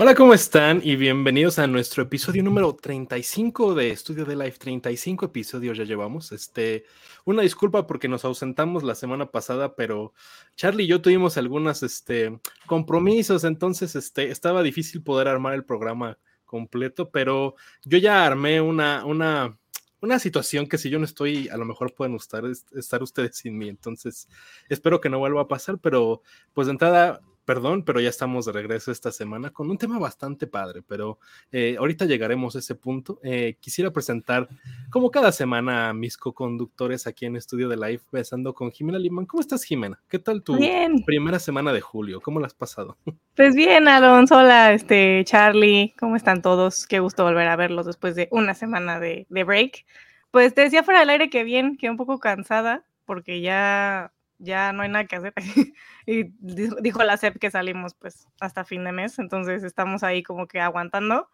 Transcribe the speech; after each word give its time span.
Hola, 0.00 0.14
¿cómo 0.14 0.32
están? 0.32 0.80
Y 0.84 0.94
bienvenidos 0.94 1.58
a 1.58 1.66
nuestro 1.66 2.04
episodio 2.04 2.44
número 2.44 2.72
35 2.72 3.74
de 3.74 3.90
Estudio 3.90 4.24
de 4.24 4.36
Life. 4.36 4.56
35 4.56 5.26
episodios 5.26 5.76
ya 5.76 5.82
llevamos. 5.82 6.30
Este, 6.30 6.84
una 7.24 7.42
disculpa 7.42 7.84
porque 7.88 8.06
nos 8.06 8.24
ausentamos 8.24 8.84
la 8.84 8.94
semana 8.94 9.32
pasada, 9.32 9.74
pero 9.74 10.14
Charlie 10.54 10.84
y 10.84 10.86
yo 10.86 11.02
tuvimos 11.02 11.36
algunos 11.36 11.82
este, 11.82 12.38
compromisos, 12.66 13.42
entonces 13.42 13.96
este, 13.96 14.30
estaba 14.30 14.62
difícil 14.62 15.02
poder 15.02 15.26
armar 15.26 15.54
el 15.54 15.64
programa 15.64 16.16
completo, 16.44 17.10
pero 17.10 17.56
yo 17.84 17.98
ya 17.98 18.24
armé 18.24 18.60
una, 18.60 19.04
una, 19.04 19.58
una 20.00 20.20
situación 20.20 20.68
que 20.68 20.78
si 20.78 20.90
yo 20.90 21.00
no 21.00 21.06
estoy, 21.06 21.48
a 21.48 21.56
lo 21.56 21.64
mejor 21.64 21.92
pueden 21.92 22.14
estar, 22.14 22.44
estar 22.46 23.02
ustedes 23.02 23.38
sin 23.38 23.58
mí. 23.58 23.68
Entonces, 23.68 24.28
espero 24.68 25.00
que 25.00 25.10
no 25.10 25.18
vuelva 25.18 25.40
a 25.40 25.48
pasar, 25.48 25.80
pero 25.80 26.22
pues 26.54 26.68
de 26.68 26.74
entrada 26.74 27.20
perdón, 27.48 27.82
pero 27.82 27.98
ya 27.98 28.10
estamos 28.10 28.44
de 28.44 28.52
regreso 28.52 28.92
esta 28.92 29.10
semana 29.10 29.48
con 29.48 29.70
un 29.70 29.78
tema 29.78 29.98
bastante 29.98 30.46
padre, 30.46 30.82
pero 30.86 31.18
eh, 31.50 31.76
ahorita 31.78 32.04
llegaremos 32.04 32.54
a 32.54 32.58
ese 32.58 32.74
punto. 32.74 33.20
Eh, 33.22 33.56
quisiera 33.58 33.90
presentar, 33.90 34.50
como 34.90 35.10
cada 35.10 35.32
semana, 35.32 35.88
a 35.88 35.94
mis 35.94 36.18
co-conductores 36.18 37.06
aquí 37.06 37.24
en 37.24 37.36
Estudio 37.36 37.70
de 37.70 37.78
Live, 37.78 38.02
besando 38.12 38.52
con 38.52 38.70
Jimena 38.70 38.98
Limán. 38.98 39.24
¿Cómo 39.24 39.40
estás, 39.40 39.64
Jimena? 39.64 39.98
¿Qué 40.10 40.18
tal 40.18 40.42
tu 40.42 40.58
primera 41.06 41.38
semana 41.38 41.72
de 41.72 41.80
julio? 41.80 42.20
¿Cómo 42.20 42.38
la 42.38 42.48
has 42.48 42.54
pasado? 42.54 42.98
Pues 43.34 43.54
bien, 43.54 43.86
Alonso, 43.86 44.36
hola, 44.36 44.72
este, 44.72 45.22
Charlie, 45.24 45.94
¿cómo 45.96 46.16
están 46.16 46.42
todos? 46.42 46.88
Qué 46.88 46.98
gusto 46.98 47.22
volver 47.22 47.46
a 47.46 47.54
verlos 47.54 47.86
después 47.86 48.16
de 48.16 48.28
una 48.32 48.52
semana 48.52 48.98
de, 48.98 49.26
de 49.30 49.44
break. 49.44 49.86
Pues 50.32 50.54
te 50.54 50.62
decía 50.62 50.82
fuera 50.82 51.00
del 51.00 51.10
aire 51.10 51.30
que 51.30 51.44
bien, 51.44 51.76
que 51.76 51.88
un 51.88 51.96
poco 51.96 52.18
cansada, 52.18 52.84
porque 53.06 53.40
ya 53.40 54.12
ya 54.38 54.72
no 54.72 54.82
hay 54.82 54.88
nada 54.88 55.06
que 55.06 55.16
hacer. 55.16 55.34
y 56.06 56.24
dijo 56.40 57.02
la 57.02 57.16
SEP 57.16 57.38
que 57.38 57.50
salimos 57.50 57.94
pues 57.94 58.26
hasta 58.40 58.64
fin 58.64 58.84
de 58.84 58.92
mes, 58.92 59.18
entonces 59.18 59.64
estamos 59.64 60.02
ahí 60.02 60.22
como 60.22 60.46
que 60.46 60.60
aguantando, 60.60 61.28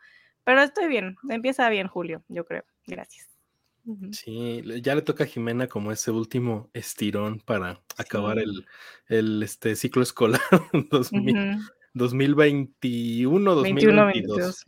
pero 0.45 0.63
estoy 0.63 0.89
bien, 0.89 1.17
empieza 1.29 1.69
bien 1.69 1.87
julio, 1.89 2.23
yo 2.29 2.45
creo. 2.45 2.65
Gracias. 2.87 3.29
Sí, 4.13 4.63
ya 4.83 4.95
le 4.95 5.03
toca 5.03 5.25
a 5.25 5.27
Jimena 5.27 5.67
como 5.67 5.93
ese 5.93 6.11
último 6.11 6.71
estirón 6.73 7.41
para 7.41 7.83
acabar 7.99 8.39
el, 8.39 8.67
el 9.09 9.43
este, 9.43 9.77
ciclo 9.77 10.03
escolar 10.03 10.41
2021, 11.93 13.55
2022. 13.55 14.65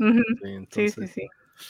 Sí, 0.71 0.91
sí, 0.91 1.07
sí, 1.09 1.27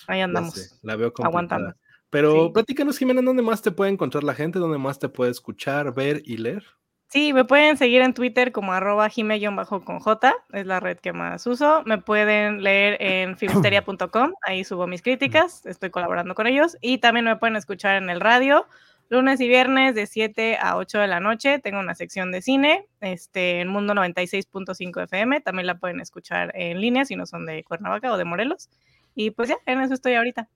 Ahí 0.09 0.21
andamos. 0.21 0.77
La, 0.83 0.97
veo 0.97 1.13
aguantando. 1.23 1.73
Pero 2.11 2.53
platícanos, 2.53 2.99
Jimena, 2.99 3.23
¿dónde 3.23 3.43
más 3.43 3.63
te 3.63 3.73
puede 3.73 3.91
encontrar 3.91 4.25
la 4.25 4.35
gente? 4.35 4.59
¿Dónde 4.59 4.79
más 4.79 4.99
te 4.99 5.09
puede 5.09 5.31
escuchar, 5.31 5.93
ver 5.95 6.23
y 6.25 6.37
leer? 6.37 6.65
Sí, 7.09 7.33
me 7.33 7.45
pueden 7.45 7.77
seguir 7.77 8.03
en 8.03 8.15
Twitter 8.15 8.51
como 8.51 8.73
arroba 8.73 9.09
bajo 9.53 9.85
con 9.85 10.01
J, 10.01 10.35
es 10.53 10.67
la 10.67 10.81
red 10.81 10.99
que 10.99 11.13
más 11.13 11.47
uso. 11.47 11.83
Me 11.87 11.99
pueden 11.99 12.63
leer 12.63 12.97
en 13.01 13.37
filmsteria.com, 13.39 14.33
ahí 14.43 14.65
subo 14.65 14.87
mis 14.89 15.03
críticas, 15.03 15.65
estoy 15.67 15.91
colaborando 15.91 16.35
con 16.35 16.47
ellos. 16.49 16.77
Y 16.81 16.99
también 16.99 17.25
me 17.25 17.37
pueden 17.37 17.57
escuchar 17.57 18.03
en 18.03 18.11
el 18.11 18.21
radio, 18.21 18.67
lunes 19.09 19.41
y 19.41 19.47
viernes 19.47 19.95
de 19.95 20.07
7 20.07 20.59
a 20.61 20.77
8 20.77 20.99
de 20.99 21.07
la 21.07 21.21
noche. 21.21 21.61
Tengo 21.61 21.79
una 21.79 21.95
sección 21.95 22.33
de 22.33 22.43
cine 22.43 22.87
este, 23.01 23.61
en 23.61 23.69
Mundo 23.69 23.95
96.5 23.95 25.05
FM, 25.05 25.41
también 25.43 25.67
la 25.69 25.79
pueden 25.79 26.01
escuchar 26.01 26.51
en 26.57 26.81
línea 26.81 27.05
si 27.05 27.15
no 27.15 27.25
son 27.27 27.47
de 27.47 27.63
Cuernavaca 27.63 28.13
o 28.13 28.17
de 28.17 28.25
Morelos. 28.25 28.69
Y 29.15 29.31
pues 29.31 29.49
ya, 29.49 29.57
en 29.67 29.81
eso 29.81 29.95
estoy 29.95 30.15
ahorita. 30.15 30.49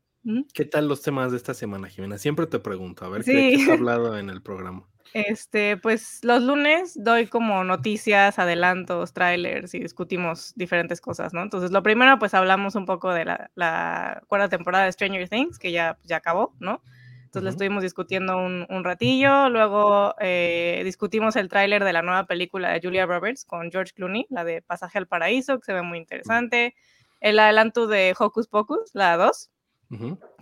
¿Qué 0.52 0.64
tal 0.64 0.88
los 0.88 1.02
temas 1.02 1.30
de 1.30 1.36
esta 1.36 1.54
semana, 1.54 1.88
Jimena? 1.88 2.18
Siempre 2.18 2.46
te 2.46 2.58
pregunto, 2.58 3.04
a 3.04 3.08
ver 3.08 3.24
qué, 3.24 3.54
has 3.54 3.68
hablado 3.80 4.18
en 4.18 4.30
el 4.30 4.42
programa. 4.42 4.86
Este, 5.12 5.76
pues 5.76 6.20
los 6.22 6.42
lunes 6.42 6.92
doy 6.94 7.26
como 7.26 7.64
noticias, 7.64 8.38
adelantos, 8.38 9.12
trailers 9.12 9.74
y 9.74 9.80
discutimos 9.80 10.52
diferentes 10.54 11.00
cosas, 11.00 11.32
¿no? 11.32 11.42
Entonces, 11.42 11.72
lo 11.72 11.82
primero, 11.82 12.18
pues 12.18 12.34
hablamos 12.34 12.76
un 12.76 12.86
poco 12.86 13.12
de 13.12 13.24
la, 13.24 14.22
cuarta 14.28 14.48
temporada 14.48 14.84
de 14.84 14.92
Stranger 14.92 15.28
Things, 15.28 15.58
que 15.58 15.72
ya, 15.72 15.98
ya 16.04 16.16
acabó, 16.16 16.54
¿no? 16.60 16.82
Entonces, 17.24 17.44
la 17.44 17.50
estuvimos 17.50 17.82
discutiendo 17.82 18.36
un, 18.36 18.84
ratillo. 18.84 19.48
Luego 19.50 20.16
eh, 20.20 20.82
discutimos 20.84 21.36
el 21.36 21.48
tráiler 21.48 21.84
de 21.84 21.92
la 21.92 22.02
nueva 22.02 22.26
película 22.26 22.70
de 22.70 22.80
Julia 22.82 23.06
Roberts 23.06 23.44
con 23.44 23.70
George 23.70 23.92
Clooney, 23.94 24.26
la 24.30 24.44
de 24.44 24.62
Pasaje 24.62 24.98
al 24.98 25.06
Paraíso, 25.06 25.58
que 25.60 25.64
se 25.64 25.72
ve 25.72 25.82
muy 25.82 25.98
interesante. 25.98 26.74
El 27.20 27.38
adelanto 27.38 27.86
de 27.86 28.14
Hocus 28.18 28.48
Pocus, 28.48 28.90
la 28.94 29.16
2, 29.16 29.48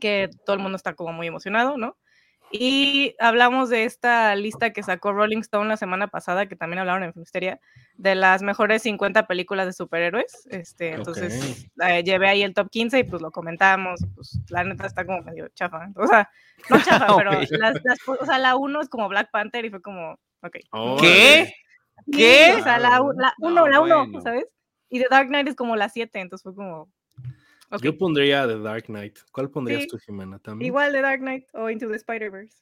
que 0.00 0.30
todo 0.44 0.56
el 0.56 0.62
mundo 0.62 0.76
está 0.76 0.94
como 0.94 1.12
muy 1.12 1.26
emocionado, 1.26 1.76
¿no? 1.76 1.96
Y 2.50 3.14
hablamos 3.18 3.68
de 3.68 3.84
esta 3.84 4.34
lista 4.34 4.72
que 4.72 4.82
sacó 4.82 5.12
Rolling 5.12 5.40
Stone 5.40 5.68
la 5.68 5.76
semana 5.76 6.08
pasada, 6.08 6.46
que 6.46 6.56
también 6.56 6.78
hablaron 6.78 7.02
en 7.02 7.12
Filmsteria, 7.12 7.60
de 7.96 8.14
las 8.14 8.42
mejores 8.42 8.82
50 8.82 9.26
películas 9.26 9.66
de 9.66 9.74
superhéroes. 9.74 10.46
Este, 10.50 10.92
entonces 10.92 11.68
eh, 11.86 12.02
llevé 12.04 12.28
ahí 12.28 12.42
el 12.42 12.54
top 12.54 12.70
15 12.70 13.00
y 13.00 13.04
pues 13.04 13.20
lo 13.20 13.30
comentamos. 13.30 14.00
Pues 14.14 14.38
la 14.48 14.64
neta 14.64 14.86
está 14.86 15.04
como 15.04 15.20
medio 15.22 15.48
chafa. 15.48 15.90
O 15.96 16.06
sea, 16.06 16.30
no 16.70 16.80
chafa, 16.82 17.16
pero 17.16 17.32
o 17.38 18.26
sea, 18.26 18.38
la 18.38 18.56
1 18.56 18.80
es 18.80 18.88
como 18.88 19.08
Black 19.08 19.30
Panther 19.30 19.66
y 19.66 19.70
fue 19.70 19.82
como, 19.82 20.18
ok. 20.42 20.56
¿Qué? 21.00 21.52
¿Qué? 22.10 22.54
O 22.58 22.62
sea, 22.62 22.78
la 22.78 23.02
1, 23.02 23.68
la 23.68 23.80
1, 23.80 24.20
¿sabes? 24.22 24.46
Y 24.88 25.00
The 25.00 25.08
Dark 25.10 25.28
Knight 25.28 25.48
es 25.48 25.54
como 25.54 25.76
la 25.76 25.90
7, 25.90 26.18
entonces 26.18 26.42
fue 26.42 26.54
como, 26.54 26.88
yo 27.82 27.96
pondría 27.96 28.46
The 28.46 28.58
Dark 28.60 28.84
Knight. 28.86 29.18
¿Cuál 29.32 29.50
pondrías 29.50 29.86
tú, 29.86 29.98
Jimena? 29.98 30.38
¿También? 30.38 30.66
Igual 30.66 30.92
The 30.92 31.02
Dark 31.02 31.20
Knight 31.20 31.46
o 31.54 31.70
Into 31.70 31.88
the 31.88 31.96
Spider-Verse. 31.96 32.56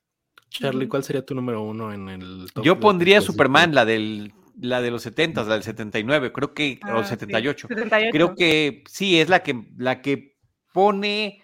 Charlie, 0.48 0.88
¿cuál 0.88 1.04
sería 1.04 1.24
tu 1.24 1.34
número 1.34 1.62
uno 1.62 1.92
en 1.92 2.08
el 2.08 2.50
top 2.52 2.64
Yo 2.64 2.78
pondría 2.78 3.20
Superman, 3.20 3.74
la 3.74 3.84
del 3.84 4.32
la 4.58 4.80
de 4.80 4.90
los 4.90 5.02
70, 5.02 5.44
la 5.44 5.54
del 5.54 5.62
79, 5.62 6.32
creo 6.32 6.54
que, 6.54 6.80
o 6.94 7.04
78. 7.04 7.68
Ah, 7.90 8.00
creo 8.10 8.34
que 8.34 8.84
sí, 8.88 9.20
es 9.20 9.28
la 9.28 9.42
que, 9.42 9.66
la 9.76 10.00
que 10.00 10.36
pone 10.72 11.42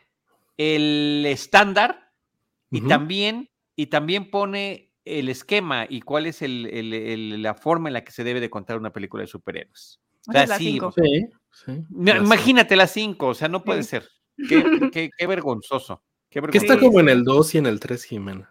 el 0.57 1.25
estándar 1.27 2.11
y 2.71 2.81
también, 2.83 3.51
y 3.77 3.87
también 3.87 4.31
pone 4.31 4.93
el 5.05 5.29
esquema 5.29 5.87
y 5.89 6.01
cuál 6.01 6.27
es 6.27 6.43
el, 6.43 7.43
la 7.43 7.55
forma 7.55 7.89
en 7.89 7.95
la 7.95 8.05
que 8.05 8.13
se 8.13 8.25
debe 8.25 8.41
de 8.41 8.51
contar 8.51 8.79
una 8.79 8.93
película 8.93 9.23
de 9.23 9.27
superhéroes. 9.27 10.01
O 10.29 10.33
sea, 10.33 10.47
sí, 10.47 10.81
Imagínate 11.91 12.77
las 12.77 12.93
cinco, 12.93 13.29
o 13.29 13.35
sea, 13.35 13.49
no 13.49 13.63
puede 13.63 13.83
ser. 13.83 14.09
Qué, 14.93 15.11
vergonzoso. 15.27 16.03
Qué, 16.31 16.41
está 16.55 16.79
como 16.79 17.01
en 17.01 17.09
el 17.09 17.25
2 17.25 17.55
y 17.55 17.59
en 17.59 17.67
el 17.67 17.79
3, 17.79 18.05
Jimena? 18.05 18.51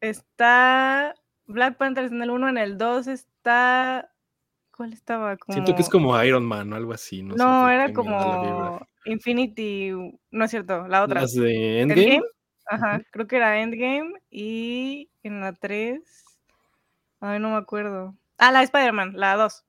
Está 0.00 1.14
Black 1.46 1.76
Panther 1.78 2.04
en 2.04 2.22
el 2.22 2.30
1, 2.30 2.48
en 2.50 2.58
el 2.58 2.78
2 2.78 3.06
está... 3.08 4.12
¿Cuál 4.76 4.92
estaba? 4.92 5.38
Siento 5.48 5.74
que 5.74 5.80
es 5.80 5.88
como 5.88 6.22
Iron 6.22 6.44
Man 6.44 6.70
o 6.70 6.76
algo 6.76 6.92
así. 6.92 7.22
No, 7.22 7.34
no 7.34 7.70
era 7.70 7.94
como 7.94 8.86
Infinity, 9.06 9.90
no 10.30 10.44
es 10.44 10.50
cierto, 10.50 10.86
la 10.86 11.02
otra. 11.02 11.22
¿Las 11.22 11.32
de 11.32 11.80
Endgame? 11.80 12.20
Ajá, 12.66 13.00
creo 13.10 13.26
que 13.26 13.36
era 13.36 13.60
Endgame 13.62 14.12
y 14.28 15.08
en 15.22 15.40
la 15.40 15.54
3, 15.54 16.00
ay, 17.20 17.38
no 17.40 17.50
me 17.50 17.56
acuerdo. 17.56 18.14
Ah, 18.36 18.52
la 18.52 18.62
Spider-Man, 18.62 19.12
la 19.14 19.36
2. 19.36 19.64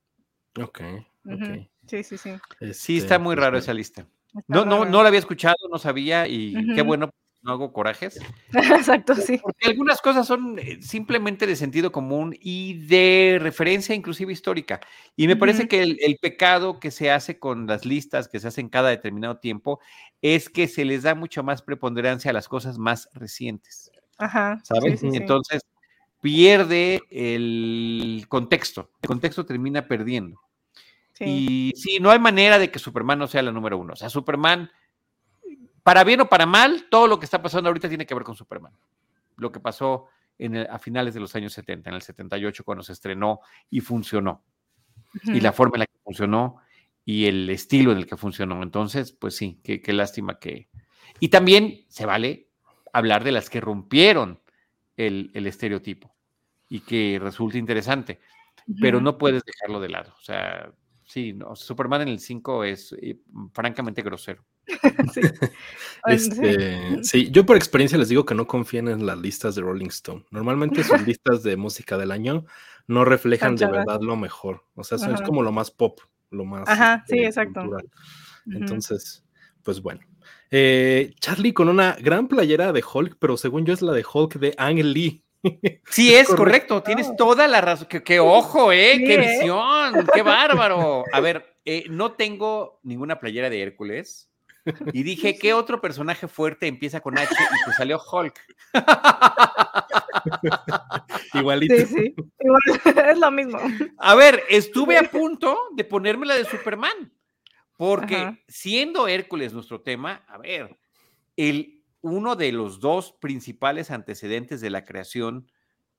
Ok, 0.62 0.82
ok. 1.26 1.70
Sí, 1.88 2.04
sí, 2.04 2.18
sí. 2.18 2.32
sí, 2.74 2.98
está 2.98 3.20
muy 3.20 3.36
raro 3.36 3.58
esa 3.58 3.74
lista. 3.74 4.06
no, 4.48 4.66
no, 4.66 4.86
no 4.86 5.02
la 5.02 5.08
había 5.08 5.20
escuchado, 5.20 5.56
no 5.72 5.80
sabía 5.80 6.28
y 6.28 6.54
qué 6.76 6.82
bueno, 6.82 7.10
no 7.48 7.54
hago 7.54 7.74
corajes. 7.74 8.20
Exacto, 8.54 9.16
sí. 9.16 9.40
Porque 9.42 9.68
algunas 9.68 10.02
cosas 10.02 10.28
son 10.28 10.60
eh, 10.60 10.80
simplemente 10.82 11.48
de 11.48 11.56
sentido 11.56 11.92
común 11.92 12.36
y 12.40 12.86
de 12.88 13.40
referencia 13.42 13.96
inclusive 13.96 14.34
histórica. 14.34 14.82
Y 15.16 15.28
me 15.28 15.36
parece 15.36 15.68
que 15.68 15.82
el, 15.82 16.18
pecado 16.22 16.80
que 16.80 16.92
se 16.92 17.12
hace 17.12 17.40
con 17.40 17.68
las 17.68 17.86
listas 17.86 18.28
que 18.28 18.40
se 18.40 18.48
hacen 18.48 18.70
cada 18.70 18.90
determinado 18.90 19.38
tiempo 19.38 19.80
es 20.22 20.50
que 20.50 20.68
se 20.68 20.86
les 20.86 21.04
da 21.04 21.16
mucho 21.16 21.44
más 21.44 21.62
preponderancia 21.62 22.32
a 22.32 22.34
las 22.34 22.48
cosas 22.48 22.78
más 22.78 23.10
recientes. 23.14 23.92
Ajá. 24.18 24.60
¿Sabes? 24.64 25.04
Entonces 25.04 25.62
pierde 26.22 27.02
el 27.12 28.26
contexto. 28.28 28.92
El 29.02 29.08
contexto 29.08 29.46
termina 29.46 29.88
perdiendo. 29.88 30.42
Y 31.20 31.74
sí, 31.76 32.00
no 32.00 32.12
hay 32.12 32.20
manera 32.20 32.60
de 32.60 32.70
que 32.70 32.80
Superman 32.80 33.20
no 33.20 33.28
sea 33.28 33.42
la 33.42 33.52
número 33.52 33.78
uno. 33.78 33.94
O 33.94 33.96
sea, 33.96 34.10
Superman, 34.10 34.70
para 35.84 36.04
bien 36.04 36.22
o 36.22 36.30
para 36.30 36.46
mal, 36.46 36.88
todo 36.90 37.08
lo 37.08 37.20
que 37.20 37.26
está 37.26 37.42
pasando 37.42 37.70
ahorita 37.70 37.90
tiene 37.90 38.06
que 38.06 38.14
ver 38.14 38.24
con 38.24 38.36
Superman. 38.36 38.74
Lo 39.38 39.52
que 39.52 39.60
pasó 39.60 40.08
en 40.38 40.58
a 40.58 40.78
finales 40.80 41.14
de 41.14 41.20
los 41.20 41.36
años 41.36 41.54
70, 41.54 41.90
en 41.90 41.96
el 41.96 42.02
78, 42.02 42.64
cuando 42.64 42.84
se 42.84 42.94
estrenó 42.94 43.40
y 43.70 43.80
funcionó. 43.80 44.44
Y 45.24 45.40
la 45.40 45.54
forma 45.54 45.76
en 45.76 45.80
la 45.80 45.86
que 45.88 45.98
funcionó 46.04 46.58
y 47.06 47.26
el 47.26 47.50
estilo 47.50 47.92
en 47.92 48.00
el 48.00 48.06
que 48.06 48.18
funcionó. 48.18 48.62
Entonces, 48.62 49.14
pues 49.14 49.36
sí, 49.36 49.62
qué, 49.64 49.94
lástima 49.94 50.40
que... 50.40 50.68
Y 51.20 51.30
también 51.30 51.86
se 51.88 52.06
vale 52.06 52.50
hablar 52.92 53.24
de 53.24 53.32
las 53.32 53.50
que 53.50 53.62
rompieron 53.62 54.42
el, 54.98 55.32
estereotipo 55.34 56.14
y 56.68 56.82
que 56.82 57.18
resulta 57.22 57.58
interesante, 57.58 58.20
pero 58.82 59.00
no 59.00 59.18
puedes 59.18 59.44
dejarlo 59.46 59.80
de 59.80 59.90
lado. 59.90 60.14
O 60.18 60.22
sea, 60.22 60.70
Sí, 61.18 61.34
no, 61.34 61.56
Superman 61.56 62.04
en 62.04 62.10
el 62.10 62.20
5 62.20 62.64
es 62.64 62.94
eh, 63.02 63.18
francamente 63.52 64.04
grosero. 64.04 64.46
Este, 66.06 67.04
sí. 67.04 67.32
yo 67.32 67.44
por 67.44 67.58
experiencia 67.58 67.98
les 67.98 68.10
digo 68.10 68.24
que 68.24 68.36
no 68.36 68.46
confíen 68.46 68.88
en 68.88 69.04
las 69.04 69.18
listas 69.18 69.56
de 69.56 69.64
Rolling 69.64 69.88
Stone. 69.88 70.26
Normalmente 70.30 70.84
sus 70.84 71.02
listas 71.08 71.42
de 71.42 71.58
música 71.58 71.98
del 71.98 72.12
año 72.12 72.46
no 72.86 73.04
reflejan 73.04 73.56
de 73.56 73.66
verdad 73.66 74.00
lo 74.00 74.16
mejor. 74.16 74.64
O 74.76 74.84
sea, 74.84 75.00
es 75.12 75.22
como 75.24 75.42
lo 75.42 75.52
más 75.52 75.72
pop, 75.72 76.00
lo 76.30 76.46
más. 76.46 76.70
Ajá, 76.70 77.04
sí, 77.08 77.16
este, 77.16 77.26
exacto. 77.26 77.78
Entonces, 78.46 79.26
pues 79.64 79.82
bueno. 79.82 80.02
Eh, 80.52 81.16
Charlie 81.20 81.52
con 81.54 81.68
una 81.68 81.98
gran 82.00 82.28
playera 82.28 82.72
de 82.74 82.84
Hulk, 82.94 83.18
pero 83.18 83.38
según 83.38 83.66
yo 83.66 83.74
es 83.74 83.82
la 83.82 83.94
de 83.94 84.06
Hulk 84.14 84.36
de 84.36 84.54
Ang 84.60 84.84
Lee. 84.84 85.24
Sí, 85.90 86.14
es 86.14 86.28
correcto. 86.28 86.84
Tienes 86.84 87.16
toda 87.16 87.48
la 87.48 87.62
razón. 87.62 87.88
¡Qué, 87.88 88.20
ojo, 88.20 88.72
eh! 88.72 89.02
¡Qué 89.06 89.16
¿eh? 89.16 89.18
visión! 89.18 90.08
¡Qué 90.14 90.22
bárbaro! 90.22 91.04
A 91.12 91.20
ver, 91.20 91.58
eh, 91.66 91.86
no 91.90 92.14
tengo 92.14 92.80
ninguna 92.84 93.20
playera 93.20 93.50
de 93.50 93.62
Hércules. 93.62 94.30
Y 94.94 95.04
dije, 95.04 95.38
¿qué 95.38 95.54
otro 95.54 95.80
personaje 95.80 96.28
fuerte 96.28 96.68
empieza 96.68 97.00
con 97.00 97.18
H? 97.18 97.34
Y 97.34 97.64
pues 97.64 97.78
salió 97.78 98.02
Hulk. 98.12 98.34
Igualito. 101.34 101.76
Sí, 101.76 101.86
sí. 101.86 102.16
es 103.10 103.18
lo 103.18 103.32
mismo. 103.32 103.60
A 103.98 104.16
ver, 104.16 104.44
estuve 104.50 104.98
a 104.98 105.04
punto 105.04 105.58
de 105.76 105.84
ponerme 105.84 106.26
la 106.26 106.36
de 106.36 106.46
Superman. 106.46 107.14
Porque 107.78 108.44
siendo 108.48 109.08
Hércules 109.08 109.54
nuestro 109.54 109.82
tema, 109.82 110.24
a 110.28 110.40
ver, 110.40 110.76
el, 111.36 111.77
uno 112.02 112.36
de 112.36 112.52
los 112.52 112.80
dos 112.80 113.16
principales 113.20 113.92
antecedentes 113.92 114.62
de 114.62 114.70
la 114.70 114.86
creación 114.86 115.52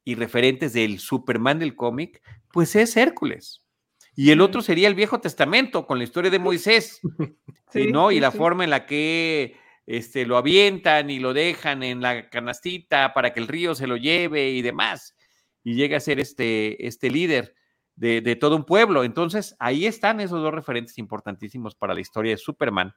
y 0.05 0.15
referentes 0.15 0.73
del 0.73 0.99
Superman 0.99 1.59
del 1.59 1.77
cómic, 1.77 2.23
pues 2.53 2.77
es 2.77 2.97
Hércules. 2.97 3.65
Y 4.15 4.31
el 4.31 4.41
otro 4.41 4.63
sería 4.63 4.89
el 4.89 4.95
Viejo 4.95 5.21
Testamento, 5.21 5.87
con 5.87 5.99
la 5.99 6.05
historia 6.05 6.31
de 6.31 6.39
Moisés, 6.39 7.01
¿no? 7.93 8.11
Y 8.11 8.19
la 8.19 8.33
forma 8.33 8.65
en 8.65 8.71
la 8.71 8.87
que 8.87 9.57
este, 9.87 10.27
lo 10.27 10.37
avientan 10.37 11.09
y 11.09 11.19
lo 11.19 11.33
dejan 11.33 11.83
en 11.83 12.01
la 12.01 12.29
canastita 12.29 13.15
para 13.15 13.33
que 13.33 13.41
el 13.41 13.49
río 13.49 13.75
se 13.75 13.87
lo 13.87 13.97
lleve 13.97 14.51
y 14.51 14.63
demás. 14.63 15.15
Y 15.63 15.75
llega 15.75 15.99
a 15.99 16.01
ser 16.01 16.21
este, 16.21 16.87
este 16.87 17.11
líder 17.11 17.55
de, 17.99 18.37
todo 18.37 18.57
un 18.57 18.65
pueblo. 18.65 19.05
Entonces, 19.05 19.57
ahí 19.59 19.87
están 19.87 20.21
esos 20.21 20.41
dos 20.43 20.55
referentes 20.55 20.99
importantísimos 20.99 21.75
para 21.75 21.95
la 21.95 22.01
historia 22.01 22.33
de 22.33 22.39
Superman. 22.39 22.95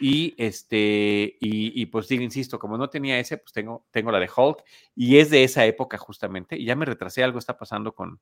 Y 0.00 0.34
este, 0.38 1.36
y, 1.40 1.86
pues 1.86 2.08
digo, 2.08 2.22
insisto, 2.22 2.58
como 2.58 2.78
no 2.78 2.88
tenía 2.88 3.18
ese, 3.18 3.38
pues 3.38 3.52
tengo, 3.52 3.86
tengo 3.90 4.12
la 4.12 4.20
de 4.20 4.30
Hulk, 4.34 4.62
y 4.94 5.18
es 5.18 5.30
de 5.30 5.44
esa 5.44 5.64
época 5.66 5.98
justamente, 5.98 6.56
y 6.56 6.64
ya 6.64 6.76
me 6.76 6.84
retrasé, 6.84 7.24
algo 7.24 7.38
está 7.38 7.56
pasando 7.58 7.92
con, 7.92 8.20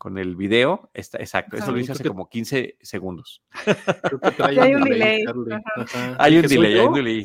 con 0.00 0.16
el 0.16 0.34
video. 0.34 0.90
Está, 0.94 1.18
exacto, 1.18 1.56
eso 1.56 1.72
lo 1.72 1.78
hice 1.78 1.92
hace 1.92 2.04
como 2.04 2.28
15 2.28 2.78
segundos. 2.80 3.42
hay 4.38 4.74
un 4.74 4.84
delay. 4.84 5.24
Hay 6.16 6.38
un 6.38 6.46
delay, 6.46 6.78
hay 6.78 6.86
un 6.86 6.94
delay. 6.94 7.24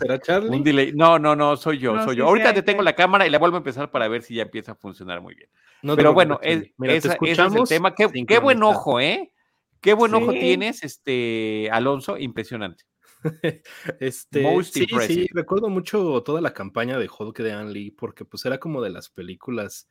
Un 0.50 0.64
delay. 0.64 0.92
No, 0.94 1.18
no, 1.18 1.36
no, 1.36 1.56
soy 1.56 1.78
yo, 1.78 2.04
soy 2.04 2.18
yo. 2.18 2.28
Ahorita 2.28 2.52
detengo 2.52 2.82
la 2.82 2.94
cámara 2.94 3.26
y 3.26 3.30
la 3.30 3.40
vuelvo 3.40 3.56
a 3.56 3.60
empezar 3.60 3.92
para 3.92 4.08
ver 4.08 4.24
si 4.24 4.36
ya 4.36 4.44
empieza 4.44 4.74
a 4.74 4.76
funcionar 4.76 5.22
muy 5.22 5.36
bien. 5.36 5.50
Pero 5.96 6.14
bueno, 6.14 6.40
es, 6.42 6.72
ese 6.84 7.18
es 7.22 7.56
el 7.56 7.64
tema. 7.68 7.96
Qué, 7.96 8.10
qué 8.28 8.40
buen 8.40 8.62
ojo, 8.62 9.00
¿eh? 9.00 9.32
Qué 9.80 9.94
buen 9.94 10.14
ojo 10.16 10.32
tienes, 10.32 10.84
este 10.84 11.70
Alonso, 11.72 12.18
impresionante. 12.18 12.86
este, 14.00 14.64
sí, 14.64 14.88
sí, 15.08 15.28
recuerdo 15.34 15.70
mucho 15.70 16.22
toda 16.24 16.42
la 16.42 16.54
campaña 16.54 16.98
de 16.98 17.10
Hulk 17.10 17.38
de 17.40 17.54
Ann 17.54 17.74
Lee, 17.74 17.92
porque 17.92 18.26
pues 18.26 18.46
era 18.46 18.60
como 18.60 18.82
de 18.82 18.90
las 18.90 19.10
películas 19.10 19.88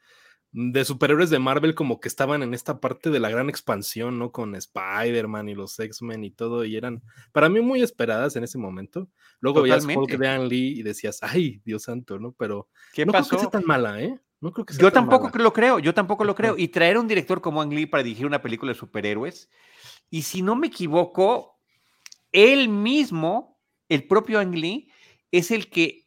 de 0.57 0.85
superhéroes 0.85 1.31
de 1.31 1.41
Marvel 1.41 1.75
como 1.75 1.99
que 1.99 2.07
estaban 2.07 2.45
en 2.45 2.55
esta 2.55 2.79
parte 2.79 3.11
de 3.11 3.19
la 3.19 3.29
gran 3.29 3.49
expansión, 3.49 4.21
¿no? 4.21 4.31
Con 4.31 4.55
Spider-Man 4.55 5.49
y 5.49 5.55
los 5.55 5.79
X-Men 5.81 6.23
y 6.23 6.31
todo, 6.31 6.65
y 6.65 6.77
eran 6.77 7.03
para 7.33 7.49
mí 7.49 7.61
muy 7.61 7.83
esperadas 7.83 8.37
en 8.37 8.45
ese 8.45 8.57
momento. 8.57 9.09
Luego 9.41 9.63
veías 9.63 9.85
Hulk 9.85 10.17
de 10.17 10.29
Ann 10.29 10.49
Lee 10.49 10.79
y 10.79 10.83
decías, 10.85 11.19
ay, 11.23 11.61
Dios 11.65 11.83
santo, 11.83 12.21
¿no? 12.21 12.33
Pero 12.39 12.69
¿Qué 12.93 13.05
no 13.05 13.11
pasó? 13.11 13.31
creo 13.31 13.41
que 13.41 13.43
sea 13.47 13.51
tan 13.51 13.67
mala, 13.67 14.01
¿eh? 14.01 14.17
No 14.41 14.53
creo 14.53 14.65
que 14.65 14.75
sea 14.75 14.83
yo 14.83 14.93
tampoco 14.93 15.31
lo 15.37 15.53
creo, 15.53 15.81
yo 15.81 15.93
tampoco 15.93 16.25
lo 16.25 16.37
creo. 16.37 16.55
Y 16.57 16.69
traer 16.69 16.99
un 16.99 17.09
director 17.09 17.41
como 17.41 17.61
Ang 17.61 17.73
Lee 17.73 17.87
para 17.87 18.05
dirigir 18.05 18.27
una 18.27 18.41
película 18.41 18.73
de 18.73 18.79
superhéroes, 18.79 19.51
y 20.09 20.23
si 20.23 20.43
no 20.43 20.55
me 20.55 20.69
equivoco, 20.69 21.54
él 22.35 22.69
mismo, 22.69 23.59
el 23.89 24.07
propio 24.07 24.41
Ang 24.41 24.57
Lee, 24.57 24.91
es 25.31 25.51
el 25.51 25.71
que 25.71 26.05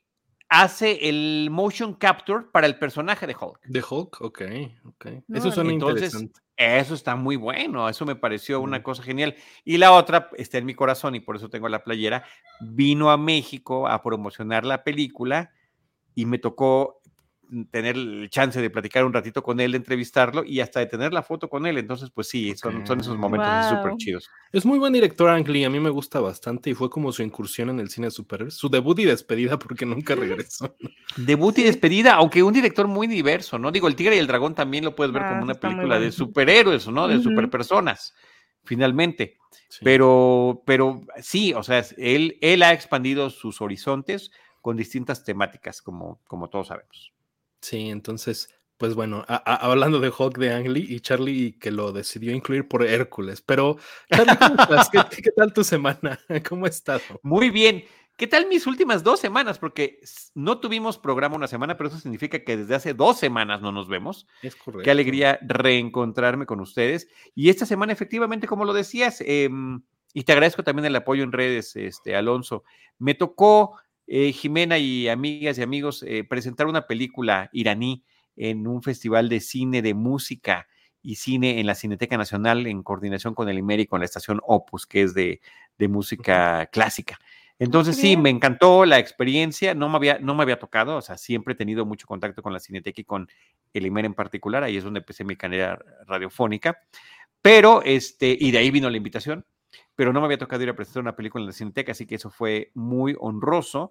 hace 0.49 1.09
el 1.09 1.49
motion 1.49 1.93
capture 1.93 2.45
para 2.51 2.67
el 2.67 2.77
personaje 2.77 3.25
de 3.25 3.35
Hulk. 3.35 3.59
De 3.65 3.79
Hulk, 3.81 4.21
ok, 4.21 4.41
ok. 4.85 5.05
eso 5.33 5.51
suena 5.51 5.73
interesante. 5.73 6.39
Eso 6.57 6.95
está 6.95 7.15
muy 7.15 7.35
bueno, 7.35 7.87
eso 7.87 8.05
me 8.05 8.15
pareció 8.15 8.59
una 8.59 8.81
cosa 8.81 9.03
genial. 9.03 9.35
Y 9.63 9.77
la 9.77 9.91
otra 9.91 10.29
está 10.37 10.57
en 10.57 10.65
mi 10.65 10.73
corazón 10.73 11.15
y 11.15 11.19
por 11.19 11.35
eso 11.35 11.49
tengo 11.49 11.69
la 11.69 11.83
playera. 11.83 12.23
Vino 12.59 13.11
a 13.11 13.17
México 13.17 13.87
a 13.87 14.01
promocionar 14.01 14.65
la 14.65 14.83
película 14.83 15.51
y 16.15 16.25
me 16.25 16.39
tocó 16.39 16.96
tener 17.71 17.95
el 17.95 18.29
chance 18.29 18.61
de 18.61 18.69
platicar 18.69 19.05
un 19.05 19.13
ratito 19.13 19.41
con 19.41 19.59
él, 19.59 19.71
de 19.71 19.77
entrevistarlo 19.77 20.43
y 20.43 20.59
hasta 20.59 20.79
de 20.79 20.87
tener 20.87 21.13
la 21.13 21.23
foto 21.23 21.49
con 21.49 21.65
él. 21.65 21.77
Entonces, 21.77 22.09
pues 22.09 22.27
sí, 22.27 22.55
son, 22.55 22.85
son 22.85 22.99
esos 22.99 23.17
momentos 23.17 23.69
súper 23.69 23.95
chidos. 23.97 24.29
Es 24.51 24.65
muy 24.65 24.79
buen 24.79 24.93
director 24.93 25.29
Ang 25.29 25.47
Lee, 25.47 25.63
a 25.63 25.69
mí 25.69 25.79
me 25.79 25.89
gusta 25.89 26.19
bastante 26.19 26.69
y 26.69 26.73
fue 26.73 26.89
como 26.89 27.11
su 27.11 27.23
incursión 27.23 27.69
en 27.69 27.79
el 27.79 27.89
cine 27.89 28.07
de 28.07 28.11
superhéroes, 28.11 28.55
su 28.55 28.69
debut 28.69 28.99
y 28.99 29.05
despedida 29.05 29.57
porque 29.57 29.85
nunca 29.85 30.15
regresó. 30.15 30.75
debut 31.15 31.57
y 31.59 31.63
despedida, 31.63 32.15
aunque 32.15 32.43
un 32.43 32.53
director 32.53 32.87
muy 32.87 33.07
diverso, 33.07 33.57
¿no? 33.57 33.71
Digo, 33.71 33.87
El 33.87 33.95
Tigre 33.95 34.15
y 34.15 34.19
el 34.19 34.27
Dragón 34.27 34.55
también 34.55 34.83
lo 34.83 34.95
puedes 34.95 35.13
ver 35.13 35.23
como 35.23 35.41
ah, 35.41 35.43
una 35.43 35.55
película 35.55 35.99
de 35.99 36.11
superhéroes, 36.11 36.87
¿no? 36.87 37.07
De 37.07 37.21
superpersonas, 37.21 38.13
finalmente. 38.63 39.37
Pero, 39.81 40.63
pero 40.65 41.01
sí, 41.21 41.53
o 41.53 41.63
sea, 41.63 41.83
él, 41.97 42.37
él 42.41 42.63
ha 42.63 42.73
expandido 42.73 43.29
sus 43.29 43.61
horizontes 43.61 44.31
con 44.61 44.77
distintas 44.77 45.23
temáticas, 45.23 45.81
como, 45.81 46.19
como 46.27 46.49
todos 46.49 46.67
sabemos. 46.67 47.13
Sí, 47.61 47.89
entonces, 47.89 48.49
pues 48.77 48.93
bueno, 48.93 49.25
hablando 49.27 49.99
de 49.99 50.11
Hulk 50.15 50.37
de 50.37 50.53
Ang 50.53 50.67
Lee 50.67 50.85
y 50.87 50.99
Charlie 50.99 51.57
que 51.59 51.71
lo 51.71 51.91
decidió 51.91 52.33
incluir 52.33 52.67
por 52.67 52.83
Hércules, 52.83 53.41
pero 53.41 53.77
Charlie, 54.11 54.37
¿Qué, 55.21 55.31
tal 55.35 55.53
tu 55.53 55.63
semana? 55.63 56.19
¿Cómo 56.47 56.65
has 56.65 56.75
estado? 56.75 57.01
Muy 57.23 57.49
bien. 57.49 57.83
¿Qué 58.17 58.25
tal 58.25 58.47
mis 58.47 58.65
últimas 58.65 59.03
dos 59.03 59.19
semanas? 59.19 59.59
Porque 59.59 59.99
no 60.33 60.59
tuvimos 60.59 60.97
programa 60.97 61.35
una 61.35 61.47
semana, 61.47 61.77
pero 61.77 61.89
eso 61.89 61.99
significa 61.99 62.43
que 62.43 62.57
desde 62.57 62.73
hace 62.73 62.93
dos 62.95 63.19
semanas 63.19 63.61
no 63.61 63.71
nos 63.71 63.87
vemos. 63.87 64.27
Es 64.41 64.55
correcto. 64.55 64.83
Qué 64.83 64.89
alegría 64.89 65.37
reencontrarme 65.43 66.47
con 66.47 66.59
ustedes. 66.59 67.07
Y 67.35 67.49
esta 67.49 67.67
semana, 67.67 67.93
efectivamente, 67.93 68.47
como 68.47 68.65
lo 68.65 68.73
decías, 68.73 69.21
em, 69.21 69.83
y 70.15 70.23
te 70.23 70.31
agradezco 70.31 70.63
también 70.63 70.85
el 70.85 70.95
apoyo 70.95 71.23
en 71.23 71.31
redes, 71.31 71.75
este, 71.75 72.15
Alonso, 72.15 72.63
me 72.97 73.13
tocó 73.13 73.77
eh, 74.07 74.31
Jimena 74.31 74.77
y 74.77 75.09
amigas 75.09 75.57
y 75.57 75.61
amigos, 75.61 76.03
eh, 76.07 76.23
presentar 76.23 76.67
una 76.67 76.87
película 76.87 77.49
iraní 77.51 78.03
en 78.37 78.65
un 78.65 78.81
festival 78.81 79.27
de 79.27 79.41
cine, 79.41 79.81
de 79.81 79.93
música 79.93 80.67
y 81.01 81.15
cine 81.15 81.59
en 81.59 81.67
la 81.67 81.75
Cineteca 81.75 82.17
Nacional 82.17 82.67
en 82.67 82.83
coordinación 82.83 83.35
con 83.35 83.49
el 83.49 83.57
IMER 83.57 83.81
y 83.81 83.87
con 83.87 83.99
la 83.99 84.05
estación 84.05 84.39
Opus, 84.45 84.85
que 84.85 85.01
es 85.01 85.13
de, 85.13 85.41
música 85.89 86.67
clásica. 86.67 87.19
Entonces 87.59 87.97
sí, 87.97 88.17
me 88.17 88.29
encantó 88.29 88.85
la 88.85 88.99
experiencia, 88.99 89.73
no 89.73 89.89
me, 89.89 89.97
había, 89.97 90.19
no 90.19 90.35
me 90.35 90.43
había 90.43 90.59
tocado, 90.59 90.97
o 90.97 91.01
sea, 91.01 91.17
siempre 91.17 91.53
he 91.53 91.57
tenido 91.57 91.85
mucho 91.85 92.05
contacto 92.05 92.43
con 92.43 92.53
la 92.53 92.59
Cineteca 92.59 93.01
y 93.01 93.03
con 93.03 93.27
el 93.73 93.85
IMER 93.85 94.05
en 94.05 94.13
particular, 94.13 94.63
ahí 94.63 94.77
es 94.77 94.83
donde 94.83 94.99
empecé 94.99 95.23
mi 95.23 95.35
carrera 95.35 95.79
radiofónica, 96.05 96.79
pero 97.41 97.81
este, 97.83 98.37
y 98.39 98.51
de 98.51 98.59
ahí 98.59 98.69
vino 98.69 98.89
la 98.89 98.97
invitación, 98.97 99.45
pero 99.97 100.13
no 100.13 100.21
me 100.21 100.27
había 100.27 100.37
tocado 100.37 100.61
ir 100.61 100.69
a 100.69 100.75
presentar 100.75 101.01
una 101.01 101.15
película 101.15 101.41
en 101.41 101.47
la 101.47 101.53
Cineteca, 101.53 101.91
así 101.91 102.05
que 102.05 102.15
eso 102.15 102.29
fue 102.29 102.71
muy 102.75 103.15
honroso. 103.19 103.89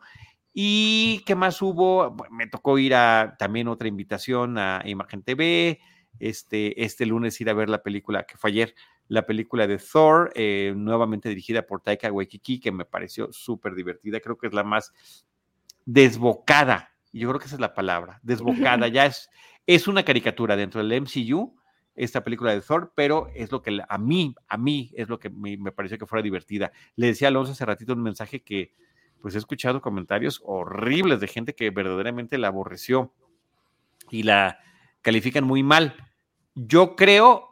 ¿Y 0.54 1.24
qué 1.26 1.34
más 1.34 1.60
hubo? 1.60 2.16
me 2.30 2.46
tocó 2.46 2.78
ir 2.78 2.94
a 2.94 3.34
también 3.40 3.66
otra 3.66 3.88
invitación 3.88 4.56
a 4.56 4.82
Imagen 4.86 5.24
TV, 5.24 5.80
este, 6.20 6.84
este 6.84 7.06
lunes 7.06 7.40
ir 7.40 7.50
a 7.50 7.54
ver 7.54 7.68
la 7.68 7.82
película 7.82 8.22
que 8.22 8.36
fue 8.36 8.50
ayer, 8.50 8.74
la 9.08 9.26
película 9.26 9.66
de 9.66 9.78
Thor, 9.78 10.30
eh, 10.36 10.74
nuevamente 10.76 11.28
dirigida 11.28 11.66
por 11.66 11.82
Taika 11.82 12.10
Waititi, 12.12 12.60
que 12.60 12.70
me 12.70 12.84
pareció 12.84 13.32
súper 13.32 13.74
divertida, 13.74 14.20
creo 14.20 14.38
que 14.38 14.46
es 14.46 14.54
la 14.54 14.62
más 14.62 14.94
desbocada, 15.84 16.94
yo 17.12 17.28
creo 17.28 17.40
que 17.40 17.46
esa 17.46 17.56
es 17.56 17.60
la 17.60 17.74
palabra, 17.74 18.20
desbocada, 18.22 18.86
ya 18.88 19.06
es, 19.06 19.28
es 19.66 19.88
una 19.88 20.04
caricatura 20.04 20.54
dentro 20.54 20.80
del 20.80 21.02
MCU, 21.02 21.52
esta 21.96 22.22
película 22.22 22.52
de 22.52 22.60
Thor, 22.60 22.92
pero 22.94 23.28
es 23.34 23.50
lo 23.50 23.62
que 23.62 23.80
a 23.88 23.98
mí, 23.98 24.34
a 24.46 24.56
mí 24.58 24.92
es 24.94 25.08
lo 25.08 25.18
que 25.18 25.30
me, 25.30 25.56
pareció 25.72 25.98
que 25.98 26.06
fuera 26.06 26.22
divertida. 26.22 26.70
Le 26.94 27.08
decía 27.08 27.28
a 27.28 27.30
Alonso 27.30 27.52
hace 27.52 27.64
ratito 27.64 27.94
un 27.94 28.02
mensaje 28.02 28.42
que 28.42 28.72
pues 29.20 29.34
he 29.34 29.38
escuchado 29.38 29.80
comentarios 29.80 30.42
horribles 30.44 31.20
de 31.20 31.26
gente 31.26 31.54
que 31.54 31.70
verdaderamente 31.70 32.38
la 32.38 32.48
aborreció 32.48 33.12
y 34.10 34.22
la 34.22 34.60
califican 35.00 35.44
muy 35.44 35.62
mal. 35.62 35.96
Yo 36.54 36.96
creo 36.96 37.48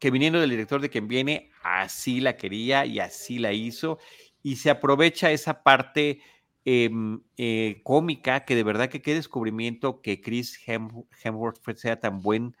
que 0.00 0.10
viniendo 0.10 0.40
del 0.40 0.50
director 0.50 0.80
de 0.80 0.90
quien 0.90 1.06
viene, 1.06 1.50
así 1.62 2.20
la 2.20 2.36
quería 2.36 2.86
y 2.86 2.98
así 2.98 3.38
la 3.38 3.52
hizo 3.52 3.98
y 4.42 4.56
se 4.56 4.70
aprovecha 4.70 5.30
esa 5.30 5.62
parte 5.62 6.20
em, 6.64 7.20
eh, 7.36 7.80
cómica 7.84 8.44
que 8.44 8.56
de 8.56 8.64
verdad 8.64 8.88
que 8.88 9.02
qué 9.02 9.14
descubrimiento 9.14 10.00
que 10.00 10.20
Chris 10.20 10.58
Hemsworth 10.66 11.76
sea 11.76 12.00
tan 12.00 12.20
buen 12.20 12.56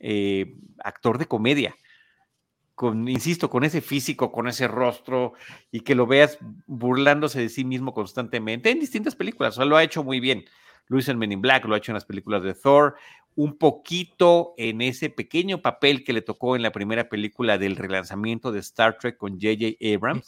eh, 0.00 0.56
actor 0.82 1.18
de 1.18 1.26
comedia. 1.26 1.76
Con, 2.74 3.08
insisto, 3.08 3.50
con 3.50 3.62
ese 3.62 3.82
físico, 3.82 4.32
con 4.32 4.48
ese 4.48 4.66
rostro 4.66 5.34
y 5.70 5.80
que 5.80 5.94
lo 5.94 6.06
veas 6.06 6.38
burlándose 6.66 7.38
de 7.38 7.50
sí 7.50 7.62
mismo 7.62 7.92
constantemente 7.92 8.70
en 8.70 8.80
distintas 8.80 9.14
películas. 9.14 9.54
O 9.54 9.56
sea, 9.56 9.66
lo 9.66 9.76
ha 9.76 9.82
hecho 9.82 10.02
muy 10.02 10.18
bien. 10.18 10.44
Hizo 10.98 11.12
en 11.12 11.18
Men 11.18 11.32
in 11.32 11.40
Black, 11.40 11.64
lo 11.66 11.74
ha 11.74 11.78
hecho 11.78 11.92
en 11.92 11.94
las 11.94 12.04
películas 12.04 12.42
de 12.42 12.54
Thor. 12.54 12.96
un 13.36 13.56
poquito 13.58 14.54
en 14.56 14.82
ese 14.82 15.08
pequeño 15.08 15.62
papel 15.62 16.02
que 16.02 16.12
le 16.12 16.20
tocó 16.20 16.56
en 16.56 16.62
la 16.62 16.72
primera 16.72 17.08
película 17.08 17.58
del 17.58 17.76
relanzamiento 17.76 18.50
de 18.50 18.58
Star 18.58 18.98
Trek 18.98 19.16
con 19.16 19.34
J.J. 19.34 19.76
Abrams. 19.94 20.26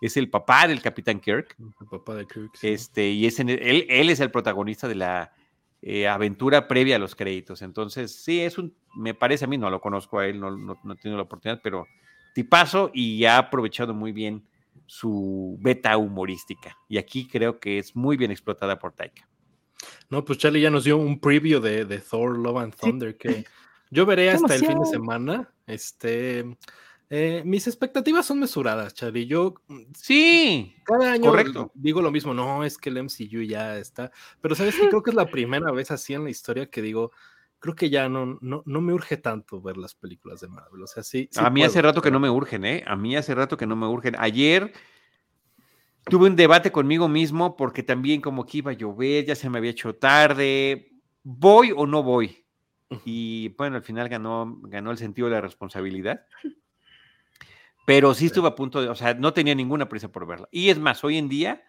Es 0.00 0.16
el 0.16 0.30
papá 0.30 0.68
del 0.68 0.80
Capitán 0.80 1.20
Kirk. 1.20 1.56
El 1.58 1.86
papá 1.88 2.14
de 2.14 2.26
Kirk. 2.26 2.52
Este, 2.62 3.08
y 3.08 3.26
es 3.26 3.40
él, 3.40 3.50
él, 3.88 4.08
es 4.10 4.20
el 4.20 4.30
protagonista 4.30 4.86
de 4.86 4.94
la 4.94 5.32
eh, 5.86 6.08
aventura 6.08 6.66
previa 6.66 6.96
a 6.96 6.98
los 6.98 7.14
créditos. 7.14 7.60
Entonces, 7.60 8.10
sí, 8.16 8.40
es 8.40 8.56
un, 8.56 8.74
me 8.96 9.12
parece 9.12 9.44
a 9.44 9.48
mí, 9.48 9.58
no 9.58 9.68
lo 9.68 9.82
conozco 9.82 10.18
a 10.18 10.26
él, 10.26 10.40
no, 10.40 10.50
no, 10.50 10.80
no 10.82 10.94
he 10.94 10.96
tenido 10.96 11.18
la 11.18 11.24
oportunidad, 11.24 11.60
pero 11.62 11.86
tipazo 12.32 12.90
y 12.94 13.26
ha 13.26 13.36
aprovechado 13.36 13.92
muy 13.92 14.10
bien 14.10 14.46
su 14.86 15.58
beta 15.60 15.94
humorística. 15.98 16.74
Y 16.88 16.96
aquí 16.96 17.28
creo 17.28 17.60
que 17.60 17.78
es 17.78 17.94
muy 17.94 18.16
bien 18.16 18.30
explotada 18.30 18.78
por 18.78 18.92
Taika. 18.92 19.28
No, 20.08 20.24
pues 20.24 20.38
Charlie 20.38 20.62
ya 20.62 20.70
nos 20.70 20.84
dio 20.84 20.96
un 20.96 21.20
preview 21.20 21.60
de, 21.60 21.84
Thor, 21.98 22.38
Love 22.38 22.62
and 22.62 22.74
Thunder 22.74 23.18
que 23.18 23.44
yo 23.90 24.06
veré 24.06 24.30
hasta 24.30 24.54
el 24.54 24.64
fin 24.64 24.78
de 24.80 24.86
semana. 24.86 25.50
Este, 25.66 26.56
eh, 27.10 27.42
mis 27.44 27.66
expectativas 27.66 28.26
son 28.26 28.40
mesuradas, 28.40 28.94
Charlie. 28.94 29.26
Yo 29.26 29.54
mm, 29.68 29.82
sí, 29.94 30.74
cada 30.84 31.12
año 31.12 31.30
correcto. 31.30 31.72
digo 31.74 32.02
lo 32.02 32.10
mismo. 32.10 32.34
No, 32.34 32.64
es 32.64 32.78
que 32.78 32.90
el 32.90 33.02
MCU 33.02 33.42
ya 33.42 33.78
está, 33.78 34.10
pero 34.40 34.54
sabes 34.54 34.74
que 34.76 34.88
creo 34.88 35.02
que 35.02 35.10
es 35.10 35.16
la 35.16 35.30
primera 35.30 35.70
vez 35.70 35.90
así 35.90 36.14
en 36.14 36.24
la 36.24 36.30
historia 36.30 36.70
que 36.70 36.82
digo, 36.82 37.12
creo 37.58 37.74
que 37.74 37.90
ya 37.90 38.08
no, 38.08 38.38
no, 38.40 38.62
no 38.66 38.80
me 38.80 38.92
urge 38.92 39.16
tanto 39.16 39.60
ver 39.60 39.76
las 39.76 39.94
películas 39.94 40.40
de 40.40 40.48
Marvel. 40.48 40.82
O 40.82 40.86
sea, 40.86 41.02
sí. 41.02 41.28
a 41.36 41.50
mí 41.50 41.62
hace 41.62 41.80
rato 41.82 42.02
que 42.02 42.10
no 42.10 42.20
me 42.20 42.30
urgen, 42.30 42.64
¿eh? 42.64 42.84
A 42.86 42.96
mí 42.96 43.16
hace 43.16 43.34
rato 43.34 43.56
que 43.56 43.66
no 43.66 43.76
me 43.76 43.86
urgen. 43.86 44.14
Ayer 44.18 44.72
tuve 46.04 46.26
un 46.26 46.36
debate 46.36 46.70
conmigo 46.72 47.08
mismo 47.08 47.56
porque 47.56 47.82
también 47.82 48.20
como 48.20 48.44
que 48.44 48.58
iba 48.58 48.70
a 48.70 48.74
llover, 48.74 49.24
ya 49.24 49.34
se 49.34 49.48
me 49.48 49.58
había 49.58 49.70
hecho 49.70 49.94
tarde, 49.94 50.92
¿voy 51.22 51.72
o 51.74 51.86
no 51.86 52.02
voy? 52.02 52.44
Y 53.04 53.48
bueno, 53.56 53.76
al 53.76 53.82
final 53.82 54.08
ganó, 54.08 54.58
ganó 54.62 54.90
el 54.90 54.98
sentido 54.98 55.28
de 55.28 55.34
la 55.34 55.40
responsabilidad. 55.40 56.26
Pero 57.84 58.14
sí 58.14 58.26
estuve 58.26 58.48
a 58.48 58.54
punto 58.54 58.80
de, 58.80 58.88
o 58.88 58.94
sea, 58.94 59.14
no 59.14 59.32
tenía 59.32 59.54
ninguna 59.54 59.88
prisa 59.88 60.10
por 60.10 60.26
verla. 60.26 60.48
Y 60.50 60.70
es 60.70 60.78
más, 60.78 61.04
hoy 61.04 61.18
en 61.18 61.28
día, 61.28 61.62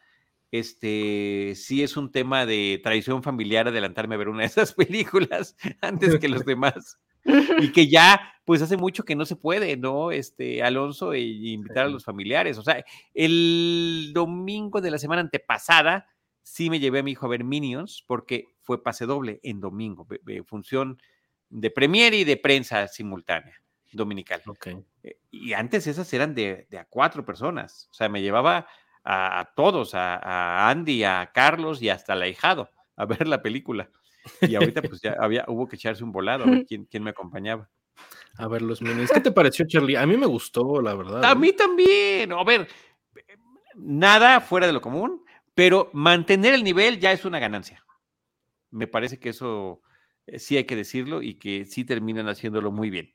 este, 0.51 1.53
sí 1.55 1.83
es 1.83 1.97
un 1.97 2.11
tema 2.11 2.45
de 2.45 2.79
tradición 2.81 3.23
familiar 3.23 3.67
adelantarme 3.67 4.15
a 4.15 4.17
ver 4.17 4.29
una 4.29 4.41
de 4.41 4.47
esas 4.47 4.73
películas 4.75 5.55
antes 5.81 6.17
que 6.17 6.29
los 6.29 6.45
demás 6.45 6.99
y 7.59 7.71
que 7.71 7.87
ya, 7.87 8.33
pues 8.45 8.61
hace 8.61 8.77
mucho 8.77 9.03
que 9.03 9.15
no 9.15 9.25
se 9.25 9.35
puede, 9.35 9.77
¿no? 9.77 10.11
Este, 10.11 10.61
Alonso, 10.61 11.13
e 11.13 11.21
invitar 11.21 11.85
a 11.85 11.89
los 11.89 12.05
familiares. 12.05 12.57
O 12.59 12.61
sea, 12.61 12.85
el 13.13 14.11
domingo 14.13 14.79
de 14.79 14.91
la 14.91 14.99
semana 14.99 15.21
antepasada 15.21 16.07
sí 16.43 16.69
me 16.69 16.79
llevé 16.79 16.99
a 16.99 17.03
mi 17.03 17.11
hijo 17.11 17.25
a 17.25 17.29
ver 17.29 17.43
Minions 17.43 18.03
porque 18.05 18.45
fue 18.61 18.83
pase 18.83 19.07
doble 19.07 19.39
en 19.41 19.59
domingo, 19.59 20.07
función 20.45 20.99
de 21.49 21.71
premier 21.71 22.13
y 22.13 22.23
de 22.23 22.37
prensa 22.37 22.87
simultánea 22.87 23.64
dominical. 23.95 24.41
Okay. 24.45 24.77
Eh, 25.03 25.19
y 25.31 25.53
antes 25.53 25.87
esas 25.87 26.11
eran 26.13 26.35
de, 26.35 26.67
a 26.77 26.85
cuatro 26.85 27.25
personas. 27.25 27.87
O 27.91 27.93
sea, 27.93 28.09
me 28.09 28.21
llevaba 28.21 28.67
a, 29.03 29.51
todos, 29.55 29.93
a, 29.93 30.15
a, 30.15 30.69
Andy, 30.69 31.03
a 31.03 31.31
Carlos 31.33 31.81
y 31.81 31.89
hasta 31.89 32.13
al 32.13 32.23
ahijado 32.23 32.69
a 32.95 33.05
ver 33.05 33.27
la 33.27 33.41
película. 33.41 33.89
Y 34.41 34.55
ahorita 34.55 34.81
pues 34.81 35.01
ya 35.01 35.15
había, 35.19 35.45
hubo 35.47 35.67
que 35.67 35.75
echarse 35.75 36.03
un 36.03 36.11
volado 36.11 36.43
a 36.43 36.47
ver 36.47 36.65
quién, 36.67 36.85
quién 36.85 37.03
me 37.03 37.11
acompañaba. 37.11 37.69
A 38.37 38.47
ver, 38.47 38.61
los 38.61 38.81
Minions. 38.81 39.11
¿Qué 39.11 39.21
te 39.21 39.31
pareció, 39.31 39.65
Charlie? 39.67 39.95
A 39.95 40.05
mí 40.05 40.17
me 40.17 40.25
gustó, 40.25 40.81
la 40.81 40.93
verdad. 40.93 41.23
A 41.23 41.31
¿eh? 41.31 41.35
mí 41.35 41.53
también. 41.53 42.33
A 42.33 42.43
ver, 42.43 42.67
nada 43.75 44.41
fuera 44.41 44.67
de 44.67 44.73
lo 44.73 44.81
común, 44.81 45.23
pero 45.53 45.89
mantener 45.93 46.53
el 46.53 46.63
nivel 46.63 46.99
ya 46.99 47.13
es 47.13 47.23
una 47.23 47.39
ganancia. 47.39 47.85
Me 48.71 48.87
parece 48.87 49.19
que 49.19 49.29
eso 49.29 49.81
eh, 50.27 50.39
sí 50.39 50.57
hay 50.57 50.65
que 50.65 50.75
decirlo 50.75 51.21
y 51.21 51.35
que 51.35 51.63
sí 51.63 51.85
terminan 51.85 52.27
haciéndolo 52.27 52.71
muy 52.71 52.89
bien. 52.89 53.14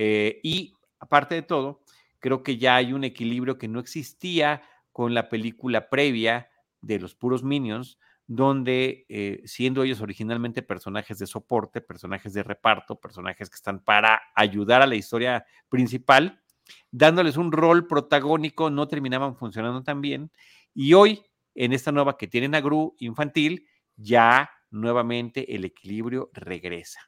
Eh, 0.00 0.38
y 0.44 0.74
aparte 1.00 1.34
de 1.34 1.42
todo, 1.42 1.82
creo 2.20 2.44
que 2.44 2.56
ya 2.56 2.76
hay 2.76 2.92
un 2.92 3.02
equilibrio 3.02 3.58
que 3.58 3.66
no 3.66 3.80
existía 3.80 4.62
con 4.92 5.12
la 5.12 5.28
película 5.28 5.90
previa 5.90 6.48
de 6.80 7.00
los 7.00 7.16
puros 7.16 7.42
Minions, 7.42 7.98
donde 8.28 9.06
eh, 9.08 9.42
siendo 9.44 9.82
ellos 9.82 10.00
originalmente 10.00 10.62
personajes 10.62 11.18
de 11.18 11.26
soporte, 11.26 11.80
personajes 11.80 12.32
de 12.32 12.44
reparto, 12.44 13.00
personajes 13.00 13.50
que 13.50 13.56
están 13.56 13.82
para 13.82 14.22
ayudar 14.36 14.82
a 14.82 14.86
la 14.86 14.94
historia 14.94 15.44
principal, 15.68 16.44
dándoles 16.92 17.36
un 17.36 17.50
rol 17.50 17.88
protagónico, 17.88 18.70
no 18.70 18.86
terminaban 18.86 19.34
funcionando 19.34 19.82
tan 19.82 20.00
bien. 20.00 20.30
Y 20.74 20.94
hoy, 20.94 21.24
en 21.56 21.72
esta 21.72 21.90
nueva 21.90 22.16
que 22.16 22.28
tienen 22.28 22.54
a 22.54 22.60
Gru 22.60 22.94
infantil, 23.00 23.66
ya 23.96 24.48
nuevamente 24.70 25.56
el 25.56 25.64
equilibrio 25.64 26.30
regresa. 26.34 27.00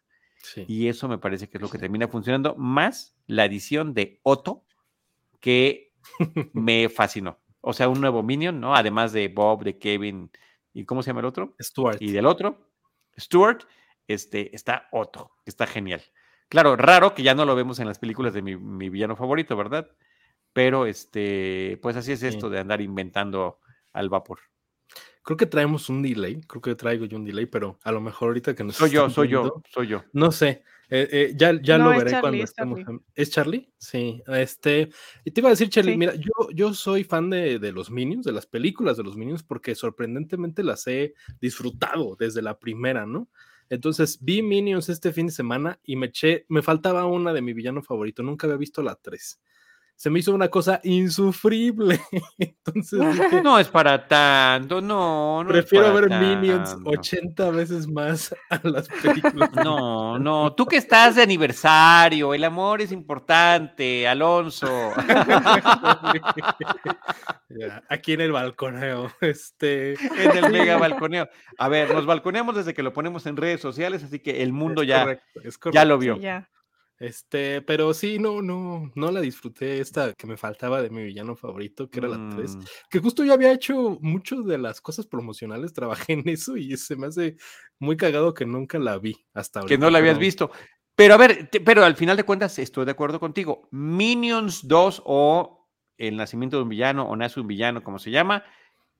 Y 0.66 0.88
eso 0.88 1.08
me 1.08 1.18
parece 1.18 1.48
que 1.48 1.58
es 1.58 1.62
lo 1.62 1.68
que 1.68 1.78
termina 1.78 2.08
funcionando, 2.08 2.54
más 2.56 3.14
la 3.26 3.44
edición 3.44 3.94
de 3.94 4.20
Otto, 4.22 4.64
que 5.40 5.92
me 6.52 6.88
fascinó. 6.88 7.38
O 7.60 7.72
sea, 7.72 7.88
un 7.88 8.00
nuevo 8.00 8.22
Minion, 8.22 8.58
¿no? 8.58 8.74
Además 8.74 9.12
de 9.12 9.28
Bob, 9.28 9.64
de 9.64 9.78
Kevin, 9.78 10.30
¿Y 10.72 10.84
cómo 10.84 11.02
se 11.02 11.08
llama 11.08 11.20
el 11.20 11.26
otro? 11.26 11.54
Stuart. 11.60 12.00
Y 12.00 12.12
del 12.12 12.26
otro, 12.26 12.58
Stuart, 13.18 13.64
este, 14.06 14.54
está 14.54 14.88
Otto, 14.92 15.32
que 15.44 15.50
está 15.50 15.66
genial. 15.66 16.02
Claro, 16.48 16.76
raro 16.76 17.14
que 17.14 17.22
ya 17.22 17.34
no 17.34 17.44
lo 17.44 17.54
vemos 17.54 17.78
en 17.78 17.86
las 17.86 17.98
películas 17.98 18.34
de 18.34 18.42
mi, 18.42 18.56
villano 18.88 19.16
favorito, 19.16 19.56
¿verdad? 19.56 19.88
Pero 20.52 20.86
este, 20.86 21.78
pues 21.82 21.96
así 21.96 22.12
es 22.12 22.22
esto 22.22 22.50
de 22.50 22.58
andar 22.58 22.80
inventando 22.80 23.60
al 23.92 24.08
vapor. 24.08 24.40
Creo 25.22 25.36
que 25.36 25.46
traemos 25.46 25.88
un 25.88 26.02
delay, 26.02 26.40
creo 26.46 26.62
que 26.62 26.74
traigo 26.74 27.04
yo 27.04 27.16
un 27.18 27.24
delay, 27.24 27.46
pero 27.46 27.78
a 27.82 27.92
lo 27.92 28.00
mejor 28.00 28.28
ahorita 28.28 28.54
que 28.54 28.64
nos 28.64 28.76
Soy 28.76 28.90
yo, 28.90 29.10
soy 29.10 29.28
yo, 29.28 29.62
soy 29.70 29.86
yo. 29.88 30.04
No 30.12 30.32
sé, 30.32 30.62
eh, 30.88 31.08
eh, 31.12 31.32
ya, 31.36 31.60
ya 31.62 31.78
lo 31.78 31.90
veré 31.90 32.20
cuando 32.20 32.42
estemos. 32.42 32.80
¿Es 33.14 33.30
Charlie? 33.30 33.70
Sí. 33.78 34.22
Este, 34.26 34.88
y 35.24 35.30
te 35.30 35.40
iba 35.40 35.48
a 35.48 35.52
decir, 35.52 35.68
Charlie, 35.68 35.96
mira, 35.96 36.14
yo, 36.14 36.50
yo 36.52 36.74
soy 36.74 37.04
fan 37.04 37.30
de, 37.30 37.58
de, 37.58 37.72
los 37.72 37.90
Minions, 37.90 38.24
de 38.24 38.32
las 38.32 38.46
películas 38.46 38.96
de 38.96 39.04
los 39.04 39.16
Minions, 39.16 39.42
porque 39.42 39.74
sorprendentemente 39.74 40.64
las 40.64 40.86
he 40.86 41.14
disfrutado 41.40 42.16
desde 42.18 42.42
la 42.42 42.58
primera, 42.58 43.06
¿no? 43.06 43.28
Entonces 43.68 44.18
vi 44.20 44.42
Minions 44.42 44.88
este 44.88 45.12
fin 45.12 45.26
de 45.26 45.32
semana 45.32 45.78
y 45.84 45.94
me 45.94 46.06
eché, 46.06 46.44
me 46.48 46.60
faltaba 46.60 47.06
una 47.06 47.32
de 47.32 47.42
mi 47.42 47.52
villano 47.52 47.82
favorito, 47.82 48.22
nunca 48.24 48.46
había 48.46 48.56
visto 48.56 48.82
la 48.82 48.96
3 48.96 49.40
se 50.00 50.08
me 50.08 50.20
hizo 50.20 50.32
una 50.32 50.48
cosa 50.48 50.80
insufrible. 50.82 52.00
Entonces 52.38 52.98
no 53.42 53.58
es 53.58 53.68
para 53.68 54.08
tanto, 54.08 54.80
no. 54.80 55.44
no 55.44 55.50
prefiero 55.50 55.92
ver 55.92 56.08
Minions 56.08 56.74
80 56.86 57.50
veces 57.50 57.86
más 57.86 58.34
a 58.48 58.66
las 58.66 58.88
películas. 58.88 59.50
No, 59.62 60.18
no, 60.18 60.54
tú 60.54 60.64
que 60.64 60.78
estás 60.78 61.16
de 61.16 61.22
aniversario, 61.22 62.32
el 62.32 62.44
amor 62.44 62.80
es 62.80 62.92
importante, 62.92 64.08
Alonso. 64.08 64.90
aquí 67.90 68.14
en 68.14 68.22
el 68.22 68.32
balconeo, 68.32 69.12
este. 69.20 69.92
En 69.92 70.44
el 70.44 70.50
mega 70.50 70.78
balconeo. 70.78 71.28
A 71.58 71.68
ver, 71.68 71.92
nos 71.92 72.06
balconeamos 72.06 72.56
desde 72.56 72.72
que 72.72 72.82
lo 72.82 72.94
ponemos 72.94 73.26
en 73.26 73.36
redes 73.36 73.60
sociales, 73.60 74.02
así 74.02 74.20
que 74.20 74.42
el 74.42 74.54
mundo 74.54 74.82
ya, 74.82 75.20
ya 75.72 75.84
lo 75.84 75.98
vio. 75.98 76.16
ya. 76.16 76.48
Este, 77.00 77.62
pero 77.62 77.94
sí, 77.94 78.18
no, 78.18 78.42
no, 78.42 78.92
no 78.94 79.10
la 79.10 79.22
disfruté 79.22 79.80
esta 79.80 80.12
que 80.12 80.26
me 80.26 80.36
faltaba 80.36 80.82
de 80.82 80.90
mi 80.90 81.02
villano 81.02 81.34
favorito, 81.34 81.88
que 81.88 81.98
era 81.98 82.08
la 82.08 82.36
3, 82.36 82.56
mm. 82.56 82.60
que 82.90 82.98
justo 82.98 83.24
yo 83.24 83.32
había 83.32 83.52
hecho 83.52 83.96
muchas 84.02 84.44
de 84.44 84.58
las 84.58 84.82
cosas 84.82 85.06
promocionales, 85.06 85.72
trabajé 85.72 86.12
en 86.12 86.28
eso 86.28 86.58
y 86.58 86.76
se 86.76 86.96
me 86.96 87.06
hace 87.06 87.36
muy 87.78 87.96
cagado 87.96 88.34
que 88.34 88.44
nunca 88.44 88.78
la 88.78 88.98
vi 88.98 89.16
hasta 89.32 89.60
ahora. 89.60 89.68
Que 89.70 89.78
no 89.78 89.88
la 89.88 89.98
habías 89.98 90.18
visto. 90.18 90.50
Pero 90.94 91.14
a 91.14 91.16
ver, 91.16 91.48
pero 91.64 91.86
al 91.86 91.96
final 91.96 92.18
de 92.18 92.24
cuentas 92.24 92.58
estoy 92.58 92.84
de 92.84 92.90
acuerdo 92.90 93.18
contigo. 93.18 93.66
Minions 93.70 94.68
2 94.68 95.02
o 95.06 95.70
El 95.96 96.18
nacimiento 96.18 96.58
de 96.58 96.64
un 96.64 96.68
villano 96.68 97.08
o 97.08 97.16
Nace 97.16 97.40
un 97.40 97.46
villano, 97.46 97.82
como 97.82 97.98
se 97.98 98.10
llama, 98.10 98.44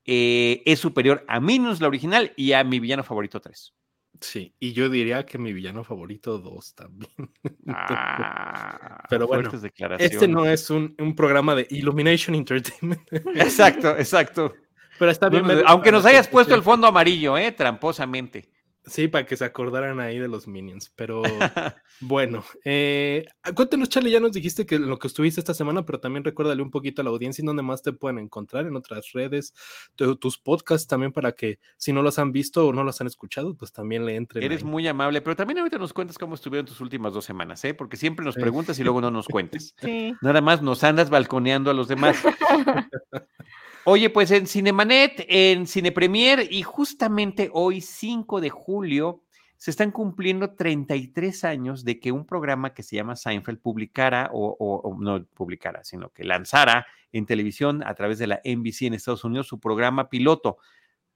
eh, 0.05 0.63
es 0.65 0.79
superior 0.79 1.23
a 1.27 1.39
Minions 1.39 1.79
la 1.79 1.87
original 1.87 2.33
y 2.35 2.53
a 2.53 2.63
mi 2.63 2.79
villano 2.79 3.03
favorito 3.03 3.39
3. 3.39 3.75
Sí, 4.21 4.53
y 4.59 4.73
yo 4.73 4.87
diría 4.87 5.25
que 5.25 5.39
mi 5.39 5.51
villano 5.51 5.83
favorito 5.83 6.37
2 6.37 6.75
también. 6.75 7.11
Ah, 7.67 9.05
Pero 9.09 9.27
bueno, 9.27 9.49
este 9.97 10.27
no 10.27 10.45
es 10.45 10.69
un, 10.69 10.95
un, 10.99 11.15
programa 11.15 11.55
de 11.55 11.67
Illumination 11.69 12.35
Entertainment. 12.35 13.01
Exacto, 13.35 13.97
exacto. 13.97 14.53
Pero 14.99 15.11
está 15.11 15.29
bien. 15.29 15.45
aunque 15.65 15.91
nos 15.91 16.05
hayas 16.05 16.27
puesto 16.27 16.53
el 16.53 16.63
fondo 16.63 16.87
amarillo, 16.87 17.37
¿eh? 17.37 17.51
Tramposamente. 17.51 18.49
Sí, 18.85 19.07
para 19.07 19.25
que 19.27 19.37
se 19.37 19.45
acordaran 19.45 19.99
ahí 19.99 20.17
de 20.17 20.27
los 20.27 20.47
Minions. 20.47 20.91
Pero 20.95 21.21
bueno, 22.01 22.43
eh, 22.65 23.25
cuéntanos, 23.55 23.89
Charlie, 23.89 24.11
ya 24.11 24.19
nos 24.19 24.31
dijiste 24.31 24.65
que 24.65 24.79
lo 24.79 24.97
que 24.97 25.07
estuviste 25.07 25.39
esta 25.39 25.53
semana, 25.53 25.85
pero 25.85 25.99
también 25.99 26.23
recuérdale 26.23 26.63
un 26.63 26.71
poquito 26.71 27.01
a 27.01 27.03
la 27.03 27.11
audiencia 27.11 27.43
en 27.43 27.47
dónde 27.47 27.61
más 27.61 27.83
te 27.83 27.93
pueden 27.93 28.17
encontrar 28.17 28.65
en 28.65 28.75
otras 28.75 29.11
redes, 29.13 29.53
tus 29.95 30.37
podcasts 30.39 30.87
también 30.87 31.11
para 31.11 31.33
que 31.33 31.59
si 31.77 31.93
no 31.93 32.01
los 32.01 32.17
han 32.17 32.31
visto 32.31 32.67
o 32.67 32.73
no 32.73 32.83
los 32.83 32.99
han 33.01 33.07
escuchado, 33.07 33.55
pues 33.55 33.71
también 33.71 34.05
le 34.05 34.15
entren. 34.15 34.43
Eres 34.43 34.63
muy 34.63 34.87
amable, 34.87 35.21
pero 35.21 35.35
también 35.35 35.59
ahorita 35.59 35.77
nos 35.77 35.93
cuentas 35.93 36.17
cómo 36.17 36.35
estuvieron 36.35 36.65
tus 36.65 36.81
últimas 36.81 37.13
dos 37.13 37.25
semanas, 37.25 37.63
¿eh? 37.65 37.73
Porque 37.75 37.97
siempre 37.97 38.25
nos 38.25 38.35
preguntas 38.35 38.79
y 38.79 38.83
luego 38.83 38.99
no 38.99 39.11
nos 39.11 39.27
cuentes. 39.27 39.75
Nada 40.21 40.41
más 40.41 40.61
nos 40.61 40.83
andas 40.83 41.09
balconeando 41.09 41.69
a 41.69 41.73
los 41.73 41.87
demás. 41.87 42.17
Oye, 43.83 44.11
pues 44.11 44.29
en 44.29 44.45
Cinemanet, 44.45 45.25
en 45.27 45.65
Cine 45.65 45.91
Premier 45.91 46.47
y 46.51 46.61
justamente 46.61 47.49
hoy, 47.51 47.81
5 47.81 48.39
de 48.39 48.51
julio, 48.51 49.23
se 49.57 49.71
están 49.71 49.91
cumpliendo 49.91 50.55
33 50.55 51.43
años 51.43 51.83
de 51.83 51.99
que 51.99 52.11
un 52.11 52.27
programa 52.27 52.75
que 52.75 52.83
se 52.83 52.95
llama 52.95 53.15
Seinfeld 53.15 53.59
publicara, 53.59 54.29
o, 54.33 54.97
no 54.99 55.25
publicara, 55.25 55.83
sino 55.83 56.09
que 56.09 56.23
lanzara 56.23 56.85
en 57.11 57.25
televisión 57.25 57.83
a 57.83 57.95
través 57.95 58.19
de 58.19 58.27
la 58.27 58.41
NBC 58.43 58.83
en 58.83 58.93
Estados 58.93 59.23
Unidos 59.23 59.47
su 59.47 59.59
programa 59.59 60.09
piloto, 60.09 60.57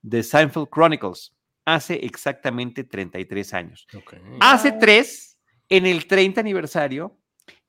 The 0.08 0.24
Seinfeld 0.24 0.68
Chronicles, 0.68 1.36
hace 1.64 2.04
exactamente 2.04 2.82
33 2.82 3.54
años. 3.54 3.86
Hace 4.40 4.72
tres, 4.72 5.38
en 5.68 5.86
el 5.86 6.06
30 6.06 6.40
aniversario, 6.40 7.16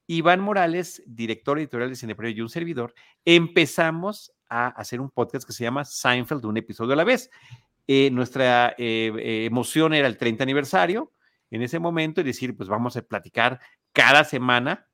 Iván 0.08 0.39
Morales, 0.39 1.04
director 1.06 1.60
editorial 1.60 1.89
de 1.89 1.96
Cineprevio 1.96 2.38
y 2.38 2.42
un 2.42 2.50
servidor, 2.50 2.96
empezamos 3.25 4.32
a 4.50 4.68
hacer 4.68 5.01
un 5.01 5.10
podcast 5.10 5.46
que 5.46 5.54
se 5.54 5.63
llama 5.63 5.86
Seinfeld, 5.86 6.46
un 6.46 6.58
episodio 6.58 6.94
a 6.94 6.96
la 6.96 7.04
vez. 7.04 7.30
Eh, 7.88 8.10
nuestra 8.12 8.75
eh, 8.77 9.12
eh, 9.18 9.46
emoción 9.46 9.94
era 9.94 10.08
el 10.08 10.18
30 10.18 10.44
aniversario 10.44 11.13
en 11.51 11.62
ese 11.62 11.80
momento 11.80 12.20
y 12.22 12.25
decir, 12.25 12.56
pues 12.56 12.68
vamos 12.68 12.98
a 12.98 13.01
platicar 13.01 13.62
cada 13.94 14.25
semana 14.25 14.88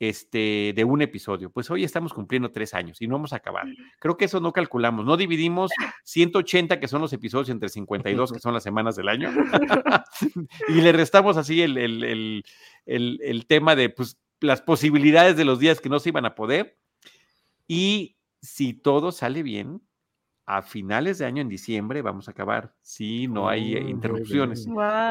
este, 0.00 0.72
de 0.76 0.84
un 0.84 1.02
episodio. 1.02 1.50
Pues 1.50 1.70
hoy 1.70 1.84
estamos 1.84 2.12
cumpliendo 2.12 2.52
tres 2.52 2.74
años 2.74 3.00
y 3.00 3.08
no 3.08 3.16
hemos 3.16 3.32
acabado. 3.32 3.68
Creo 3.98 4.16
que 4.16 4.26
eso 4.26 4.40
no 4.40 4.52
calculamos. 4.52 5.04
No 5.04 5.16
dividimos 5.16 5.70
180 6.04 6.78
que 6.78 6.88
son 6.88 7.00
los 7.00 7.12
episodios 7.12 7.48
entre 7.48 7.68
52 7.68 8.32
que 8.32 8.40
son 8.40 8.54
las 8.54 8.62
semanas 8.62 8.96
del 8.96 9.08
año 9.08 9.30
y 10.68 10.80
le 10.80 10.92
restamos 10.92 11.36
así 11.36 11.62
el, 11.62 11.78
el, 11.78 12.44
el, 12.84 13.20
el, 13.22 13.46
tema 13.46 13.74
de 13.74 13.88
pues, 13.88 14.18
las 14.40 14.62
posibilidades 14.62 15.36
de 15.36 15.44
los 15.44 15.58
días 15.58 15.80
que 15.80 15.88
no 15.88 15.98
se 15.98 16.10
iban 16.10 16.26
a 16.26 16.34
poder. 16.34 16.76
Y 17.66 18.17
si 18.40 18.74
todo 18.74 19.12
sale 19.12 19.42
bien, 19.42 19.82
a 20.46 20.62
finales 20.62 21.18
de 21.18 21.26
año, 21.26 21.42
en 21.42 21.48
diciembre, 21.50 22.00
vamos 22.00 22.26
a 22.26 22.30
acabar, 22.30 22.74
si 22.80 23.28
no 23.28 23.50
hay 23.50 23.74
eh, 23.74 23.82
oh, 23.84 23.88
interrupciones. 23.88 24.66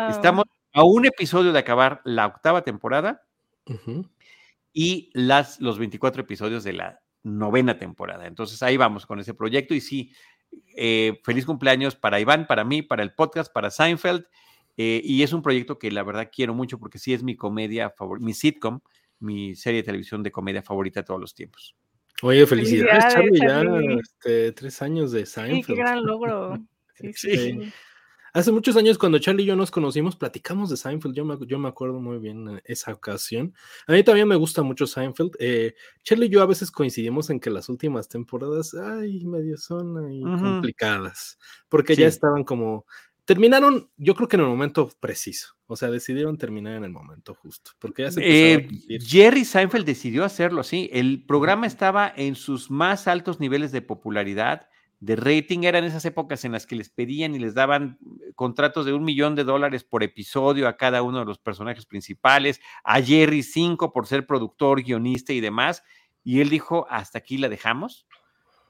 Estamos 0.10 0.46
a 0.74 0.84
un 0.84 1.06
episodio 1.06 1.54
de 1.54 1.60
acabar 1.60 2.02
la 2.06 2.26
octava 2.26 2.64
temporada 2.64 3.24
y 4.74 5.12
las, 5.14 5.60
los 5.60 5.78
24 5.78 6.24
episodios 6.24 6.64
de 6.64 6.74
la 6.74 7.02
novena 7.22 7.78
temporada. 7.78 8.26
Entonces 8.26 8.64
ahí 8.64 8.78
vamos 8.78 9.06
con 9.06 9.20
ese 9.20 9.36
proyecto 9.36 9.76
y 9.76 9.82
sí, 9.82 10.12
eh, 10.76 11.20
feliz 11.24 11.46
cumpleaños 11.46 11.96
para 11.96 12.20
Iván, 12.20 12.48
para 12.48 12.64
mí, 12.64 12.82
para 12.82 13.04
el 13.04 13.14
podcast, 13.14 13.54
para 13.54 13.70
Seinfeld. 13.70 14.26
Eh, 14.76 15.02
y 15.04 15.22
es 15.22 15.34
un 15.34 15.44
proyecto 15.44 15.78
que 15.78 15.92
la 15.92 16.02
verdad 16.02 16.30
quiero 16.34 16.56
mucho 16.56 16.80
porque 16.80 16.98
sí 16.98 17.14
es 17.14 17.22
mi 17.22 17.36
comedia 17.36 17.92
favorita, 17.92 18.26
mi 18.26 18.34
sitcom, 18.34 18.80
mi 19.20 19.56
serie 19.56 19.82
de 19.82 19.86
televisión 19.86 20.24
de 20.24 20.32
comedia 20.32 20.64
favorita 20.64 21.02
de 21.02 21.06
todos 21.06 21.22
los 21.22 21.36
tiempos. 21.36 21.76
Oye, 22.24 22.48
felicidades, 22.48 23.14
Charlie, 23.14 23.40
ya 23.40 23.64
este, 24.00 24.52
tres 24.54 24.82
años 24.82 25.12
de 25.12 25.26
Seinfeld. 25.26 25.66
Sí, 25.66 25.74
qué 25.74 25.76
gran 25.76 26.04
logro. 26.06 26.58
Sí, 26.96 27.14
sí. 27.14 27.72
Hace 28.34 28.52
muchos 28.52 28.76
años 28.76 29.00
cuando 29.00 29.18
Charlie 29.18 29.44
y 29.44 29.46
yo 29.48 29.56
nos 29.56 29.72
conocimos, 29.72 30.16
platicamos 30.16 30.70
de 30.70 30.78
Seinfeld, 30.78 31.16
yo 31.16 31.26
me, 31.26 31.38
yo 31.48 31.58
me 31.58 31.70
acuerdo 31.70 32.00
muy 32.00 32.20
bien 32.20 32.62
esa 32.66 32.94
ocasión. 32.94 33.54
A 33.88 33.94
mí 33.94 34.04
también 34.04 34.28
me 34.28 34.36
gusta 34.36 34.62
mucho 34.62 34.86
Seinfeld. 34.86 35.32
Eh, 35.40 35.74
Charlie 36.04 36.28
y 36.28 36.30
yo 36.30 36.42
a 36.42 36.46
veces 36.46 36.70
coincidimos 36.70 37.30
en 37.30 37.40
que 37.40 37.50
las 37.50 37.68
últimas 37.68 38.10
temporadas, 38.10 38.76
ay, 38.76 39.26
medio 39.26 39.58
son 39.58 40.06
ahí 40.06 40.22
complicadas, 40.22 41.40
porque 41.68 41.96
ya 41.96 42.08
estaban 42.08 42.44
como 42.44 42.86
terminaron, 43.28 43.92
yo 43.98 44.16
creo 44.16 44.30
que 44.30 44.38
en 44.38 44.44
el 44.44 44.48
momento 44.48 44.90
preciso. 45.02 45.58
O 45.68 45.76
sea, 45.76 45.92
decidieron 45.92 46.38
terminar 46.38 46.76
en 46.76 46.86
el 46.86 46.92
momento 46.92 47.36
justo. 47.36 47.72
Porque 47.78 48.04
ya 48.04 48.12
se 48.12 48.22
eh, 48.24 48.70
Jerry 49.02 49.44
Seinfeld 49.44 49.86
decidió 49.86 50.24
hacerlo 50.24 50.62
así. 50.62 50.90
El 50.94 51.26
programa 51.26 51.68
estaba 51.68 52.12
en 52.16 52.36
sus 52.36 52.72
más 52.72 53.06
altos 53.06 53.42
niveles 53.42 53.74
de 53.74 53.82
popularidad, 53.82 54.70
de 55.02 55.18
rating. 55.18 55.64
Eran 55.64 55.84
esas 55.84 56.06
épocas 56.06 56.46
en 56.46 56.54
las 56.54 56.66
que 56.66 56.78
les 56.78 56.90
pedían 56.90 57.36
y 57.36 57.40
les 57.40 57.54
daban 57.54 58.00
contratos 58.36 58.86
de 58.86 58.94
un 58.94 59.04
millón 59.04 59.36
de 59.36 59.44
dólares 59.44 59.84
por 59.84 60.04
episodio 60.04 60.66
a 60.66 60.78
cada 60.78 61.02
uno 61.02 61.20
de 61.20 61.26
los 61.26 61.38
personajes 61.38 61.86
principales. 61.86 62.62
A 62.86 63.02
Jerry 63.02 63.44
cinco 63.44 63.92
por 63.92 64.08
ser 64.08 64.26
productor, 64.26 64.84
guionista 64.84 65.34
y 65.34 65.42
demás. 65.42 65.84
Y 66.24 66.40
él 66.40 66.50
dijo: 66.50 66.88
Hasta 66.90 67.18
aquí 67.18 67.38
la 67.38 67.50
dejamos. 67.50 68.08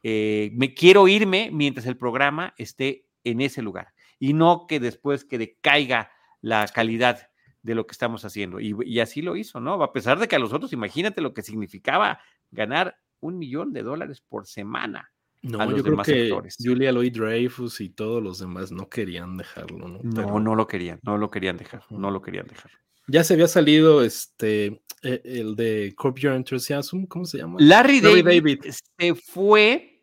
Eh, 0.02 0.50
me 0.56 0.74
quiero 0.74 1.08
irme 1.08 1.52
mientras 1.54 1.86
el 1.86 1.96
programa 1.96 2.56
esté 2.58 3.06
en 3.24 3.42
ese 3.42 3.62
lugar 3.62 3.94
y 4.20 4.34
no 4.34 4.66
que 4.68 4.80
después 4.80 5.26
que 5.26 5.38
decaiga 5.38 6.12
la 6.42 6.68
calidad 6.68 7.30
de 7.62 7.76
lo 7.76 7.86
que 7.86 7.92
estamos 7.92 8.24
haciendo. 8.26 8.60
Y, 8.60 9.00
así 9.00 9.22
lo 9.22 9.36
hizo, 9.36 9.60
¿no? 9.60 9.82
A 9.84 9.94
pesar 9.94 10.20
de 10.20 10.28
que 10.28 10.36
a 10.36 10.40
los 10.40 10.54
otros, 10.54 10.74
imagínate 10.74 11.22
lo 11.22 11.34
que 11.34 11.42
significaba 11.42 12.20
ganar 12.52 12.98
un 13.20 13.38
millón 13.38 13.74
de 13.74 13.84
dólares 13.84 14.22
por 14.22 14.48
semana. 14.48 15.12
No, 15.42 15.76
yo 15.76 15.84
creo 15.84 15.98
que 15.98 16.50
Julia 16.58 16.92
Lloyd 16.92 17.14
Dreyfus 17.14 17.82
y 17.82 17.90
todos 17.90 18.24
los 18.24 18.40
demás 18.40 18.72
no 18.72 18.90
querían 18.90 19.38
dejarlo, 19.38 19.88
¿no? 19.88 20.00
No, 20.02 20.40
no 20.40 20.56
lo 20.56 20.68
querían, 20.68 21.00
no 21.04 21.18
lo 21.18 21.30
querían 21.30 21.58
dejar, 21.58 21.84
no 21.90 22.10
lo 22.10 22.22
querían 22.22 22.48
dejar. 22.48 22.72
Ya 23.08 23.24
se 23.24 23.36
había 23.36 23.48
salido 23.48 24.04
este 24.04 24.82
e, 25.04 25.22
el 25.24 25.56
de 25.56 25.94
Curb 25.96 26.18
Your 26.18 26.34
Enthusiasm, 26.34 27.06
¿cómo 27.06 27.26
se 27.26 27.38
llama? 27.38 27.58
Larry, 27.60 28.02
David, 28.02 28.66
se 28.98 29.16
fue 29.16 29.97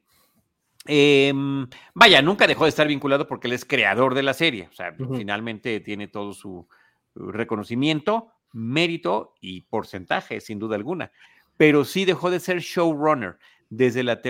Em, 0.87 1.67
vaya, 1.95 2.21
nunca 2.21 2.47
dejó 2.47 2.65
de 2.65 2.71
estar 2.71 2.87
vinculado 2.87 3.27
porque 3.27 3.47
él 3.47 3.55
es 3.55 3.65
creador 3.65 4.15
de 4.15 4.23
la 4.23 4.35
serie. 4.35 4.69
O 4.71 4.75
sea, 4.75 4.95
finalmente 5.17 5.81
tiene 5.81 6.09
todo 6.09 6.35
su 6.35 6.69
reconocimiento, 7.15 8.29
mérito 8.53 9.35
y 9.41 9.63
porcentaje, 9.63 10.41
sin 10.41 10.59
duda 10.59 10.77
alguna. 10.77 11.11
Pero 11.57 11.85
sí 11.85 12.05
dejó 12.05 12.31
de 12.31 12.41
ser 12.41 12.61
showrunner 12.61 13.39
desde 13.71 14.03
la 14.03 14.21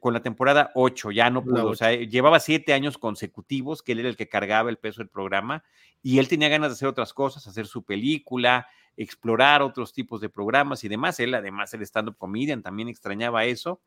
con 0.00 0.14
la 0.14 0.22
temporada 0.22 0.70
8, 0.74 1.10
ya 1.10 1.30
no 1.30 1.42
pudo. 1.42 1.68
O 1.68 1.74
sea, 1.74 1.92
llevaba 1.92 2.38
siete 2.40 2.72
años 2.72 2.96
consecutivos 2.96 3.82
que 3.82 3.92
él 3.92 4.00
era 4.00 4.08
el 4.08 4.16
que 4.16 4.28
cargaba 4.28 4.70
el 4.70 4.78
peso 4.78 5.00
del 5.00 5.08
programa 5.08 5.64
y 6.02 6.18
él 6.18 6.28
tenía 6.28 6.48
ganas 6.48 6.70
de 6.70 6.74
hacer 6.74 6.88
otras 6.88 7.12
cosas, 7.12 7.46
hacer 7.46 7.66
su 7.66 7.82
película, 7.82 8.68
explorar 8.96 9.62
otros 9.62 9.92
tipos 9.92 10.20
de 10.20 10.28
programas 10.28 10.84
y 10.84 10.88
demás. 10.88 11.18
Él, 11.18 11.34
además, 11.34 11.74
el 11.74 11.82
stand-up 11.82 12.16
comedian 12.16 12.62
también 12.62 12.88
extrañaba 12.88 13.44
eso 13.44 13.80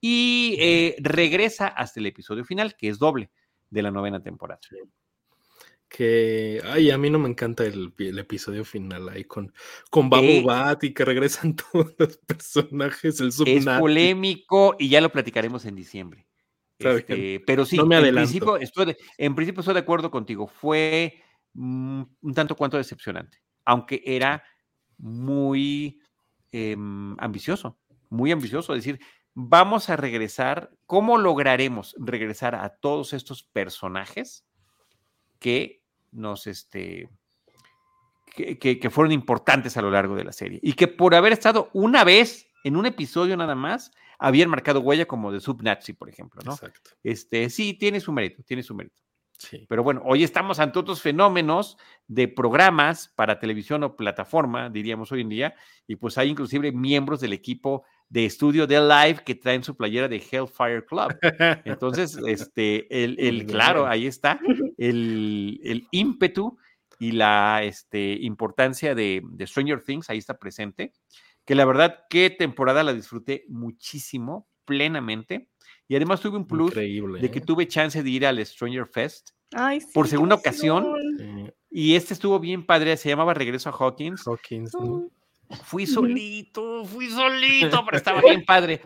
y 0.00 0.56
eh, 0.58 0.96
regresa 0.98 1.68
hasta 1.68 2.00
el 2.00 2.06
episodio 2.06 2.44
final, 2.44 2.76
que 2.76 2.88
es 2.88 2.98
doble 2.98 3.30
de 3.70 3.82
la 3.82 3.90
novena 3.90 4.22
temporada. 4.22 4.60
Que, 5.88 6.60
ay, 6.64 6.90
a 6.90 6.98
mí 6.98 7.10
no 7.10 7.18
me 7.18 7.28
encanta 7.28 7.64
el, 7.64 7.92
episodio 7.98 8.64
final 8.64 9.08
ahí 9.08 9.24
con, 9.24 9.52
con 9.88 10.10
Babu 10.10 10.26
eh, 10.26 10.42
Bat 10.44 10.84
y 10.84 10.94
que 10.94 11.04
regresan 11.04 11.56
todos 11.72 11.94
los 11.98 12.16
personajes. 12.18 13.20
El 13.20 13.28
es 13.28 13.64
polémico 13.64 14.76
y 14.78 14.88
ya 14.88 15.00
lo 15.00 15.10
platicaremos 15.10 15.64
en 15.64 15.76
diciembre. 15.76 16.26
Este, 16.78 17.40
pero 17.46 17.64
sí, 17.64 17.78
en, 17.78 18.14
principio 18.14 18.58
estoy 18.58 18.86
de, 18.86 18.96
en 19.16 19.34
principio 19.34 19.60
estoy 19.60 19.74
de 19.74 19.80
acuerdo 19.80 20.10
contigo. 20.10 20.46
Fue 20.46 21.22
mm, 21.54 22.02
un 22.20 22.34
tanto 22.34 22.54
cuanto 22.54 22.76
decepcionante, 22.76 23.38
aunque 23.64 24.02
era 24.04 24.42
muy 24.98 26.00
em, 26.52 27.16
ambicioso, 27.18 27.78
muy 28.10 28.30
ambicioso. 28.30 28.74
Es 28.74 28.84
decir, 28.84 29.00
vamos 29.38 29.90
a 29.90 29.96
regresar, 29.96 30.70
¿cómo 30.86 31.18
lograremos 31.18 31.94
regresar 31.98 32.54
a 32.54 32.70
todos 32.70 33.12
estos 33.12 33.42
personajes 33.42 34.46
que 35.38 35.82
nos, 36.10 36.46
este, 36.46 37.10
que, 38.34 38.90
fueron 38.90 39.12
importantes 39.12 39.76
a 39.76 39.82
lo 39.82 39.90
largo 39.90 40.16
de 40.16 40.24
la 40.24 40.32
serie 40.32 40.58
y 40.62 40.72
que 40.72 40.88
por 40.88 41.14
haber 41.14 41.34
estado 41.34 41.68
una 41.74 42.02
vez 42.02 42.48
en 42.64 42.76
un 42.76 42.86
episodio 42.86 43.36
nada 43.36 43.54
más, 43.54 43.92
habían 44.18 44.48
marcado 44.48 44.80
huella 44.80 45.04
como 45.04 45.30
de 45.30 45.40
Subnazi, 45.40 45.92
por 45.92 46.08
ejemplo, 46.08 46.40
¿no? 46.42 46.52
Exacto. 46.52 46.90
Este, 47.04 47.50
sí, 47.50 47.74
tiene 47.74 48.00
su 48.00 48.12
mérito, 48.12 48.42
tiene 48.42 48.62
su 48.62 48.74
mérito. 48.74 49.02
Sí. 49.38 49.66
Pero 49.68 49.82
bueno, 49.82 50.00
hoy 50.06 50.24
estamos 50.24 50.58
ante 50.60 50.78
otros 50.78 51.02
fenómenos 51.02 51.76
de 52.08 52.26
programas 52.26 53.12
para 53.14 53.38
televisión 53.38 53.84
o 53.84 53.96
plataforma, 53.96 54.70
diríamos 54.70 55.12
hoy 55.12 55.20
en 55.20 55.28
día, 55.28 55.54
y 55.86 55.96
pues 55.96 56.16
hay 56.16 56.30
inclusive 56.30 56.72
miembros 56.72 57.20
del 57.20 57.34
equipo 57.34 57.84
de 58.08 58.24
estudio 58.24 58.66
de 58.66 58.80
live 58.80 59.22
que 59.24 59.34
traen 59.34 59.64
su 59.64 59.76
playera 59.76 60.08
de 60.08 60.16
Hellfire 60.16 60.84
Club. 60.84 61.16
Entonces, 61.64 62.18
este, 62.26 62.86
el, 63.04 63.46
claro, 63.46 63.86
ahí 63.86 64.06
está 64.06 64.40
el, 64.78 65.86
ímpetu 65.90 66.56
y 66.98 67.12
la 67.12 67.62
este, 67.62 68.16
importancia 68.20 68.94
de, 68.94 69.22
Stranger 69.40 69.82
Things, 69.82 70.08
ahí 70.10 70.18
está 70.18 70.38
presente. 70.38 70.92
Que 71.44 71.54
la 71.54 71.64
verdad, 71.64 72.04
qué 72.10 72.30
temporada 72.30 72.82
la 72.82 72.92
disfruté 72.92 73.44
muchísimo, 73.48 74.48
plenamente. 74.64 75.48
Y 75.88 75.94
además 75.94 76.20
tuve 76.20 76.36
un 76.36 76.46
plus 76.46 76.74
de 76.74 77.30
que 77.30 77.38
¿eh? 77.38 77.42
tuve 77.42 77.68
chance 77.68 78.02
de 78.02 78.10
ir 78.10 78.26
al 78.26 78.44
Stranger 78.44 78.86
Fest 78.86 79.30
por 79.94 80.08
segunda 80.08 80.34
ocasión. 80.34 80.86
Y 81.70 81.94
este 81.94 82.14
estuvo 82.14 82.40
bien 82.40 82.64
padre, 82.66 82.96
se 82.96 83.08
llamaba 83.08 83.34
Regreso 83.34 83.68
a 83.68 83.72
Hawkins. 83.72 84.26
Hawkins 84.26 84.72
Fui 85.64 85.86
solito, 85.86 86.84
fui 86.84 87.08
solito, 87.08 87.84
pero 87.84 87.96
estaba 87.96 88.20
bien 88.22 88.44
padre. 88.44 88.82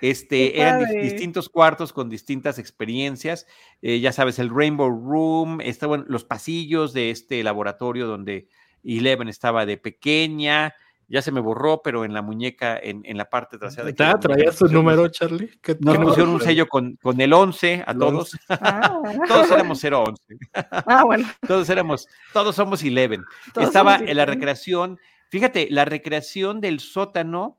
Este, 0.00 0.60
eran 0.60 0.84
distintos 1.00 1.48
cuartos 1.48 1.92
con 1.92 2.08
distintas 2.08 2.58
experiencias. 2.58 3.46
Eh, 3.82 4.00
ya 4.00 4.12
sabes, 4.12 4.38
el 4.38 4.50
Rainbow 4.54 4.88
Room, 4.88 5.60
estaban 5.60 6.04
los 6.08 6.24
pasillos 6.24 6.92
de 6.92 7.10
este 7.10 7.42
laboratorio 7.42 8.06
donde 8.06 8.48
Eleven 8.84 9.28
estaba 9.28 9.66
de 9.66 9.76
pequeña. 9.76 10.74
ya 11.08 11.22
se 11.22 11.32
me 11.32 11.40
borró, 11.40 11.82
pero 11.82 12.04
en 12.04 12.14
la 12.14 12.22
muñeca, 12.22 12.78
en, 12.78 13.02
en 13.04 13.16
la 13.16 13.28
parte 13.28 13.58
trasera. 13.58 13.90
De 13.90 14.04
ah, 14.04 14.18
¿Traías 14.18 14.56
tu 14.56 14.68
número, 14.68 15.08
Charlie? 15.08 15.50
Nos 15.80 15.98
pusieron 15.98 16.34
un 16.34 16.40
sello 16.40 16.68
con, 16.68 16.96
con 17.02 17.20
el 17.20 17.32
11 17.32 17.84
a 17.86 17.94
todos. 17.94 18.38
Ah. 18.48 19.00
todos 19.26 19.50
éramos 19.50 19.82
011. 19.82 20.22
ah, 20.54 21.02
bueno. 21.04 21.28
Todos 21.46 21.68
éramos, 21.68 22.06
todos 22.32 22.54
somos 22.54 22.82
11. 22.82 23.18
Estaba 23.60 23.96
en 23.96 24.16
la 24.16 24.26
recreación, 24.26 24.98
fíjate, 25.34 25.66
la 25.68 25.84
recreación 25.84 26.60
del 26.60 26.78
sótano 26.78 27.58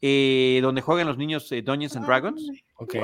eh, 0.00 0.60
donde 0.62 0.82
juegan 0.82 1.08
los 1.08 1.18
niños 1.18 1.50
eh, 1.50 1.60
Dungeons 1.60 1.96
and 1.96 2.06
Dragons, 2.06 2.48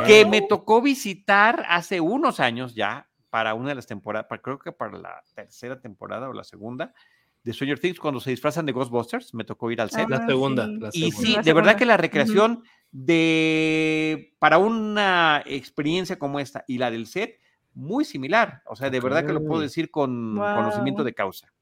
que 0.07 0.25
me 0.25 0.41
tocó 0.41 0.81
visitar 0.81 1.65
hace 1.69 2.01
unos 2.01 2.39
años 2.39 2.77
ya, 2.77 3.09
para 3.29 3.55
una 3.55 3.71
de 3.71 3.75
las 3.75 3.89
temporadas, 3.89 4.29
creo 4.41 4.61
que 4.61 4.71
para 4.71 4.97
la 4.99 5.21
tercera 5.35 5.81
temporada 5.81 6.29
o 6.29 6.33
la 6.33 6.45
segunda, 6.45 6.95
de 7.43 7.53
Stranger 7.53 7.81
Things 7.81 7.99
cuando 7.99 8.21
se 8.21 8.31
disfrazan 8.31 8.67
de 8.67 8.73
Ghostbusters, 8.73 9.35
me 9.35 9.43
tocó 9.43 9.69
ir 9.73 9.81
al 9.81 9.91
set. 9.91 10.09
la, 10.09 10.19
ah, 10.19 10.27
segunda, 10.29 10.69
Y 10.93 11.11
sí, 11.11 11.37
de 11.43 11.53
verdad 11.53 11.75
que 11.75 11.85
la 11.85 11.97
recreación 11.97 12.63
de 12.93 14.33
para 14.39 14.59
una 14.59 15.43
experiencia 15.45 16.21
como 16.21 16.39
esta 16.39 16.65
y 16.69 16.79
la 16.79 16.93
del 16.93 17.09
set, 17.09 17.41
muy 17.75 18.05
similar. 18.05 18.63
O 18.67 18.77
sea, 18.77 18.91
de 18.91 19.01
verdad 19.01 19.27
que 19.27 19.33
lo 19.33 19.45
puedo 19.45 19.61
decir 19.61 19.91
con 19.91 20.37
conocimiento 20.37 21.03
de 21.03 21.15
causa. 21.15 21.53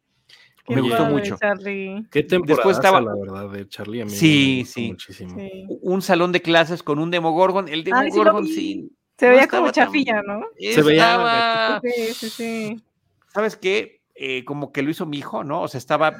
Me 0.68 0.80
gustó 0.80 1.06
mucho. 1.06 1.36
Qué 2.10 2.22
temporada 2.22 2.56
Después 2.56 2.76
estaba 2.76 3.00
la 3.00 3.14
verdad 3.14 3.50
de 3.50 3.68
Charlie. 3.68 4.02
A 4.02 4.04
mí 4.04 4.10
sí, 4.10 4.64
sí. 4.66 4.88
Muchísimo. 4.88 5.36
Un 5.82 6.02
salón 6.02 6.32
de 6.32 6.42
clases 6.42 6.82
con 6.82 6.98
un 6.98 7.10
Demogorgon. 7.10 7.68
El 7.68 7.84
Demogorgon 7.84 8.46
sí. 8.46 8.90
Se 9.18 9.28
veía 9.28 9.48
como 9.48 9.70
chafilla, 9.70 10.22
¿no? 10.22 10.42
Se 10.58 10.82
veía. 10.82 11.80
Sí, 11.82 12.14
sí, 12.14 12.30
sí. 12.30 12.82
¿Sabes 13.32 13.56
qué? 13.56 14.02
Eh, 14.14 14.44
como 14.44 14.72
que 14.72 14.82
lo 14.82 14.90
hizo 14.90 15.04
mi 15.04 15.18
hijo, 15.18 15.44
¿no? 15.44 15.62
O 15.62 15.68
sea, 15.68 15.78
estaba 15.78 16.16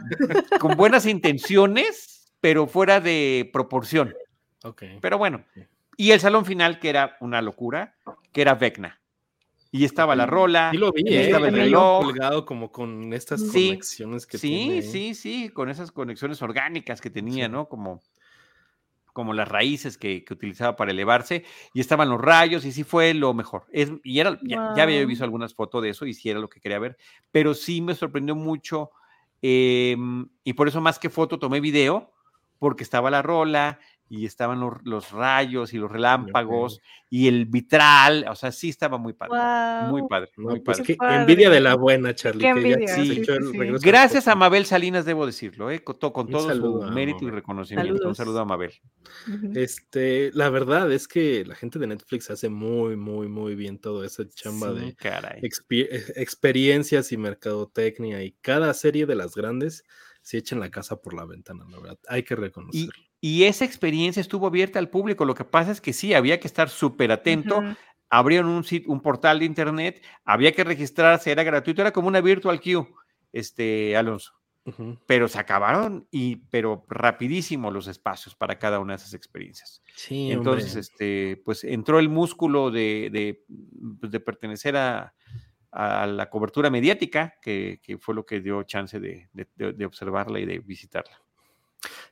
con 0.60 0.76
buenas 0.76 1.06
intenciones, 1.06 2.32
pero 2.40 2.66
fuera 2.66 3.00
de 3.00 3.48
proporción. 3.52 4.14
Ok. 4.64 4.82
Pero 5.00 5.18
bueno. 5.18 5.44
Y 5.96 6.10
el 6.10 6.20
salón 6.20 6.44
final, 6.44 6.78
que 6.78 6.90
era 6.90 7.16
una 7.20 7.40
locura, 7.40 7.96
que 8.32 8.42
era 8.42 8.54
Vecna. 8.54 9.00
Y 9.76 9.84
estaba 9.84 10.16
la 10.16 10.26
rola, 10.26 10.70
sí 10.70 10.78
lo 10.78 10.90
vi, 10.90 11.02
¿eh? 11.06 11.26
estaba 11.26 11.48
el 11.48 11.54
reloj. 11.54 12.04
colgado 12.04 12.46
como 12.46 12.72
con 12.72 13.12
estas 13.12 13.42
conexiones 13.42 14.26
que 14.26 14.38
sí, 14.38 14.48
tiene. 14.48 14.82
Sí, 14.82 15.14
sí, 15.14 15.14
sí, 15.14 15.48
con 15.50 15.68
esas 15.68 15.92
conexiones 15.92 16.40
orgánicas 16.40 17.00
que 17.00 17.10
tenía, 17.10 17.48
¿no? 17.48 17.68
Como 17.68 18.02
como 19.16 19.32
las 19.32 19.48
raíces 19.48 19.96
que, 19.96 20.22
utilizaba 20.30 20.76
para 20.76 20.90
elevarse, 20.90 21.42
y 21.72 21.80
estaban 21.80 22.10
los 22.10 22.20
rayos, 22.20 22.66
y 22.66 22.72
sí 22.72 22.84
fue 22.84 23.14
lo 23.14 23.32
mejor. 23.32 23.64
Es, 23.72 23.90
y 24.04 24.20
era, 24.20 24.38
ya, 24.42 24.74
había 24.74 25.06
visto 25.06 25.24
algunas 25.24 25.54
fotos 25.54 25.82
de 25.82 25.88
eso, 25.88 26.04
y 26.04 26.12
sí 26.12 26.28
era 26.28 26.38
lo 26.38 26.50
que 26.50 26.60
quería 26.60 26.78
ver, 26.78 26.98
pero 27.32 27.54
sí 27.54 27.80
me 27.80 27.94
sorprendió 27.94 28.34
mucho, 28.34 28.90
em, 29.40 30.28
y 30.44 30.52
por 30.52 30.68
eso 30.68 30.82
más 30.82 30.98
que 30.98 31.08
foto 31.08 31.38
tomé 31.38 31.60
video, 31.60 32.12
porque 32.58 32.84
estaba 32.84 33.10
la 33.10 33.22
rola, 33.22 33.78
y 34.08 34.26
estaban 34.26 34.60
los, 34.60 35.10
rayos 35.10 35.74
y 35.74 35.78
los 35.78 35.90
relámpagos 35.90 36.80
y 37.10 37.28
el 37.28 37.46
vitral, 37.46 38.26
o 38.28 38.34
sea, 38.34 38.52
sí 38.52 38.68
estaba 38.68 38.98
muy 38.98 39.12
padre, 39.12 39.88
muy 39.88 40.02
padre, 40.08 40.30
muy 40.36 40.60
pues 40.60 40.80
padre. 40.96 41.22
envidia 41.22 41.50
de 41.50 41.60
la 41.60 41.74
buena, 41.74 42.14
Charlie. 42.14 42.46
Gracias 43.80 44.28
a 44.28 44.34
Mabel 44.34 44.66
Salinas, 44.66 45.04
debo 45.04 45.26
decirlo, 45.26 45.70
¿eh? 45.70 45.82
con, 45.82 45.98
todo 45.98 46.54
su 46.54 46.82
mérito 46.92 47.24
y 47.24 47.30
reconocimiento. 47.30 48.08
Un 48.08 48.14
saludo 48.14 48.40
a 48.40 48.44
Mabel. 48.44 48.72
Este, 49.54 50.30
la 50.34 50.50
verdad 50.50 50.90
es 50.92 51.08
que 51.08 51.44
la 51.44 51.54
gente 51.54 51.78
de 51.78 51.86
Netflix 51.86 52.30
hace 52.30 52.48
muy, 52.48 52.96
muy, 52.96 53.28
muy 53.28 53.54
bien 53.54 53.78
todo 53.78 54.04
esa 54.04 54.28
chamba 54.28 54.72
de 54.72 54.96
experiencias 56.16 57.12
y 57.12 57.16
mercadotecnia 57.16 58.22
y 58.22 58.32
cada 58.40 58.72
serie 58.74 59.06
de 59.06 59.14
las 59.14 59.34
grandes 59.34 59.84
se 60.26 60.38
echan 60.38 60.58
la 60.58 60.70
casa 60.70 61.00
por 61.00 61.14
la 61.14 61.24
ventana, 61.24 61.64
la 61.70 61.78
verdad. 61.78 61.98
Hay 62.08 62.24
que 62.24 62.34
reconocerlo. 62.34 62.90
Y 62.92 63.05
esa 63.22 63.64
experiencia 63.64 64.20
estuvo 64.20 64.46
abierta 64.46 64.78
al 64.78 64.88
público. 64.88 65.24
Lo 65.24 65.34
que 65.34 65.44
pasa 65.44 65.72
es 65.72 65.80
que 65.80 65.92
sí, 65.92 66.14
había 66.14 66.40
que 66.40 66.46
estar 66.46 66.68
súper 66.68 67.12
atento. 67.12 67.62
Abrieron 68.08 68.50
un, 68.50 68.64
sitio, 68.64 68.92
un 68.92 69.00
portal 69.00 69.40
de 69.40 69.46
internet, 69.46 70.02
había 70.24 70.52
que 70.52 70.62
registrarse, 70.62 71.32
era 71.32 71.42
gratuito, 71.42 71.82
era 71.82 71.92
como 71.92 72.06
una 72.06 72.20
virtual 72.20 72.60
queue, 72.60 72.86
este, 73.32 73.96
Alonso. 73.96 74.32
Pero 75.06 75.28
se 75.28 75.38
acabaron 75.38 76.08
y, 76.10 76.36
pero 76.36 76.84
rapidísimo 76.88 77.70
los 77.70 77.86
espacios 77.86 78.34
para 78.34 78.58
cada 78.58 78.80
una 78.80 78.94
de 78.94 78.96
esas 78.96 79.14
experiencias. 79.14 79.82
Sí, 79.94 80.32
Entonces, 80.32 80.74
este, 80.74 81.40
pues 81.44 81.62
entró 81.62 82.00
el 82.00 82.08
músculo 82.08 82.72
de, 82.72 83.08
de, 83.12 83.44
pues, 84.00 84.12
pertenecer 84.22 84.76
a, 84.76 85.14
a, 85.70 86.06
la 86.06 86.28
cobertura 86.30 86.68
mediática, 86.68 87.34
que, 87.40 87.80
que, 87.80 87.98
fue 87.98 88.14
lo 88.14 88.26
que 88.26 88.40
dio 88.40 88.62
chance 88.64 88.98
de, 88.98 89.28
de 89.32 89.86
observarla 89.86 90.40
y 90.40 90.46
de 90.46 90.58
visitarla. 90.58 91.25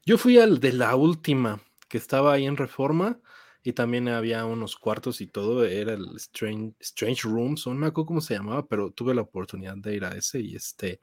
Yo 0.04 0.18
fui 0.18 0.38
al 0.38 0.60
de 0.60 0.72
la 0.72 0.94
última, 0.96 1.60
que 1.88 1.98
estaba 1.98 2.32
ahí 2.32 2.46
en 2.46 2.56
Reforma, 2.56 3.20
y 3.62 3.72
también 3.72 4.08
había 4.08 4.44
unos 4.44 4.76
cuartos 4.76 5.22
y 5.22 5.26
todo, 5.26 5.64
era 5.64 5.94
el 5.94 6.16
Strange, 6.16 6.74
Strange 6.80 7.22
Rooms, 7.22 7.66
no 7.66 7.74
me 7.74 7.86
acuerdo 7.86 8.06
cómo 8.06 8.20
se 8.20 8.34
llamaba, 8.34 8.66
pero 8.66 8.90
tuve 8.90 9.14
la 9.14 9.22
oportunidad 9.22 9.76
de 9.78 9.94
ir 9.94 10.04
a 10.04 10.10
ese 10.10 10.40
y 10.40 10.54
este, 10.54 10.98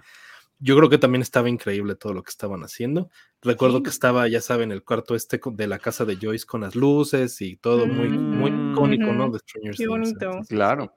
yo 0.59 0.77
creo 0.77 0.87
que 0.87 0.99
también 0.99 1.23
estaba 1.23 1.49
increíble 1.49 1.95
todo 1.95 2.13
lo 2.13 2.21
que 2.21 2.29
estaban 2.29 2.61
haciendo. 2.61 3.09
Recuerdo 3.41 3.81
que 3.81 3.89
estaba, 3.89 4.27
ya 4.27 4.41
saben, 4.41 4.71
el 4.71 4.83
cuarto 4.83 5.15
este 5.15 5.41
de 5.43 5.67
la 5.67 5.79
casa 5.79 6.05
de 6.05 6.17
Joyce 6.21 6.45
con 6.45 6.61
las 6.61 6.75
luces 6.75 7.41
y 7.41 7.57
todo 7.57 7.87
muy, 7.87 8.09
muy 8.09 8.51
mm, 8.51 8.71
icónico, 8.73 9.11
¿no? 9.11 9.31
De 9.31 9.39
Stranger 9.39 9.75
Qué 9.75 9.87
bonito. 9.87 10.31
claro. 10.47 10.93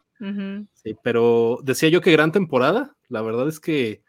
Sí, 0.74 0.96
pero 1.02 1.58
decía 1.62 1.88
yo 1.88 2.00
que 2.00 2.12
gran 2.12 2.30
temporada, 2.30 2.94
la 3.08 3.22
verdad 3.22 3.48
es 3.48 3.58
que 3.58 4.03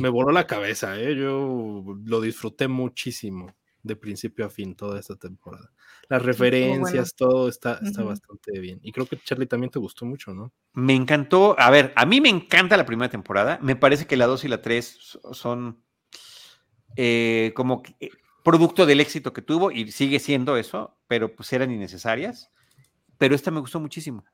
me 0.00 0.08
voló 0.08 0.32
la 0.32 0.46
cabeza, 0.46 0.98
¿eh? 0.98 1.14
yo 1.16 1.84
lo 2.04 2.20
disfruté 2.20 2.68
muchísimo 2.68 3.54
de 3.82 3.96
principio 3.96 4.44
a 4.44 4.50
fin 4.50 4.74
toda 4.74 4.98
esta 4.98 5.16
temporada. 5.16 5.70
Las 6.08 6.22
referencias, 6.22 7.14
todo 7.14 7.48
está, 7.48 7.80
está 7.82 8.02
bastante 8.02 8.58
bien. 8.58 8.80
Y 8.82 8.92
creo 8.92 9.06
que 9.06 9.18
Charlie 9.18 9.46
también 9.46 9.70
te 9.70 9.78
gustó 9.78 10.04
mucho, 10.04 10.34
¿no? 10.34 10.52
Me 10.72 10.94
encantó, 10.94 11.58
a 11.58 11.70
ver, 11.70 11.92
a 11.96 12.04
mí 12.06 12.20
me 12.20 12.28
encanta 12.28 12.76
la 12.76 12.86
primera 12.86 13.10
temporada, 13.10 13.58
me 13.62 13.76
parece 13.76 14.06
que 14.06 14.16
la 14.16 14.26
2 14.26 14.44
y 14.44 14.48
la 14.48 14.62
3 14.62 15.18
son 15.32 15.82
eh, 16.96 17.52
como 17.54 17.82
eh, 18.00 18.10
producto 18.42 18.86
del 18.86 19.00
éxito 19.00 19.32
que 19.32 19.42
tuvo 19.42 19.70
y 19.70 19.90
sigue 19.90 20.18
siendo 20.18 20.56
eso, 20.56 20.96
pero 21.08 21.34
pues 21.34 21.52
eran 21.52 21.70
innecesarias. 21.70 22.50
Pero 23.18 23.34
esta 23.34 23.50
me 23.50 23.60
gustó 23.60 23.80
muchísimo. 23.80 24.24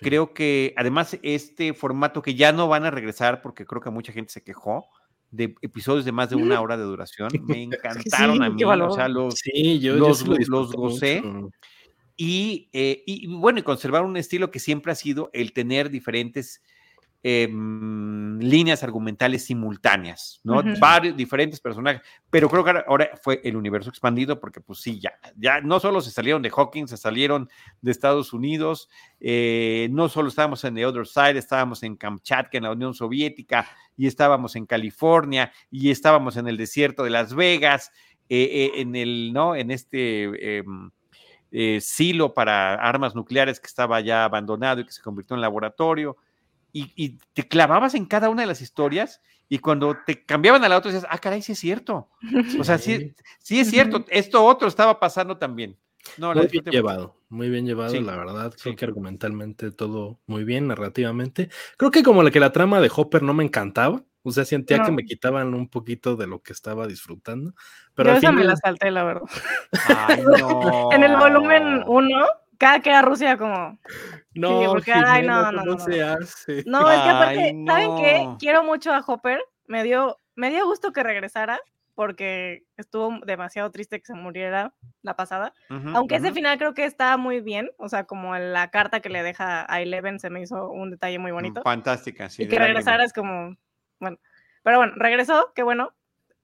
Creo 0.00 0.32
que 0.32 0.72
además 0.76 1.18
este 1.22 1.74
formato 1.74 2.22
que 2.22 2.34
ya 2.34 2.52
no 2.52 2.68
van 2.68 2.84
a 2.84 2.90
regresar 2.90 3.42
porque 3.42 3.66
creo 3.66 3.80
que 3.80 3.90
mucha 3.90 4.12
gente 4.12 4.32
se 4.32 4.42
quejó 4.42 4.88
de 5.30 5.54
episodios 5.62 6.04
de 6.04 6.12
más 6.12 6.30
de 6.30 6.36
una 6.36 6.60
hora 6.60 6.76
de 6.76 6.84
duración, 6.84 7.30
me 7.46 7.62
encantaron 7.62 8.42
a 8.42 8.50
mí, 8.50 8.64
o 8.64 8.90
sea, 8.92 9.08
los, 9.08 9.34
sí, 9.34 9.78
yo, 9.78 9.94
los, 9.94 10.26
los 10.26 10.72
gocé. 10.72 11.22
Y, 12.16 12.68
eh, 12.72 13.02
y, 13.06 13.26
bueno, 13.28 13.60
y 13.60 13.62
conservar 13.62 14.04
un 14.04 14.16
estilo 14.16 14.50
que 14.50 14.58
siempre 14.58 14.92
ha 14.92 14.94
sido 14.94 15.30
el 15.32 15.52
tener 15.52 15.88
diferentes 15.88 16.62
Em, 17.22 18.38
líneas 18.38 18.82
argumentales 18.82 19.44
simultáneas, 19.44 20.40
¿no? 20.42 20.62
Varios 20.78 21.14
diferentes 21.14 21.60
personajes, 21.60 22.00
pero 22.30 22.48
creo 22.48 22.64
que 22.64 22.82
ahora 22.86 23.10
fue 23.22 23.42
el 23.44 23.56
universo 23.56 23.90
expandido 23.90 24.40
porque 24.40 24.62
pues 24.62 24.78
sí, 24.78 24.98
ya, 24.98 25.12
ya 25.36 25.60
no 25.60 25.80
solo 25.80 26.00
se 26.00 26.10
salieron 26.10 26.40
de 26.40 26.48
Hawking, 26.48 26.86
se 26.86 26.96
salieron 26.96 27.50
de 27.82 27.90
Estados 27.90 28.32
Unidos, 28.32 28.88
eh, 29.20 29.88
no 29.90 30.08
solo 30.08 30.30
estábamos 30.30 30.64
en 30.64 30.74
The 30.76 30.86
Other 30.86 31.06
Side, 31.06 31.36
estábamos 31.36 31.82
en 31.82 31.96
Kamchatka, 31.96 32.56
en 32.56 32.64
la 32.64 32.72
Unión 32.72 32.94
Soviética, 32.94 33.68
y 33.98 34.06
estábamos 34.06 34.56
en 34.56 34.64
California, 34.64 35.52
y 35.70 35.90
estábamos 35.90 36.38
en 36.38 36.48
el 36.48 36.56
desierto 36.56 37.04
de 37.04 37.10
Las 37.10 37.34
Vegas, 37.34 37.92
eh, 38.30 38.48
eh, 38.50 38.80
en 38.80 38.96
el, 38.96 39.34
¿no? 39.34 39.54
En 39.54 39.70
este... 39.70 40.58
Em, 40.58 40.90
silo 41.80 42.32
para 42.32 42.74
armas 42.74 43.16
nucleares 43.16 43.58
que 43.58 43.66
estaba 43.66 44.00
ya 44.00 44.22
abandonado 44.22 44.80
y 44.80 44.84
que 44.84 44.92
se 44.92 45.02
convirtió 45.02 45.34
en 45.34 45.42
laboratorio 45.42 46.16
y, 46.72 47.18
te 47.32 47.48
clavabas 47.48 47.94
en 47.94 48.06
cada 48.06 48.28
una 48.28 48.42
de 48.42 48.46
las 48.46 48.60
historias 48.60 49.20
y 49.48 49.58
cuando 49.58 49.96
te 50.06 50.24
cambiaban 50.24 50.64
a 50.64 50.68
la 50.68 50.78
otra 50.78 50.92
decías, 50.92 51.10
ah, 51.10 51.18
caray, 51.18 51.42
sí 51.42 51.52
es 51.52 51.58
cierto. 51.58 52.08
O 52.58 52.64
sea, 52.64 52.78
sí, 52.78 53.14
sí 53.38 53.60
es 53.60 53.70
cierto, 53.70 54.04
esto 54.08 54.44
otro 54.44 54.68
estaba 54.68 55.00
pasando 55.00 55.38
también. 55.38 55.76
No, 56.16 56.34
muy 56.34 56.46
bien 56.46 56.64
llevado, 56.64 57.16
muy 57.28 57.50
bien 57.50 57.66
llevado, 57.66 58.00
la 58.00 58.16
verdad. 58.16 58.54
Creo 58.60 58.76
que 58.76 58.84
argumentalmente 58.84 59.70
todo 59.70 60.18
muy 60.26 60.44
bien, 60.44 60.68
narrativamente. 60.68 61.50
Creo 61.76 61.90
que 61.90 62.02
como 62.02 62.22
la 62.22 62.30
que 62.30 62.40
la 62.40 62.52
trama 62.52 62.80
de 62.80 62.90
Hopper 62.94 63.22
no 63.22 63.34
me 63.34 63.44
encantaba, 63.44 64.02
o 64.22 64.30
sea, 64.30 64.44
sentía 64.44 64.82
que 64.82 64.92
me 64.92 65.04
quitaban 65.04 65.54
un 65.54 65.68
poquito 65.68 66.16
de 66.16 66.26
lo 66.26 66.42
que 66.42 66.52
estaba 66.52 66.86
disfrutando. 66.86 67.54
Pero 67.94 68.12
Yo 68.12 68.18
esa 68.18 68.32
me 68.32 68.44
la 68.44 68.56
salté, 68.56 68.90
la 68.90 69.04
verdad. 69.04 69.22
Ay, 69.86 70.22
no. 70.22 70.90
en 70.92 71.02
el 71.02 71.16
volumen 71.16 71.84
1 71.86 72.26
cada 72.60 72.80
que 72.80 72.90
era 72.90 73.00
Rusia 73.00 73.38
como... 73.38 73.78
No, 74.34 74.62
porque, 74.66 74.92
ay, 74.92 75.26
no, 75.26 75.50
no, 75.50 75.64
no, 75.64 75.78
se 75.78 76.02
hace. 76.02 76.62
No, 76.66 76.90
es 76.90 77.00
que 77.00 77.08
aparte, 77.08 77.56
¿saben 77.66 77.96
qué? 77.96 78.28
Quiero 78.38 78.62
mucho 78.62 78.92
a 78.92 79.02
Hopper. 79.04 79.40
Me 79.66 79.82
dio, 79.82 80.18
me 80.36 80.50
dio 80.50 80.66
gusto 80.66 80.92
que 80.92 81.02
regresara 81.02 81.58
porque 81.94 82.64
estuvo 82.76 83.18
demasiado 83.24 83.70
triste 83.70 83.98
que 83.98 84.06
se 84.06 84.14
muriera 84.14 84.74
la 85.02 85.16
pasada. 85.16 85.54
Aunque 85.68 86.16
ese 86.16 86.32
final 86.32 86.58
creo 86.58 86.74
que 86.74 86.84
está 86.84 87.16
muy 87.16 87.40
bien, 87.40 87.70
o 87.78 87.88
sea, 87.88 88.04
como 88.04 88.36
la 88.36 88.70
carta 88.70 89.00
que 89.00 89.08
le 89.08 89.22
deja 89.22 89.66
a 89.72 89.80
Eleven 89.80 90.20
se 90.20 90.28
me 90.28 90.42
hizo 90.42 90.70
un 90.70 90.90
detalle 90.90 91.18
muy 91.18 91.32
bonito. 91.32 91.62
Fantástica, 91.62 92.28
sí. 92.28 92.42
Y 92.42 92.48
que 92.48 92.58
regresara 92.58 93.04
es 93.04 93.12
como, 93.12 93.56
bueno, 93.98 94.18
pero 94.62 94.76
bueno, 94.76 94.92
regresó, 94.96 95.52
qué 95.54 95.62
bueno. 95.62 95.94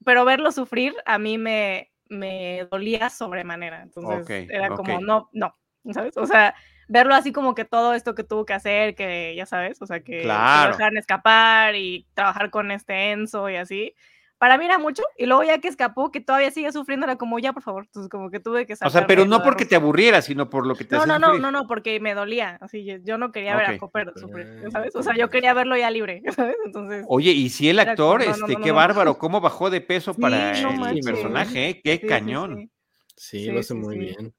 pero 0.04 0.24
verlo 0.24 0.50
sufrir 0.50 0.94
a 1.04 1.18
mí 1.18 1.36
me, 1.36 1.92
me 2.08 2.66
dolía 2.70 3.10
sobremanera. 3.10 3.82
Entonces 3.82 4.48
era 4.50 4.68
como, 4.70 5.00
no, 5.00 5.28
no, 5.32 5.56
¿sabes? 5.92 6.16
O 6.16 6.26
sea, 6.26 6.54
verlo 6.88 7.14
así 7.14 7.32
como 7.32 7.54
que 7.54 7.64
todo 7.64 7.94
esto 7.94 8.14
que 8.14 8.24
tuvo 8.24 8.44
que 8.44 8.54
hacer, 8.54 8.94
que 8.94 9.34
ya 9.36 9.46
sabes, 9.46 9.80
o 9.82 9.86
sea, 9.86 10.00
que, 10.00 10.22
claro. 10.22 10.72
dejaran 10.72 10.96
escapar 10.96 11.74
y 11.74 12.06
trabajar 12.14 12.50
con 12.50 12.70
este 12.70 13.12
Enzo 13.12 13.48
y 13.50 13.56
así. 13.56 13.94
Para 14.38 14.58
mí 14.58 14.66
era 14.66 14.78
mucho, 14.78 15.02
y 15.16 15.24
luego 15.24 15.44
ya 15.44 15.58
que 15.60 15.68
escapó, 15.68 16.12
que 16.12 16.20
todavía 16.20 16.50
sigue 16.50 16.70
sufriendo, 16.70 17.06
era 17.06 17.16
como, 17.16 17.38
ya, 17.38 17.54
por 17.54 17.62
favor, 17.62 17.84
entonces 17.86 18.10
como 18.10 18.30
que 18.30 18.38
tuve 18.38 18.66
que 18.66 18.74
O 18.74 18.90
sea, 18.90 19.06
pero 19.06 19.24
no 19.24 19.42
porque 19.42 19.64
te 19.64 19.76
aburriera, 19.76 20.20
sino 20.20 20.50
por 20.50 20.66
lo 20.66 20.74
que 20.74 20.84
te 20.84 20.94
No, 20.94 21.06
no, 21.06 21.18
no, 21.18 21.38
no, 21.38 21.50
no, 21.50 21.66
porque 21.66 22.00
me 22.00 22.12
dolía, 22.12 22.58
así, 22.60 22.84
yo, 23.02 23.16
no 23.16 23.32
quería 23.32 23.56
ver 23.56 23.66
a 23.66 23.78
Copper 23.78 24.12
sufrir, 24.14 24.62
¿sabes? 24.70 24.94
O 24.94 25.02
sea, 25.02 25.16
yo 25.16 25.30
quería 25.30 25.54
verlo 25.54 25.74
ya 25.74 25.90
libre, 25.90 26.22
¿sabes? 26.36 26.56
Entonces... 26.66 27.06
Oye, 27.08 27.30
y 27.30 27.48
si 27.48 27.70
el 27.70 27.78
actor, 27.78 28.20
este, 28.20 28.56
qué 28.56 28.72
bárbaro, 28.72 29.16
cómo 29.16 29.40
bajó 29.40 29.70
de 29.70 29.80
peso 29.80 30.12
para 30.14 30.52
el 30.90 31.00
personaje, 31.00 31.70
¿eh? 31.70 31.80
qué 31.82 32.00
cañón. 32.00 32.70
Sí, 33.16 33.50
lo 33.50 33.60
hace 33.60 33.72
muy 33.72 33.96
bien. 33.96 34.34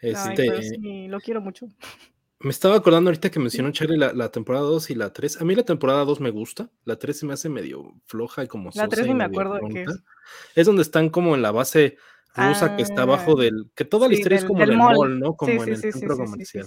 Este, 0.00 1.08
lo 1.08 1.20
quiero 1.20 1.40
mucho. 1.40 1.68
Me 2.40 2.50
estaba 2.50 2.76
acordando 2.76 3.10
ahorita 3.10 3.30
que 3.30 3.40
mencionó 3.40 3.72
Charlie 3.72 3.98
la, 3.98 4.30
temporada 4.30 4.64
2 4.64 4.90
y 4.90 4.94
la 4.94 5.12
3. 5.12 5.40
A 5.40 5.44
mí 5.44 5.56
la 5.56 5.64
temporada 5.64 6.04
2 6.04 6.20
me 6.20 6.30
gusta. 6.30 6.70
La 6.84 6.96
3 6.96 7.18
se 7.18 7.26
me 7.26 7.32
hace 7.32 7.48
medio 7.48 7.94
floja 8.06 8.44
y 8.44 8.46
como. 8.46 8.70
La 8.74 8.86
3 8.86 9.08
ni 9.08 9.14
me 9.14 9.24
acuerdo 9.24 9.54
de 9.54 9.68
qué 9.72 9.82
es. 9.82 10.02
Es 10.54 10.66
donde 10.66 10.82
están 10.82 11.08
como 11.08 11.34
en 11.34 11.42
la 11.42 11.50
base 11.50 11.96
rusa 12.34 12.76
que 12.76 12.82
está 12.82 13.02
abajo 13.02 13.34
ah, 13.36 13.42
del. 13.42 13.66
Que 13.74 13.84
toda 13.84 14.08
la 14.08 14.14
historia 14.14 14.38
es 14.38 14.44
como 14.44 14.62
en 14.62 14.70
el 14.70 14.76
mall, 14.76 15.18
¿no? 15.18 15.34
Como 15.34 15.62
en 15.62 15.68
el 15.68 15.76
centro 15.76 16.16
comercial. 16.16 16.66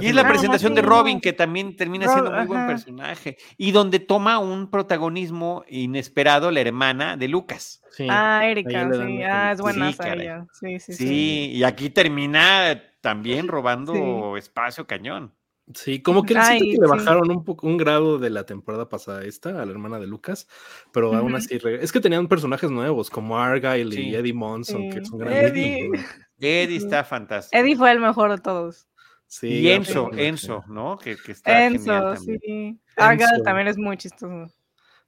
Y 0.00 0.06
es 0.06 0.14
la 0.14 0.26
presentación 0.26 0.74
de 0.74 0.82
Robin, 0.82 1.20
que 1.20 1.32
también 1.32 1.76
termina 1.76 2.06
siendo 2.06 2.30
muy 2.30 2.46
buen 2.46 2.66
personaje. 2.66 3.36
Y 3.56 3.72
donde 3.72 3.98
toma 3.98 4.38
un 4.38 4.70
protagonismo 4.70 5.64
inesperado 5.68 6.50
la 6.50 6.60
hermana 6.60 7.16
de 7.16 7.28
Lucas. 7.28 7.82
ah, 8.08 8.42
Erika, 8.44 8.88
sí. 8.92 9.22
Ah, 9.22 9.52
es 9.52 9.60
buena 9.60 9.90
ella. 9.90 10.46
Sí, 10.52 10.78
sí, 10.78 10.92
sí. 10.92 11.06
Sí, 11.08 11.50
y 11.54 11.64
aquí 11.64 11.90
termina 11.90 12.80
también 13.00 13.48
robando 13.48 14.36
espacio 14.36 14.86
cañón. 14.86 15.34
Sí, 15.74 16.02
como 16.02 16.24
que, 16.24 16.34
que 16.34 16.76
le 16.80 16.86
bajaron 16.86 17.30
un, 17.30 17.44
poco, 17.44 17.66
un 17.66 17.76
grado 17.76 18.18
de 18.18 18.30
la 18.30 18.44
temporada 18.44 18.88
pasada 18.88 19.24
esta, 19.24 19.62
a 19.62 19.64
la 19.64 19.70
hermana 19.70 20.00
de 20.00 20.06
Lucas, 20.06 20.48
pero 20.92 21.14
aún 21.14 21.34
así, 21.36 21.58
es 21.64 21.92
que 21.92 22.00
tenían 22.00 22.26
personajes 22.26 22.70
nuevos 22.70 23.08
como 23.08 23.38
Argyle 23.38 23.94
y 23.94 24.14
Eddie 24.14 24.32
Monson, 24.32 24.90
que 24.90 25.04
son 25.04 25.20
grandes. 25.20 25.52
Eddie, 25.52 25.90
Eddie 26.40 26.76
está 26.76 27.04
fantástico. 27.04 27.62
Eddie 27.62 27.76
fue 27.76 27.92
el 27.92 28.00
mejor 28.00 28.32
de 28.32 28.38
todos. 28.38 28.88
Sí, 29.28 29.48
y 29.48 29.70
Enzo, 29.70 30.10
Enzo, 30.12 30.64
¿no? 30.68 30.98
Que, 30.98 31.16
que 31.16 31.32
está 31.32 31.64
Enzo, 31.64 32.16
sí. 32.16 32.78
Argyle 32.96 33.42
también 33.44 33.68
es 33.68 33.78
muy 33.78 33.96
chistoso. 33.96 34.52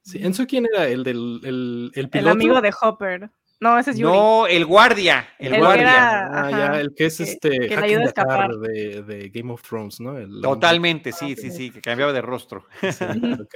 Sí, 0.01 0.19
Enzo, 0.23 0.47
¿quién 0.47 0.65
era? 0.73 0.87
El 0.87 1.03
del 1.03 1.41
el, 1.43 1.91
el, 1.93 2.09
el 2.11 2.27
amigo 2.27 2.61
de 2.61 2.73
Hopper. 2.81 3.29
No, 3.59 3.79
ese 3.79 3.91
es 3.91 3.97
Yuri. 3.97 4.11
No, 4.11 4.47
el 4.47 4.65
guardia. 4.65 5.27
El, 5.39 5.57
guardia. 5.57 6.27
ah, 6.27 6.51
ya, 6.51 6.81
el 6.81 6.93
que 6.93 7.05
es 7.05 7.19
este. 7.21 7.49
Que 7.67 7.77
le 7.77 8.03
escapar. 8.03 8.51
De, 8.57 9.01
de, 9.01 9.29
Game 9.29 9.51
of 9.51 9.61
Thrones, 9.61 9.99
¿no? 9.99 10.15
Totalmente, 10.41 11.11
sí, 11.11 11.35
sí, 11.35 11.51
sí, 11.51 11.71
que 11.71 11.81
cambiaba 11.81 12.11
de 12.11 12.21
rostro. 12.21 12.65
ok. 13.41 13.55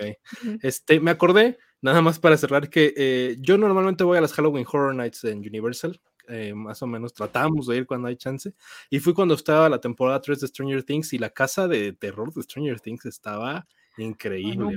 Este, 0.62 1.00
me 1.00 1.12
acordé, 1.12 1.58
nada 1.82 2.02
más 2.02 2.18
para 2.18 2.38
cerrar, 2.38 2.70
que 2.70 2.94
eh, 2.96 3.38
yo 3.40 3.58
normalmente 3.58 4.04
voy 4.04 4.18
a 4.18 4.22
las 4.22 4.34
Halloween 4.34 4.66
Horror 4.72 4.96
Nights 4.96 5.26
en 5.26 5.40
Universal. 5.40 6.00
Eh, 6.30 6.54
más 6.54 6.82
o 6.84 6.88
menos 6.88 7.14
tratamos 7.14 7.66
de 7.66 7.78
ir 7.78 7.86
cuando 7.88 8.08
hay 8.08 8.16
chance. 8.16 8.54
Y 8.90 9.00
fui 9.00 9.14
cuando 9.14 9.34
estaba 9.34 9.68
la 9.68 9.82
temporada 9.82 10.22
3 10.22 10.40
de 10.40 10.48
Stranger 10.48 10.84
Things 10.84 11.12
y 11.14 11.18
la 11.18 11.32
casa 11.32 11.68
de 11.68 11.92
terror 11.94 12.34
de 12.34 12.44
Stranger 12.44 12.80
Things 12.80 13.06
estaba 13.06 13.68
Increíble. 14.00 14.74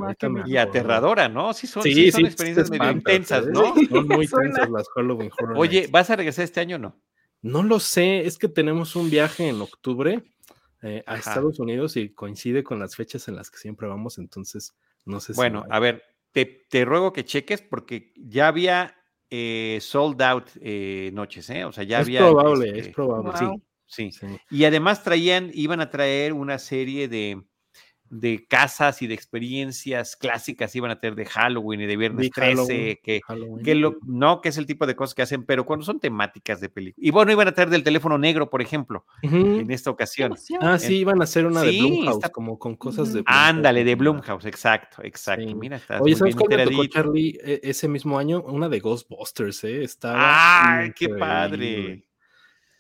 y 0.46 0.56
aterradora, 0.56 1.28
¿no? 1.28 1.54
Sí, 1.54 1.66
son, 1.66 1.82
sí, 1.82 2.10
son 2.10 2.26
experiencias 2.26 2.70
medio 2.70 2.90
intensas, 2.90 3.46
¿eh? 3.46 3.50
¿no? 3.52 3.74
Son 3.88 4.08
muy 4.08 4.24
intensas 4.24 4.68
las 4.68 4.88
Halloween 4.94 5.30
Horror 5.38 5.58
Oye, 5.58 5.88
¿vas 5.90 6.10
a 6.10 6.16
regresar 6.16 6.44
este 6.44 6.60
año 6.60 6.76
o 6.76 6.78
no? 6.80 7.00
No 7.40 7.62
lo 7.62 7.78
sé, 7.80 8.26
es 8.26 8.38
que 8.38 8.48
tenemos 8.48 8.96
un 8.96 9.10
viaje 9.10 9.48
en 9.48 9.60
octubre 9.60 10.22
eh, 10.82 11.04
a 11.06 11.16
Estados 11.16 11.58
Unidos 11.60 11.96
y 11.96 12.10
coincide 12.10 12.64
con 12.64 12.78
las 12.78 12.96
fechas 12.96 13.28
en 13.28 13.36
las 13.36 13.50
que 13.50 13.58
siempre 13.58 13.86
vamos, 13.86 14.18
entonces 14.18 14.74
no 15.04 15.20
sé 15.20 15.34
si. 15.34 15.36
Bueno, 15.36 15.64
a 15.70 15.78
ver, 15.78 16.02
te, 16.32 16.44
te, 16.44 16.84
ruego 16.84 17.12
que 17.12 17.24
cheques 17.24 17.62
porque 17.62 18.12
ya 18.16 18.48
había 18.48 18.96
eh, 19.30 19.78
sold 19.80 20.20
out 20.22 20.50
noches, 21.12 21.48
¿eh? 21.50 21.64
O 21.64 21.72
sea, 21.72 21.84
ya 21.84 21.98
había. 21.98 22.20
Probable, 22.20 22.70
es 22.70 22.78
este, 22.78 22.92
probable, 22.92 23.60
sí, 23.86 24.10
sí. 24.10 24.26
Y 24.50 24.64
además 24.64 25.04
traían, 25.04 25.50
iban 25.54 25.80
a 25.80 25.90
traer 25.90 26.32
una 26.32 26.58
serie 26.58 27.08
de 27.08 27.42
de 28.12 28.44
casas 28.46 29.00
y 29.00 29.06
de 29.06 29.14
experiencias 29.14 30.16
clásicas 30.16 30.76
iban 30.76 30.90
a 30.90 31.00
tener 31.00 31.14
de 31.14 31.24
Halloween 31.24 31.80
y 31.80 31.86
de 31.86 31.96
Viernes 31.96 32.30
13, 32.30 33.00
que, 33.02 33.22
que 33.64 33.74
lo, 33.74 33.96
no, 34.02 34.42
que 34.42 34.50
es 34.50 34.58
el 34.58 34.66
tipo 34.66 34.86
de 34.86 34.94
cosas 34.94 35.14
que 35.14 35.22
hacen, 35.22 35.44
pero 35.44 35.64
cuando 35.64 35.86
son 35.86 35.98
temáticas 35.98 36.60
de 36.60 36.68
película. 36.68 37.06
Y 37.06 37.10
bueno, 37.10 37.32
iban 37.32 37.48
a 37.48 37.52
traer 37.52 37.70
del 37.70 37.82
teléfono 37.82 38.18
negro, 38.18 38.50
por 38.50 38.60
ejemplo, 38.60 39.06
en 39.22 39.70
esta 39.70 39.88
ocasión. 39.88 40.34
Ah, 40.60 40.78
sí, 40.78 40.96
iban 40.98 41.22
a 41.22 41.24
hacer 41.24 41.46
una 41.46 41.62
de 41.62 41.70
Blumhouse, 41.72 42.30
como 42.30 42.58
con 42.58 42.76
cosas 42.76 43.14
de 43.14 43.22
Ándale, 43.24 43.82
de 43.82 43.94
Blumhouse, 43.94 44.44
exacto, 44.44 45.02
exacto. 45.02 45.56
Mira, 45.56 45.78
estás 45.78 46.02
Oye, 46.02 46.14
¿sabes 46.14 46.36
cuál 46.36 46.64
tocó, 46.64 46.84
Charlie, 46.84 47.38
e, 47.42 47.60
ese 47.62 47.88
mismo 47.88 48.18
año? 48.18 48.42
Una 48.42 48.68
de 48.68 48.78
Ghostbusters, 48.78 49.64
¿eh? 49.64 49.84
Estaba 49.84 50.80
¡Ay, 50.80 50.92
qué 50.92 51.08
padre! 51.08 52.04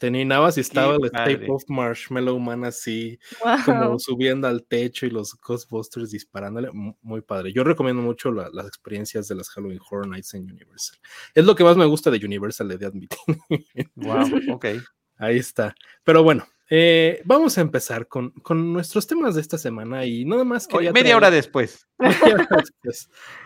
Teninabas 0.02 0.58
y 0.58 0.62
estaba 0.62 0.96
el 0.96 1.48
of 1.48 1.62
Marshmallow 1.68 2.36
Man 2.40 2.64
así, 2.64 3.20
como 3.64 4.00
subiendo 4.00 4.48
al 4.48 4.64
techo 4.64 5.06
y 5.06 5.10
los 5.10 5.38
Ghostbusters 5.40 6.10
disparándole. 6.10 6.70
Muy 6.72 7.20
padre. 7.20 7.52
Yo 7.52 7.62
recomiendo 7.62 8.02
mucho 8.02 8.32
las 8.32 8.66
experiencias 8.66 9.28
de 9.28 9.36
las 9.36 9.48
Halloween 9.50 9.78
Horror 9.88 10.08
Nights 10.08 10.34
en 10.34 10.50
Universal. 10.50 10.98
Es 11.36 11.44
lo 11.44 11.54
que 11.54 11.62
más 11.62 11.76
me 11.76 11.84
gusta 11.84 12.10
de 12.10 12.18
Universal, 12.18 12.76
de 12.76 12.84
admitir. 12.84 13.16
Wow, 13.94 14.24
ok. 14.56 14.66
Ahí 15.18 15.38
está. 15.38 15.72
Pero 16.02 16.24
bueno, 16.24 16.48
eh, 16.68 17.22
vamos 17.24 17.56
a 17.56 17.60
empezar 17.60 18.08
con, 18.08 18.30
con, 18.30 18.72
nuestros 18.72 19.06
temas 19.06 19.36
de 19.36 19.40
esta 19.40 19.56
semana 19.56 20.04
y 20.04 20.24
nada 20.24 20.42
más 20.42 20.66
que. 20.66 20.78
Media 20.92 21.16
hora 21.16 21.30
después. 21.30 21.86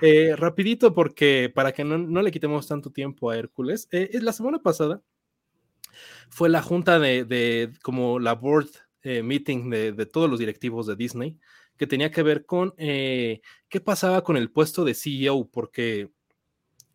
Eh, 0.01 0.35
rapidito, 0.37 0.95
porque 0.95 1.53
para 1.55 1.73
que 1.73 1.85
no, 1.85 1.99
no, 1.99 2.23
le 2.23 2.31
quitemos 2.31 2.67
tanto 2.67 2.93
tiempo 2.93 3.29
a 3.29 3.37
Hércules, 3.37 3.89
eh, 3.93 4.09
la 4.23 4.33
semana 4.33 4.61
pasada 4.61 5.03
fue 6.29 6.49
la 6.49 6.63
junta 6.63 6.99
de, 6.99 7.71
como 7.83 8.19
la 8.19 8.35
board 8.35 8.69
eh, 9.03 9.23
meeting 9.23 9.71
de, 9.71 10.07
todos 10.07 10.29
los 10.29 10.39
directivos 10.39 10.87
de 10.87 10.97
Disney, 10.97 11.39
que 11.77 11.87
tenía 11.87 12.11
que 12.11 12.23
ver 12.23 12.47
con 12.47 12.75
eh, 12.79 13.41
qué 13.69 13.81
pasaba 13.81 14.25
con 14.25 14.37
el 14.37 14.51
puesto 14.51 14.85
de 14.85 14.95
CEO, 14.95 15.49
porque 15.51 16.11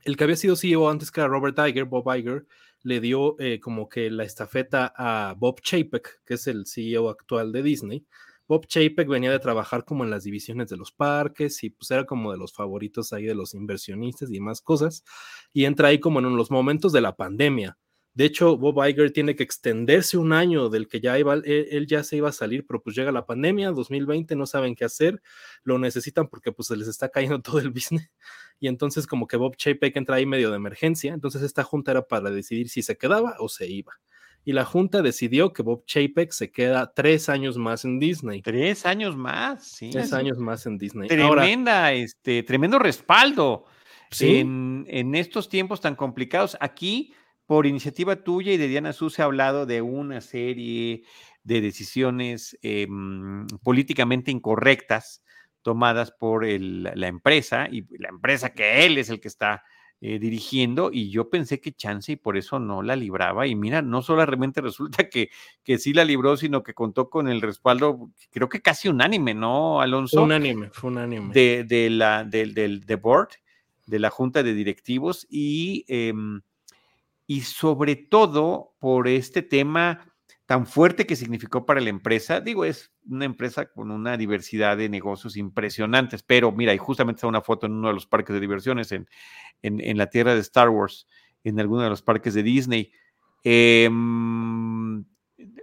el 0.03 0.17
que 0.17 0.23
había 0.23 0.35
sido 0.35 0.55
CEO 0.55 0.89
antes 0.89 1.11
que 1.11 1.21
era 1.21 1.29
Robert 1.29 1.57
Iger, 1.59 1.85
Bob 1.85 2.13
Iger, 2.15 2.45
le 2.83 2.99
dio 2.99 3.35
eh, 3.39 3.59
como 3.59 3.87
que 3.87 4.09
la 4.09 4.23
estafeta 4.23 4.93
a 4.95 5.35
Bob 5.37 5.61
Chapek, 5.61 6.23
que 6.25 6.33
es 6.33 6.47
el 6.47 6.65
CEO 6.65 7.09
actual 7.09 7.51
de 7.51 7.61
Disney. 7.61 8.05
Bob 8.47 8.65
Chapek 8.67 9.07
venía 9.07 9.31
de 9.31 9.39
trabajar 9.39 9.85
como 9.85 10.03
en 10.03 10.09
las 10.09 10.23
divisiones 10.23 10.67
de 10.69 10.77
los 10.77 10.91
parques 10.91 11.63
y 11.63 11.69
pues 11.69 11.89
era 11.91 12.05
como 12.05 12.31
de 12.31 12.37
los 12.37 12.53
favoritos 12.53 13.13
ahí 13.13 13.23
de 13.23 13.35
los 13.35 13.53
inversionistas 13.53 14.31
y 14.31 14.39
más 14.39 14.61
cosas. 14.61 15.03
Y 15.53 15.65
entra 15.65 15.89
ahí 15.89 15.99
como 15.99 16.19
en 16.19 16.35
los 16.35 16.51
momentos 16.51 16.91
de 16.91 17.01
la 17.01 17.15
pandemia 17.15 17.77
de 18.13 18.25
hecho, 18.25 18.57
Bob 18.57 18.85
Iger 18.85 19.11
tiene 19.11 19.35
que 19.35 19.43
extenderse 19.43 20.17
un 20.17 20.33
año 20.33 20.67
del 20.67 20.89
que 20.89 20.99
ya 20.99 21.17
iba, 21.17 21.35
él, 21.35 21.87
ya 21.87 22.03
se 22.03 22.17
iba 22.17 22.27
a 22.27 22.33
salir, 22.33 22.65
pero 22.65 22.81
pues 22.81 22.93
llega 22.95 23.11
la 23.11 23.25
pandemia, 23.25 23.71
2020, 23.71 24.35
no 24.35 24.45
saben 24.45 24.75
qué 24.75 24.83
hacer, 24.83 25.21
lo 25.63 25.79
necesitan 25.79 26.27
porque 26.27 26.51
pues 26.51 26.67
se 26.67 26.75
les 26.75 26.89
está 26.89 27.09
cayendo 27.09 27.39
todo 27.41 27.59
el 27.59 27.69
business. 27.69 28.11
Y 28.59 28.67
entonces 28.67 29.07
como 29.07 29.27
que 29.27 29.37
Bob 29.37 29.55
Chapek 29.55 29.95
entra 29.95 30.17
ahí 30.17 30.25
medio 30.25 30.49
de 30.49 30.57
emergencia, 30.57 31.13
entonces 31.13 31.41
esta 31.41 31.63
junta 31.63 31.91
era 31.91 32.07
para 32.07 32.31
decidir 32.31 32.69
si 32.69 32.81
se 32.81 32.97
quedaba 32.97 33.35
o 33.39 33.47
se 33.47 33.67
iba. 33.67 33.93
Y 34.43 34.53
la 34.53 34.65
junta 34.65 35.01
decidió 35.03 35.53
que 35.53 35.61
Bob 35.61 35.85
Chapek 35.85 36.31
se 36.31 36.51
queda 36.51 36.93
tres 36.93 37.29
años 37.29 37.57
más 37.57 37.85
en 37.85 37.99
Disney. 37.99 38.41
Tres 38.41 38.87
años 38.87 39.15
más, 39.15 39.67
sí. 39.67 39.91
Tres 39.91 40.13
años 40.13 40.39
más 40.39 40.65
en 40.65 40.79
Disney. 40.79 41.07
Tremenda, 41.07 41.93
este, 41.93 42.41
tremendo 42.41 42.79
respaldo. 42.79 43.65
En, 44.19 44.85
en 44.89 45.15
estos 45.15 45.47
tiempos 45.47 45.79
tan 45.79 45.95
complicados. 45.95 46.57
Aquí 46.59 47.13
por 47.51 47.67
iniciativa 47.67 48.15
tuya 48.15 48.53
y 48.53 48.57
de 48.57 48.69
Diana 48.69 48.93
Su 48.93 49.09
se 49.09 49.21
ha 49.21 49.25
hablado 49.25 49.65
de 49.65 49.81
una 49.81 50.21
serie 50.21 51.03
de 51.43 51.59
decisiones 51.59 52.57
em, 52.61 53.45
políticamente 53.61 54.31
incorrectas 54.31 55.21
tomadas 55.61 56.11
por 56.11 56.45
la 56.47 57.07
empresa 57.07 57.67
y 57.69 57.85
la 57.97 58.07
empresa 58.07 58.53
que 58.53 58.85
él 58.85 58.97
es 58.97 59.09
el 59.09 59.19
que 59.19 59.27
está 59.27 59.65
eh, 59.99 60.17
dirigiendo 60.17 60.91
y 60.93 61.11
yo 61.11 61.29
pensé 61.29 61.59
que 61.59 61.73
chance 61.73 62.13
y 62.13 62.15
por 62.15 62.37
eso 62.37 62.57
no 62.57 62.83
la 62.83 62.95
libraba 62.95 63.45
y 63.45 63.53
mira, 63.53 63.81
no 63.81 64.01
solamente 64.01 64.61
resulta 64.61 65.09
que, 65.09 65.29
que 65.61 65.77
sí 65.77 65.91
la 65.91 66.05
libró, 66.05 66.37
sino 66.37 66.63
que 66.63 66.73
contó 66.73 67.09
con 67.09 67.27
el 67.27 67.41
respaldo, 67.41 68.11
creo 68.29 68.47
que 68.47 68.61
casi 68.61 68.87
unánime, 68.87 69.33
¿no, 69.33 69.81
Alonso? 69.81 70.23
Unánime, 70.23 70.69
fue 70.71 70.89
unánime. 70.89 71.33
De, 71.33 71.65
de 71.65 71.89
la, 71.89 72.23
del, 72.23 72.53
del 72.53 72.81
board, 72.95 73.31
de 73.87 73.99
la 73.99 74.09
junta 74.09 74.41
de 74.41 74.53
directivos 74.53 75.27
y... 75.29 75.83
Em, 75.89 76.41
y 77.27 77.41
sobre 77.41 77.95
todo 77.95 78.75
por 78.79 79.07
este 79.07 79.41
tema 79.41 80.11
tan 80.45 80.65
fuerte 80.67 81.07
que 81.07 81.15
significó 81.15 81.65
para 81.65 81.79
la 81.79 81.89
empresa. 81.89 82.41
Digo, 82.41 82.65
es 82.65 82.91
una 83.09 83.23
empresa 83.23 83.67
con 83.67 83.89
una 83.89 84.17
diversidad 84.17 84.75
de 84.75 84.89
negocios 84.89 85.37
impresionantes, 85.37 86.23
pero 86.23 86.51
mira, 86.51 86.73
y 86.73 86.77
justamente 86.77 87.19
está 87.19 87.27
una 87.27 87.41
foto 87.41 87.67
en 87.67 87.71
uno 87.71 87.87
de 87.87 87.93
los 87.93 88.05
parques 88.05 88.33
de 88.33 88.41
diversiones 88.41 88.91
en, 88.91 89.07
en, 89.61 89.97
la 89.97 90.07
tierra 90.07 90.33
de 90.33 90.41
Star 90.41 90.69
Wars, 90.69 91.07
en 91.43 91.59
alguno 91.59 91.83
de 91.83 91.89
los 91.89 92.01
parques 92.01 92.33
de 92.33 92.43
Disney. 92.43 92.91
Em, 93.43 95.05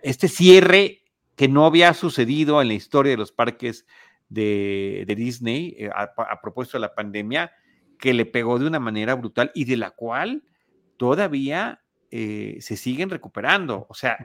este 0.03 0.29
cierre 0.29 1.03
que 1.37 1.49
no 1.49 1.67
había 1.67 1.95
sucedido 1.95 2.61
en 2.61 2.69
la 2.69 2.75
historia 2.75 3.13
de 3.13 3.19
los 3.19 3.31
parques 3.31 3.87
de, 4.29 5.05
Disney 5.17 5.77
eh, 5.79 5.91
a, 5.95 6.41
propósito 6.41 6.79
de 6.79 6.83
la 6.83 6.95
pandemia, 6.95 7.53
que 7.99 8.15
le 8.15 8.27
pegó 8.27 8.59
de 8.59 8.67
una 8.67 8.81
manera 8.81 9.15
brutal 9.15 9.51
y 9.55 9.65
de 9.65 9.77
la 9.77 9.91
cual 9.91 10.43
todavía 10.99 11.81
eh, 12.11 12.59
se 12.61 12.77
siguen 12.77 13.09
recuperando. 13.09 13.87
O 13.89 13.95
sea, 13.95 14.19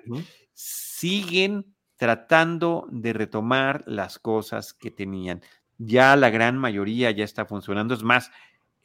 siguen 0.53 1.73
tratando 1.95 2.87
de 2.91 3.13
retomar 3.13 3.83
las 3.87 4.19
cosas 4.19 4.73
que 4.73 4.91
tenían. 4.91 5.41
Ya 5.77 6.15
la 6.15 6.29
gran 6.29 6.57
mayoría 6.57 7.11
ya 7.11 7.23
está 7.23 7.45
funcionando. 7.45 7.93
Es 7.93 8.03
más, 8.03 8.31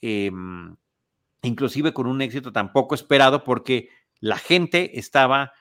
em, 0.00 0.76
inclusive 1.42 1.92
con 1.92 2.06
un 2.06 2.22
éxito 2.22 2.52
tan 2.52 2.72
poco 2.72 2.94
esperado 2.94 3.42
porque 3.42 3.88
la 4.20 4.38
gente 4.38 4.98
estaba 4.98 5.52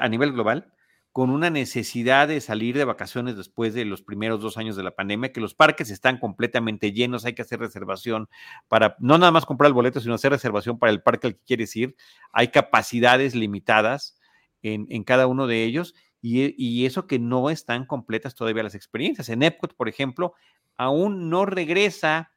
a 0.00 0.08
nivel 0.08 0.32
global 0.32 0.72
con 1.12 1.28
una 1.28 1.50
necesidad 1.50 2.26
de 2.26 2.40
salir 2.40 2.76
de 2.76 2.86
vacaciones 2.86 3.36
después 3.36 3.74
de 3.74 3.84
los 3.84 4.00
primeros 4.00 4.40
dos 4.40 4.56
años 4.56 4.76
de 4.76 4.82
la 4.82 4.92
pandemia, 4.92 5.30
que 5.30 5.42
los 5.42 5.54
parques 5.54 5.90
están 5.90 6.18
completamente 6.18 6.92
llenos, 6.92 7.26
hay 7.26 7.34
que 7.34 7.42
hacer 7.42 7.60
reservación 7.60 8.30
para 8.68 8.96
no 8.98 9.18
nada 9.18 9.30
más 9.30 9.44
comprar 9.44 9.68
el 9.68 9.74
boleto, 9.74 10.00
sino 10.00 10.14
hacer 10.14 10.32
reservación 10.32 10.78
para 10.78 10.90
el 10.90 11.02
parque 11.02 11.26
al 11.26 11.34
que 11.34 11.44
quieres 11.44 11.76
ir. 11.76 11.96
Hay 12.32 12.48
capacidades 12.48 13.34
limitadas 13.34 14.18
en, 14.62 15.04
cada 15.04 15.26
uno 15.26 15.46
de 15.46 15.64
ellos 15.64 15.94
y, 16.22 16.86
eso 16.86 17.06
que 17.06 17.18
no 17.18 17.50
están 17.50 17.84
completas 17.84 18.34
todavía 18.34 18.62
las 18.62 18.74
experiencias. 18.74 19.28
En 19.28 19.42
Epcot, 19.42 19.74
por 19.74 19.88
ejemplo, 19.88 20.34
aún 20.76 21.28
no 21.28 21.44
regresa 21.44 22.30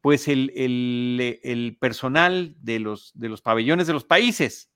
pues 0.00 0.26
el, 0.28 0.50
el, 0.54 1.76
personal 1.78 2.56
de 2.60 2.80
los, 2.80 3.12
de 3.14 3.28
los 3.28 3.42
pabellones 3.42 3.86
de 3.86 3.92
los 3.92 4.04
países 4.04 4.70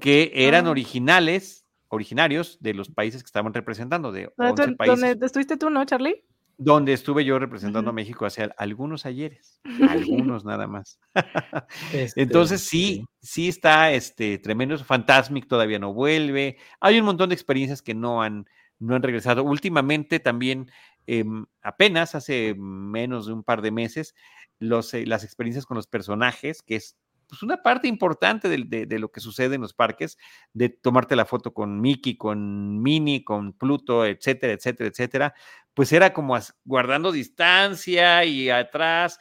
que 0.00 0.32
eran 0.34 0.66
ah. 0.66 0.70
originales, 0.70 1.66
originarios 1.90 2.58
de 2.60 2.74
los 2.74 2.88
países 2.88 3.22
que 3.22 3.26
estaban 3.26 3.52
representando, 3.52 4.10
de 4.10 4.32
11 4.38 4.76
países. 4.76 5.00
¿Dónde 5.00 5.26
estuviste 5.26 5.56
tú, 5.56 5.70
no, 5.70 5.84
Charlie? 5.84 6.24
donde 6.62 6.92
estuve 6.92 7.24
yo 7.24 7.38
representando 7.38 7.88
a 7.88 7.94
México 7.94 8.26
hace 8.26 8.50
algunos 8.58 9.06
ayeres, 9.06 9.62
algunos 9.88 10.44
nada 10.44 10.66
más. 10.66 11.00
Este, 11.94 12.20
Entonces 12.20 12.60
sí, 12.60 13.06
sí 13.22 13.48
está 13.48 13.92
este 13.92 14.38
tremendo, 14.38 14.76
Fantasmic 14.76 15.48
todavía 15.48 15.78
no 15.78 15.94
vuelve, 15.94 16.58
hay 16.78 16.98
un 16.98 17.06
montón 17.06 17.30
de 17.30 17.34
experiencias 17.34 17.80
que 17.80 17.94
no 17.94 18.22
han, 18.22 18.46
no 18.78 18.94
han 18.94 19.02
regresado. 19.02 19.42
Últimamente 19.42 20.20
también, 20.20 20.70
em, 21.06 21.46
apenas 21.62 22.14
hace 22.14 22.54
menos 22.58 23.26
de 23.26 23.32
un 23.32 23.42
par 23.42 23.62
de 23.62 23.70
meses, 23.70 24.14
los, 24.58 24.92
eh, 24.92 25.06
las 25.06 25.24
experiencias 25.24 25.64
con 25.64 25.76
los 25.76 25.86
personajes, 25.86 26.60
que 26.60 26.76
es 26.76 26.94
pues 27.30 27.42
una 27.42 27.62
parte 27.62 27.88
importante 27.88 28.48
de, 28.48 28.98
lo 28.98 29.10
que 29.10 29.20
sucede 29.20 29.54
en 29.54 29.60
los 29.60 29.72
parques, 29.72 30.18
de 30.52 30.68
tomarte 30.68 31.16
la 31.16 31.24
foto 31.24 31.54
con 31.54 31.80
Mickey, 31.80 32.16
con 32.16 32.82
Minnie, 32.82 33.24
con 33.24 33.52
Pluto, 33.52 34.04
etcétera, 34.04 34.52
etcétera, 34.52 34.90
etcétera, 34.90 35.34
pues 35.72 35.92
era 35.92 36.12
como 36.12 36.36
guardando 36.64 37.12
distancia 37.12 38.24
y 38.24 38.50
atrás, 38.50 39.18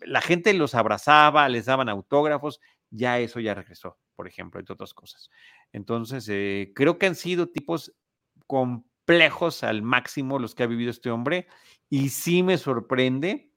la 0.00 0.20
gente 0.20 0.54
los 0.54 0.74
abrazaba, 0.74 1.48
les 1.48 1.66
daban 1.66 1.88
autógrafos, 1.88 2.60
ya 2.90 3.18
eso 3.18 3.38
ya 3.38 3.54
regresó, 3.54 3.98
por 4.16 4.26
ejemplo, 4.26 4.58
entre 4.58 4.72
otras 4.72 4.94
cosas. 4.94 5.30
Entonces, 5.72 6.26
eh, 6.30 6.72
creo 6.74 6.98
que 6.98 7.06
han 7.06 7.14
sido 7.14 7.48
tipos 7.48 7.92
complejos 8.46 9.62
al 9.62 9.82
máximo 9.82 10.38
los 10.38 10.54
que 10.54 10.62
ha 10.62 10.66
vivido 10.66 10.90
este 10.90 11.10
hombre 11.10 11.46
y 11.90 12.08
sí 12.08 12.42
me 12.42 12.56
sorprende 12.56 13.51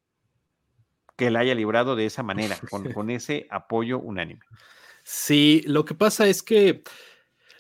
que 1.16 1.32
la 1.32 1.40
haya 1.40 1.56
librado 1.56 1.96
de 1.96 2.06
esa 2.06 2.24
manera, 2.24 2.58
con, 2.70 3.10
ese 3.10 3.48
apoyo 3.50 4.00
unánime. 4.00 4.42
Sí, 5.04 5.64
lo 5.68 5.86
que 5.86 5.96
pasa 5.96 6.28
es 6.28 6.42
que 6.42 6.84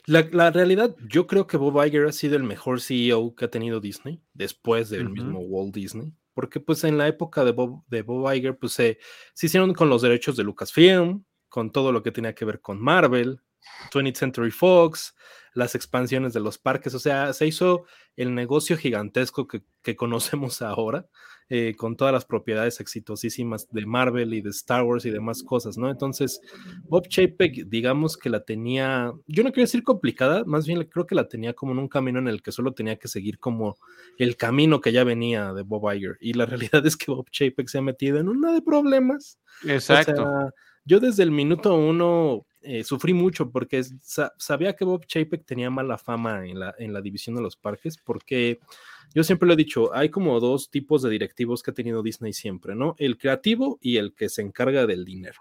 la, 0.05 0.51
realidad, 0.51 0.95
yo 1.07 1.27
creo 1.27 1.47
que 1.47 1.57
Bob 1.57 1.83
Iger 1.83 2.05
ha 2.05 2.11
sido 2.11 2.35
el 2.35 2.43
mejor 2.43 2.81
CEO 2.81 3.35
que 3.35 3.45
ha 3.45 3.51
tenido 3.51 3.79
Disney 3.79 4.21
después 4.33 4.89
del 4.89 5.09
mismo 5.09 5.39
Walt 5.39 5.73
Disney, 5.73 6.13
porque 6.33 6.59
pues 6.59 6.83
en 6.83 6.97
la 6.97 7.07
época 7.07 7.43
de 7.43 7.51
Bob, 7.51 7.83
de 7.87 8.01
Bob 8.01 8.31
Iger, 8.33 8.57
pues 8.57 8.73
se, 8.73 8.99
se 9.33 9.45
hicieron 9.47 9.73
con 9.73 9.89
los 9.89 10.01
derechos 10.01 10.35
de 10.37 10.43
Lucasfilm, 10.43 11.23
con 11.49 11.71
todo 11.71 11.91
lo 11.91 12.03
que 12.03 12.11
tenía 12.11 12.35
que 12.35 12.45
ver 12.45 12.61
con 12.61 12.81
Marvel, 12.81 13.41
20th 13.91 14.17
Century 14.17 14.51
Fox, 14.51 15.15
las 15.53 15.73
expansiones 15.73 16.33
de 16.33 16.39
los 16.39 16.57
parques, 16.57 16.93
o 16.93 16.99
sea, 16.99 17.33
se 17.33 17.47
hizo 17.47 17.85
el 18.15 18.35
negocio 18.35 18.77
gigantesco 18.77 19.47
que, 19.47 19.63
que 19.81 19.95
conocemos 19.95 20.61
ahora, 20.61 21.07
eh, 21.47 21.75
con 21.77 21.95
todas 21.95 22.11
las 22.11 22.25
propiedades 22.25 22.79
exitosísimas 22.79 23.67
de 23.69 23.85
Marvel 23.85 24.33
y 24.33 24.41
de 24.41 24.49
Star 24.49 24.83
Wars 24.83 25.05
y 25.05 25.11
demás 25.11 25.43
cosas, 25.43 25.77
¿no? 25.77 25.91
Entonces, 25.91 26.41
Bob 26.85 27.07
Chapek, 27.07 27.67
digamos 27.67 28.17
que 28.17 28.31
la 28.31 28.43
tenía, 28.43 29.13
yo 29.27 29.43
no 29.43 29.51
quiero 29.51 29.65
decir 29.65 29.83
complicada, 29.83 30.43
más 30.45 30.65
bien 30.65 30.83
creo 30.85 31.05
que 31.05 31.13
la 31.13 31.27
tenía 31.27 31.53
como 31.53 31.73
en 31.73 31.77
un 31.77 31.87
camino 31.87 32.17
en 32.17 32.27
el 32.27 32.41
que 32.41 32.51
solo 32.51 32.73
tenía 32.73 32.95
que 32.95 33.07
seguir 33.07 33.37
como 33.37 33.77
el 34.17 34.37
camino 34.37 34.81
que 34.81 34.91
ya 34.91 35.03
venía 35.03 35.53
de 35.53 35.61
Bob 35.61 35.93
Iger. 35.93 36.17
Y 36.19 36.33
la 36.33 36.45
realidad 36.73 36.83
es 36.83 36.97
que 36.97 37.11
Bob 37.11 37.29
Chapek 37.29 37.67
se 37.67 37.77
ha 37.77 37.81
metido 37.83 38.17
en 38.17 38.27
una 38.27 38.51
de 38.51 38.63
problemas. 38.63 39.39
Exacto. 39.63 40.51
yo 40.83 40.99
desde 40.99 41.21
el 41.21 41.31
minuto 41.31 41.75
uno 41.75 42.45
eh, 42.65 42.83
sufrí 42.83 43.13
mucho 43.13 43.51
porque 43.51 43.83
sabía 44.37 44.75
que 44.75 44.85
Bob 44.85 45.05
Chapek 45.05 45.45
tenía 45.45 45.69
mala 45.69 45.97
fama 45.97 46.45
en 46.47 46.59
la, 46.59 46.75
en 46.77 46.93
la 46.93 47.01
división 47.01 47.35
de 47.35 47.41
los 47.41 47.55
parques 47.55 47.97
porque 47.97 48.59
yo 49.13 49.23
siempre 49.23 49.47
lo 49.47 49.53
he 49.53 49.57
dicho, 49.57 49.93
hay 49.93 50.09
como 50.09 50.39
dos 50.39 50.69
tipos 50.69 51.01
de 51.01 51.09
directivos 51.09 51.63
que 51.63 51.71
ha 51.71 51.73
tenido 51.73 52.03
Disney 52.03 52.33
siempre, 52.33 52.75
¿no? 52.75 52.95
El 52.97 53.17
creativo 53.17 53.79
y 53.81 53.97
el 53.97 54.13
que 54.13 54.29
se 54.29 54.41
encarga 54.41 54.85
del 54.85 55.05
dinero. 55.05 55.39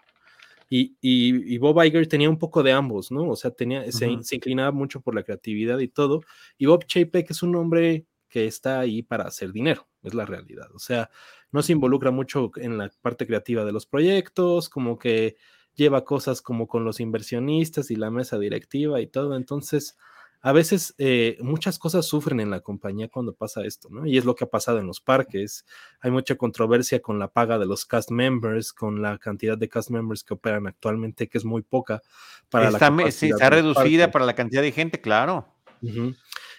Y, 0.70 0.96
y, 1.00 1.58
Bob 1.58 1.82
Iger 1.84 2.06
tenía 2.08 2.28
un 2.28 2.38
poco 2.38 2.62
de 2.62 2.72
ambos, 2.72 3.12
¿no? 3.12 3.28
O 3.28 3.36
sea, 3.36 3.50
tenía, 3.50 3.90
se, 3.92 4.06
inclinaba 4.06 4.72
mucho 4.72 5.00
por 5.00 5.14
la 5.14 5.22
creatividad 5.22 5.78
y 5.78 5.88
todo. 5.88 6.22
Y 6.58 6.66
Bob 6.66 6.84
Chapek 6.86 7.30
es 7.30 7.42
un 7.42 7.54
hombre 7.54 8.06
que 8.28 8.46
está 8.46 8.80
ahí 8.80 9.02
para 9.02 9.24
hacer 9.24 9.52
dinero, 9.52 9.86
es 10.02 10.14
la 10.14 10.26
realidad. 10.26 10.68
O 10.74 10.78
sea, 10.78 11.10
no 11.52 11.62
se 11.62 11.72
involucra 11.72 12.10
mucho 12.10 12.50
en 12.56 12.78
la 12.78 12.90
parte 13.02 13.26
creativa 13.26 13.64
de 13.64 13.72
los 13.72 13.86
proyectos, 13.86 14.68
como 14.68 14.98
que 14.98 15.36
lleva 15.74 16.04
cosas 16.04 16.42
como 16.42 16.66
con 16.66 16.84
los 16.84 17.00
inversionistas 17.00 17.90
y 17.90 17.96
la 17.96 18.10
mesa 18.10 18.38
directiva 18.38 19.00
y 19.00 19.06
todo. 19.06 19.36
Entonces, 19.36 19.96
a 20.44 20.52
veces 20.52 20.94
eh, 20.98 21.38
muchas 21.40 21.78
cosas 21.78 22.04
sufren 22.04 22.38
en 22.38 22.50
la 22.50 22.60
compañía 22.60 23.08
cuando 23.08 23.32
pasa 23.32 23.64
esto, 23.64 23.88
¿no? 23.90 24.04
Y 24.04 24.18
es 24.18 24.26
lo 24.26 24.34
que 24.34 24.44
ha 24.44 24.50
pasado 24.50 24.78
en 24.78 24.86
los 24.86 25.00
parques. 25.00 25.64
Hay 26.00 26.10
mucha 26.10 26.36
controversia 26.36 27.00
con 27.00 27.18
la 27.18 27.28
paga 27.28 27.58
de 27.58 27.64
los 27.64 27.86
cast 27.86 28.10
members, 28.10 28.74
con 28.74 29.00
la 29.00 29.16
cantidad 29.16 29.56
de 29.56 29.70
cast 29.70 29.88
members 29.88 30.22
que 30.22 30.34
operan 30.34 30.66
actualmente, 30.66 31.28
que 31.28 31.38
es 31.38 31.46
muy 31.46 31.62
poca 31.62 32.02
para 32.50 32.68
está, 32.68 32.90
la 32.90 33.10
sí, 33.10 33.30
está 33.30 33.48
reducida 33.48 34.10
para 34.10 34.26
la 34.26 34.34
cantidad 34.34 34.60
de 34.60 34.72
gente, 34.72 35.00
claro. 35.00 35.48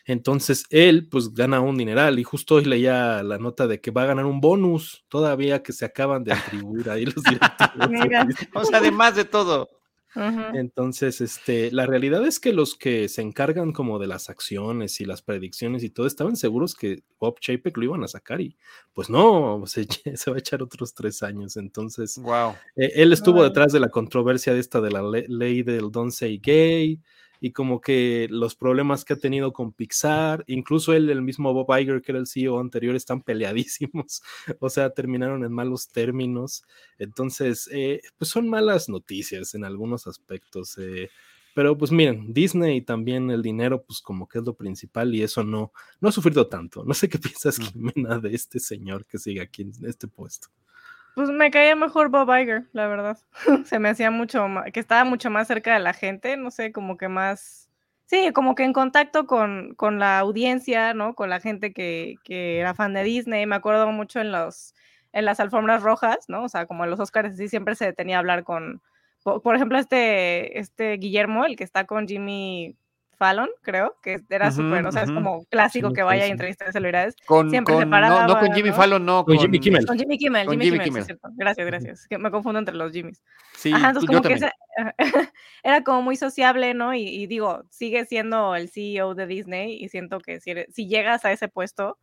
Entonces 0.05 0.65
él 0.69 1.07
pues 1.09 1.33
gana 1.33 1.59
un 1.59 1.77
dineral 1.77 2.19
y 2.19 2.23
justo 2.23 2.55
hoy 2.55 2.65
leía 2.65 3.23
la 3.23 3.39
nota 3.39 3.67
de 3.67 3.81
que 3.81 3.91
va 3.91 4.03
a 4.03 4.07
ganar 4.07 4.25
un 4.25 4.39
bonus 4.39 5.03
todavía 5.09 5.63
que 5.63 5.73
se 5.73 5.83
acaban 5.83 6.23
de 6.23 6.33
atribuir 6.33 6.89
ahí 6.89 7.05
los 7.05 7.23
directivos. 7.23 7.89
o 8.53 8.65
sea, 8.65 8.77
además 8.77 9.15
de 9.15 9.25
todo. 9.25 9.69
Entonces, 10.53 11.19
este, 11.19 11.71
la 11.71 11.85
realidad 11.85 12.25
es 12.25 12.39
que 12.39 12.53
los 12.53 12.75
que 12.75 13.09
se 13.09 13.21
encargan 13.21 13.73
como 13.73 13.99
de 13.99 14.07
las 14.07 14.29
acciones 14.29 15.01
y 15.01 15.05
las 15.05 15.21
predicciones 15.21 15.83
y 15.83 15.89
todo 15.89 16.07
estaban 16.07 16.37
seguros 16.37 16.73
que 16.73 17.03
Bob 17.19 17.39
Chapek 17.39 17.75
lo 17.75 17.83
iban 17.83 18.03
a 18.03 18.07
sacar 18.07 18.39
y 18.39 18.55
pues 18.93 19.09
no, 19.09 19.63
se, 19.65 19.85
se 20.15 20.31
va 20.31 20.37
a 20.37 20.39
echar 20.39 20.63
otros 20.63 20.93
tres 20.93 21.21
años. 21.21 21.57
Entonces, 21.57 22.17
wow. 22.19 22.53
Eh, 22.77 22.91
él 22.95 23.11
estuvo 23.11 23.43
detrás 23.43 23.73
de 23.73 23.81
la 23.81 23.89
controversia 23.89 24.53
de 24.53 24.59
esta 24.59 24.79
de 24.79 24.91
la 24.91 25.01
ley 25.03 25.63
del 25.63 25.91
Don't 25.91 26.13
Say 26.13 26.39
Gay 26.41 27.01
y 27.39 27.51
como 27.51 27.81
que 27.81 28.27
los 28.29 28.55
problemas 28.55 29.05
que 29.05 29.13
ha 29.13 29.17
tenido 29.17 29.53
con 29.53 29.73
Pixar, 29.73 30.43
incluso 30.47 30.93
él, 30.93 31.09
el 31.09 31.21
mismo 31.21 31.53
Bob 31.53 31.67
Iger, 31.77 32.01
que 32.01 32.11
era 32.11 32.19
el 32.19 32.27
CEO 32.27 32.59
anterior, 32.59 32.95
están 32.95 33.21
peleadísimos, 33.21 34.21
o 34.59 34.69
sea, 34.69 34.89
terminaron 34.91 35.43
en 35.43 35.51
malos 35.51 35.87
términos. 35.89 36.63
Entonces, 36.97 37.69
eh, 37.71 38.01
pues 38.17 38.29
son 38.29 38.49
malas 38.49 38.89
noticias 38.89 39.55
en 39.55 39.65
algunos 39.65 40.07
aspectos. 40.07 40.77
Eh, 40.77 41.09
pero 41.55 41.77
pues 41.77 41.89
miren, 41.89 42.33
Disney 42.33 42.77
y 42.77 42.81
también 42.81 43.31
el 43.31 43.41
dinero, 43.41 43.81
pues 43.85 44.01
como 44.01 44.27
que 44.27 44.39
es 44.39 44.45
lo 44.45 44.55
principal 44.55 45.15
y 45.15 45.23
eso 45.23 45.41
no, 45.41 45.71
no 46.01 46.09
ha 46.09 46.11
sufrido 46.11 46.47
tanto. 46.47 46.83
No 46.83 46.93
sé 46.93 47.07
qué 47.07 47.17
piensas, 47.19 47.59
mm. 47.59 47.63
Jimena, 47.63 48.19
de 48.19 48.35
este 48.35 48.59
señor 48.59 49.05
que 49.05 49.17
sigue 49.17 49.41
aquí 49.41 49.61
en 49.61 49.71
este 49.85 50.09
puesto. 50.09 50.49
Pues 51.15 51.29
me 51.29 51.49
caía 51.49 51.75
mejor 51.77 52.09
Bob 52.09 52.29
Iger, 52.29 52.65
la 52.73 52.87
verdad. 52.87 53.17
Se 53.65 53.79
me 53.79 53.89
hacía 53.89 54.11
mucho 54.11 54.47
más, 54.49 54.71
que 54.71 54.81
estaba 54.81 55.05
mucho 55.05 55.29
más 55.29 55.47
cerca 55.47 55.73
de 55.73 55.79
la 55.79 55.93
gente, 55.93 56.35
no 56.35 56.51
sé, 56.51 56.73
como 56.73 56.97
que 56.97 57.07
más, 57.07 57.69
sí, 58.05 58.31
como 58.33 58.53
que 58.53 58.63
en 58.63 58.73
contacto 58.73 59.25
con, 59.25 59.75
con 59.75 59.97
la 59.97 60.19
audiencia, 60.19 60.93
¿no? 60.93 61.15
Con 61.15 61.29
la 61.29 61.39
gente 61.39 61.73
que, 61.73 62.15
que, 62.25 62.59
era 62.59 62.73
fan 62.75 62.93
de 62.93 63.03
Disney. 63.03 63.45
Me 63.45 63.55
acuerdo 63.55 63.89
mucho 63.91 64.19
en 64.19 64.33
los, 64.33 64.75
en 65.13 65.23
las 65.25 65.39
alfombras 65.39 65.83
rojas, 65.83 66.17
¿no? 66.27 66.43
O 66.43 66.49
sea, 66.49 66.65
como 66.65 66.83
en 66.83 66.89
los 66.91 66.99
Oscars, 66.99 67.37
sí, 67.37 67.47
siempre 67.47 67.75
se 67.75 67.85
detenía 67.85 68.17
a 68.17 68.19
hablar 68.19 68.43
con, 68.43 68.81
por, 69.23 69.55
ejemplo, 69.55 69.77
este, 69.79 70.59
este 70.59 70.97
Guillermo, 70.97 71.45
el 71.45 71.55
que 71.55 71.63
está 71.63 71.85
con 71.85 72.07
Jimmy 72.07 72.75
Fallon, 73.17 73.49
creo, 73.61 73.95
que 74.01 74.21
era 74.29 74.51
súper, 74.51 74.85
o 74.85 74.91
sea, 74.91 75.03
es 75.03 75.11
como 75.11 75.43
clásico 75.45 75.91
que 75.93 76.03
vaya 76.03 76.27
y 76.27 76.31
entrevista 76.31 76.65
de 76.65 76.71
celebridades. 76.71 77.15
Con, 77.25 77.49
Siempre 77.49 77.77
se 77.77 77.87
paraba, 77.87 78.27
no, 78.27 78.39
con 78.39 78.53
Jimmy 78.53 78.71
Fallon, 78.71 79.05
no, 79.05 79.25
con, 79.25 79.37
Jimmy 79.37 79.59
Kimmel. 79.59 79.85
Con 79.85 79.97
Jimmy 79.97 80.17
Kimmel, 80.17 80.49
Jimmy, 80.49 80.79
Kimmel, 80.79 81.05
Gracias, 81.35 81.67
gracias. 81.67 82.07
Que 82.07 82.17
me 82.17 82.31
confundo 82.31 82.59
entre 82.59 82.75
los 82.75 82.91
Jimmys. 82.91 83.21
Sí, 83.55 83.71
Ajá, 83.73 83.89
entonces 83.89 84.07
como 84.07 84.21
que 84.21 84.39
era 85.63 85.83
como 85.83 86.01
muy 86.01 86.15
sociable, 86.15 86.73
¿no? 86.73 86.93
Y, 86.93 87.25
digo, 87.27 87.63
sigue 87.69 88.05
siendo 88.05 88.55
el 88.55 88.69
CEO 88.69 89.15
de 89.15 89.27
Disney 89.27 89.77
y 89.81 89.89
siento 89.89 90.19
que 90.19 90.39
si, 90.39 90.53
si 90.71 90.87
llegas 90.87 91.25
a 91.25 91.31
ese 91.31 91.47
puesto, 91.47 91.97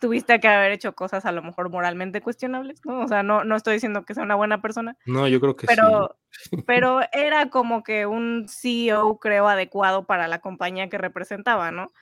tuviste 0.00 0.40
que 0.40 0.48
haber 0.48 0.72
hecho 0.72 0.94
cosas 0.94 1.24
a 1.26 1.32
lo 1.32 1.42
mejor 1.42 1.70
moralmente 1.70 2.20
cuestionables, 2.20 2.80
¿no? 2.84 3.00
O 3.00 3.08
sea, 3.08 3.22
no, 3.22 3.44
no 3.44 3.54
estoy 3.54 3.74
diciendo 3.74 4.04
que 4.04 4.14
sea 4.14 4.24
una 4.24 4.34
buena 4.34 4.60
persona. 4.60 4.96
No, 5.06 5.28
yo 5.28 5.40
creo 5.40 5.54
que 5.54 5.66
pero, 5.66 6.16
sí. 6.30 6.56
Pero 6.66 7.00
era 7.12 7.50
como 7.50 7.82
que 7.82 8.06
un 8.06 8.46
CEO, 8.48 9.18
creo, 9.18 9.46
adecuado 9.46 10.06
para 10.06 10.26
la 10.26 10.40
compañía 10.40 10.88
que 10.88 10.98
representaba, 10.98 11.70
¿no? 11.70 11.92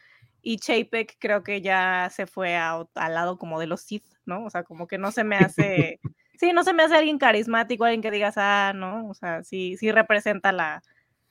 Y 0.41 0.59
Chapek 0.59 1.17
creo 1.19 1.43
que 1.43 1.61
ya 1.61 2.09
se 2.11 2.27
fue 2.27 2.57
al 2.57 2.87
lado 2.95 3.37
como 3.37 3.59
de 3.59 3.67
los 3.67 3.83
Sith, 3.83 4.07
¿no? 4.25 4.45
O 4.45 4.51
sea, 4.51 4.63
como 4.63 4.87
que 4.87 4.97
no 4.97 5.11
se 5.11 5.25
me 5.25 5.37
hace... 5.37 6.01
sí, 6.39 6.53
no 6.53 6.63
se 6.63 6.73
me 6.73 6.85
hace 6.85 6.95
alguien 6.95 7.19
carismático, 7.19 7.85
alguien 7.85 8.01
que 8.03 8.13
digas, 8.13 8.35
ah, 8.39 8.73
¿no? 8.75 9.09
O 9.09 9.15
sea, 9.15 9.43
sí, 9.43 9.77
sí 9.77 9.91
representa 9.91 10.53
la, 10.53 10.83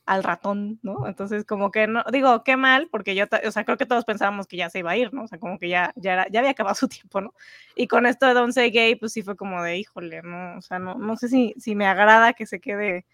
al 0.08 0.24
ratón, 0.24 0.80
¿no? 0.84 1.06
Entonces, 1.06 1.46
como 1.46 1.70
que 1.70 1.86
no, 1.86 2.04
digo, 2.12 2.44
qué 2.44 2.56
mal, 2.56 2.88
porque 2.90 3.14
yo, 3.14 3.26
o 3.46 3.52
sea, 3.52 3.66
creo 3.66 3.78
que 3.78 3.86
todos 3.86 4.06
pensábamos 4.06 4.48
que 4.48 4.58
ya 4.58 4.70
se 4.70 4.80
iba 4.80 4.92
a 4.92 4.98
ir, 4.98 5.14
¿no? 5.14 5.24
O 5.24 5.28
sea, 5.28 5.38
como 5.38 5.60
que 5.60 5.68
ya, 5.68 5.94
ya, 5.98 6.26
ya 6.32 6.40
había 6.40 6.52
acabado 6.52 6.76
su 6.76 6.88
tiempo, 6.88 7.22
¿no? 7.22 7.34
Y 7.76 7.88
con 7.88 8.06
esto 8.06 8.26
de 8.26 8.34
Don't 8.34 8.54
Say 8.54 8.72
Gay, 8.72 8.96
pues 8.96 9.14
sí 9.14 9.22
fue 9.22 9.36
como 9.36 9.62
de, 9.62 9.78
híjole, 9.78 10.22
¿no? 10.24 10.58
O 10.58 10.62
sea, 10.62 10.80
no, 10.80 10.96
no 10.96 11.18
sé 11.18 11.28
si, 11.28 11.54
si 11.58 11.76
me 11.76 11.86
agrada 11.86 12.34
que 12.34 12.46
se 12.46 12.62
quede 12.62 13.06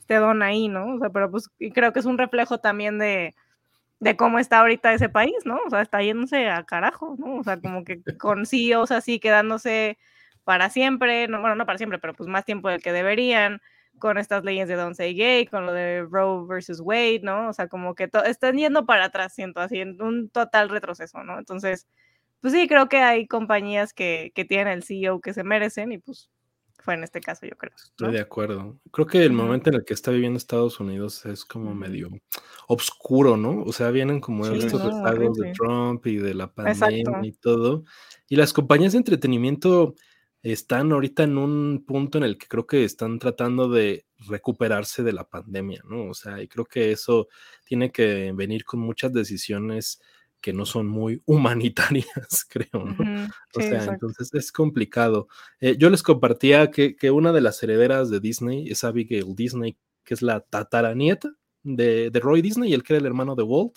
este 0.00 0.16
don 0.16 0.42
ahí, 0.42 0.68
¿no? 0.68 0.96
O 0.96 0.98
sea, 0.98 1.10
pero 1.10 1.30
pues 1.30 1.48
y 1.60 1.70
creo 1.70 1.92
que 1.92 2.00
es 2.00 2.06
un 2.06 2.18
reflejo 2.18 2.58
también 2.58 2.98
de, 2.98 3.36
de 4.00 4.16
cómo 4.16 4.40
está 4.40 4.58
ahorita 4.58 4.92
ese 4.92 5.08
país, 5.08 5.36
¿no? 5.44 5.60
O 5.66 5.70
sea, 5.70 5.82
está 5.82 6.02
yéndose 6.02 6.48
a 6.48 6.64
carajo, 6.64 7.14
¿no? 7.18 7.36
O 7.36 7.44
sea, 7.44 7.60
como 7.60 7.84
que 7.84 8.02
con 8.18 8.44
CEOs 8.44 8.90
así 8.90 9.20
quedándose 9.20 9.98
para 10.42 10.68
siempre, 10.68 11.28
no, 11.28 11.40
bueno, 11.40 11.54
no 11.54 11.64
para 11.64 11.78
siempre, 11.78 12.00
pero 12.00 12.14
pues 12.14 12.28
más 12.28 12.44
tiempo 12.44 12.68
del 12.68 12.82
que 12.82 12.92
deberían, 12.92 13.62
con 14.00 14.18
estas 14.18 14.42
leyes 14.42 14.66
de 14.66 14.74
Don't 14.74 14.96
Say 14.96 15.14
Gay, 15.14 15.46
con 15.46 15.66
lo 15.66 15.72
de 15.72 16.04
Roe 16.10 16.44
versus 16.48 16.80
Wade, 16.80 17.20
¿no? 17.22 17.50
O 17.50 17.52
sea, 17.52 17.68
como 17.68 17.94
que 17.94 18.10
están 18.24 18.56
yendo 18.56 18.84
para 18.86 19.04
atrás, 19.04 19.34
siento 19.34 19.60
así, 19.60 19.78
en 19.78 20.02
un 20.02 20.28
total 20.28 20.68
retroceso, 20.68 21.22
¿no? 21.22 21.38
Entonces, 21.38 21.86
pues 22.40 22.52
sí, 22.52 22.66
creo 22.66 22.88
que 22.88 22.98
hay 22.98 23.28
compañías 23.28 23.92
que, 23.92 24.32
que 24.34 24.44
tienen 24.44 24.68
el 24.68 24.82
CEO 24.82 25.20
que 25.20 25.32
se 25.32 25.44
merecen 25.44 25.92
y 25.92 25.98
pues 25.98 26.28
fue 26.82 26.94
en 26.94 27.04
este 27.04 27.20
caso, 27.20 27.46
yo 27.46 27.56
creo. 27.56 27.72
Estoy 27.76 28.12
de 28.12 28.20
acuerdo. 28.20 28.78
Creo 28.90 29.06
que 29.06 29.24
el 29.24 29.32
momento 29.32 29.70
en 29.70 29.76
el 29.76 29.84
que 29.84 29.94
está 29.94 30.10
viviendo 30.10 30.38
Estados 30.38 30.80
Unidos 30.80 31.24
es 31.26 31.44
como 31.44 31.74
medio 31.74 32.08
oscuro, 32.68 33.36
¿no? 33.36 33.62
O 33.62 33.72
sea, 33.72 33.90
vienen 33.90 34.20
como 34.20 34.46
estos 34.46 34.82
estados 34.82 35.36
de 35.36 35.52
Trump 35.52 36.06
y 36.06 36.16
de 36.16 36.34
la 36.34 36.52
pandemia 36.52 37.20
y 37.22 37.32
todo. 37.32 37.84
Y 38.28 38.36
las 38.36 38.52
compañías 38.52 38.92
de 38.92 38.98
entretenimiento 38.98 39.94
están 40.42 40.92
ahorita 40.92 41.24
en 41.24 41.38
un 41.38 41.84
punto 41.86 42.18
en 42.18 42.24
el 42.24 42.38
que 42.38 42.46
creo 42.46 42.66
que 42.66 42.84
están 42.84 43.18
tratando 43.18 43.68
de 43.68 44.06
recuperarse 44.28 45.02
de 45.02 45.12
la 45.12 45.28
pandemia, 45.28 45.82
¿no? 45.88 46.10
O 46.10 46.14
sea, 46.14 46.42
y 46.42 46.48
creo 46.48 46.64
que 46.64 46.92
eso 46.92 47.28
tiene 47.64 47.90
que 47.90 48.32
venir 48.34 48.64
con 48.64 48.80
muchas 48.80 49.12
decisiones 49.12 50.00
que 50.40 50.52
no 50.52 50.64
son 50.64 50.86
muy 50.86 51.22
humanitarias, 51.26 52.46
creo, 52.48 52.84
¿no? 52.84 53.28
o 53.54 53.60
sea, 53.60 53.84
entonces 53.84 54.32
es 54.32 54.52
complicado. 54.52 55.28
Eh, 55.60 55.76
yo 55.78 55.90
les 55.90 56.02
compartía 56.02 56.70
que, 56.70 56.96
que, 56.96 57.10
una 57.10 57.32
de 57.32 57.42
las 57.42 57.62
herederas 57.62 58.08
de 58.10 58.20
Disney 58.20 58.68
es 58.70 58.84
Abigail 58.84 59.34
Disney, 59.34 59.76
que 60.04 60.14
es 60.14 60.22
la 60.22 60.40
tataranieta 60.40 61.30
de, 61.62 62.10
de 62.10 62.20
Roy 62.20 62.40
Disney, 62.40 62.72
el 62.72 62.82
que 62.82 62.94
era 62.94 63.00
el 63.00 63.06
hermano 63.06 63.34
de 63.34 63.42
Walt. 63.42 63.76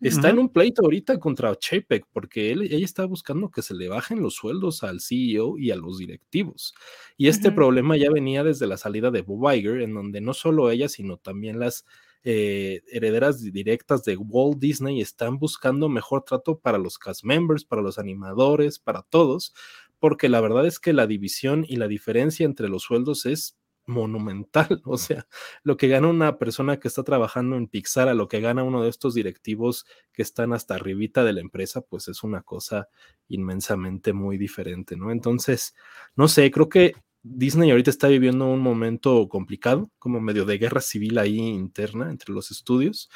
Está 0.00 0.30
en 0.30 0.38
un 0.38 0.48
pleito 0.48 0.82
ahorita 0.82 1.18
contra 1.18 1.54
Chapek 1.54 2.06
porque 2.12 2.52
él, 2.52 2.62
ella 2.62 2.84
está 2.84 3.04
buscando 3.04 3.50
que 3.50 3.60
se 3.60 3.74
le 3.74 3.88
bajen 3.88 4.22
los 4.22 4.34
sueldos 4.34 4.82
al 4.82 5.00
CEO 5.00 5.58
y 5.58 5.70
a 5.70 5.76
los 5.76 5.98
directivos. 5.98 6.74
Y 7.18 7.28
este 7.28 7.52
problema 7.52 7.98
ya 7.98 8.10
venía 8.10 8.42
desde 8.42 8.66
la 8.66 8.78
salida 8.78 9.10
de 9.10 9.20
Bob 9.20 9.52
Iger, 9.52 9.82
en 9.82 9.92
donde 9.92 10.22
no 10.22 10.32
solo 10.32 10.70
ella, 10.70 10.88
sino 10.88 11.18
también 11.18 11.60
las 11.60 11.84
eh, 12.22 12.82
herederas 12.90 13.42
directas 13.42 14.04
de 14.04 14.16
Walt 14.16 14.58
Disney 14.58 15.00
están 15.00 15.38
buscando 15.38 15.88
mejor 15.88 16.24
trato 16.24 16.58
para 16.58 16.78
los 16.78 16.98
cast 16.98 17.24
members, 17.24 17.64
para 17.64 17.82
los 17.82 17.98
animadores, 17.98 18.78
para 18.78 19.02
todos, 19.02 19.54
porque 19.98 20.30
la 20.30 20.40
verdad 20.40 20.66
es 20.66 20.78
que 20.78 20.94
la 20.94 21.06
división 21.06 21.64
y 21.68 21.76
la 21.76 21.88
diferencia 21.88 22.46
entre 22.46 22.68
los 22.68 22.82
sueldos 22.82 23.26
es 23.26 23.59
monumental. 23.86 24.82
O 24.84 24.98
sea, 24.98 25.26
lo 25.62 25.76
que 25.76 25.88
gana 25.88 26.08
una 26.08 26.38
persona 26.38 26.78
que 26.78 26.88
está 26.88 27.02
trabajando 27.04 27.56
en 27.56 27.68
Pixar 27.68 28.08
a 28.08 28.14
lo 28.14 28.28
que 28.28 28.40
gana 28.40 28.64
uno 28.64 28.82
de 28.82 28.90
estos 28.90 29.14
directivos 29.14 29.86
que 30.12 30.22
están 30.22 30.52
hasta 30.52 30.74
arribita 30.74 31.24
de 31.24 31.32
la 31.32 31.40
empresa, 31.40 31.80
pues 31.82 32.08
es 32.08 32.22
una 32.22 32.42
cosa 32.42 32.88
inmensamente 33.28 34.12
muy 34.12 34.38
diferente, 34.38 34.96
¿no? 34.96 35.10
Entonces, 35.10 35.74
no 36.16 36.28
sé, 36.28 36.50
creo 36.50 36.68
que 36.68 36.94
Disney 37.22 37.70
ahorita 37.70 37.90
está 37.90 38.08
viviendo 38.08 38.46
un 38.46 38.60
momento 38.60 39.28
complicado, 39.28 39.90
como 39.98 40.20
medio 40.20 40.44
de 40.44 40.58
guerra 40.58 40.80
civil 40.80 41.18
ahí 41.18 41.38
interna 41.38 42.10
entre 42.10 42.32
los 42.32 42.50
estudios 42.50 43.10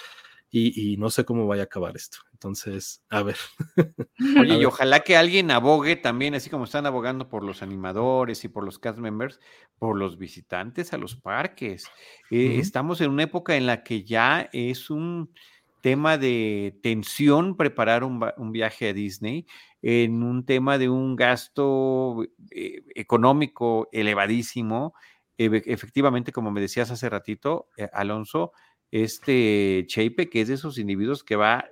y, 0.50 0.96
no 0.98 1.10
sé 1.10 1.24
cómo 1.24 1.48
vaya 1.48 1.62
a 1.62 1.64
acabar 1.64 1.96
esto. 1.96 2.18
Entonces, 2.45 3.03
a 3.09 3.22
ver. 3.22 3.38
Oye, 4.38 4.59
y 4.59 4.64
ojalá 4.66 5.01
que 5.01 5.16
alguien 5.16 5.51
abogue 5.51 5.97
también, 5.97 6.34
así 6.34 6.51
como 6.51 6.64
están 6.64 6.84
abogando 6.84 7.26
por 7.26 7.42
los 7.42 7.62
animadores 7.62 8.45
y 8.45 8.49
por 8.49 8.64
los 8.64 8.78
cast 8.78 8.99
members, 8.99 9.40
por 9.78 9.97
los 9.97 10.18
visitantes 10.18 10.92
a 10.92 10.99
los 10.99 11.16
parques. 11.16 11.86
Eh, 12.30 12.59
estamos 12.59 13.01
en 13.01 13.12
una 13.12 13.22
época 13.22 13.57
en 13.57 13.64
la 13.64 13.82
que 13.82 14.05
ya 14.05 14.51
es 14.53 14.90
un 14.90 15.32
tema 15.80 16.18
de 16.18 16.78
tensión 16.82 17.57
preparar 17.57 18.05
un, 18.05 18.53
viaje 18.53 18.90
a 18.90 18.92
Disney, 18.92 19.47
en 19.80 20.22
un 20.22 20.45
tema 20.45 20.76
de 20.76 20.90
un 20.90 21.16
gasto 21.16 22.26
eh, 22.51 22.82
económico 22.95 23.88
elevadísimo. 23.90 24.92
efectivamente, 25.38 26.30
como 26.30 26.51
me 26.51 26.61
decías 26.61 26.90
hace 26.90 27.09
ratito, 27.09 27.68
eh, 27.78 27.88
Alonso, 27.95 28.53
este 28.90 29.84
Chepe, 29.88 30.28
que 30.28 30.42
es 30.42 30.49
de 30.49 30.55
esos 30.55 30.78
individuos 30.78 31.24
que 31.24 31.34
va 31.34 31.68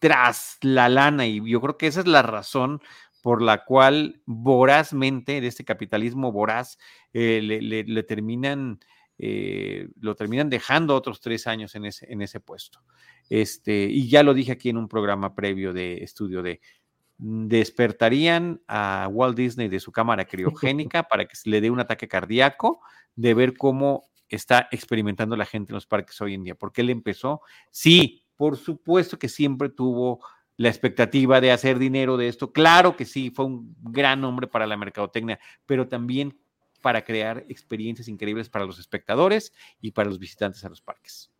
tras 0.00 0.58
la 0.62 0.88
lana 0.88 1.26
y 1.26 1.48
yo 1.48 1.60
creo 1.60 1.78
que 1.78 1.86
esa 1.86 2.00
es 2.00 2.06
la 2.06 2.22
razón 2.22 2.80
por 3.22 3.42
la 3.42 3.64
cual 3.64 4.22
vorazmente 4.26 5.40
de 5.40 5.46
este 5.46 5.64
capitalismo 5.64 6.32
voraz 6.32 6.78
eh, 7.12 7.40
le, 7.42 8.02
terminan 8.02 8.80
eh, 9.18 9.88
lo 10.00 10.16
terminan 10.16 10.48
dejando 10.48 10.96
otros 10.96 11.20
tres 11.20 11.46
años 11.46 11.74
en 11.74 11.84
ese, 11.84 12.10
en 12.10 12.22
ese 12.22 12.40
puesto. 12.40 12.80
Este, 13.28 13.84
y 13.84 14.08
ya 14.08 14.22
lo 14.22 14.32
dije 14.32 14.52
aquí 14.52 14.70
en 14.70 14.78
un 14.78 14.88
programa 14.88 15.34
previo 15.34 15.74
de 15.74 16.02
estudio 16.02 16.42
de 16.42 16.60
despertarían 17.18 18.62
a 18.66 19.06
Walt 19.12 19.36
Disney 19.36 19.68
de 19.68 19.80
su 19.80 19.92
cámara 19.92 20.24
criogénica 20.26 21.02
para 21.02 21.26
que 21.26 21.36
se 21.36 21.50
le 21.50 21.60
dé 21.60 21.70
un 21.70 21.80
ataque 21.80 22.08
cardíaco 22.08 22.80
de 23.14 23.34
ver 23.34 23.56
cómo 23.56 24.08
está 24.30 24.68
experimentando 24.70 25.36
la 25.36 25.44
gente 25.44 25.72
en 25.72 25.74
los 25.74 25.86
parques 25.86 26.18
hoy 26.20 26.34
en 26.34 26.44
día. 26.44 26.54
Porque 26.54 26.80
él 26.80 26.88
empezó, 26.88 27.42
sí, 27.70 28.19
por 28.40 28.56
supuesto 28.56 29.18
que 29.18 29.28
siempre 29.28 29.68
tuvo 29.68 30.24
la 30.56 30.70
expectativa 30.70 31.42
de 31.42 31.52
hacer 31.52 31.78
dinero 31.78 32.16
de 32.16 32.26
esto. 32.26 32.54
Claro 32.54 32.96
que 32.96 33.04
sí, 33.04 33.30
fue 33.30 33.44
un 33.44 33.76
gran 33.82 34.24
hombre 34.24 34.46
para 34.46 34.66
la 34.66 34.78
mercadotecnia, 34.78 35.38
pero 35.66 35.88
también 35.88 36.40
para 36.80 37.04
crear 37.04 37.44
experiencias 37.50 38.08
increíbles 38.08 38.48
para 38.48 38.64
los 38.64 38.78
espectadores 38.78 39.52
y 39.82 39.90
para 39.90 40.08
los 40.08 40.18
visitantes 40.18 40.64
a 40.64 40.70
los 40.70 40.80
parques. 40.80 41.30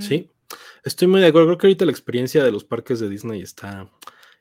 Sí, 0.00 0.30
estoy 0.82 1.08
muy 1.08 1.20
de 1.20 1.26
acuerdo. 1.26 1.48
Creo 1.48 1.58
que 1.58 1.66
ahorita 1.66 1.84
la 1.84 1.92
experiencia 1.92 2.42
de 2.42 2.52
los 2.52 2.64
parques 2.64 3.00
de 3.00 3.10
Disney 3.10 3.42
está, 3.42 3.90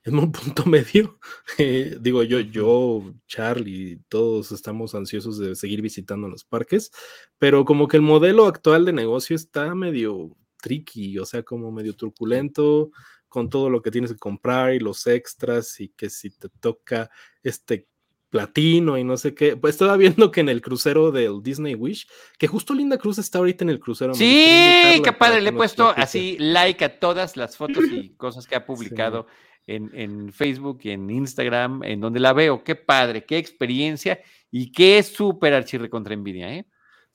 en 0.05 0.17
un 0.17 0.31
punto 0.31 0.65
medio. 0.65 1.19
Eh, 1.57 1.97
digo, 1.99 2.23
yo, 2.23 2.39
yo, 2.39 3.13
Charlie, 3.27 3.99
todos 4.07 4.53
estamos 4.53 4.95
ansiosos 4.95 5.37
de 5.37 5.53
seguir 5.53 5.81
visitando 5.81 6.29
los 6.29 6.45
parques, 6.45 6.91
pero 7.37 7.65
como 7.65 7.89
que 7.89 7.97
el 7.97 8.03
modelo 8.03 8.45
actual 8.45 8.85
de 8.85 8.93
negocio 8.93 9.35
está 9.35 9.75
medio 9.75 10.37
tricky, 10.67 11.17
o 11.17 11.25
sea, 11.25 11.43
como 11.43 11.71
medio 11.71 11.95
truculento 11.95 12.91
con 13.27 13.49
todo 13.49 13.69
lo 13.69 13.81
que 13.81 13.91
tienes 13.91 14.11
que 14.11 14.17
comprar 14.17 14.73
y 14.73 14.79
los 14.79 15.05
extras 15.07 15.79
y 15.79 15.89
que 15.89 16.09
si 16.09 16.29
te 16.29 16.49
toca 16.49 17.09
este 17.43 17.87
platino 18.29 18.97
y 18.97 19.03
no 19.03 19.17
sé 19.17 19.33
qué. 19.33 19.55
Pues 19.55 19.75
estaba 19.75 19.95
viendo 19.97 20.31
que 20.31 20.41
en 20.41 20.49
el 20.49 20.61
crucero 20.61 21.11
del 21.11 21.41
Disney 21.41 21.75
Wish, 21.75 22.07
que 22.37 22.47
justo 22.47 22.73
Linda 22.73 22.97
Cruz 22.97 23.17
está 23.17 23.39
ahorita 23.39 23.63
en 23.63 23.69
el 23.69 23.79
crucero. 23.79 24.13
Sí, 24.13 25.01
qué 25.03 25.13
padre, 25.17 25.41
le 25.41 25.49
he 25.49 25.53
puesto 25.53 25.89
así 25.95 26.37
like 26.39 26.83
a 26.83 26.99
todas 26.99 27.37
las 27.37 27.55
fotos 27.55 27.85
y 27.91 28.09
cosas 28.17 28.45
que 28.45 28.55
ha 28.55 28.65
publicado 28.65 29.27
en, 29.65 30.31
Facebook 30.31 30.79
y 30.83 30.91
en 30.91 31.09
Instagram, 31.09 31.83
en 31.83 31.99
donde 31.99 32.19
la 32.19 32.33
veo. 32.33 32.63
Qué 32.63 32.75
padre, 32.75 33.25
qué 33.25 33.37
experiencia 33.37 34.19
y 34.51 34.71
qué 34.71 35.01
súper 35.03 35.53
archirre 35.53 35.89
contra 35.89 36.13
envidia, 36.13 36.53
¿eh? 36.53 36.65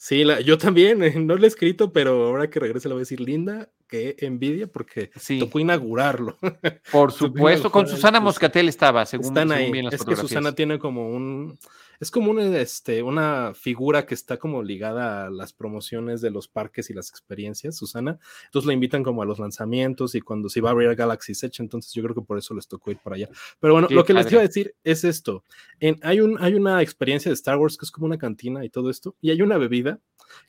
Sí, 0.03 0.25
yo 0.45 0.59
también, 0.59 0.99
no 1.29 1.37
lo 1.37 1.45
he 1.45 1.47
escrito, 1.47 1.93
pero 1.93 2.27
ahora 2.27 2.51
que 2.51 2.59
regrese 2.59 2.89
le 2.89 2.95
voy 2.95 3.03
a 3.03 3.07
decir 3.07 3.21
linda, 3.21 3.69
qué 3.87 4.17
envidia, 4.19 4.67
porque 4.67 5.13
tocó 5.39 5.61
inaugurarlo. 5.61 6.37
Por 6.91 7.13
supuesto, 7.13 7.71
con 7.71 7.87
Susana 7.87 8.19
Moscatel 8.19 8.69
estaba, 8.69 9.07
según, 9.07 9.27
Están 9.27 9.53
ahí. 9.53 9.71
es 9.93 10.05
que 10.05 10.17
Susana 10.17 10.57
tiene 10.57 10.81
como 10.81 11.09
un, 11.09 11.57
es 12.03 12.11
como 12.11 12.33
una, 12.33 12.59
este, 12.59 13.01
una 13.05 13.53
figura 13.55 14.07
que 14.07 14.15
está 14.15 14.37
como 14.37 14.61
ligada 14.65 15.27
a 15.27 15.31
las 15.31 15.53
promociones 15.53 16.21
de 16.21 16.33
los 16.33 16.49
parques 16.49 16.91
y 16.91 16.95
las 16.95 17.09
experiencias, 17.11 17.77
Susana. 17.77 18.19
Entonces 18.47 18.67
la 18.67 18.73
invitan 18.73 19.05
como 19.05 19.23
a 19.23 19.25
los 19.25 19.39
lanzamientos 19.39 20.17
y 20.17 20.21
cuando 20.21 20.49
se 20.49 20.61
va 20.61 20.71
a 20.71 20.73
abrir 20.73 20.93
Galaxy 20.97 21.31
Edge, 21.31 21.61
entonces 21.61 21.93
yo 21.93 22.03
creo 22.03 22.17
que 22.17 22.23
por 22.23 22.39
eso 22.39 22.55
les 22.55 22.67
tocó 22.67 22.91
ir 22.91 22.99
para 22.99 23.15
allá. 23.15 23.29
Pero 23.61 23.75
bueno, 23.75 23.87
lo 23.89 24.05
que 24.05 24.15
les 24.15 24.33
iba 24.33 24.41
a 24.41 24.45
decir 24.45 24.75
es 24.83 25.05
esto. 25.05 25.45
En, 25.79 26.01
hay, 26.03 26.19
un, 26.21 26.43
hay 26.43 26.55
una 26.55 26.83
experiencia 26.83 27.31
de 27.31 27.35
Star 27.35 27.57
Wars 27.57 27.77
que 27.77 27.85
es 27.85 27.93
como 27.93 28.07
una 28.07 28.19
cantina 28.19 28.65
y 28.65 28.69
todo 28.69 28.91
esto, 28.91 29.15
y 29.21 29.31
hay 29.31 29.41
una 29.41 29.57
bebida 29.57 30.01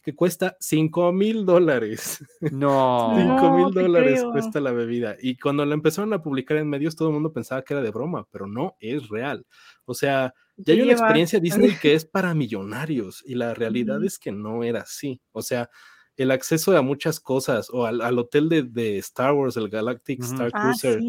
que 0.03 0.15
cuesta 0.15 0.57
5 0.59 1.11
mil 1.11 1.45
dólares. 1.45 2.23
No. 2.39 3.13
5 3.15 3.57
mil 3.57 3.73
dólares 3.73 4.23
cuesta 4.31 4.59
la 4.59 4.71
bebida. 4.71 5.15
Y 5.21 5.37
cuando 5.37 5.65
la 5.65 5.73
empezaron 5.73 6.13
a 6.13 6.21
publicar 6.21 6.57
en 6.57 6.69
medios, 6.69 6.95
todo 6.95 7.09
el 7.09 7.13
mundo 7.13 7.31
pensaba 7.31 7.61
que 7.63 7.73
era 7.73 7.83
de 7.83 7.91
broma, 7.91 8.27
pero 8.31 8.47
no, 8.47 8.75
es 8.79 9.09
real. 9.09 9.45
O 9.85 9.93
sea, 9.93 10.33
ya 10.57 10.73
hay 10.73 10.81
una 10.81 10.93
experiencia 10.93 11.39
Disney 11.41 11.75
que 11.81 11.93
es 11.93 12.05
para 12.05 12.33
millonarios 12.33 13.23
y 13.25 13.35
la 13.35 13.53
realidad 13.53 14.03
es 14.03 14.19
que 14.19 14.31
no 14.31 14.63
era 14.63 14.81
así. 14.81 15.21
O 15.31 15.41
sea, 15.41 15.69
el 16.15 16.31
acceso 16.31 16.75
a 16.77 16.81
muchas 16.81 17.19
cosas 17.19 17.69
o 17.71 17.85
al, 17.85 18.19
hotel 18.19 18.49
de, 18.71 18.97
Star 18.99 19.33
Wars, 19.33 19.57
el 19.57 19.69
Galactic 19.69 20.21
Star 20.23 20.51
ah, 20.53 20.61
Cruiser, 20.61 20.99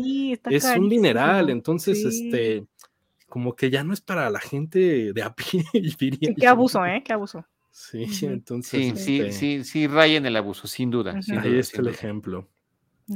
es 0.50 0.64
un 0.64 0.88
dineral. 0.88 1.50
Entonces, 1.50 2.04
este, 2.04 2.66
como 3.28 3.54
que 3.54 3.70
ya 3.70 3.84
no 3.84 3.92
es 3.92 4.00
para 4.00 4.30
la 4.30 4.40
gente 4.40 5.12
de 5.12 5.22
a 5.22 5.34
pie. 5.34 5.64
Diría 5.98 6.34
qué 6.38 6.46
abuso, 6.46 6.84
¿eh? 6.86 7.02
Qué 7.04 7.12
abuso. 7.12 7.44
Sí, 7.74 8.06
entonces. 8.22 8.70
Sí, 8.70 8.88
este 8.88 9.32
sí, 9.32 9.32
sí, 9.32 9.64
sí, 9.64 9.86
rayen 9.88 10.24
el 10.26 10.36
abuso, 10.36 10.68
sin 10.68 10.90
duda. 10.90 11.20
Ahí 11.40 11.58
está 11.58 11.80
el 11.80 11.88
ejemplo. 11.88 12.48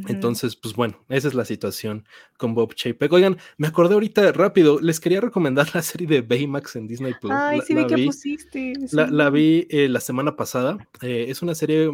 Entonces, 0.06 0.54
pues 0.54 0.74
bueno, 0.74 1.02
esa 1.08 1.28
es 1.28 1.34
la 1.34 1.46
situación 1.46 2.06
con 2.36 2.54
Bob 2.54 2.74
Chapek. 2.74 3.10
Oigan, 3.10 3.38
me 3.56 3.68
acordé 3.68 3.94
ahorita 3.94 4.32
rápido, 4.32 4.80
les 4.80 5.00
quería 5.00 5.22
recomendar 5.22 5.68
la 5.74 5.80
serie 5.80 6.06
de 6.06 6.20
Baymax 6.20 6.76
en 6.76 6.86
Disney 6.86 7.14
Plus. 7.18 7.32
Ay, 7.34 7.60
sí, 7.66 7.74
vi 7.74 7.86
que 7.86 8.04
pusiste. 8.04 8.74
La, 8.92 9.30
vi 9.30 9.66
eh, 9.70 9.88
la 9.88 10.00
semana 10.00 10.36
pasada. 10.36 10.76
Eh, 11.00 11.26
es 11.28 11.40
una 11.40 11.54
serie 11.54 11.90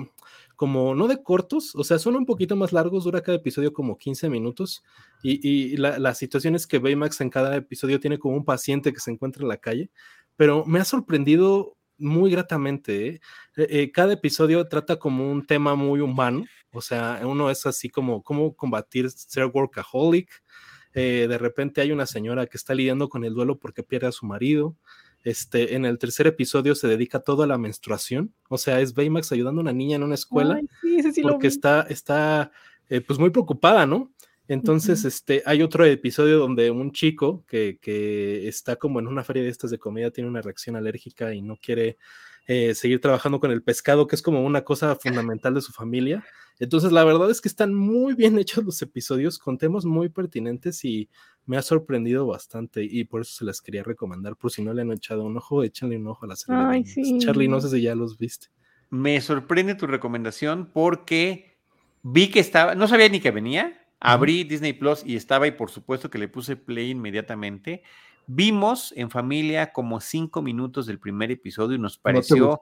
como 0.56 0.94
no 0.94 1.06
de 1.06 1.22
cortos, 1.22 1.76
o 1.76 1.84
sea, 1.84 1.98
son 1.98 2.16
un 2.16 2.26
poquito 2.26 2.56
más 2.56 2.72
largos, 2.72 3.04
dura 3.04 3.22
cada 3.22 3.36
episodio 3.36 3.72
como 3.72 3.96
15 3.96 4.28
minutos. 4.28 4.82
Y, 5.22 5.46
y 5.46 5.76
la, 5.76 5.98
la, 5.98 6.14
situación 6.14 6.56
es 6.56 6.66
que 6.66 6.78
Baymax 6.78 7.20
en 7.20 7.30
cada 7.30 7.54
episodio 7.54 8.00
tiene 8.00 8.18
como 8.18 8.36
un 8.36 8.44
paciente 8.44 8.92
que 8.92 9.00
se 9.00 9.12
encuentra 9.12 9.42
en 9.42 9.48
la 9.48 9.58
calle, 9.58 9.90
pero 10.36 10.64
me 10.64 10.80
ha 10.80 10.84
sorprendido 10.84 11.76
muy 11.98 12.30
gratamente. 12.30 13.06
¿eh? 13.06 13.20
Eh, 13.56 13.66
eh, 13.70 13.92
cada 13.92 14.14
episodio 14.14 14.66
trata 14.68 14.96
como 14.96 15.30
un 15.30 15.46
tema 15.46 15.74
muy 15.74 16.00
humano, 16.00 16.44
o 16.72 16.80
sea, 16.80 17.20
uno 17.24 17.50
es 17.50 17.66
así 17.66 17.88
como 17.88 18.22
cómo 18.22 18.54
combatir 18.54 19.10
ser 19.10 19.46
workaholic. 19.46 20.30
de 20.92 21.38
repente 21.38 21.80
hay 21.80 21.90
una 21.92 22.06
señora 22.06 22.46
que 22.46 22.56
está 22.56 22.74
lidiando 22.74 23.08
con 23.08 23.24
el 23.24 23.34
duelo 23.34 23.58
porque 23.58 23.82
pierde 23.82 24.08
a 24.08 24.12
su 24.12 24.26
marido. 24.26 24.76
Este, 25.24 25.74
en 25.74 25.86
el 25.86 25.98
tercer 25.98 26.26
episodio 26.26 26.74
se 26.74 26.86
dedica 26.86 27.18
todo 27.18 27.44
a 27.44 27.46
la 27.46 27.56
menstruación, 27.56 28.34
o 28.50 28.58
sea, 28.58 28.80
es 28.80 28.92
Baymax 28.92 29.32
ayudando 29.32 29.60
a 29.60 29.62
una 29.62 29.72
niña 29.72 29.96
en 29.96 30.02
una 30.02 30.16
escuela 30.16 30.60
porque 31.22 31.46
está, 31.46 31.86
está 31.88 32.52
pues 33.06 33.18
muy 33.18 33.30
preocupada, 33.30 33.86
¿no? 33.86 34.12
Entonces, 34.46 35.04
este, 35.04 35.42
hay 35.46 35.62
otro 35.62 35.84
episodio 35.86 36.38
donde 36.38 36.70
un 36.70 36.92
chico 36.92 37.44
que, 37.46 37.78
que, 37.80 38.46
está 38.46 38.76
como 38.76 39.00
en 39.00 39.06
una 39.06 39.24
feria 39.24 39.42
de 39.42 39.48
estas 39.48 39.70
de 39.70 39.78
comida 39.78 40.10
tiene 40.10 40.28
una 40.28 40.42
reacción 40.42 40.76
alérgica 40.76 41.32
y 41.32 41.40
no 41.40 41.56
quiere 41.56 41.96
eh, 42.46 42.74
seguir 42.74 43.00
trabajando 43.00 43.40
con 43.40 43.50
el 43.50 43.62
pescado, 43.62 44.06
que 44.06 44.16
es 44.16 44.22
como 44.22 44.44
una 44.44 44.64
cosa 44.64 44.96
fundamental 44.96 45.54
de 45.54 45.62
su 45.62 45.72
familia. 45.72 46.22
Entonces, 46.58 46.92
la 46.92 47.02
verdad 47.04 47.30
es 47.30 47.40
que 47.40 47.48
están 47.48 47.74
muy 47.74 48.14
bien 48.14 48.38
hechos 48.38 48.64
los 48.64 48.82
episodios, 48.82 49.38
con 49.38 49.56
temas 49.56 49.86
muy 49.86 50.10
pertinentes 50.10 50.84
y 50.84 51.08
me 51.46 51.56
ha 51.56 51.62
sorprendido 51.62 52.26
bastante 52.26 52.84
y 52.84 53.04
por 53.04 53.22
eso 53.22 53.34
se 53.34 53.44
las 53.46 53.62
quería 53.62 53.82
recomendar. 53.82 54.36
Por 54.36 54.50
si 54.50 54.62
no 54.62 54.74
le 54.74 54.82
han 54.82 54.92
echado 54.92 55.24
un 55.24 55.38
ojo, 55.38 55.62
échenle 55.62 55.96
un 55.96 56.06
ojo 56.06 56.26
a 56.26 56.28
la 56.28 56.36
serie. 56.36 56.62
Ay, 56.62 56.84
sí. 56.84 57.18
Charlie, 57.18 57.48
no 57.48 57.62
sé 57.62 57.70
si 57.70 57.80
ya 57.80 57.94
los 57.94 58.18
viste. 58.18 58.48
Me 58.90 59.20
sorprende 59.22 59.74
tu 59.74 59.86
recomendación 59.86 60.70
porque 60.70 61.56
vi 62.02 62.30
que 62.30 62.40
estaba, 62.40 62.74
no 62.74 62.86
sabía 62.88 63.08
ni 63.08 63.20
que 63.20 63.30
venía 63.30 63.83
Abrí 64.04 64.44
Disney 64.44 64.74
Plus 64.74 65.02
y 65.04 65.16
estaba 65.16 65.46
y 65.46 65.52
por 65.52 65.70
supuesto 65.70 66.10
que 66.10 66.18
le 66.18 66.28
puse 66.28 66.56
play 66.56 66.90
inmediatamente. 66.90 67.82
Vimos 68.26 68.92
en 68.96 69.10
familia 69.10 69.72
como 69.72 69.98
cinco 69.98 70.42
minutos 70.42 70.84
del 70.84 70.98
primer 70.98 71.30
episodio 71.30 71.76
y 71.76 71.78
nos 71.78 71.96
pareció 71.96 72.60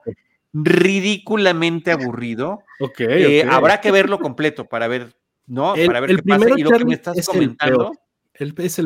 ridículamente 0.53 1.91
aburrido. 1.91 2.63
Eh, 2.97 3.45
habrá 3.49 3.81
que 3.81 3.91
verlo 3.91 4.19
completo 4.19 4.69
para 4.69 4.87
ver, 4.87 5.17
¿no? 5.45 5.73
para 5.85 5.99
ver 5.99 6.15
qué 6.15 6.23
pasa. 6.23 6.45
Y 6.55 6.63
lo 6.63 6.71
que 6.71 6.85
me 6.85 6.93
estás 6.93 7.27
comentando. 7.27 7.91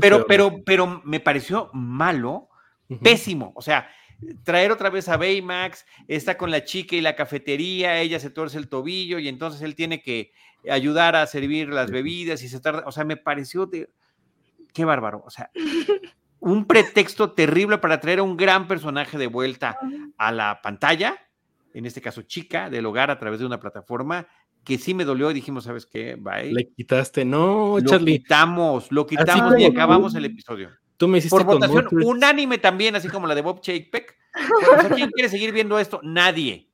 pero, 0.02 0.26
pero, 0.26 0.64
pero 0.66 1.02
me 1.06 1.20
pareció 1.20 1.70
malo, 1.74 2.50
pésimo. 3.04 3.54
O 3.56 3.62
sea, 3.62 3.88
traer 4.44 4.72
otra 4.72 4.90
vez 4.90 5.10
a 5.10 5.18
Baymax, 5.18 5.86
está 6.08 6.38
con 6.38 6.50
la 6.50 6.64
chica 6.64 6.96
y 6.96 7.02
la 7.02 7.16
cafetería, 7.16 8.00
ella 8.00 8.20
se 8.20 8.32
torce 8.32 8.58
el 8.58 8.68
tobillo 8.68 9.20
y 9.20 9.28
entonces 9.28 9.62
él 9.62 9.76
tiene 9.76 10.02
que 10.02 10.32
ayudar 10.70 11.16
a 11.16 11.28
servir 11.28 11.70
las 11.70 11.92
bebidas 11.92 12.44
y 12.44 12.50
se 12.50 12.60
tarda, 12.60 12.84
o 12.86 12.92
sea, 12.92 13.04
me 13.04 13.18
pareció 13.18 13.66
de, 13.66 13.90
qué 14.74 14.86
bárbaro, 14.86 15.24
o 15.26 15.30
sea, 15.30 15.52
un 16.40 16.66
pretexto 16.66 17.32
terrible 17.32 17.78
para 17.78 18.00
traer 18.00 18.20
a 18.20 18.24
un 18.24 18.38
gran 18.38 18.68
personaje 18.68 19.18
de 19.18 19.28
vuelta 19.28 19.78
a 20.18 20.32
la 20.32 20.62
pantalla, 20.62 21.18
en 21.74 21.86
este 21.86 22.02
caso 22.02 22.22
chica, 22.24 22.70
del 22.70 22.86
hogar 22.86 23.12
a 23.12 23.20
través 23.20 23.40
de 23.40 23.46
una 23.46 23.60
plataforma 23.60 24.28
que 24.64 24.78
sí 24.78 24.94
me 24.94 25.06
dolió 25.06 25.32
y 25.32 25.34
dijimos, 25.34 25.64
¿sabes 25.64 25.86
qué? 25.86 26.16
Bye. 26.16 26.52
Le 26.52 26.70
quitaste, 26.74 27.24
no, 27.24 27.78
lo 27.80 28.00
quitamos, 28.00 28.92
lo 28.92 29.08
quitamos 29.08 29.58
y 29.58 29.66
acabamos 29.66 30.14
el 30.16 30.26
episodio. 30.26 30.72
Tú 30.98 31.08
me 31.08 31.20
hiciste 31.20 31.38
Por 31.38 31.46
votación 31.46 31.88
unánime 32.04 32.58
también, 32.58 32.96
así 32.96 33.08
como 33.08 33.28
la 33.28 33.36
de 33.36 33.42
Bob 33.42 33.62
Chapek. 33.62 34.18
¿Quién 34.94 35.10
quiere 35.12 35.30
seguir 35.30 35.54
viendo 35.54 35.80
esto? 35.80 36.02
Nadie. 36.04 36.67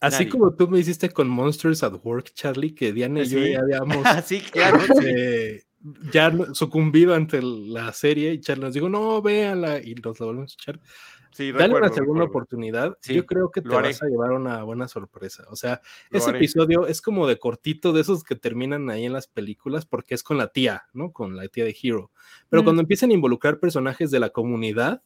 Así 0.00 0.28
como 0.28 0.54
tú 0.54 0.68
me 0.68 0.78
hiciste 0.78 1.10
con 1.10 1.28
Monsters 1.28 1.82
at 1.82 1.94
Work, 2.02 2.32
Charlie, 2.34 2.74
que 2.74 2.92
Diana 2.92 3.22
y 3.22 3.28
yo 3.28 3.38
ya 3.38 3.60
habíamos 3.60 3.96
sí, 4.26 4.40
claro, 4.40 4.78
eh, 5.02 5.62
ya 6.12 6.32
sucumbido 6.52 7.14
ante 7.14 7.40
la 7.42 7.92
serie 7.92 8.32
y 8.34 8.40
Charlie 8.40 8.64
nos 8.64 8.74
dijo, 8.74 8.88
no, 8.88 9.22
véanla 9.22 9.78
y 9.82 9.94
nos 9.94 10.20
la 10.20 10.26
volvemos 10.26 10.52
a 10.52 10.54
echar. 10.54 10.80
Sí, 11.36 11.52
Dale 11.52 11.74
una 11.74 11.90
segunda 11.90 12.24
oportunidad. 12.24 12.96
yo 13.02 13.26
creo 13.26 13.50
que 13.50 13.60
te 13.60 13.68
vas 13.68 14.02
a 14.02 14.06
llevar 14.06 14.32
una 14.32 14.62
buena 14.62 14.88
sorpresa. 14.88 15.44
O 15.50 15.56
sea, 15.56 15.82
ese 16.10 16.30
episodio 16.30 16.86
es 16.86 17.02
como 17.02 17.26
de 17.26 17.38
cortito, 17.38 17.92
de 17.92 18.00
esos 18.00 18.24
que 18.24 18.36
terminan 18.36 18.88
ahí 18.88 19.04
en 19.04 19.12
las 19.12 19.26
películas, 19.26 19.84
porque 19.84 20.14
es 20.14 20.22
con 20.22 20.38
la 20.38 20.48
tía, 20.48 20.84
¿no? 20.94 21.12
Con 21.12 21.36
la 21.36 21.46
tía 21.48 21.64
de 21.64 21.76
Hero. 21.80 22.10
Pero 22.48 22.64
cuando 22.64 22.80
empiezan 22.80 23.10
a 23.10 23.14
involucrar 23.14 23.60
personajes 23.60 24.10
de 24.10 24.18
la 24.18 24.30
comunidad, 24.30 25.02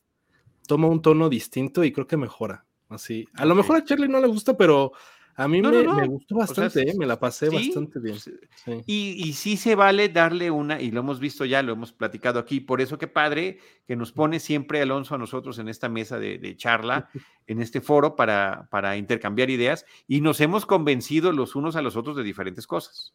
toma 0.69 0.87
un 0.87 1.03
tono 1.03 1.29
distinto 1.29 1.83
y 1.83 1.91
creo 1.91 2.07
que 2.07 2.17
mejora. 2.17 2.65
Así. 2.91 3.27
A 3.35 3.47
lo 3.47 3.55
mejor 3.55 3.77
a 3.77 3.85
Charlie 3.85 4.09
no 4.09 4.21
le 4.21 4.27
gusta, 4.27 4.57
pero 4.57 4.93
a 5.37 5.49
mí 5.49 5.63
me, 5.63 6.07
gustó 6.07 6.37
bastante, 6.37 6.83
¿eh? 6.83 6.95
me 6.99 7.07
la 7.07 7.19
pasé 7.19 7.49
bastante 7.49 7.99
bien. 7.99 8.19
Pues, 8.65 8.85
y, 8.87 9.33
sí 9.33 9.57
se 9.57 9.75
vale 9.75 10.11
darle 10.11 10.51
una, 10.51 10.83
y 10.83 10.91
lo 10.91 11.01
hemos 11.01 11.19
visto 11.19 11.47
ya, 11.47 11.63
lo 11.63 11.73
hemos 11.73 11.93
platicado 11.93 12.39
aquí, 12.39 12.61
por 12.61 12.83
eso 12.83 12.99
qué 12.99 13.07
padre 13.07 13.59
que 13.87 13.97
nos 13.97 14.13
pone 14.13 14.39
siempre 14.39 14.83
Alonso 14.83 15.15
a 15.15 15.19
nosotros 15.19 15.59
en 15.59 15.69
esta 15.69 15.89
mesa 15.89 16.19
de, 16.19 16.57
charla, 16.59 17.09
en 17.47 17.63
este 17.63 17.81
foro 17.81 18.17
para, 18.17 18.69
para, 18.71 18.99
intercambiar 18.99 19.49
ideas, 19.49 19.87
y 20.07 20.21
nos 20.21 20.43
hemos 20.43 20.67
convencido 20.67 21.33
los 21.33 21.55
unos 21.55 21.75
a 21.75 21.81
los 21.81 21.97
otros 21.97 22.17
de 22.17 22.23
diferentes 22.23 22.67
cosas. 22.67 23.15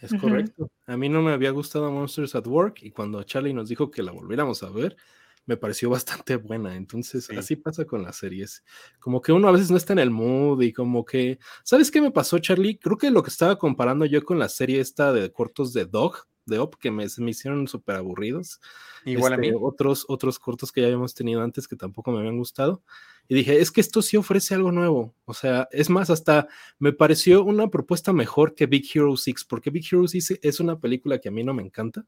Es 0.00 0.14
correcto. 0.14 0.70
A 0.86 0.96
mí 0.96 1.10
no 1.10 1.20
me 1.20 1.32
había 1.32 1.50
gustado 1.50 1.90
Monsters 1.90 2.34
at 2.36 2.46
Work, 2.46 2.84
y 2.84 2.90
cuando 2.90 3.22
Charlie 3.24 3.52
nos 3.52 3.68
dijo 3.68 3.90
que 3.90 4.02
la 4.02 4.12
volviéramos 4.12 4.62
a 4.62 4.70
ver, 4.70 4.96
me 5.50 5.56
pareció 5.56 5.90
bastante 5.90 6.36
buena. 6.36 6.76
Entonces, 6.76 7.28
así 7.30 7.56
pasa 7.56 7.84
con 7.84 8.04
las 8.04 8.16
series. 8.16 8.62
Como 9.00 9.20
que 9.20 9.32
uno 9.32 9.48
a 9.48 9.52
veces 9.52 9.68
no 9.68 9.76
está 9.76 9.92
en 9.92 9.98
el 9.98 10.10
mood 10.10 10.62
y 10.62 10.72
como 10.72 11.04
que, 11.04 11.40
¿sabes 11.64 11.90
qué 11.90 12.00
me 12.00 12.12
pasó, 12.12 12.38
Charlie? 12.38 12.78
Creo 12.78 12.96
que 12.96 13.10
lo 13.10 13.24
que 13.24 13.30
estaba 13.30 13.58
comparando 13.58 14.06
yo 14.06 14.22
con 14.24 14.38
la 14.38 14.48
serie 14.48 14.78
esta 14.78 15.12
de 15.12 15.32
cortos 15.32 15.72
de 15.72 15.86
Dog, 15.86 16.28
de 16.46 16.60
Op, 16.60 16.76
que 16.76 16.92
me, 16.92 17.04
me 17.18 17.30
hicieron 17.32 17.66
súper 17.66 17.96
aburridos. 17.96 18.60
Igual 19.04 19.32
a 19.32 19.36
mí. 19.38 19.48
Este, 19.48 19.58
otros, 19.60 20.04
otros 20.06 20.38
cortos 20.38 20.70
que 20.70 20.82
ya 20.82 20.86
habíamos 20.86 21.14
tenido 21.14 21.42
antes 21.42 21.66
que 21.66 21.74
tampoco 21.74 22.12
me 22.12 22.20
habían 22.20 22.38
gustado. 22.38 22.84
Y 23.26 23.34
dije, 23.34 23.60
es 23.60 23.72
que 23.72 23.80
esto 23.80 24.02
sí 24.02 24.16
ofrece 24.16 24.54
algo 24.54 24.70
nuevo. 24.70 25.16
O 25.24 25.34
sea, 25.34 25.68
es 25.72 25.90
más, 25.90 26.10
hasta 26.10 26.46
me 26.78 26.92
pareció 26.92 27.42
una 27.42 27.68
propuesta 27.70 28.12
mejor 28.12 28.54
que 28.54 28.66
Big 28.66 28.88
Hero 28.94 29.16
6, 29.16 29.46
porque 29.48 29.70
Big 29.70 29.84
Hero 29.90 30.06
6 30.06 30.38
es 30.42 30.60
una 30.60 30.78
película 30.78 31.18
que 31.18 31.28
a 31.28 31.32
mí 31.32 31.42
no 31.42 31.54
me 31.54 31.62
encanta. 31.64 32.06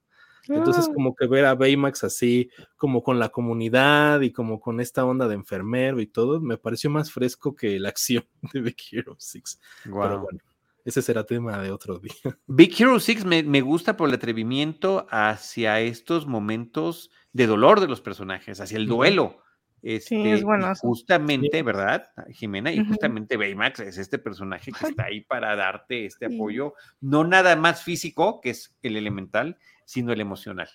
Entonces, 0.49 0.87
ah. 0.89 0.93
como 0.95 1.15
que 1.15 1.27
ver 1.27 1.45
a 1.45 1.55
Baymax 1.55 2.05
así, 2.05 2.51
como 2.77 3.03
con 3.03 3.19
la 3.19 3.29
comunidad 3.29 4.21
y 4.23 4.33
como 4.33 4.61
con 4.61 4.81
esta 4.81 5.05
onda 5.05 5.29
de 5.29 5.35
enfermero 5.35 6.01
y 6.01 6.07
todo, 6.07 6.41
me 6.41 6.59
pareció 6.59 6.91
más 6.91 7.13
fresco 7.13 7.55
que 7.55 7.79
la 7.79 7.91
acción 7.91 8.25
de 8.53 8.61
Big 8.61 8.77
Hero 8.91 9.15
6. 9.19 9.61
Pero 9.85 10.21
bueno, 10.21 10.39
ese 10.85 11.03
será 11.03 11.25
tema 11.25 11.59
de 11.59 11.71
otro 11.71 11.99
día. 11.99 12.13
Big 12.47 12.75
Hero 12.81 12.99
6 12.99 13.25
me, 13.25 13.43
me, 13.43 13.61
gusta 13.61 13.97
por 13.97 14.09
el 14.09 14.15
atrevimiento 14.15 15.07
hacia 15.11 15.81
estos 15.81 16.27
momentos 16.27 17.11
de 17.33 17.47
dolor 17.47 17.81
de 17.81 17.89
los 17.89 18.01
personajes, 18.01 18.61
hacia 18.61 18.77
el 18.77 18.87
duelo. 18.87 19.39
Este, 19.83 20.15
sí, 20.15 20.31
es 20.31 20.45
bueno. 20.45 20.73
Justamente, 20.77 21.63
¿verdad, 21.63 22.09
Jimena? 22.31 22.71
Y 22.71 22.85
justamente 22.85 23.37
Baymax 23.37 23.81
es 23.81 23.99
este 23.99 24.19
personaje 24.19 24.71
que 24.71 24.87
está 24.87 25.05
ahí 25.05 25.23
para 25.23 25.57
darte 25.57 26.07
este 26.07 26.27
apoyo, 26.27 26.75
no 27.01 27.25
nada 27.25 27.57
más 27.57 27.83
físico, 27.83 28.41
que 28.41 28.51
es 28.51 28.77
el 28.83 28.97
elemental, 28.97 29.59
sino 29.85 30.13
el 30.13 30.21
emocional. 30.21 30.69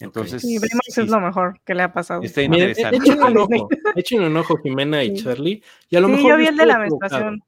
Entonces, 0.00 0.42
sí, 0.42 0.56
es 0.56 1.08
lo 1.08 1.20
mejor 1.20 1.60
que 1.64 1.74
le 1.74 1.82
ha 1.82 1.92
pasado. 1.92 2.22
Está 2.22 2.42
interesante. 2.42 2.96
Echen 2.96 3.22
un 3.22 3.36
ojo, 3.36 3.68
echen 3.94 4.22
un 4.22 4.36
ojo, 4.36 4.56
Jimena 4.56 5.04
y 5.04 5.14
Charlie. 5.14 5.62
Y 5.90 5.96
a 5.96 6.00
lo 6.00 6.08
sí, 6.08 6.14
mejor 6.14 6.30
yo 6.30 6.36
vi 6.38 6.46
el 6.46 6.56
de 6.56 6.66
la 6.66 6.78
menstruación. 6.78 7.44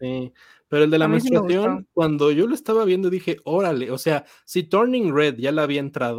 Sí, 0.00 0.32
pero 0.74 0.86
el 0.86 0.90
de 0.90 0.98
la 0.98 1.06
menstruación, 1.06 1.86
cuando 1.92 2.32
yo 2.32 2.48
lo 2.48 2.54
estaba 2.56 2.84
viendo, 2.84 3.08
dije, 3.08 3.36
órale, 3.44 3.92
o 3.92 3.96
sea, 3.96 4.24
si 4.44 4.64
Turning 4.64 5.14
Red 5.14 5.36
ya 5.36 5.52
la 5.52 5.62
había 5.62 5.78
entrado, 5.78 6.18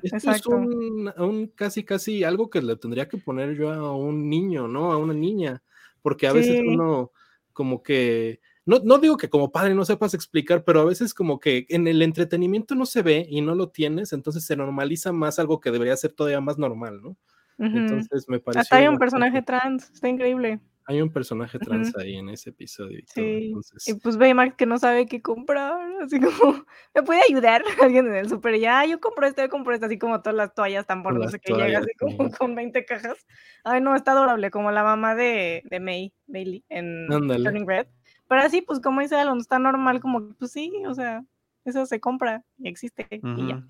esto 0.00 0.30
es 0.30 0.46
un, 0.46 1.12
un, 1.18 1.48
casi, 1.48 1.82
casi 1.82 2.22
algo 2.22 2.48
que 2.48 2.62
le 2.62 2.76
tendría 2.76 3.08
que 3.08 3.18
poner 3.18 3.56
yo 3.56 3.72
a 3.72 3.96
un 3.96 4.30
niño, 4.30 4.68
¿no? 4.68 4.92
A 4.92 4.96
una 4.96 5.12
niña, 5.12 5.60
porque 6.02 6.28
a 6.28 6.32
veces 6.32 6.62
uno 6.64 7.10
como 7.52 7.82
que 7.82 8.38
no, 8.64 8.78
no 8.84 8.98
digo 8.98 9.16
que 9.16 9.28
como 9.28 9.50
padre 9.50 9.74
no 9.74 9.84
sepas 9.84 10.14
explicar, 10.14 10.62
pero 10.62 10.82
a 10.82 10.84
veces 10.84 11.12
como 11.12 11.40
que 11.40 11.66
en 11.68 11.88
el 11.88 12.00
entretenimiento 12.00 12.76
no 12.76 12.86
se 12.86 13.02
ve 13.02 13.26
y 13.28 13.40
no 13.40 13.56
lo 13.56 13.70
tienes, 13.70 14.12
entonces 14.12 14.44
se 14.44 14.54
normaliza 14.54 15.10
más 15.10 15.40
algo 15.40 15.58
que 15.58 15.72
debería 15.72 15.96
ser 15.96 16.12
todavía 16.12 16.40
más 16.40 16.58
normal, 16.58 17.02
¿no? 17.02 17.16
Entonces 17.58 18.28
me 18.28 18.38
parece. 18.38 18.60
Hasta 18.60 18.76
hay 18.76 18.86
un 18.86 18.98
personaje 18.98 19.42
trans, 19.42 19.90
está 19.90 20.08
increíble. 20.08 20.60
Hay 20.88 21.02
un 21.02 21.12
personaje 21.12 21.58
trans 21.58 21.96
ahí 21.96 22.16
en 22.16 22.28
ese 22.28 22.50
episodio. 22.50 23.00
Y, 23.00 23.04
sí. 23.06 23.54
y 23.86 23.94
pues 23.94 24.16
Baymax 24.16 24.54
que 24.54 24.66
no 24.66 24.78
sabe 24.78 25.06
qué 25.06 25.20
comprar, 25.20 25.80
así 26.02 26.20
como, 26.20 26.64
¿me 26.94 27.02
puede 27.02 27.20
ayudar 27.28 27.62
alguien 27.82 28.06
en 28.06 28.14
el 28.14 28.28
súper? 28.28 28.58
Ya, 28.58 28.84
yo 28.84 29.00
compro 29.00 29.26
esto, 29.26 29.42
yo 29.42 29.48
compro 29.48 29.74
esto, 29.74 29.86
así 29.86 29.98
como 29.98 30.20
todas 30.20 30.36
las 30.36 30.54
toallas 30.54 30.86
tan 30.86 31.02
por 31.02 31.14
no 31.14 31.28
sé 31.28 31.40
qué 31.40 31.52
llega, 31.52 31.80
así 31.80 31.90
como 31.98 32.30
con 32.38 32.54
20 32.54 32.84
cajas. 32.84 33.26
Ay, 33.64 33.80
no, 33.80 33.96
está 33.96 34.12
adorable, 34.12 34.50
como 34.50 34.70
la 34.70 34.84
mamá 34.84 35.14
de, 35.14 35.62
de 35.64 35.80
May, 35.80 36.14
Bailey, 36.26 36.64
en 36.68 37.08
Turning 37.08 37.66
Red. 37.66 37.86
Pero 38.28 38.42
así, 38.42 38.62
pues 38.62 38.80
como 38.80 39.00
dice 39.00 39.16
Alonso, 39.16 39.42
está 39.42 39.58
normal, 39.58 40.00
como, 40.00 40.34
pues 40.34 40.52
sí, 40.52 40.72
o 40.86 40.94
sea, 40.94 41.24
eso 41.66 41.86
se 41.86 42.00
compra 42.00 42.44
y 42.58 42.68
existe 42.68 43.06
y 43.10 43.48
ya. 43.48 43.66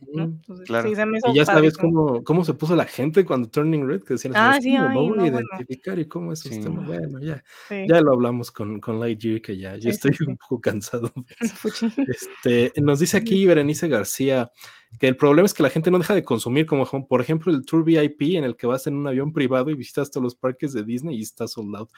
claro. 0.66 0.90
y 0.90 1.34
ya 1.34 1.44
sabes 1.44 1.76
cómo, 1.76 2.22
cómo 2.24 2.44
se 2.44 2.54
puso 2.54 2.76
la 2.76 2.84
gente 2.84 3.24
cuando 3.24 3.48
Turning 3.48 3.86
Red, 3.86 4.02
que 4.02 4.14
decían, 4.14 4.34
ah, 4.36 4.58
sí, 4.60 4.74
no 4.74 4.92
voy 4.92 5.20
a 5.20 5.26
identificar 5.26 5.98
y 5.98 6.06
cómo 6.06 6.32
es 6.32 6.40
sí. 6.40 6.60
Bueno, 6.60 7.20
ya, 7.20 7.42
ya 7.70 8.00
lo 8.00 8.12
hablamos 8.12 8.50
con, 8.50 8.80
con 8.80 9.00
Lightyear, 9.00 9.40
que 9.40 9.56
ya, 9.56 9.76
yo 9.76 9.90
estoy 9.90 10.12
un 10.26 10.36
poco 10.36 10.60
cansado. 10.60 11.12
este, 12.08 12.72
nos 12.80 13.00
dice 13.00 13.16
aquí 13.16 13.46
Berenice 13.46 13.88
García 13.88 14.50
que 14.98 15.08
el 15.08 15.16
problema 15.16 15.46
es 15.46 15.54
que 15.54 15.62
la 15.62 15.70
gente 15.70 15.90
no 15.90 15.98
deja 15.98 16.14
de 16.14 16.24
consumir, 16.24 16.66
como 16.66 16.86
por 17.06 17.20
ejemplo 17.20 17.52
el 17.52 17.64
Tour 17.64 17.84
VIP 17.84 18.36
en 18.36 18.44
el 18.44 18.56
que 18.56 18.66
vas 18.66 18.86
en 18.86 18.94
un 18.94 19.06
avión 19.06 19.32
privado 19.32 19.70
y 19.70 19.74
visitas 19.74 20.10
todos 20.10 20.22
los 20.22 20.34
parques 20.34 20.72
de 20.72 20.84
Disney 20.84 21.18
y 21.18 21.22
está 21.22 21.46
sold 21.46 21.76
out. 21.76 21.90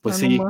Pues 0.00 0.16
sí, 0.16 0.40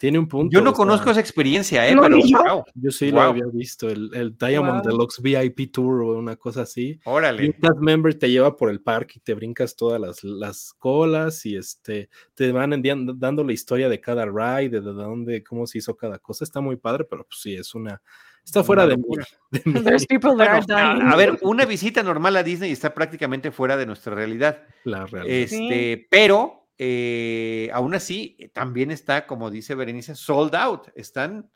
tiene 0.00 0.18
un 0.18 0.26
punto. 0.26 0.50
Yo 0.50 0.62
no 0.62 0.72
conozco 0.72 1.10
esa 1.10 1.20
experiencia, 1.20 1.86
¿eh? 1.86 1.94
pero 1.94 2.18
yo, 2.24 2.64
yo 2.72 2.90
sí 2.90 3.10
lo 3.10 3.20
había 3.20 3.44
visto, 3.52 3.86
el, 3.86 4.10
el 4.14 4.34
Diamond 4.34 4.82
Deluxe 4.82 5.20
VIP 5.20 5.70
Tour 5.70 6.00
o 6.00 6.18
una 6.18 6.36
cosa 6.36 6.62
así. 6.62 6.98
Órale. 7.04 7.44
un 7.44 7.52
cast 7.52 7.78
member 7.80 8.14
te 8.14 8.30
lleva 8.30 8.56
por 8.56 8.70
el 8.70 8.80
parque 8.80 9.16
y 9.16 9.20
te 9.20 9.34
brincas 9.34 9.76
todas 9.76 10.00
las, 10.00 10.24
las 10.24 10.72
colas 10.78 11.44
y 11.44 11.54
este, 11.54 12.08
te 12.32 12.50
van 12.50 12.82
dando 13.18 13.44
la 13.44 13.52
historia 13.52 13.90
de 13.90 14.00
cada 14.00 14.24
ride, 14.24 14.80
de, 14.80 14.80
dónde, 14.80 15.44
cómo 15.44 15.66
se 15.66 15.76
hizo 15.76 15.94
cada 15.94 16.18
cosa. 16.18 16.44
Está 16.44 16.62
muy 16.62 16.76
padre, 16.76 17.04
pero 17.04 17.24
pues 17.24 17.38
sí, 17.38 17.54
es 17.54 17.74
una... 17.74 18.00
Está 18.42 18.64
fuera 18.64 18.86
de, 18.86 18.94
a, 20.74 21.16
ver, 21.16 21.38
una 21.42 21.66
visita 21.66 22.02
normal 22.02 22.36
a 22.36 22.42
Disney 22.42 22.72
está 22.72 22.94
prácticamente 22.94 23.50
fuera 23.50 23.76
de 23.76 23.84
nuestra 23.84 24.14
realidad. 24.14 24.62
La 24.84 25.04
realidad. 25.04 25.36
Este, 25.36 26.06
pero 26.10 26.59
eh, 26.82 27.68
aún 27.74 27.92
así, 27.92 28.36
eh, 28.38 28.48
también 28.48 28.90
está, 28.90 29.26
como 29.26 29.50
dice 29.50 29.74
Berenice, 29.74 30.14
sold 30.14 30.54
out. 30.54 30.88
Están 30.94 31.50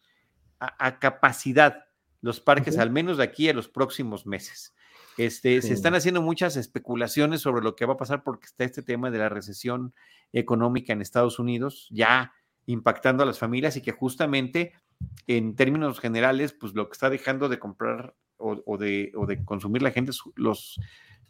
a, 0.59 0.99
capacidad 0.99 1.87
los 2.21 2.41
parques, 2.41 2.77
al 2.77 2.91
menos 2.91 3.17
de 3.17 3.25
aquí 3.25 3.49
a 3.49 3.55
los 3.55 3.67
próximos 3.67 4.27
meses. 4.27 4.75
Este, 5.17 5.63
Se 5.63 5.73
están 5.73 5.95
haciendo 5.95 6.21
muchas 6.21 6.57
especulaciones 6.57 7.41
sobre 7.41 7.65
lo 7.65 7.75
que 7.75 7.87
va 7.87 7.95
a 7.95 7.97
pasar 7.97 8.23
porque 8.23 8.45
está 8.45 8.65
este 8.65 8.83
tema 8.83 9.11
de 9.11 9.17
la 9.17 9.31
recesión 9.31 9.95
económica 10.35 10.93
en 10.93 11.01
Estados 11.01 11.39
Unidos 11.39 11.89
ya 11.91 12.35
impactando 12.67 13.23
a 13.23 13.27
las 13.27 13.39
familias 13.39 13.77
y 13.79 13.81
que 13.81 13.93
justamente 13.93 14.75
en 15.27 15.57
términos 15.57 16.01
generales, 16.01 16.53
pues 16.53 16.75
lo 16.75 16.89
que 16.91 16.93
está 16.93 17.09
dejando 17.09 17.49
de 17.49 17.59
comprar 17.59 18.15
o, 18.45 18.77
de, 18.77 19.13
o 19.15 19.27
de, 19.27 19.45
consumir 19.45 19.83
la 19.83 19.91
gente 19.91 20.13
los, 20.37 20.79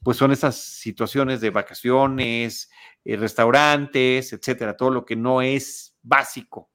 pues 0.03 0.17
son 0.17 0.33
esas 0.33 0.57
situaciones 0.57 1.41
de 1.41 1.51
vacaciones, 1.51 2.71
eh, 3.05 3.17
restaurantes, 3.17 4.33
etcétera, 4.33 4.77
todo 4.77 4.91
lo 4.91 5.05
que 5.05 5.17
no 5.17 5.43
es 5.43 5.97
básico, 6.03 6.71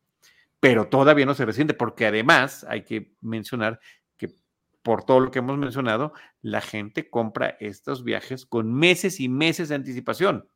pero 0.59 0.87
todavía 0.87 1.25
no 1.25 1.35
se 1.35 1.45
resiente, 1.45 1.73
porque 1.73 2.07
además 2.07 2.65
hay 2.67 2.83
que 2.83 3.13
mencionar 3.21 3.79
que 4.17 4.33
por 4.81 5.03
todo 5.03 5.19
lo 5.19 5.31
que 5.31 5.39
hemos 5.39 5.57
mencionado, 5.57 6.13
la 6.41 6.61
gente 6.61 7.09
compra 7.09 7.57
estos 7.59 8.03
viajes 8.03 8.45
con 8.45 8.73
meses 8.73 9.19
y 9.19 9.29
meses 9.29 9.69
de 9.69 9.75
anticipación. 9.75 10.47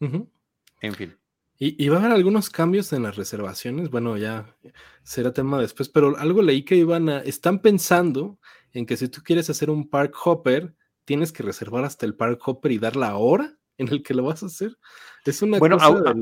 En 0.00 0.94
fin. 0.94 1.16
Y, 1.56 1.88
va 1.88 1.96
a 1.96 2.00
haber 2.00 2.12
algunos 2.12 2.50
cambios 2.50 2.92
en 2.92 3.04
las 3.04 3.16
reservaciones. 3.16 3.88
Bueno, 3.88 4.16
ya 4.18 4.54
será 5.02 5.32
tema 5.32 5.60
después, 5.60 5.88
pero 5.88 6.16
algo 6.18 6.42
leí 6.42 6.62
que 6.62 6.76
iban 6.76 7.08
a. 7.08 7.18
Están 7.20 7.60
pensando 7.60 8.38
en 8.74 8.84
que 8.84 8.98
si 8.98 9.08
tú 9.08 9.22
quieres 9.22 9.48
hacer 9.48 9.70
un 9.70 9.88
park 9.88 10.14
hopper, 10.24 10.74
tienes 11.04 11.32
que 11.32 11.42
reservar 11.42 11.84
hasta 11.84 12.06
el 12.06 12.14
Park 12.14 12.40
Hopper 12.46 12.72
y 12.72 12.78
dar 12.78 12.96
la 12.96 13.16
hora 13.16 13.56
en 13.76 13.88
el 13.88 14.04
que 14.04 14.14
lo 14.14 14.22
vas 14.22 14.42
a 14.42 14.46
hacer. 14.46 14.78
Es 15.24 15.42
una 15.42 15.58
bueno, 15.58 15.78
cosa 15.78 16.14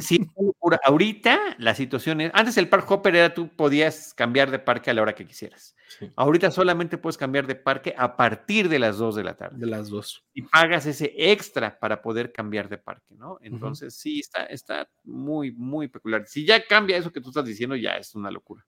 sí, 0.00 0.20
ahorita 0.84 1.56
la 1.58 1.74
situación 1.74 2.20
es, 2.20 2.30
antes 2.34 2.56
el 2.56 2.68
Park 2.68 2.88
Hopper 2.88 3.16
era 3.16 3.34
tú 3.34 3.48
podías 3.48 4.14
cambiar 4.14 4.50
de 4.50 4.60
parque 4.60 4.90
a 4.90 4.94
la 4.94 5.02
hora 5.02 5.14
que 5.14 5.26
quisieras. 5.26 5.74
Ahorita 6.14 6.52
solamente 6.52 6.98
puedes 6.98 7.18
cambiar 7.18 7.48
de 7.48 7.56
parque 7.56 7.94
a 7.98 8.16
partir 8.16 8.68
de 8.68 8.78
las 8.78 8.98
2 8.98 9.16
de 9.16 9.24
la 9.24 9.36
tarde. 9.36 9.58
De 9.58 9.66
las 9.66 9.88
2. 9.88 10.24
Y 10.34 10.42
pagas 10.42 10.86
ese 10.86 11.12
extra 11.16 11.80
para 11.80 12.00
poder 12.00 12.32
cambiar 12.32 12.68
de 12.68 12.78
parque, 12.78 13.16
¿no? 13.16 13.38
Entonces 13.42 13.94
sí, 13.94 14.20
está, 14.20 14.44
está 14.44 14.88
muy, 15.02 15.50
muy 15.50 15.88
peculiar. 15.88 16.26
Si 16.28 16.46
ya 16.46 16.64
cambia 16.64 16.96
eso 16.96 17.10
que 17.10 17.20
tú 17.20 17.30
estás 17.30 17.44
diciendo, 17.44 17.74
ya 17.74 17.96
es 17.96 18.14
una 18.14 18.30
locura. 18.30 18.64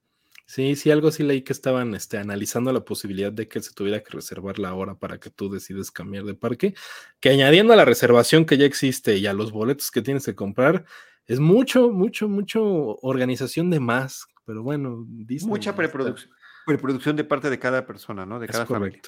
Sí, 0.46 0.76
sí, 0.76 0.90
algo 0.90 1.10
sí 1.10 1.22
leí 1.22 1.42
que 1.42 1.52
estaban 1.52 1.94
este, 1.94 2.18
analizando 2.18 2.72
la 2.72 2.84
posibilidad 2.84 3.32
de 3.32 3.48
que 3.48 3.62
se 3.62 3.72
tuviera 3.72 4.02
que 4.02 4.10
reservar 4.10 4.58
la 4.58 4.74
hora 4.74 4.94
para 4.94 5.18
que 5.18 5.30
tú 5.30 5.48
decides 5.50 5.90
cambiar 5.90 6.24
de 6.24 6.34
parque, 6.34 6.74
que 7.20 7.30
añadiendo 7.30 7.72
a 7.72 7.76
la 7.76 7.84
reservación 7.84 8.44
que 8.44 8.58
ya 8.58 8.66
existe 8.66 9.16
y 9.16 9.26
a 9.26 9.32
los 9.32 9.52
boletos 9.52 9.90
que 9.90 10.02
tienes 10.02 10.26
que 10.26 10.34
comprar, 10.34 10.84
es 11.26 11.40
mucho, 11.40 11.90
mucho, 11.90 12.28
mucho 12.28 12.62
organización 13.02 13.70
de 13.70 13.80
más, 13.80 14.26
pero 14.44 14.62
bueno, 14.62 15.06
mucha 15.42 15.74
preproducción, 15.74 16.32
preproducción 16.66 17.16
de 17.16 17.24
parte 17.24 17.48
de 17.48 17.58
cada 17.58 17.86
persona, 17.86 18.26
¿no? 18.26 18.40
De 18.40 18.48
cada 18.48 18.66
familia. 18.66 19.00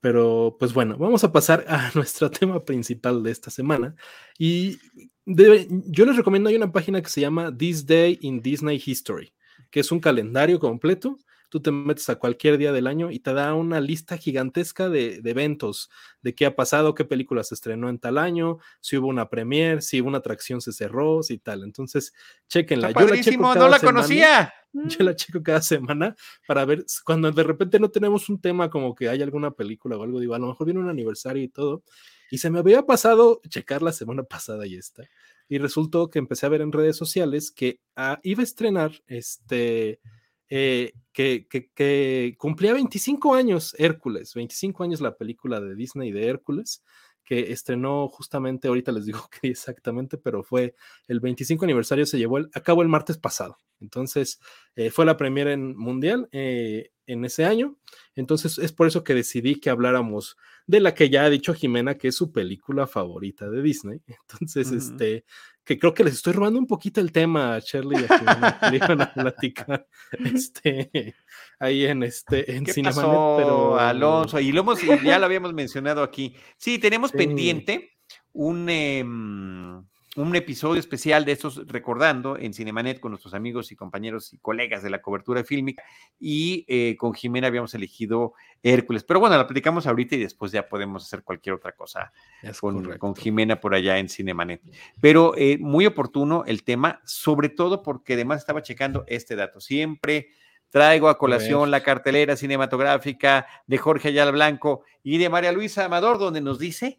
Pero 0.00 0.56
pues 0.58 0.72
bueno, 0.72 0.96
vamos 0.98 1.22
a 1.24 1.32
pasar 1.32 1.64
a 1.68 1.90
nuestro 1.94 2.30
tema 2.30 2.64
principal 2.64 3.22
de 3.22 3.30
esta 3.30 3.50
semana. 3.50 3.94
Y 4.38 4.78
yo 5.24 6.06
les 6.06 6.16
recomiendo, 6.16 6.48
hay 6.48 6.56
una 6.56 6.72
página 6.72 7.00
que 7.00 7.08
se 7.08 7.20
llama 7.20 7.56
This 7.56 7.86
Day 7.86 8.18
in 8.22 8.42
Disney 8.42 8.82
History 8.84 9.32
que 9.70 9.80
es 9.80 9.92
un 9.92 10.00
calendario 10.00 10.58
completo. 10.58 11.18
Tú 11.48 11.60
te 11.60 11.72
metes 11.72 12.08
a 12.08 12.14
cualquier 12.14 12.58
día 12.58 12.72
del 12.72 12.86
año 12.86 13.10
y 13.10 13.18
te 13.18 13.34
da 13.34 13.54
una 13.54 13.80
lista 13.80 14.16
gigantesca 14.16 14.88
de, 14.88 15.20
eventos, 15.24 15.90
de 16.22 16.32
qué 16.32 16.46
ha 16.46 16.54
pasado, 16.54 16.94
qué 16.94 17.04
película 17.04 17.42
se 17.42 17.56
estrenó 17.56 17.88
en 17.88 17.98
tal 17.98 18.18
año, 18.18 18.58
si 18.80 18.96
hubo 18.96 19.08
una 19.08 19.28
premiere, 19.28 19.80
si 19.82 20.00
una 20.00 20.18
atracción 20.18 20.60
se 20.60 20.72
cerró, 20.72 21.24
si 21.24 21.38
tal. 21.38 21.64
Entonces, 21.64 22.12
chequenla. 22.48 22.92
Yo 22.92 23.06
la 23.08 23.20
checo 23.20 23.54
no 23.54 23.68
la 23.68 23.80
conocía. 23.80 24.52
Yo 24.72 25.04
la 25.04 25.16
checo 25.16 25.42
cada 25.42 25.60
semana 25.60 26.14
para 26.46 26.64
ver 26.64 26.84
cuando 27.04 27.32
de 27.32 27.42
repente 27.42 27.80
no 27.80 27.90
tenemos 27.90 28.28
un 28.28 28.40
tema 28.40 28.70
como 28.70 28.94
que 28.94 29.08
hay 29.08 29.20
alguna 29.20 29.50
película 29.50 29.96
o 29.96 30.04
algo, 30.04 30.20
digo, 30.20 30.36
a 30.36 30.38
lo 30.38 30.46
mejor 30.46 30.66
viene 30.66 30.78
un 30.78 30.88
aniversario 30.88 31.42
y 31.42 31.48
todo. 31.48 31.82
Y 32.30 32.38
se 32.38 32.50
me 32.50 32.60
había 32.60 32.86
pasado 32.86 33.40
checar 33.48 33.82
la 33.82 33.92
semana 33.92 34.22
pasada 34.30 34.68
y 34.68 34.76
esta 34.76 35.02
y 35.50 35.58
resultó 35.58 36.10
que 36.10 36.20
empecé 36.20 36.46
a 36.46 36.48
ver 36.48 36.60
en 36.60 36.70
redes 36.70 36.96
sociales 36.96 37.50
que 37.50 37.80
ah, 37.96 38.20
iba 38.22 38.40
a 38.40 38.44
estrenar 38.44 38.92
este, 39.08 40.00
eh, 40.48 40.92
que, 41.12 41.48
que, 41.48 42.36
cumplía 42.38 42.72
25 42.72 43.34
años 43.34 43.74
Hércules, 43.76 44.32
25 44.32 44.84
años 44.84 45.00
la 45.00 45.16
película 45.16 45.60
de 45.60 45.74
Disney 45.74 46.12
de 46.12 46.28
Hércules, 46.28 46.84
que 47.24 47.50
estrenó 47.50 48.08
justamente, 48.08 48.68
ahorita 48.68 48.92
les 48.92 49.06
digo 49.06 49.28
que 49.42 49.48
exactamente, 49.48 50.18
pero 50.18 50.44
fue 50.44 50.76
el 51.08 51.18
25 51.18 51.64
aniversario, 51.64 52.06
se 52.06 52.18
llevó 52.18 52.38
a 52.38 52.60
cabo 52.60 52.82
el 52.82 52.88
martes 52.88 53.18
pasado. 53.18 53.58
Entonces, 53.80 54.40
eh, 54.76 54.90
fue 54.90 55.06
la 55.06 55.16
primera 55.16 55.52
en 55.52 55.76
mundial 55.76 56.28
eh, 56.32 56.90
en 57.06 57.24
ese 57.24 57.44
año. 57.44 57.76
Entonces, 58.14 58.58
es 58.58 58.72
por 58.72 58.86
eso 58.86 59.04
que 59.04 59.14
decidí 59.14 59.56
que 59.56 59.70
habláramos 59.70 60.36
de 60.66 60.80
la 60.80 60.94
que 60.94 61.10
ya 61.10 61.24
ha 61.24 61.30
dicho 61.30 61.54
Jimena 61.54 61.96
que 61.96 62.08
es 62.08 62.14
su 62.14 62.30
película 62.30 62.86
favorita 62.86 63.48
de 63.50 63.62
Disney. 63.62 64.00
Entonces, 64.28 64.70
este, 64.70 65.24
que 65.64 65.78
creo 65.78 65.94
que 65.94 66.04
les 66.04 66.14
estoy 66.14 66.32
robando 66.32 66.58
un 66.58 66.66
poquito 66.66 67.00
el 67.00 67.12
tema 67.12 67.54
a 67.54 67.58
Shirley 67.58 68.00
y 68.00 68.04
a 68.04 68.18
Jimena, 68.18 68.60
que 68.70 68.76
iban 68.76 69.00
a 69.02 69.12
platicar 69.12 69.86
este, 70.34 71.14
ahí 71.58 71.84
en 71.86 72.02
este 72.02 72.56
en 72.56 72.64
¿Qué 72.64 72.72
pero 72.74 73.78
Alonso 73.78 74.40
y 74.40 74.52
lo 74.52 74.60
hemos 74.62 74.80
ya 75.02 75.18
lo 75.18 75.26
habíamos 75.26 75.52
mencionado 75.52 76.02
aquí. 76.02 76.34
Sí, 76.56 76.78
tenemos 76.78 77.12
pendiente 77.12 77.90
un 78.32 78.68
em, 78.68 79.84
un 80.16 80.34
episodio 80.34 80.80
especial 80.80 81.24
de 81.24 81.32
estos 81.32 81.68
recordando 81.68 82.36
en 82.36 82.52
Cinemanet 82.52 82.98
con 82.98 83.12
nuestros 83.12 83.32
amigos 83.32 83.70
y 83.70 83.76
compañeros 83.76 84.32
y 84.32 84.38
colegas 84.38 84.82
de 84.82 84.90
la 84.90 85.00
cobertura 85.00 85.44
fílmica 85.44 85.84
y 86.18 86.64
eh, 86.68 86.96
con 86.96 87.14
Jimena 87.14 87.46
habíamos 87.46 87.74
elegido 87.74 88.34
Hércules. 88.62 89.04
Pero 89.04 89.20
bueno, 89.20 89.36
la 89.36 89.46
platicamos 89.46 89.86
ahorita 89.86 90.16
y 90.16 90.18
después 90.18 90.50
ya 90.50 90.68
podemos 90.68 91.04
hacer 91.04 91.22
cualquier 91.22 91.54
otra 91.54 91.72
cosa 91.72 92.12
con, 92.60 92.98
con, 92.98 93.14
Jimena 93.14 93.60
por 93.60 93.72
allá 93.72 93.98
en 93.98 94.08
Cinemanet. 94.08 94.62
Pero 95.00 95.34
eh, 95.36 95.58
muy 95.60 95.86
oportuno 95.86 96.42
el 96.44 96.64
tema, 96.64 97.00
sobre 97.04 97.48
todo 97.48 97.82
porque 97.82 98.14
además 98.14 98.40
estaba 98.40 98.62
checando 98.62 99.04
este 99.06 99.36
dato. 99.36 99.60
Siempre 99.60 100.30
traigo 100.70 101.08
a 101.08 101.18
colación 101.18 101.70
la 101.70 101.82
cartelera 101.82 102.36
cinematográfica 102.36 103.46
de 103.66 103.78
Jorge 103.78 104.08
Ayala 104.08 104.32
Blanco 104.32 104.82
y 105.04 105.18
de 105.18 105.28
María 105.28 105.52
Luisa 105.52 105.84
Amador, 105.84 106.18
donde 106.18 106.40
nos 106.40 106.58
dice 106.58 106.98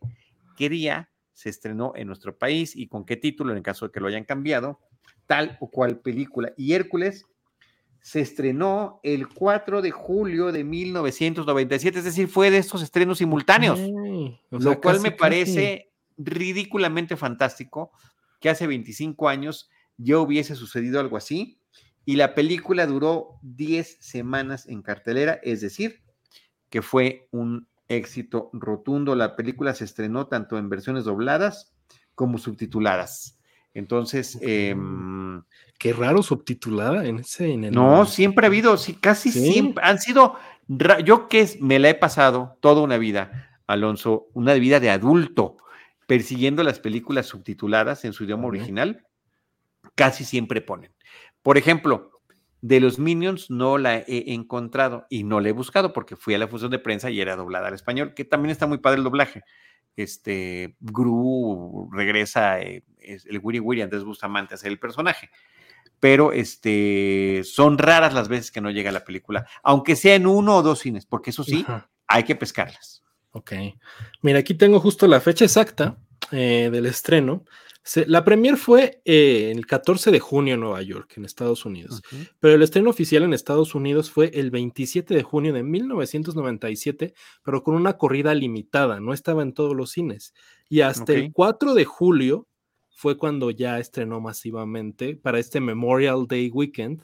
qué 0.57 0.69
día 0.69 1.10
se 1.41 1.49
estrenó 1.49 1.93
en 1.95 2.05
nuestro 2.05 2.37
país 2.37 2.75
y 2.75 2.87
con 2.87 3.03
qué 3.03 3.17
título, 3.17 3.51
en 3.51 3.57
el 3.57 3.63
caso 3.63 3.87
de 3.87 3.91
que 3.91 3.99
lo 3.99 4.07
hayan 4.07 4.25
cambiado, 4.25 4.79
tal 5.25 5.57
o 5.59 5.71
cual 5.71 5.99
película. 5.99 6.53
Y 6.55 6.73
Hércules 6.73 7.25
se 7.99 8.19
estrenó 8.19 8.99
el 9.01 9.27
4 9.27 9.81
de 9.81 9.89
julio 9.89 10.51
de 10.51 10.63
1997, 10.63 11.97
es 11.97 12.05
decir, 12.05 12.27
fue 12.27 12.51
de 12.51 12.59
estos 12.59 12.83
estrenos 12.83 13.17
simultáneos, 13.17 13.79
lo 14.51 14.79
cual 14.79 15.01
me 15.01 15.11
parece 15.11 15.91
ridículamente 16.15 17.17
fantástico 17.17 17.91
que 18.39 18.49
hace 18.49 18.67
25 18.67 19.27
años 19.27 19.67
ya 19.97 20.19
hubiese 20.19 20.55
sucedido 20.55 20.99
algo 20.99 21.17
así 21.17 21.59
y 22.05 22.17
la 22.17 22.35
película 22.35 22.85
duró 22.85 23.39
10 23.41 23.97
semanas 23.99 24.67
en 24.67 24.83
cartelera, 24.83 25.39
es 25.41 25.61
decir, 25.61 26.03
que 26.69 26.83
fue 26.83 27.27
un 27.31 27.67
éxito 27.95 28.49
rotundo. 28.53 29.15
La 29.15 29.35
película 29.35 29.73
se 29.73 29.85
estrenó 29.85 30.27
tanto 30.27 30.57
en 30.57 30.69
versiones 30.69 31.03
dobladas 31.03 31.73
como 32.15 32.37
subtituladas. 32.37 33.39
Entonces, 33.73 34.37
em, 34.41 35.41
qué 35.77 35.93
raro 35.93 36.23
subtitulada 36.23 37.05
en 37.05 37.19
ese. 37.19 37.55
no, 37.55 38.05
siempre 38.05 38.45
ha 38.45 38.49
habido, 38.49 38.77
sí, 38.77 38.93
casi 38.95 39.31
siempre 39.31 39.83
han 39.85 39.99
sido. 39.99 40.35
Yo 41.05 41.27
que 41.27 41.57
me 41.61 41.79
la 41.79 41.89
he 41.89 41.95
pasado 41.95 42.57
toda 42.61 42.81
una 42.81 42.97
vida, 42.97 43.59
Alonso, 43.67 44.27
una 44.33 44.53
vida 44.55 44.79
de 44.79 44.89
adulto, 44.89 45.57
persiguiendo 46.05 46.63
las 46.63 46.79
películas 46.79 47.27
subtituladas 47.27 48.03
en 48.03 48.13
su 48.13 48.25
idioma 48.25 48.47
original, 48.47 49.05
casi 49.95 50.25
siempre 50.25 50.61
ponen. 50.61 50.93
Por 51.41 51.57
ejemplo, 51.57 52.10
de 52.61 52.79
los 52.79 52.99
Minions 52.99 53.49
no 53.49 53.77
la 53.77 53.97
he 53.97 54.33
encontrado 54.33 55.07
y 55.09 55.23
no 55.23 55.39
la 55.39 55.49
he 55.49 55.51
buscado 55.51 55.93
porque 55.93 56.15
fui 56.15 56.35
a 56.35 56.37
la 56.37 56.47
función 56.47 56.71
de 56.71 56.79
prensa 56.79 57.09
y 57.09 57.19
era 57.19 57.35
doblada 57.35 57.67
al 57.67 57.73
español, 57.73 58.13
que 58.13 58.23
también 58.23 58.51
está 58.51 58.67
muy 58.67 58.77
padre 58.77 58.99
el 58.99 59.03
doblaje. 59.03 59.43
Este, 59.95 60.77
Gru 60.79 61.89
regresa, 61.91 62.61
eh, 62.61 62.83
el 62.99 63.39
Wiri 63.41 63.59
Wiri 63.59 63.81
Andrés 63.81 64.03
Bustamante 64.03 64.53
a 64.53 64.57
ser 64.57 64.71
el 64.71 64.79
personaje. 64.79 65.31
Pero 65.99 66.31
este, 66.33 67.41
son 67.43 67.77
raras 67.77 68.13
las 68.13 68.27
veces 68.27 68.51
que 68.51 68.61
no 68.61 68.71
llega 68.71 68.91
la 68.91 69.03
película, 69.03 69.47
aunque 69.63 69.95
sea 69.95 70.15
en 70.15 70.25
uno 70.25 70.57
o 70.57 70.63
dos 70.63 70.79
cines, 70.79 71.05
porque 71.05 71.29
eso 71.31 71.43
sí, 71.43 71.65
hay 72.07 72.23
que 72.23 72.35
pescarlas. 72.35 73.03
Ok. 73.31 73.53
Mira, 74.21 74.39
aquí 74.39 74.53
tengo 74.53 74.79
justo 74.79 75.07
la 75.07 75.19
fecha 75.19 75.45
exacta 75.45 75.97
eh, 76.31 76.69
del 76.71 76.85
estreno 76.85 77.43
la 78.05 78.23
premier 78.23 78.57
fue 78.57 79.01
eh, 79.05 79.51
el 79.51 79.65
14 79.65 80.11
de 80.11 80.19
junio 80.19 80.53
en 80.53 80.59
Nueva 80.59 80.81
York, 80.83 81.13
en 81.17 81.25
Estados 81.25 81.65
Unidos, 81.65 82.01
pero 82.39 82.53
el 82.53 82.61
estreno 82.61 82.91
oficial 82.91 83.23
en 83.23 83.33
Estados 83.33 83.73
Unidos 83.73 84.11
fue 84.11 84.29
el 84.35 84.51
27 84.51 85.15
de 85.15 85.23
junio 85.23 85.51
de 85.51 85.63
1997, 85.63 87.13
pero 87.43 87.63
con 87.63 87.75
una 87.75 87.97
corrida 87.97 88.35
limitada, 88.35 88.99
no 88.99 89.13
estaba 89.13 89.41
en 89.41 89.53
todos 89.53 89.75
los 89.75 89.91
cines. 89.91 90.33
Y 90.69 90.81
hasta 90.81 91.13
el 91.13 91.33
4 91.33 91.73
de 91.73 91.85
julio 91.85 92.47
fue 92.91 93.17
cuando 93.17 93.49
ya 93.49 93.79
estrenó 93.79 94.21
masivamente 94.21 95.15
para 95.15 95.39
este 95.39 95.59
Memorial 95.59 96.27
Day 96.27 96.51
Weekend. 96.53 97.03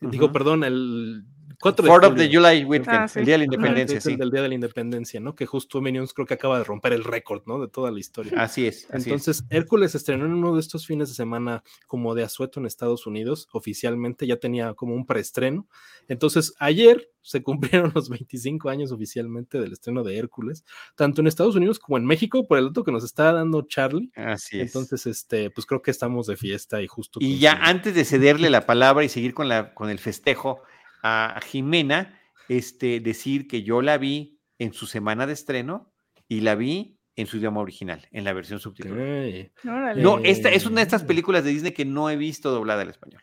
Digo, 0.00 0.32
perdón, 0.32 0.64
el 0.64 1.24
4 1.60 2.08
of 2.08 2.16
the 2.16 2.28
July 2.28 2.64
Weekend, 2.64 2.88
ah, 2.88 3.06
el 3.14 3.24
Día 3.24 3.34
de 3.34 3.38
la 3.38 3.44
Independencia. 3.44 4.00
sí. 4.00 4.16
el 4.18 4.30
Día 4.30 4.42
de 4.42 4.48
la 4.48 4.54
Independencia, 4.54 5.20
¿no? 5.20 5.34
Que 5.34 5.46
justo 5.46 5.80
Minions 5.80 6.12
creo 6.12 6.26
que 6.26 6.34
acaba 6.34 6.58
de 6.58 6.64
romper 6.64 6.92
el 6.92 7.04
récord, 7.04 7.42
¿no? 7.46 7.60
De 7.60 7.68
toda 7.68 7.90
la 7.90 7.98
historia. 7.98 8.32
Así 8.36 8.66
es. 8.66 8.86
Entonces, 8.90 9.44
Hércules 9.50 9.94
estrenó 9.94 10.26
en 10.26 10.32
uno 10.32 10.54
de 10.54 10.60
estos 10.60 10.86
fines 10.86 11.08
de 11.08 11.14
semana 11.14 11.62
como 11.86 12.14
de 12.14 12.22
asueto 12.22 12.60
en 12.60 12.66
Estados 12.66 13.06
Unidos, 13.06 13.48
oficialmente, 13.52 14.26
ya 14.26 14.36
tenía 14.36 14.74
como 14.74 14.94
un 14.94 15.06
preestreno. 15.06 15.66
Entonces, 16.08 16.54
ayer 16.58 17.10
se 17.26 17.42
cumplieron 17.42 17.92
los 17.94 18.08
25 18.08 18.68
años 18.68 18.92
oficialmente 18.92 19.58
del 19.58 19.72
estreno 19.72 20.04
de 20.04 20.16
Hércules, 20.16 20.64
tanto 20.94 21.20
en 21.20 21.26
Estados 21.26 21.56
Unidos 21.56 21.78
como 21.78 21.98
en 21.98 22.06
México, 22.06 22.46
por 22.46 22.58
el 22.58 22.66
dato 22.66 22.84
que 22.84 22.92
nos 22.92 23.04
está 23.04 23.32
dando 23.32 23.62
Charlie. 23.62 24.10
Así 24.14 24.60
es. 24.60 24.68
Entonces, 24.68 25.06
este, 25.06 25.50
pues 25.50 25.66
creo 25.66 25.82
que 25.82 25.90
estamos 25.90 26.26
de 26.26 26.36
fiesta 26.36 26.80
y 26.80 26.86
justo. 26.86 27.18
Y 27.20 27.38
ya 27.38 27.52
antes 27.52 27.94
de 27.94 28.04
cederle 28.04 28.50
la 28.50 28.66
palabra 28.66 29.04
y 29.04 29.08
seguir 29.08 29.34
con, 29.34 29.48
la, 29.48 29.74
con 29.74 29.90
el 29.90 29.98
festejo, 29.98 30.62
a 31.06 31.40
Jimena 31.40 32.18
este, 32.48 33.00
decir 33.00 33.48
que 33.48 33.62
yo 33.62 33.82
la 33.82 33.98
vi 33.98 34.40
en 34.58 34.72
su 34.72 34.86
semana 34.86 35.26
de 35.26 35.32
estreno 35.32 35.92
y 36.28 36.40
la 36.40 36.54
vi 36.54 36.98
en 37.14 37.26
su 37.26 37.38
idioma 37.38 37.60
original, 37.60 38.06
en 38.10 38.24
la 38.24 38.32
versión 38.32 38.60
subtitulada. 38.60 39.94
No, 39.96 40.18
esta 40.18 40.50
es 40.50 40.66
una 40.66 40.76
de 40.76 40.82
estas 40.82 41.04
películas 41.04 41.44
de 41.44 41.50
Disney 41.50 41.72
que 41.72 41.84
no 41.84 42.10
he 42.10 42.16
visto 42.16 42.50
doblada 42.50 42.82
al 42.82 42.90
español. 42.90 43.22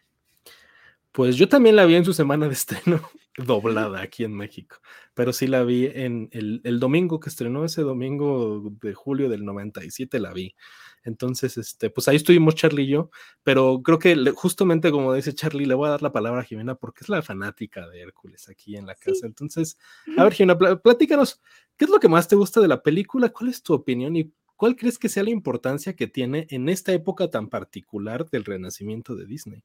Pues 1.12 1.36
yo 1.36 1.48
también 1.48 1.76
la 1.76 1.86
vi 1.86 1.96
en 1.96 2.06
su 2.06 2.14
semana 2.14 2.48
de 2.48 2.54
estreno 2.54 3.02
doblada 3.38 4.02
aquí 4.02 4.24
en 4.24 4.36
México, 4.36 4.78
pero 5.14 5.32
sí 5.32 5.46
la 5.46 5.64
vi 5.64 5.86
en 5.86 6.30
el, 6.32 6.62
el, 6.64 6.80
domingo 6.80 7.20
que 7.20 7.30
estrenó 7.30 7.66
ese 7.66 7.84
domingo 7.84 8.72
de 8.82 8.96
julio 8.96 9.30
del 9.30 9.46
97, 9.46 10.20
la 10.20 10.34
vi. 10.34 10.56
Entonces, 11.04 11.58
este, 11.58 11.90
pues 11.90 12.08
ahí 12.08 12.16
estuvimos 12.16 12.56
Charlie 12.56 12.84
y 12.84 12.88
yo, 12.88 13.10
pero 13.44 13.82
creo 13.84 14.00
que 14.00 14.16
justamente 14.36 14.92
como 14.92 15.14
dice 15.14 15.34
Charlie, 15.34 15.66
le 15.66 15.74
voy 15.74 15.88
a 15.88 15.92
dar 15.92 16.02
la 16.02 16.12
palabra 16.12 16.42
a 16.42 16.44
Jimena 16.44 16.76
porque 16.76 17.00
es 17.02 17.10
la 17.10 17.22
fanática 17.22 17.88
de 17.90 18.02
Hércules 18.02 18.48
aquí 18.50 18.78
en 18.78 18.86
la 18.86 18.96
casa. 18.96 19.26
Entonces, 19.26 19.78
a 20.18 20.24
ver, 20.24 20.34
Jimena, 20.34 20.58
platícanos, 20.78 21.42
¿qué 21.78 21.86
es 21.86 21.92
lo 21.92 22.00
que 22.00 22.10
más 22.10 22.28
te 22.28 22.36
gusta 22.36 22.62
de 22.62 22.68
la 22.68 22.82
película? 22.82 23.30
¿Cuál 23.30 23.50
es 23.50 23.62
tu 23.62 23.74
opinión 23.74 24.16
y 24.16 24.32
cuál 24.56 24.76
crees 24.76 24.98
que 24.98 25.10
sea 25.10 25.24
la 25.24 25.30
importancia 25.30 25.96
que 25.96 26.08
tiene 26.08 26.48
en 26.50 26.70
esta 26.70 26.94
época 26.94 27.30
tan 27.30 27.50
particular 27.50 28.30
del 28.30 28.46
renacimiento 28.46 29.16
de 29.16 29.26
Disney? 29.26 29.64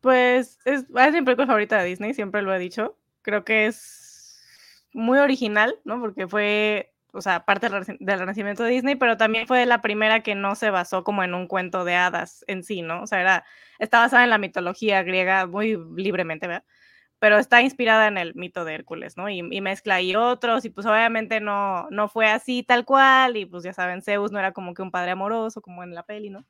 Pues 0.00 0.58
es, 0.64 0.84
es 0.94 1.12
mi 1.12 1.22
película 1.22 1.46
favorita 1.46 1.82
de 1.82 1.88
Disney, 1.88 2.14
siempre 2.14 2.42
lo 2.42 2.54
he 2.54 2.58
dicho. 2.58 2.96
Creo 3.22 3.44
que 3.44 3.66
es 3.66 4.40
muy 4.92 5.18
original, 5.18 5.78
¿no? 5.84 6.00
Porque 6.00 6.26
fue 6.26 6.94
o 7.16 7.22
sea, 7.22 7.44
parte 7.44 7.68
del 7.68 8.18
renacimiento 8.18 8.62
de 8.62 8.70
Disney, 8.70 8.94
pero 8.96 9.16
también 9.16 9.46
fue 9.46 9.64
la 9.66 9.80
primera 9.80 10.22
que 10.22 10.34
no 10.34 10.54
se 10.54 10.70
basó 10.70 11.02
como 11.04 11.24
en 11.24 11.34
un 11.34 11.46
cuento 11.48 11.84
de 11.84 11.94
hadas 11.94 12.44
en 12.46 12.62
sí, 12.62 12.82
¿no? 12.82 13.02
O 13.02 13.06
sea, 13.06 13.20
era, 13.20 13.44
está 13.78 14.00
basada 14.00 14.24
en 14.24 14.30
la 14.30 14.38
mitología 14.38 15.02
griega 15.02 15.46
muy 15.46 15.78
libremente, 15.96 16.46
¿verdad? 16.46 16.64
Pero 17.18 17.38
está 17.38 17.62
inspirada 17.62 18.08
en 18.08 18.18
el 18.18 18.34
mito 18.34 18.64
de 18.64 18.74
Hércules, 18.74 19.16
¿no? 19.16 19.28
Y, 19.30 19.42
mezcla 19.60 19.96
ahí 19.96 20.14
otros, 20.14 20.64
y 20.66 20.70
pues 20.70 20.86
obviamente 20.86 21.40
no, 21.40 21.88
no 21.90 22.08
fue 22.08 22.28
así 22.28 22.62
tal 22.62 22.84
cual, 22.84 23.36
y 23.36 23.46
pues 23.46 23.64
ya 23.64 23.72
saben, 23.72 24.02
Zeus 24.02 24.32
no 24.32 24.38
era 24.38 24.52
como 24.52 24.74
que 24.74 24.82
un 24.82 24.90
padre 24.90 25.12
amoroso, 25.12 25.62
como 25.62 25.82
en 25.82 25.94
la 25.94 26.02
peli, 26.04 26.30
¿no? 26.30 26.46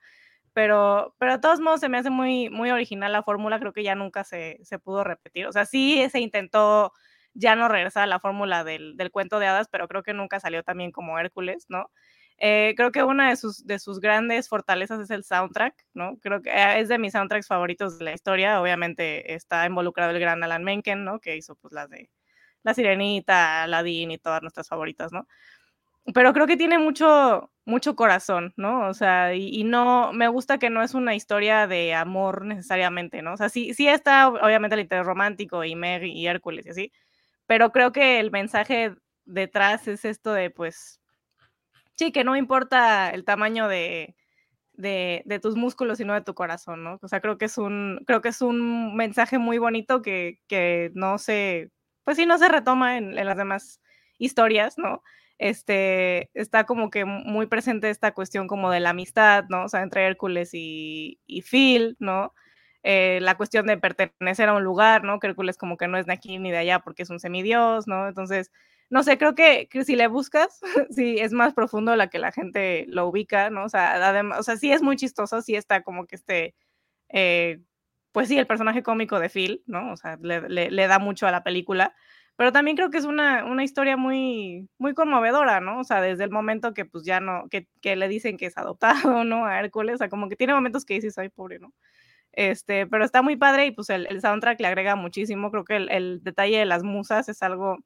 Pero, 0.52 1.14
pero 1.18 1.34
de 1.34 1.38
todos 1.40 1.60
modos 1.60 1.80
se 1.80 1.88
me 1.88 1.98
hace 1.98 2.10
muy, 2.10 2.50
muy 2.50 2.70
original 2.70 3.12
la 3.12 3.22
fórmula, 3.22 3.60
creo 3.60 3.72
que 3.72 3.82
ya 3.84 3.94
nunca 3.94 4.24
se, 4.24 4.58
se 4.64 4.78
pudo 4.78 5.04
repetir. 5.04 5.46
O 5.46 5.52
sea, 5.52 5.66
sí 5.66 6.06
se 6.10 6.20
intentó 6.20 6.92
ya 7.36 7.54
no 7.54 7.68
regresa 7.68 8.02
a 8.02 8.06
la 8.06 8.18
fórmula 8.20 8.64
del, 8.64 8.96
cuento 9.12 9.38
de 9.38 9.46
hadas, 9.46 9.68
pero 9.68 9.88
creo 9.88 10.02
que 10.02 10.14
nunca 10.14 10.40
salió 10.40 10.62
también 10.62 10.90
como 10.90 11.18
Hércules, 11.18 11.66
¿no? 11.68 11.90
Eh, 12.38 12.74
creo 12.76 12.92
que 12.92 13.02
una 13.02 13.30
de 13.30 13.36
sus, 13.36 13.66
de 13.66 13.78
sus 13.78 14.00
grandes 14.00 14.48
fortalezas 14.48 15.00
es 15.00 15.10
el 15.10 15.24
soundtrack, 15.24 15.74
¿no? 15.94 16.18
Creo 16.18 16.42
que 16.42 16.50
eh, 16.50 16.80
es 16.80 16.88
de 16.88 16.98
mis 16.98 17.12
soundtracks 17.12 17.46
favoritos 17.46 17.98
de 17.98 18.04
la 18.04 18.12
historia. 18.12 18.60
Obviamente 18.60 19.34
está 19.34 19.64
involucrado 19.66 20.10
el 20.10 20.20
gran 20.20 20.42
Alan 20.42 20.64
Menken, 20.64 21.04
¿no? 21.04 21.20
Que 21.20 21.36
hizo 21.36 21.56
pues 21.56 21.72
las 21.72 21.88
de 21.88 22.10
La 22.62 22.74
Sirenita, 22.74 23.62
Aladdin 23.62 24.10
y 24.10 24.18
todas 24.18 24.42
nuestras 24.42 24.68
favoritas, 24.68 25.12
¿no? 25.12 25.26
Pero 26.14 26.32
creo 26.32 26.46
que 26.46 26.56
tiene 26.56 26.78
mucho, 26.78 27.50
mucho 27.64 27.96
corazón, 27.96 28.54
¿no? 28.56 28.88
O 28.88 28.94
sea, 28.94 29.34
y, 29.34 29.64
no, 29.64 30.12
me 30.12 30.28
gusta 30.28 30.58
que 30.58 30.70
no 30.70 30.82
es 30.82 30.94
una 30.94 31.16
historia 31.16 31.66
de 31.66 31.94
amor 31.94 32.44
necesariamente, 32.44 33.22
¿no? 33.22 33.32
O 33.34 33.36
sea, 33.36 33.48
sí, 33.48 33.74
sí 33.74 33.88
está 33.88 34.28
obviamente 34.28 34.74
el 34.74 34.82
interés 34.82 35.04
romántico 35.04 35.64
y 35.64 35.74
Meg 35.74 36.04
y 36.04 36.26
Hércules 36.28 36.64
y 36.66 36.70
así, 36.70 36.92
pero 37.46 37.72
creo 37.72 37.92
que 37.92 38.20
el 38.20 38.30
mensaje 38.30 38.94
detrás 39.24 39.88
es 39.88 40.04
esto 40.04 40.32
de, 40.32 40.50
pues, 40.50 41.00
sí, 41.94 42.12
que 42.12 42.24
no 42.24 42.36
importa 42.36 43.10
el 43.10 43.24
tamaño 43.24 43.68
de, 43.68 44.16
de, 44.74 45.40
tus 45.42 45.56
músculos, 45.56 45.98
sino 45.98 46.14
de 46.14 46.22
tu 46.22 46.34
corazón, 46.34 46.84
¿no? 46.84 46.98
O 47.02 47.08
sea, 47.08 47.20
creo 47.20 47.38
que 47.38 47.46
es 47.46 47.58
un, 47.58 48.02
creo 48.06 48.20
que 48.20 48.28
es 48.28 48.42
un 48.42 48.96
mensaje 48.96 49.38
muy 49.38 49.58
bonito 49.58 50.02
que, 50.02 50.40
que 50.48 50.90
no 50.94 51.18
se, 51.18 51.70
pues 52.04 52.16
sí, 52.16 52.26
no 52.26 52.38
se 52.38 52.48
retoma 52.48 52.98
en, 52.98 53.14
las 53.14 53.36
demás 53.36 53.80
historias, 54.18 54.78
¿no? 54.78 55.02
Este, 55.38 56.30
está 56.34 56.64
como 56.64 56.90
que 56.90 57.04
muy 57.04 57.46
presente 57.46 57.90
esta 57.90 58.14
cuestión 58.14 58.46
como 58.46 58.70
de 58.70 58.80
la 58.80 58.90
amistad, 58.90 59.44
¿no? 59.48 59.64
O 59.64 59.68
sea, 59.68 59.82
entre 59.82 60.06
Hércules 60.06 60.50
y, 60.52 61.20
y 61.26 61.42
Phil, 61.42 61.96
¿no? 61.98 62.32
Eh, 62.88 63.18
la 63.20 63.36
cuestión 63.36 63.66
de 63.66 63.76
pertenecer 63.78 64.48
a 64.48 64.52
un 64.54 64.62
lugar, 64.62 65.02
¿no? 65.02 65.18
Que 65.18 65.26
Hércules 65.26 65.56
como 65.56 65.76
que 65.76 65.88
no 65.88 65.98
es 65.98 66.06
de 66.06 66.12
aquí 66.12 66.38
ni 66.38 66.52
de 66.52 66.58
allá 66.58 66.78
porque 66.78 67.02
es 67.02 67.10
un 67.10 67.18
semidios, 67.18 67.88
¿no? 67.88 68.06
Entonces, 68.06 68.52
no 68.90 69.02
sé, 69.02 69.18
creo 69.18 69.34
que, 69.34 69.68
si 69.84 69.96
le 69.96 70.06
buscas, 70.06 70.60
sí 70.90 71.16
es 71.18 71.32
más 71.32 71.52
profundo 71.52 71.96
la 71.96 72.08
que 72.10 72.20
la 72.20 72.30
gente 72.30 72.86
lo 72.88 73.08
ubica, 73.08 73.50
¿no? 73.50 73.64
O 73.64 73.68
sea, 73.68 73.94
además, 73.94 74.38
o 74.38 74.44
sea, 74.44 74.56
sí 74.56 74.70
es 74.70 74.82
muy 74.82 74.94
chistoso, 74.94 75.42
sí 75.42 75.56
está 75.56 75.82
como 75.82 76.06
que 76.06 76.14
este, 76.14 76.54
eh, 77.08 77.60
pues 78.12 78.28
sí, 78.28 78.38
el 78.38 78.46
personaje 78.46 78.84
cómico 78.84 79.18
de 79.18 79.30
Phil, 79.30 79.64
¿no? 79.66 79.92
O 79.92 79.96
sea, 79.96 80.16
le, 80.22 80.48
le, 80.70 80.86
da 80.86 81.00
mucho 81.00 81.26
a 81.26 81.32
la 81.32 81.42
película, 81.42 81.92
pero 82.36 82.52
también 82.52 82.76
creo 82.76 82.90
que 82.90 82.98
es 82.98 83.04
una, 83.04 83.44
una, 83.46 83.64
historia 83.64 83.96
muy, 83.96 84.68
muy 84.78 84.94
conmovedora, 84.94 85.60
¿no? 85.60 85.80
O 85.80 85.84
sea, 85.84 86.00
desde 86.00 86.22
el 86.22 86.30
momento 86.30 86.72
que 86.72 86.84
pues 86.84 87.04
ya 87.04 87.18
no, 87.18 87.48
que, 87.50 87.66
que, 87.80 87.96
le 87.96 88.06
dicen 88.08 88.36
que 88.36 88.46
es 88.46 88.56
adoptado, 88.58 89.24
¿no? 89.24 89.46
A 89.46 89.58
Hércules, 89.58 89.96
o 89.96 89.98
sea, 89.98 90.08
como 90.08 90.28
que 90.28 90.36
tiene 90.36 90.54
momentos 90.54 90.84
que 90.84 90.94
dices, 90.94 91.18
ay, 91.18 91.30
pobre, 91.30 91.58
¿no? 91.58 91.72
Este, 92.36 92.86
pero 92.86 93.04
está 93.04 93.22
muy 93.22 93.36
padre 93.36 93.66
y 93.66 93.70
pues 93.72 93.88
el, 93.90 94.06
el 94.08 94.20
soundtrack 94.20 94.60
le 94.60 94.68
agrega 94.68 94.94
muchísimo, 94.94 95.50
creo 95.50 95.64
que 95.64 95.76
el, 95.76 95.90
el 95.90 96.22
detalle 96.22 96.58
de 96.58 96.66
las 96.66 96.82
musas 96.82 97.30
es 97.30 97.42
algo 97.42 97.78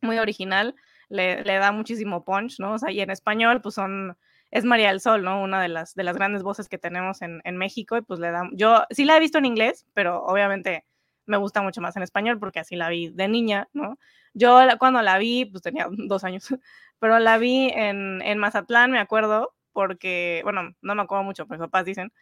muy 0.00 0.18
original, 0.18 0.76
le, 1.08 1.42
da 1.42 1.72
muchísimo 1.72 2.24
punch, 2.24 2.58
¿no? 2.58 2.74
O 2.74 2.78
sea, 2.78 2.90
y 2.90 3.00
en 3.00 3.10
español, 3.10 3.60
pues 3.60 3.74
son, 3.74 4.16
es 4.50 4.64
María 4.64 4.88
del 4.88 5.00
Sol, 5.00 5.22
¿no? 5.24 5.42
Una 5.42 5.60
de 5.60 5.68
las, 5.68 5.94
de 5.94 6.04
las 6.04 6.16
grandes 6.16 6.42
voces 6.42 6.68
que 6.68 6.78
tenemos 6.78 7.22
en, 7.22 7.56
México 7.56 7.96
y 7.96 8.02
pues 8.02 8.20
le 8.20 8.30
da, 8.30 8.48
yo 8.52 8.84
sí 8.90 9.04
la 9.04 9.16
he 9.16 9.20
visto 9.20 9.38
en 9.38 9.46
inglés, 9.46 9.86
pero 9.94 10.24
obviamente 10.24 10.86
me 11.26 11.36
gusta 11.36 11.60
mucho 11.60 11.80
más 11.80 11.96
en 11.96 12.02
español 12.02 12.38
porque 12.38 12.60
así 12.60 12.76
la 12.76 12.88
vi 12.88 13.08
de 13.10 13.28
niña, 13.28 13.68
¿no? 13.72 13.98
Yo 14.32 14.60
cuando 14.78 15.02
la 15.02 15.18
vi, 15.18 15.44
pues 15.44 15.62
tenía 15.62 15.88
dos 15.90 16.24
años, 16.24 16.54
pero 16.98 17.18
la 17.18 17.38
vi 17.38 17.70
en, 17.74 18.22
en 18.22 18.38
Mazatlán, 18.38 18.92
me 18.92 19.00
acuerdo, 19.00 19.54
porque, 19.72 20.40
bueno, 20.44 20.74
no 20.82 20.94
me 20.94 21.02
acuerdo 21.02 21.24
mucho, 21.24 21.46
pero 21.46 21.60
mis 21.60 21.66
papás 21.66 21.84
dicen, 21.84 22.12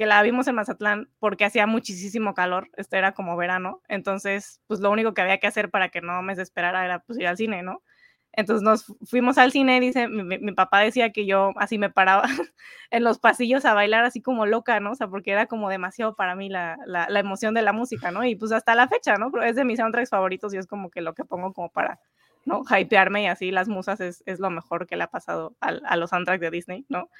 que 0.00 0.06
la 0.06 0.22
vimos 0.22 0.48
en 0.48 0.54
Mazatlán 0.54 1.10
porque 1.18 1.44
hacía 1.44 1.66
muchísimo 1.66 2.32
calor, 2.32 2.70
este 2.78 2.96
era 2.96 3.12
como 3.12 3.36
verano, 3.36 3.82
entonces 3.86 4.62
pues 4.66 4.80
lo 4.80 4.90
único 4.90 5.12
que 5.12 5.20
había 5.20 5.36
que 5.36 5.46
hacer 5.46 5.68
para 5.68 5.90
que 5.90 6.00
no 6.00 6.22
me 6.22 6.34
desesperara 6.34 6.86
era 6.86 7.00
pues 7.00 7.18
ir 7.18 7.26
al 7.26 7.36
cine, 7.36 7.62
¿no? 7.62 7.82
Entonces 8.32 8.62
nos 8.62 8.86
fuimos 9.04 9.36
al 9.36 9.52
cine, 9.52 9.78
dice, 9.78 10.08
mi, 10.08 10.52
papá 10.52 10.80
decía 10.80 11.12
que 11.12 11.26
yo 11.26 11.52
así 11.56 11.76
me 11.76 11.90
paraba 11.90 12.22
en 12.90 13.04
los 13.04 13.18
pasillos 13.18 13.66
a 13.66 13.74
bailar 13.74 14.06
así 14.06 14.22
como 14.22 14.46
loca, 14.46 14.80
¿no? 14.80 14.92
O 14.92 14.94
sea, 14.94 15.06
porque 15.06 15.32
era 15.32 15.44
como 15.44 15.68
demasiado 15.68 16.16
para 16.16 16.34
mí 16.34 16.48
la, 16.48 16.78
la, 16.86 17.20
emoción 17.20 17.52
de 17.52 17.60
la 17.60 17.74
música, 17.74 18.10
¿no? 18.10 18.24
Y 18.24 18.36
pues 18.36 18.52
hasta 18.52 18.74
la 18.74 18.88
fecha, 18.88 19.16
¿no? 19.16 19.30
Pero 19.30 19.44
es 19.44 19.54
de 19.54 19.66
mis 19.66 19.80
soundtracks 19.80 20.08
favoritos 20.08 20.54
y 20.54 20.56
es 20.56 20.66
como 20.66 20.88
que 20.88 21.02
lo 21.02 21.12
que 21.12 21.26
pongo 21.26 21.52
como 21.52 21.68
para, 21.68 22.00
¿no? 22.46 22.62
Hypearme 22.64 23.24
y 23.24 23.26
así 23.26 23.50
las 23.50 23.68
musas 23.68 24.00
es, 24.00 24.22
es 24.24 24.40
lo 24.40 24.48
mejor 24.48 24.86
que 24.86 24.96
le 24.96 25.02
ha 25.02 25.08
pasado 25.08 25.54
a, 25.60 25.74
a 25.84 25.96
los 25.98 26.08
soundtracks 26.08 26.40
de 26.40 26.50
Disney, 26.50 26.86
¿no? 26.88 27.10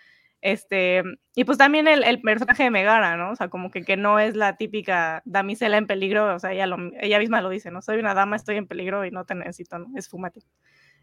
Este, 0.43 1.03
y 1.35 1.45
pues 1.45 1.59
también 1.59 1.87
el, 1.87 2.03
el, 2.03 2.23
personaje 2.23 2.63
de 2.63 2.71
Megara, 2.71 3.17
¿no? 3.17 3.33
O 3.33 3.37
sea, 3.37 3.49
como 3.49 3.71
que, 3.71 3.85
que 3.85 3.97
no 3.99 4.19
es 4.19 4.37
la 4.37 4.57
típica 4.57 5.21
damisela 5.27 5.77
en 5.77 5.87
peligro, 5.87 6.35
o 6.35 6.39
sea, 6.39 6.53
ella, 6.53 6.67
lo, 6.67 6.79
ella 6.99 7.19
misma 7.19 7.43
lo 7.43 7.51
dice, 7.51 7.71
¿no? 7.71 7.83
Soy 7.83 7.99
una 7.99 8.15
dama, 8.15 8.37
estoy 8.37 8.57
en 8.57 8.67
peligro 8.67 9.05
y 9.05 9.11
no 9.11 9.27
te 9.27 9.35
necesito, 9.35 9.79
¿no? 9.79 9.87
Esfúmate. 9.97 10.41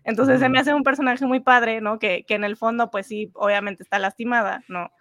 Entonces 0.03 0.39
se 0.39 0.49
me 0.49 0.59
hace 0.59 0.73
un 0.73 0.83
personaje 0.83 1.25
muy 1.25 1.39
padre, 1.39 1.81
¿no? 1.81 1.99
Que, 1.99 2.23
que, 2.25 2.33
en 2.33 2.45
el 2.45 2.57
fondo, 2.57 2.89
pues 2.89 3.07
sí, 3.07 3.29
obviamente 3.35 3.83
está 3.83 3.99
lastimada, 3.99 4.63
¿no? 4.67 4.91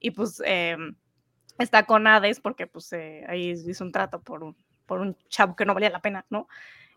Y 0.00 0.10
pues 0.10 0.42
eh, 0.44 0.76
está 1.58 1.84
con 1.84 2.06
Hades 2.06 2.40
porque 2.40 2.66
pues 2.66 2.92
eh, 2.92 3.24
ahí 3.28 3.50
hizo 3.50 3.84
un 3.84 3.92
trato 3.92 4.20
por 4.22 4.42
un, 4.42 4.56
por 4.86 5.00
un 5.00 5.16
chavo 5.28 5.54
que 5.54 5.64
no 5.64 5.74
valía 5.74 5.90
la 5.90 6.00
pena, 6.00 6.24
¿no? 6.30 6.48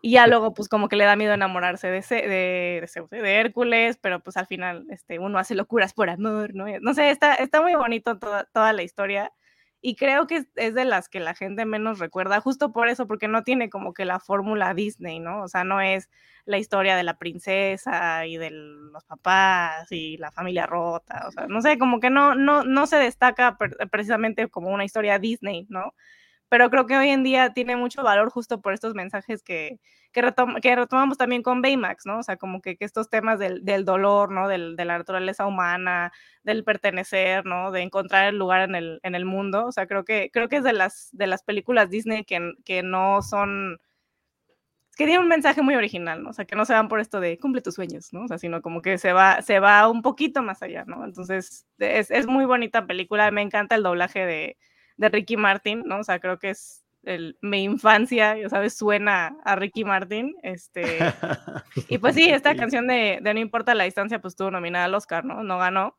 Y 0.02 0.12
ya 0.12 0.26
luego, 0.26 0.54
pues 0.54 0.68
como 0.68 0.88
que 0.88 0.96
le 0.96 1.04
da 1.04 1.14
miedo 1.16 1.34
enamorarse 1.34 1.88
de, 1.88 2.00
de, 2.00 2.88
de, 3.10 3.18
de 3.22 3.34
Hércules, 3.36 3.98
pero 3.98 4.20
pues 4.20 4.36
al 4.38 4.46
final 4.46 4.86
este, 4.90 5.18
uno 5.18 5.38
hace 5.38 5.54
locuras 5.54 5.92
por 5.92 6.08
amor, 6.08 6.54
¿no? 6.54 6.64
No 6.80 6.94
sé, 6.94 7.10
está, 7.10 7.34
está 7.34 7.60
muy 7.60 7.74
bonito 7.74 8.18
toda, 8.18 8.44
toda 8.44 8.72
la 8.72 8.82
historia. 8.82 9.30
Y 9.82 9.96
creo 9.96 10.26
que 10.26 10.44
es 10.56 10.74
de 10.74 10.84
las 10.84 11.08
que 11.08 11.20
la 11.20 11.34
gente 11.34 11.64
menos 11.64 11.98
recuerda, 11.98 12.40
justo 12.40 12.72
por 12.72 12.88
eso, 12.88 13.06
porque 13.06 13.28
no 13.28 13.44
tiene 13.44 13.70
como 13.70 13.94
que 13.94 14.04
la 14.04 14.20
fórmula 14.20 14.74
Disney, 14.74 15.20
¿no? 15.20 15.42
O 15.42 15.48
sea, 15.48 15.64
no 15.64 15.80
es 15.80 16.10
la 16.44 16.58
historia 16.58 16.96
de 16.96 17.02
la 17.02 17.18
princesa 17.18 18.26
y 18.26 18.36
de 18.36 18.50
los 18.50 19.04
papás 19.04 19.90
y 19.90 20.16
la 20.18 20.30
familia 20.32 20.66
rota, 20.66 21.24
o 21.28 21.32
sea, 21.32 21.46
no 21.46 21.62
sé, 21.62 21.78
como 21.78 22.00
que 22.00 22.10
no, 22.10 22.34
no, 22.34 22.64
no 22.64 22.86
se 22.86 22.96
destaca 22.96 23.56
precisamente 23.90 24.48
como 24.48 24.68
una 24.70 24.84
historia 24.84 25.18
Disney, 25.18 25.66
¿no? 25.70 25.94
Pero 26.50 26.68
creo 26.68 26.84
que 26.86 26.96
hoy 26.96 27.10
en 27.10 27.22
día 27.22 27.52
tiene 27.54 27.76
mucho 27.76 28.02
valor 28.02 28.28
justo 28.30 28.60
por 28.60 28.74
estos 28.74 28.94
mensajes 28.94 29.42
que, 29.44 29.78
que, 30.12 30.20
retomamos 30.20 31.16
también 31.16 31.42
con 31.42 31.62
Baymax, 31.62 32.06
¿no? 32.06 32.18
O 32.18 32.22
sea, 32.24 32.36
como 32.36 32.60
que, 32.60 32.76
estos 32.80 33.08
temas 33.08 33.38
del, 33.38 33.84
dolor, 33.84 34.32
¿no? 34.32 34.48
Del, 34.48 34.74
de 34.74 34.84
la 34.84 34.98
naturaleza 34.98 35.46
humana, 35.46 36.12
del 36.42 36.64
pertenecer, 36.64 37.46
¿no? 37.46 37.70
De 37.70 37.82
encontrar 37.82 38.26
el 38.26 38.36
lugar 38.36 38.62
en 38.68 38.74
el, 38.74 38.98
en 39.04 39.14
el 39.14 39.24
mundo. 39.24 39.64
O 39.66 39.72
sea, 39.72 39.86
creo 39.86 40.04
que, 40.04 40.30
creo 40.32 40.48
que 40.48 40.56
es 40.56 40.64
de 40.64 40.72
las, 40.72 41.10
de 41.12 41.28
las 41.28 41.44
películas 41.44 41.88
Disney 41.88 42.24
que, 42.24 42.54
que 42.64 42.82
no 42.82 43.22
son 43.22 43.78
que 44.96 45.06
tiene 45.06 45.20
un 45.20 45.28
mensaje 45.28 45.62
muy 45.62 45.76
original, 45.76 46.22
¿no? 46.22 46.30
O 46.30 46.32
sea, 46.32 46.44
que 46.46 46.56
no 46.56 46.64
se 46.64 46.74
van 46.74 46.88
por 46.88 47.00
esto 47.00 47.20
de 47.20 47.38
cumple 47.38 47.62
tus 47.62 47.76
sueños, 47.76 48.12
¿no? 48.12 48.24
O 48.24 48.28
sea, 48.28 48.38
sino 48.38 48.60
como 48.60 48.82
que 48.82 48.98
se 48.98 49.12
va, 49.12 49.40
se 49.40 49.60
va 49.60 49.88
un 49.88 50.02
poquito 50.02 50.42
más 50.42 50.62
allá, 50.62 50.84
¿no? 50.84 51.04
Entonces, 51.04 51.66
es, 51.78 52.10
es 52.10 52.26
muy 52.26 52.44
bonita 52.44 52.86
película, 52.86 53.30
me 53.30 53.40
encanta 53.42 53.76
el 53.76 53.82
doblaje 53.84 54.26
de, 54.26 54.58
de 55.00 55.08
Ricky 55.08 55.38
Martin, 55.38 55.82
¿no? 55.86 56.00
O 56.00 56.04
sea, 56.04 56.20
creo 56.20 56.38
que 56.38 56.50
es 56.50 56.84
el, 57.04 57.38
mi 57.40 57.64
infancia, 57.64 58.36
ya 58.36 58.50
sabes, 58.50 58.76
suena 58.76 59.34
a 59.44 59.56
Ricky 59.56 59.82
Martin. 59.82 60.36
Este, 60.42 60.98
y 61.88 61.96
pues 61.96 62.14
sí, 62.14 62.28
esta 62.28 62.54
canción 62.54 62.86
de, 62.86 63.18
de, 63.22 63.34
No 63.34 63.40
importa 63.40 63.74
la 63.74 63.84
distancia, 63.84 64.20
pues 64.20 64.32
estuvo 64.32 64.50
nominada 64.50 64.84
al 64.84 64.94
Oscar, 64.94 65.24
¿no? 65.24 65.42
No 65.42 65.58
ganó. 65.58 65.96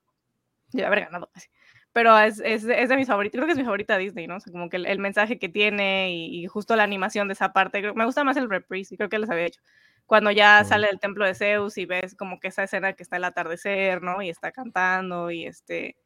Debe 0.72 0.86
haber 0.86 1.06
ganado. 1.06 1.32
Pero 1.94 2.18
es, 2.20 2.40
es, 2.46 2.64
es, 2.64 2.90
de 2.90 2.96
mis 2.96 3.08
favoritos, 3.08 3.40
creo 3.40 3.48
que 3.48 3.54
es 3.54 3.58
mi 3.58 3.64
favorita 3.64 3.98
Disney, 3.98 4.28
¿no? 4.28 4.36
O 4.38 4.40
sea, 4.40 4.54
como 4.54 4.70
que 4.70 4.78
el, 4.78 5.00
mensaje 5.00 5.40
que 5.40 5.50
tiene 5.50 6.14
y, 6.14 6.46
justo 6.46 6.76
la 6.76 6.84
animación 6.84 7.28
de 7.28 7.34
esa 7.34 7.54
parte, 7.54 7.94
me 7.94 8.06
gusta 8.06 8.24
más 8.24 8.38
el 8.38 8.50
reprise, 8.50 8.94
y 8.94 8.98
creo 8.98 9.10
que 9.10 9.20
les 9.20 9.30
había 9.32 9.48
hecho. 9.48 9.62
Cuando 10.06 10.30
ya 10.30 10.64
sale 10.64 10.88
del 10.88 11.00
templo 11.00 11.26
de 11.26 11.34
Zeus 11.34 11.78
y 11.78 11.86
ves 11.86 12.16
como 12.16 12.40
que 12.40 12.50
esa 12.50 12.64
escena 12.64 12.94
que 12.94 13.02
está 13.04 13.18
el 13.18 13.24
atardecer, 13.24 14.04
¿no? 14.04 14.22
Y 14.22 14.30
está 14.30 14.52
cantando 14.52 15.32
y 15.32 15.46
este, 15.46 15.98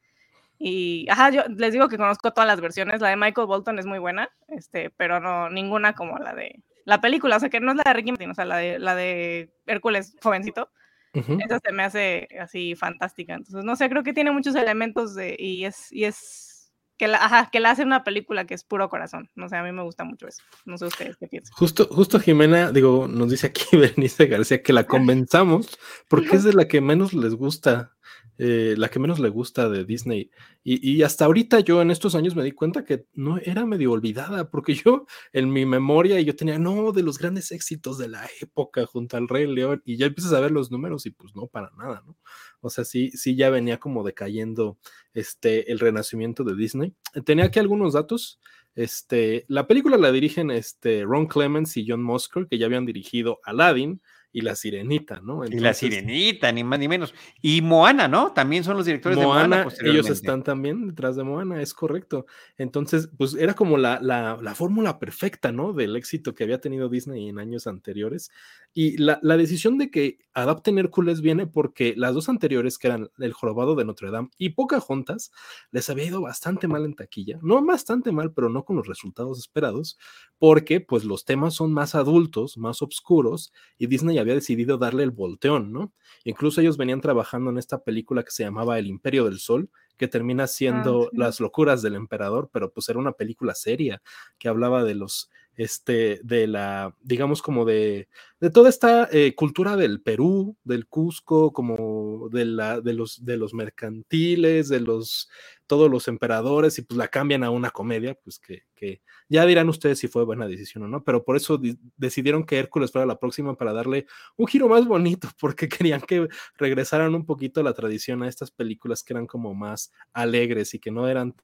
y, 0.58 1.08
ajá, 1.10 1.32
yo 1.32 1.44
les 1.50 1.74
digo 1.74 1.90
que 1.90 1.98
conozco 1.98 2.32
todas 2.32 2.48
las 2.48 2.62
versiones. 2.62 3.02
La 3.02 3.10
de 3.10 3.18
Michael 3.18 3.48
Bolton 3.48 3.80
es 3.80 3.86
muy 3.86 4.00
buena, 4.00 4.30
este, 4.48 4.90
pero 4.90 5.20
no, 5.20 5.50
ninguna 5.50 5.94
como 5.94 6.18
la 6.18 6.34
de 6.34 6.62
la 6.86 7.02
película. 7.02 7.38
O 7.38 7.40
sea, 7.40 7.50
que 7.50 7.60
no 7.60 7.72
es 7.72 7.78
la 7.78 7.84
de 7.84 7.94
Ricky 7.94 8.12
Martin, 8.12 8.32
o 8.32 8.36
sea, 8.36 8.46
la 8.46 8.58
de, 8.58 8.80
la 8.80 8.96
de 8.96 9.52
Hércules 9.66 10.16
jovencito. 10.22 10.70
Esa 11.14 11.60
se 11.60 11.72
me 11.72 11.84
hace 11.84 12.28
así 12.42 12.76
fantástica. 12.76 13.36
Entonces, 13.36 13.64
no 13.64 13.78
sé, 13.78 13.90
creo 13.90 14.04
que 14.04 14.14
tiene 14.14 14.32
muchos 14.32 14.54
elementos 14.56 15.16
de, 15.16 15.36
y 15.40 15.64
es, 15.64 15.90
y 15.92 16.04
es 16.04 16.55
que 16.98 17.08
la, 17.08 17.18
ajá, 17.18 17.50
que 17.52 17.60
la 17.60 17.72
hace 17.72 17.84
una 17.84 18.04
película 18.04 18.46
que 18.46 18.54
es 18.54 18.64
puro 18.64 18.90
corazón. 18.90 19.30
No 19.36 19.50
sé, 19.50 19.58
a 19.58 19.64
mí 19.64 19.72
me 19.72 19.84
gusta 19.84 20.04
mucho 20.04 20.28
eso. 20.28 20.44
No 20.66 20.78
sé 20.78 20.86
ustedes 20.86 21.18
qué 21.18 21.28
piensan. 21.28 21.54
Justo, 21.56 21.88
justo 21.92 22.20
Jimena, 22.20 22.72
digo, 22.72 23.08
nos 23.08 23.30
dice 23.30 23.48
aquí 23.48 23.66
Bernice 23.78 24.28
García 24.28 24.62
que 24.62 24.74
la 24.74 24.86
convenzamos 24.86 25.78
porque 26.08 26.38
es 26.38 26.44
de 26.44 26.54
la 26.54 26.68
que 26.68 26.82
menos 26.82 27.14
les 27.14 27.34
gusta 27.36 27.96
eh, 28.38 28.76
la 28.78 28.90
que 28.90 29.00
menos 29.00 29.20
le 29.20 29.30
gusta 29.30 29.70
de 29.70 29.86
Disney. 29.86 30.30
Y, 30.64 31.04
hasta 31.04 31.26
ahorita 31.26 31.60
yo 31.60 31.82
en 31.82 31.92
estos 31.92 32.16
años 32.16 32.36
me 32.36 32.44
di 32.44 32.52
cuenta 32.52 32.84
que 32.84 33.06
no 33.14 33.38
era 33.38 33.66
medio 33.66 33.92
olvidada, 33.92 34.50
porque 34.50 34.74
yo 34.74 35.06
en 35.32 35.54
mi 35.54 35.66
memoria 35.66 36.20
yo 36.20 36.36
tenía, 36.36 36.58
no, 36.60 36.92
de 36.92 37.04
los 37.04 37.20
grandes 37.20 37.52
éxitos 37.52 37.98
de 37.98 38.10
la 38.10 38.28
época 38.42 38.86
junto 38.86 39.16
al 39.16 39.28
Rey 39.28 39.48
León, 39.48 39.82
y 39.86 39.98
ya 39.98 40.08
empiezas 40.08 40.34
a 40.34 40.40
ver 40.40 40.52
los 40.52 40.72
números 40.72 41.06
y 41.06 41.12
pues 41.12 41.36
no, 41.36 41.48
para 41.48 41.70
nada, 41.78 42.04
¿no? 42.06 42.18
O 42.66 42.70
sea, 42.72 42.84
sí, 42.84 43.12
sí 43.12 43.36
ya 43.36 43.52
venía 43.52 43.80
como 43.80 44.04
decayendo 44.04 44.80
este, 45.14 45.72
el 45.72 45.80
renacimiento 45.80 46.44
de 46.44 46.56
Disney. 46.56 46.96
Tenía 47.24 47.46
aquí 47.46 47.60
algunos 47.60 47.94
datos. 47.94 48.40
Este, 48.74 49.46
la 49.48 49.68
película 49.68 49.98
la 49.98 50.12
dirigen 50.12 50.50
este, 50.50 51.04
Ron 51.04 51.28
Clements 51.28 51.78
y 51.78 51.86
John 51.88 52.02
Musker, 52.02 52.48
que 52.48 52.58
ya 52.58 52.66
habían 52.66 52.88
dirigido 52.88 53.40
Aladdin, 53.44 54.02
y 54.36 54.42
la 54.42 54.54
Sirenita, 54.54 55.22
¿no? 55.22 55.46
y 55.46 55.60
la 55.60 55.74
Sirenita, 55.74 56.52
ni 56.52 56.62
más 56.66 56.78
ni 56.78 56.90
menos. 56.90 57.14
Y 57.42 57.62
Moana, 57.62 58.10
¿no? 58.10 58.34
También 58.34 58.66
son 58.66 58.76
los 58.76 58.86
directores 58.86 59.18
de 59.18 59.24
Moana. 59.24 59.66
Ellos 59.82 60.10
están 60.10 60.44
también 60.44 60.90
detrás 60.90 61.16
de 61.16 61.24
Moana, 61.24 61.62
es 61.62 61.74
correcto. 61.74 62.26
Entonces, 62.58 63.10
pues 63.18 63.36
era 63.36 63.54
como 63.54 63.78
la, 63.78 63.98
la, 64.02 64.38
la 64.42 64.54
fórmula 64.54 65.00
perfecta, 65.00 65.54
¿no? 65.54 65.72
Del 65.72 65.96
éxito 65.96 66.36
que 66.36 66.44
había 66.44 66.60
tenido 66.60 66.90
Disney 66.90 67.30
en 67.30 67.40
años 67.40 67.66
anteriores. 67.66 68.30
Y 68.78 68.98
la, 68.98 69.20
la, 69.22 69.38
decisión 69.38 69.78
de 69.78 69.90
que 69.90 70.20
adapten 70.34 70.78
Hércules 70.78 71.22
viene 71.22 71.48
porque 71.48 71.94
las 71.96 72.14
dos 72.14 72.28
anteriores, 72.28 72.78
que 72.78 72.88
eran 72.88 73.10
El 73.18 73.32
Jorobado 73.32 73.74
de 73.76 73.86
Notre 73.86 74.12
Dame 74.12 74.30
y 74.38 74.50
Pocahontas, 74.50 75.32
les 75.72 75.90
había 75.90 76.04
ido 76.04 76.20
bastante 76.20 76.68
mal 76.68 76.84
en 76.84 76.94
taquilla. 76.94 77.40
No 77.42 77.64
bastante 77.66 78.12
mal, 78.12 78.34
pero 78.34 78.50
no 78.50 78.66
con 78.66 78.76
los 78.76 78.86
resultados 78.86 79.40
esperados, 79.40 79.98
porque 80.40 80.82
pues 80.82 81.06
los 81.06 81.24
temas 81.24 81.54
son 81.54 81.72
más 81.72 81.96
adultos, 81.96 82.58
más 82.58 82.82
oscuros, 82.82 83.54
y 83.78 83.88
Disney 83.88 84.18
había 84.18 84.34
decidido 84.34 84.78
darle 84.78 85.04
el 85.04 85.12
volteón, 85.12 85.72
¿no? 85.72 85.94
Incluso 86.26 86.60
ellos 86.60 86.76
venían 86.76 87.00
trabajando 87.00 87.52
en 87.52 87.58
esta 87.58 87.82
película 87.82 88.24
que 88.24 88.32
se 88.32 88.44
llamaba 88.44 88.78
El 88.78 88.88
Imperio 88.88 89.24
del 89.24 89.40
Sol, 89.40 89.70
que 89.98 90.10
termina 90.10 90.48
siendo 90.48 91.06
ah, 91.06 91.10
Las 91.14 91.40
locuras 91.40 91.82
del 91.82 91.96
emperador, 91.96 92.50
pero 92.52 92.74
pues 92.74 92.90
era 92.90 93.00
una 93.00 93.14
película 93.14 93.56
seria 93.56 94.02
que 94.38 94.50
hablaba 94.50 94.84
de 94.84 94.96
los 94.96 95.30
este, 95.58 96.20
de 96.24 96.48
la, 96.48 96.96
digamos, 97.02 97.42
como 97.42 97.66
de, 97.66 98.10
de 98.40 98.50
toda 98.50 98.70
esta 98.70 99.08
eh, 99.12 99.34
cultura 99.36 99.78
del 99.78 100.02
Perú, 100.02 100.58
del 100.64 100.88
Cusco, 100.88 101.54
como 101.54 102.30
de, 102.30 102.46
la, 102.46 102.82
de, 102.82 102.94
los, 102.94 103.24
de 103.24 103.38
los 103.38 103.54
mercantiles, 103.54 104.68
de 104.70 104.82
los, 104.82 105.30
todos 105.68 105.90
los 105.90 106.08
emperadores, 106.08 106.78
y 106.78 106.82
pues 106.82 106.98
la 106.98 107.08
cambian 107.08 107.44
a 107.44 107.50
una 107.50 107.72
comedia, 107.72 108.16
pues 108.16 108.40
que, 108.40 108.64
que 108.76 109.02
ya 109.30 109.46
dirán 109.46 109.70
ustedes 109.70 110.00
si 110.00 110.08
fue 110.08 110.26
buena 110.26 110.48
decisión 110.48 110.84
o 110.84 110.88
no, 110.88 111.04
pero 111.04 111.24
por 111.24 111.38
eso 111.38 111.60
decidieron 111.98 112.46
que 112.46 112.60
Hércules 112.60 112.92
fuera 112.92 113.06
la 113.06 113.20
próxima 113.20 113.56
para 113.56 113.74
darle 113.74 114.06
un 114.36 114.48
giro 114.48 114.68
más 114.68 114.86
bonito, 114.86 115.30
porque 115.40 115.70
querían 115.70 116.02
que 116.02 116.28
regresaran 116.58 117.16
un 117.16 117.26
poquito 117.26 117.62
a 117.62 117.64
la 117.64 117.74
tradición 117.74 118.24
a 118.24 118.28
estas 118.28 118.52
películas 118.52 119.04
que 119.04 119.14
eran 119.14 119.28
como 119.28 119.54
más 119.54 119.92
alegres 120.14 120.74
y 120.74 120.80
que 120.80 120.92
no 120.92 121.08
eran 121.08 121.36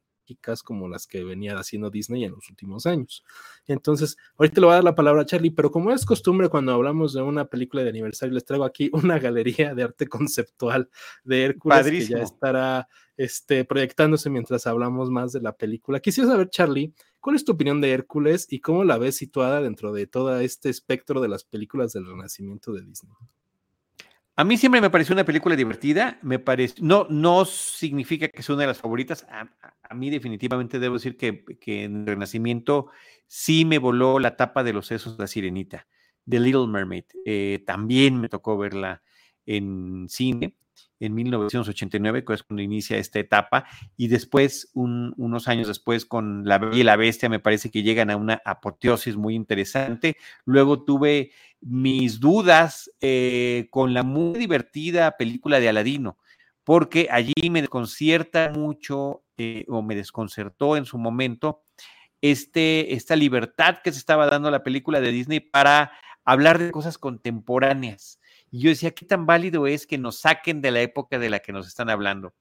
como 0.63 0.87
las 0.87 1.07
que 1.07 1.23
venía 1.23 1.57
haciendo 1.57 1.89
Disney 1.89 2.23
en 2.23 2.31
los 2.31 2.49
últimos 2.49 2.85
años. 2.85 3.23
Entonces, 3.67 4.17
ahorita 4.37 4.61
le 4.61 4.65
voy 4.65 4.71
a 4.71 4.75
dar 4.75 4.83
la 4.83 4.95
palabra 4.95 5.21
a 5.21 5.25
Charlie, 5.25 5.51
pero 5.51 5.71
como 5.71 5.91
es 5.91 6.05
costumbre 6.05 6.49
cuando 6.49 6.73
hablamos 6.73 7.13
de 7.13 7.21
una 7.21 7.45
película 7.45 7.83
de 7.83 7.89
aniversario, 7.89 8.33
les 8.33 8.45
traigo 8.45 8.65
aquí 8.65 8.89
una 8.93 9.19
galería 9.19 9.73
de 9.75 9.83
arte 9.83 10.07
conceptual 10.07 10.89
de 11.23 11.43
Hércules 11.45 11.85
que 11.85 12.05
ya 12.05 12.19
estará 12.19 12.87
este, 13.17 13.65
proyectándose 13.65 14.29
mientras 14.29 14.65
hablamos 14.67 15.09
más 15.09 15.31
de 15.31 15.41
la 15.41 15.55
película. 15.55 15.99
Quisiera 15.99 16.29
saber, 16.29 16.49
Charlie, 16.49 16.93
¿cuál 17.19 17.35
es 17.35 17.45
tu 17.45 17.51
opinión 17.51 17.81
de 17.81 17.91
Hércules 17.91 18.47
y 18.49 18.59
cómo 18.59 18.83
la 18.83 18.97
ves 18.97 19.17
situada 19.17 19.61
dentro 19.61 19.93
de 19.93 20.07
todo 20.07 20.39
este 20.39 20.69
espectro 20.69 21.21
de 21.21 21.27
las 21.27 21.43
películas 21.43 21.93
del 21.93 22.07
renacimiento 22.07 22.73
de 22.73 22.81
Disney? 22.81 23.13
A 24.41 24.43
mí 24.43 24.57
siempre 24.57 24.81
me 24.81 24.89
pareció 24.89 25.13
una 25.13 25.23
película 25.23 25.55
divertida, 25.55 26.17
me 26.23 26.39
parece, 26.39 26.81
no, 26.81 27.05
no 27.11 27.45
significa 27.45 28.27
que 28.27 28.41
sea 28.41 28.55
una 28.55 28.63
de 28.63 28.69
las 28.69 28.79
favoritas, 28.79 29.23
a, 29.29 29.93
mí 29.93 30.09
definitivamente 30.09 30.79
debo 30.79 30.95
decir 30.95 31.15
que, 31.15 31.45
en 31.83 31.97
el 31.97 32.07
Renacimiento 32.07 32.87
sí 33.27 33.65
me 33.65 33.77
voló 33.77 34.17
la 34.17 34.37
tapa 34.37 34.63
de 34.63 34.73
los 34.73 34.87
sesos 34.87 35.15
de 35.15 35.25
la 35.25 35.27
sirenita, 35.27 35.85
The 36.27 36.39
Little 36.39 36.65
Mermaid, 36.65 37.03
eh, 37.23 37.63
también 37.67 38.19
me 38.19 38.29
tocó 38.29 38.57
verla 38.57 39.03
en 39.45 40.07
cine, 40.09 40.55
en 41.01 41.15
1989, 41.15 42.23
que 42.23 42.33
es 42.33 42.43
cuando 42.43 42.61
inicia 42.61 42.97
esta 42.97 43.19
etapa, 43.19 43.65
y 43.97 44.07
después, 44.07 44.69
unos 44.73 45.47
años 45.47 45.67
después, 45.67 46.05
con 46.05 46.45
La 46.45 46.59
Bella 46.59 46.77
y 46.77 46.83
la 46.83 46.95
Bestia, 46.95 47.27
me 47.27 47.39
parece 47.39 47.71
que 47.71 47.83
llegan 47.83 48.11
a 48.11 48.17
una 48.17 48.41
apoteosis 48.45 49.17
muy 49.17 49.35
interesante. 49.35 50.15
Luego 50.45 50.83
tuve 50.83 51.31
mis 51.59 52.19
dudas 52.19 52.91
eh, 53.01 53.67
con 53.71 53.93
la 53.93 54.03
muy 54.03 54.37
divertida 54.39 55.17
película 55.17 55.59
de 55.59 55.69
Aladino, 55.69 56.17
porque 56.63 57.07
allí 57.11 57.49
me 57.49 57.61
desconcierta 57.61 58.51
mucho, 58.55 59.23
eh, 59.37 59.65
o 59.69 59.81
me 59.81 59.95
desconcertó 59.95 60.77
en 60.77 60.85
su 60.85 60.99
momento, 60.99 61.63
este, 62.21 62.93
esta 62.93 63.15
libertad 63.15 63.79
que 63.83 63.91
se 63.91 63.97
estaba 63.97 64.27
dando 64.27 64.49
a 64.49 64.51
la 64.51 64.61
película 64.61 65.01
de 65.01 65.11
Disney 65.11 65.39
para 65.39 65.91
hablar 66.23 66.59
de 66.59 66.69
cosas 66.69 66.99
contemporáneas 66.99 68.20
y 68.51 68.59
yo 68.59 68.69
decía, 68.69 68.91
¿qué 68.91 69.05
tan 69.05 69.25
válido 69.25 69.65
es 69.65 69.87
que 69.87 69.97
nos 69.97 70.19
saquen 70.19 70.61
de 70.61 70.71
la 70.71 70.81
época 70.81 71.17
de 71.17 71.29
la 71.29 71.39
que 71.39 71.53
nos 71.53 71.67
están 71.67 71.89
hablando? 71.89 72.33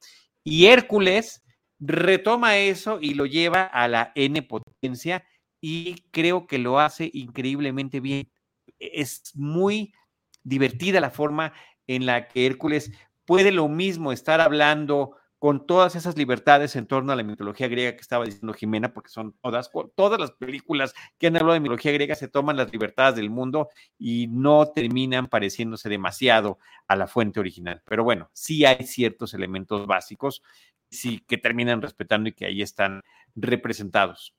Y 0.42 0.66
Hércules 0.66 1.42
retoma 1.78 2.58
eso 2.58 2.98
y 3.00 3.14
lo 3.14 3.26
lleva 3.26 3.62
a 3.62 3.86
la 3.86 4.12
N 4.16 4.42
potencia 4.42 5.24
y 5.60 6.02
creo 6.10 6.46
que 6.46 6.58
lo 6.58 6.80
hace 6.80 7.10
increíblemente 7.12 8.00
bien. 8.00 8.30
Es 8.78 9.22
muy 9.34 9.94
divertida 10.42 11.00
la 11.00 11.10
forma 11.10 11.52
en 11.86 12.06
la 12.06 12.26
que 12.26 12.44
Hércules 12.44 12.90
puede 13.24 13.52
lo 13.52 13.68
mismo 13.68 14.12
estar 14.12 14.40
hablando 14.40 15.16
con 15.40 15.66
todas 15.66 15.96
esas 15.96 16.18
libertades 16.18 16.76
en 16.76 16.86
torno 16.86 17.12
a 17.12 17.16
la 17.16 17.22
mitología 17.22 17.66
griega 17.66 17.94
que 17.94 18.02
estaba 18.02 18.26
diciendo 18.26 18.52
Jimena, 18.52 18.92
porque 18.92 19.08
son 19.08 19.32
todas, 19.40 19.70
todas 19.96 20.20
las 20.20 20.32
películas 20.32 20.94
que 21.18 21.28
han 21.28 21.36
hablado 21.36 21.54
de 21.54 21.60
mitología 21.60 21.92
griega 21.92 22.14
se 22.14 22.28
toman 22.28 22.58
las 22.58 22.70
libertades 22.70 23.16
del 23.16 23.30
mundo 23.30 23.70
y 23.98 24.26
no 24.28 24.66
terminan 24.66 25.28
pareciéndose 25.28 25.88
demasiado 25.88 26.58
a 26.86 26.94
la 26.94 27.06
fuente 27.06 27.40
original. 27.40 27.80
Pero 27.86 28.04
bueno, 28.04 28.28
sí 28.34 28.66
hay 28.66 28.84
ciertos 28.84 29.32
elementos 29.32 29.86
básicos 29.86 30.42
sí, 30.90 31.24
que 31.26 31.38
terminan 31.38 31.80
respetando 31.80 32.28
y 32.28 32.32
que 32.32 32.44
ahí 32.44 32.60
están 32.60 33.00
representados. 33.34 34.34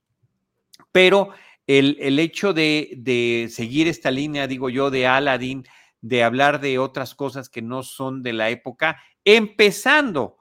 Pero 0.91 1.31
el, 1.65 1.97
el 1.99 2.19
hecho 2.19 2.53
de, 2.53 2.93
de 2.97 3.47
seguir 3.49 3.87
esta 3.87 4.11
línea, 4.11 4.45
digo 4.45 4.69
yo, 4.69 4.91
de 4.91 5.07
Aladdin, 5.07 5.65
de 6.01 6.23
hablar 6.23 6.61
de 6.61 6.77
otras 6.77 7.15
cosas 7.15 7.49
que 7.49 7.63
no 7.63 7.81
son 7.81 8.21
de 8.21 8.33
la 8.33 8.51
época, 8.51 9.01
empezando 9.25 10.37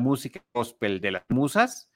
música 0.00 0.44
gospel 0.52 1.00
de 1.00 1.12
las 1.12 1.22
musas 1.28 1.90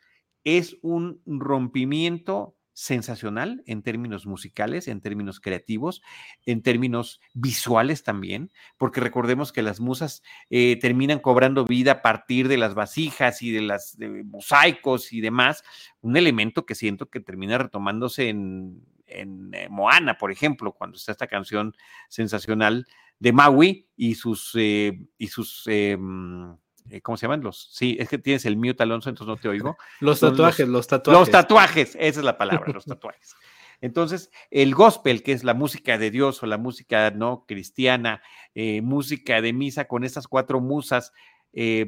es 0.44 0.76
un 0.82 1.20
rompimiento 1.26 2.56
sensacional 2.74 3.62
en 3.66 3.82
términos 3.82 4.26
musicales, 4.26 4.88
en 4.88 5.00
términos 5.00 5.40
creativos, 5.40 6.02
en 6.44 6.60
términos 6.60 7.20
visuales 7.32 8.02
también, 8.02 8.50
porque 8.76 9.00
recordemos 9.00 9.52
que 9.52 9.62
las 9.62 9.80
musas 9.80 10.22
eh, 10.50 10.76
terminan 10.80 11.20
cobrando 11.20 11.64
vida 11.64 11.92
a 11.92 12.02
partir 12.02 12.48
de 12.48 12.58
las 12.58 12.74
vasijas 12.74 13.40
y 13.42 13.52
de 13.52 13.62
las 13.62 13.96
mosaicos 14.24 15.12
y 15.12 15.20
demás, 15.20 15.62
un 16.00 16.16
elemento 16.16 16.66
que 16.66 16.74
siento 16.74 17.08
que 17.08 17.20
termina 17.20 17.58
retomándose 17.58 18.28
en, 18.28 18.82
eh, 19.06 19.68
Moana, 19.70 20.18
por 20.18 20.32
ejemplo, 20.32 20.72
cuando 20.72 20.96
está 20.96 21.12
esta 21.12 21.28
canción 21.28 21.74
sensacional 22.08 22.86
de 23.20 23.32
Maui 23.32 23.88
y 23.96 24.16
sus, 24.16 24.50
eh, 24.56 24.98
y 25.16 25.28
sus 25.28 25.62
em, 25.68 26.56
eh, 26.90 27.00
¿cómo 27.00 27.16
se 27.16 27.26
llaman? 27.26 27.42
Los, 27.42 27.70
sí, 27.72 27.96
es 27.98 28.08
que 28.08 28.18
tienes 28.18 28.44
el 28.44 28.56
mute, 28.56 28.82
Alonso, 28.82 29.08
entonces 29.08 29.28
no 29.28 29.40
te 29.40 29.48
oigo. 29.48 29.76
Los 30.00 30.20
tatuajes, 30.20 30.68
los, 30.68 30.86
tatuajes. 30.86 31.20
Los 31.20 31.30
tatuajes, 31.30 31.96
esa 31.98 32.20
es 32.20 32.24
la 32.24 32.36
palabra, 32.36 32.72
los 32.72 32.84
tatuajes. 32.86 33.34
Entonces, 33.80 34.30
el 34.50 34.74
gospel, 34.74 35.22
que 35.22 35.32
es 35.32 35.44
la 35.44 35.54
música 35.54 35.98
de 35.98 36.10
Dios 36.10 36.42
o 36.42 36.46
la 36.46 36.58
música 36.58 37.10
no 37.10 37.44
cristiana, 37.46 38.22
eh, 38.54 38.80
música 38.82 39.40
de 39.40 39.52
misa 39.52 39.86
con 39.86 40.04
estas 40.04 40.28
cuatro 40.28 40.60
musas, 40.60 41.12
eh, 41.52 41.86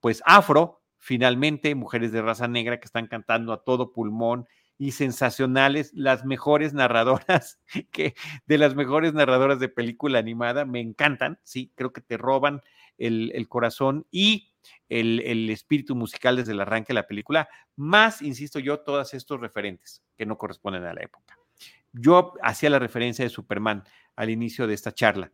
pues 0.00 0.22
afro, 0.26 0.82
finalmente, 0.98 1.74
mujeres 1.74 2.12
de 2.12 2.22
raza 2.22 2.48
negra 2.48 2.80
que 2.80 2.86
están 2.86 3.06
cantando 3.06 3.52
a 3.52 3.62
todo 3.62 3.92
pulmón 3.92 4.46
y 4.78 4.92
sensacionales, 4.92 5.92
las 5.94 6.24
mejores 6.24 6.72
narradoras, 6.72 7.60
que 7.92 8.14
de 8.46 8.58
las 8.58 8.74
mejores 8.74 9.12
narradoras 9.12 9.60
de 9.60 9.68
película 9.68 10.18
animada, 10.18 10.64
me 10.64 10.80
encantan, 10.80 11.38
sí, 11.44 11.70
creo 11.74 11.92
que 11.92 12.00
te 12.00 12.16
roban 12.16 12.62
el, 13.00 13.48
corazón 13.48 14.06
y 14.10 14.52
el, 14.88 15.50
espíritu 15.50 15.94
musical 15.96 16.36
desde 16.36 16.52
el 16.52 16.60
arranque 16.60 16.88
de 16.88 16.94
la 16.94 17.06
película, 17.06 17.48
más, 17.76 18.22
insisto 18.22 18.58
yo, 18.58 18.80
todos 18.80 19.14
estos 19.14 19.40
referentes 19.40 20.02
que 20.16 20.26
no 20.26 20.38
corresponden 20.38 20.84
a 20.84 20.94
la 20.94 21.02
época. 21.02 21.38
Yo 21.92 22.34
hacía 22.42 22.70
la 22.70 22.78
referencia 22.78 23.24
de 23.24 23.30
Superman 23.30 23.84
al 24.14 24.30
inicio 24.30 24.66
de 24.66 24.74
esta 24.74 24.92
charla 24.92 25.32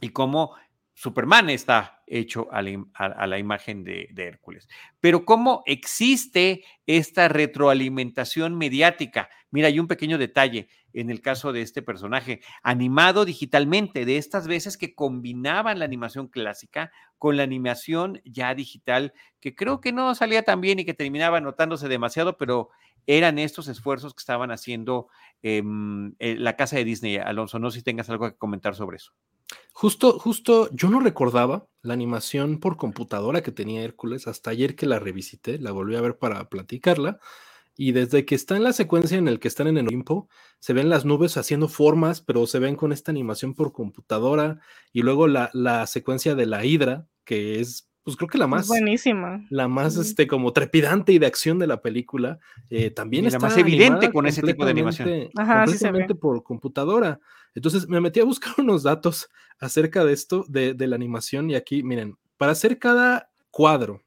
y 0.00 0.10
cómo 0.10 0.54
Superman 0.98 1.50
está 1.50 2.02
hecho 2.06 2.48
a 2.50 2.62
la, 2.62 3.38
imagen 3.38 3.84
de, 3.84 4.08
de, 4.12 4.24
Hércules. 4.24 4.66
Pero 4.98 5.26
cómo 5.26 5.62
existe 5.66 6.64
esta 6.86 7.28
retroalimentación 7.28 8.56
mediática. 8.56 9.28
Mira, 9.50 9.68
hay 9.68 9.78
un 9.78 9.88
pequeño 9.88 10.16
detalle 10.16 10.68
en 10.94 11.10
el 11.10 11.20
caso 11.20 11.52
de 11.52 11.60
este 11.60 11.82
personaje, 11.82 12.40
animado 12.62 13.26
digitalmente, 13.26 14.06
de 14.06 14.16
estas 14.16 14.46
veces 14.46 14.78
que 14.78 14.94
combinaban 14.94 15.78
la 15.78 15.84
animación 15.84 16.28
clásica 16.28 16.90
con 17.18 17.36
la 17.36 17.42
animación 17.42 18.22
ya 18.24 18.54
digital, 18.54 19.12
que 19.38 19.54
creo 19.54 19.82
que 19.82 19.92
no 19.92 20.14
salía 20.14 20.44
tan 20.44 20.62
bien 20.62 20.78
y 20.78 20.86
que 20.86 20.94
terminaba 20.94 21.42
notándose 21.42 21.88
demasiado, 21.88 22.38
pero 22.38 22.70
eran 23.06 23.38
estos 23.38 23.68
esfuerzos 23.68 24.14
que 24.14 24.20
estaban 24.20 24.50
haciendo 24.50 25.08
em, 25.42 26.14
eh, 26.18 26.36
la 26.38 26.56
casa 26.56 26.76
de 26.76 26.84
Disney. 26.84 27.16
Alonso, 27.16 27.58
no 27.58 27.70
sé 27.70 27.78
si 27.78 27.84
tengas 27.84 28.10
algo 28.10 28.30
que 28.30 28.36
comentar 28.36 28.74
sobre 28.74 28.96
eso. 28.96 29.12
Justo, 29.72 30.18
justo, 30.18 30.70
yo 30.72 30.88
no 30.88 31.00
recordaba 31.00 31.68
la 31.82 31.94
animación 31.94 32.58
por 32.58 32.76
computadora 32.76 33.42
que 33.42 33.52
tenía 33.52 33.82
Hércules 33.82 34.26
hasta 34.26 34.50
ayer 34.50 34.74
que 34.74 34.86
la 34.86 34.98
revisité, 34.98 35.58
la 35.58 35.70
volví 35.70 35.94
a 35.96 36.00
ver 36.00 36.18
para 36.18 36.48
platicarla. 36.48 37.20
Y 37.76 37.92
desde 37.92 38.24
que 38.24 38.34
está 38.34 38.56
en 38.56 38.64
la 38.64 38.72
secuencia 38.72 39.18
en 39.18 39.28
el 39.28 39.38
que 39.38 39.48
están 39.48 39.66
en 39.66 39.76
el 39.76 39.86
Olimpo, 39.86 40.28
se 40.60 40.72
ven 40.72 40.88
las 40.88 41.04
nubes 41.04 41.36
haciendo 41.36 41.68
formas, 41.68 42.22
pero 42.22 42.46
se 42.46 42.58
ven 42.58 42.74
con 42.74 42.90
esta 42.90 43.10
animación 43.10 43.54
por 43.54 43.72
computadora. 43.72 44.60
Y 44.94 45.02
luego 45.02 45.28
la, 45.28 45.50
la 45.52 45.86
secuencia 45.86 46.34
de 46.34 46.46
la 46.46 46.64
Hidra, 46.64 47.06
que 47.24 47.60
es 47.60 47.90
pues 48.06 48.16
creo 48.16 48.28
que 48.28 48.38
la 48.38 48.46
más 48.46 48.68
buenísima. 48.68 49.44
la 49.50 49.66
más 49.66 49.96
este 49.96 50.28
como 50.28 50.52
trepidante 50.52 51.12
y 51.12 51.18
de 51.18 51.26
acción 51.26 51.58
de 51.58 51.66
la 51.66 51.82
película 51.82 52.38
eh, 52.70 52.92
también 52.92 53.24
y 53.24 53.26
está 53.26 53.40
más 53.40 53.58
evidente 53.58 54.12
con 54.12 54.26
ese 54.26 54.42
tipo 54.42 54.64
de 54.64 54.70
animación. 54.70 55.28
Ajá, 55.34 55.64
completamente 55.64 56.14
por 56.14 56.44
computadora. 56.44 57.18
Entonces 57.56 57.88
me 57.88 58.00
metí 58.00 58.20
a 58.20 58.24
buscar 58.24 58.54
unos 58.58 58.84
datos 58.84 59.28
acerca 59.58 60.04
de 60.04 60.12
esto 60.12 60.44
de, 60.46 60.72
de, 60.74 60.86
la 60.86 60.94
animación 60.94 61.50
y 61.50 61.56
aquí 61.56 61.82
miren 61.82 62.16
para 62.36 62.52
hacer 62.52 62.78
cada 62.78 63.28
cuadro 63.50 64.04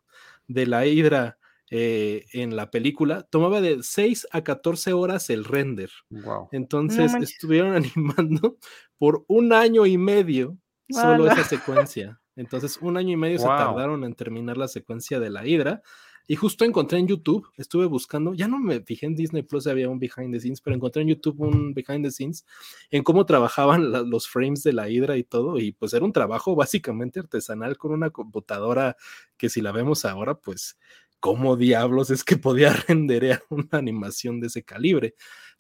de 0.48 0.66
la 0.66 0.86
hidra 0.86 1.38
eh, 1.70 2.24
en 2.32 2.56
la 2.56 2.72
película 2.72 3.24
tomaba 3.24 3.60
de 3.60 3.84
6 3.84 4.28
a 4.32 4.46
14 4.46 4.94
horas 4.94 5.30
el 5.30 5.44
render. 5.44 5.92
Wow. 6.10 6.48
entonces 6.54 7.14
estuvieron 7.16 7.76
animando 7.76 8.56
por 8.98 9.26
un 9.28 9.52
año 9.52 9.86
y 9.86 9.98
medio 9.98 10.58
solo 10.90 11.30
esa 11.30 11.44
secuencia 11.44 12.19
entonces, 12.40 12.78
un 12.82 12.96
año 12.96 13.12
y 13.12 13.18
medio 13.18 13.38
se 13.38 13.46
tardaron 13.46 14.06
en 14.06 14.16
terminar 14.16 14.58
la 14.58 14.70
secuencia 14.70 15.20
de 15.20 15.30
la 15.30 15.46
Hidra. 15.46 15.82
Y 16.26 16.38
justo 16.38 16.64
encontré 16.64 16.98
en 17.00 17.08
YouTube, 17.08 17.50
estuve 17.58 17.86
buscando, 17.86 18.34
ya 18.34 18.48
no 18.48 18.60
me 18.60 18.80
fijé 18.80 19.08
en 19.08 19.16
Disney 19.16 19.44
Plus, 19.44 19.68
había 19.68 19.90
un 19.90 20.00
behind 20.00 20.32
the 20.32 20.40
scenes, 20.40 20.62
pero 20.62 20.74
encontré 20.74 21.02
en 21.02 21.10
YouTube 21.10 21.42
un 21.42 21.74
behind 21.74 22.06
the 22.06 22.12
scenes 22.12 22.46
en 22.92 23.04
cómo 23.04 23.26
trabajaban 23.26 23.92
los 24.10 24.30
frames 24.30 24.64
de 24.64 24.72
la 24.72 24.90
hidra 24.90 25.18
y 25.18 25.26
todo. 25.26 25.60
Y 25.60 25.74
pues 25.74 25.94
era 25.94 26.06
un 26.06 26.14
trabajo 26.14 26.56
básicamente 26.56 27.20
artesanal 27.20 27.78
con 27.78 27.92
una 27.92 28.10
computadora 28.12 28.96
que 29.36 29.50
si 29.50 29.60
la 29.60 29.74
vemos 29.74 30.06
ahora, 30.06 30.36
pues, 30.36 30.78
¿cómo 31.20 31.58
diablos 31.58 32.10
es 32.10 32.24
que 32.24 32.38
podía 32.38 32.72
renderear 32.88 33.44
una 33.50 33.68
animación 33.80 34.40
de 34.40 34.48
ese 34.48 34.64
calibre? 34.64 35.16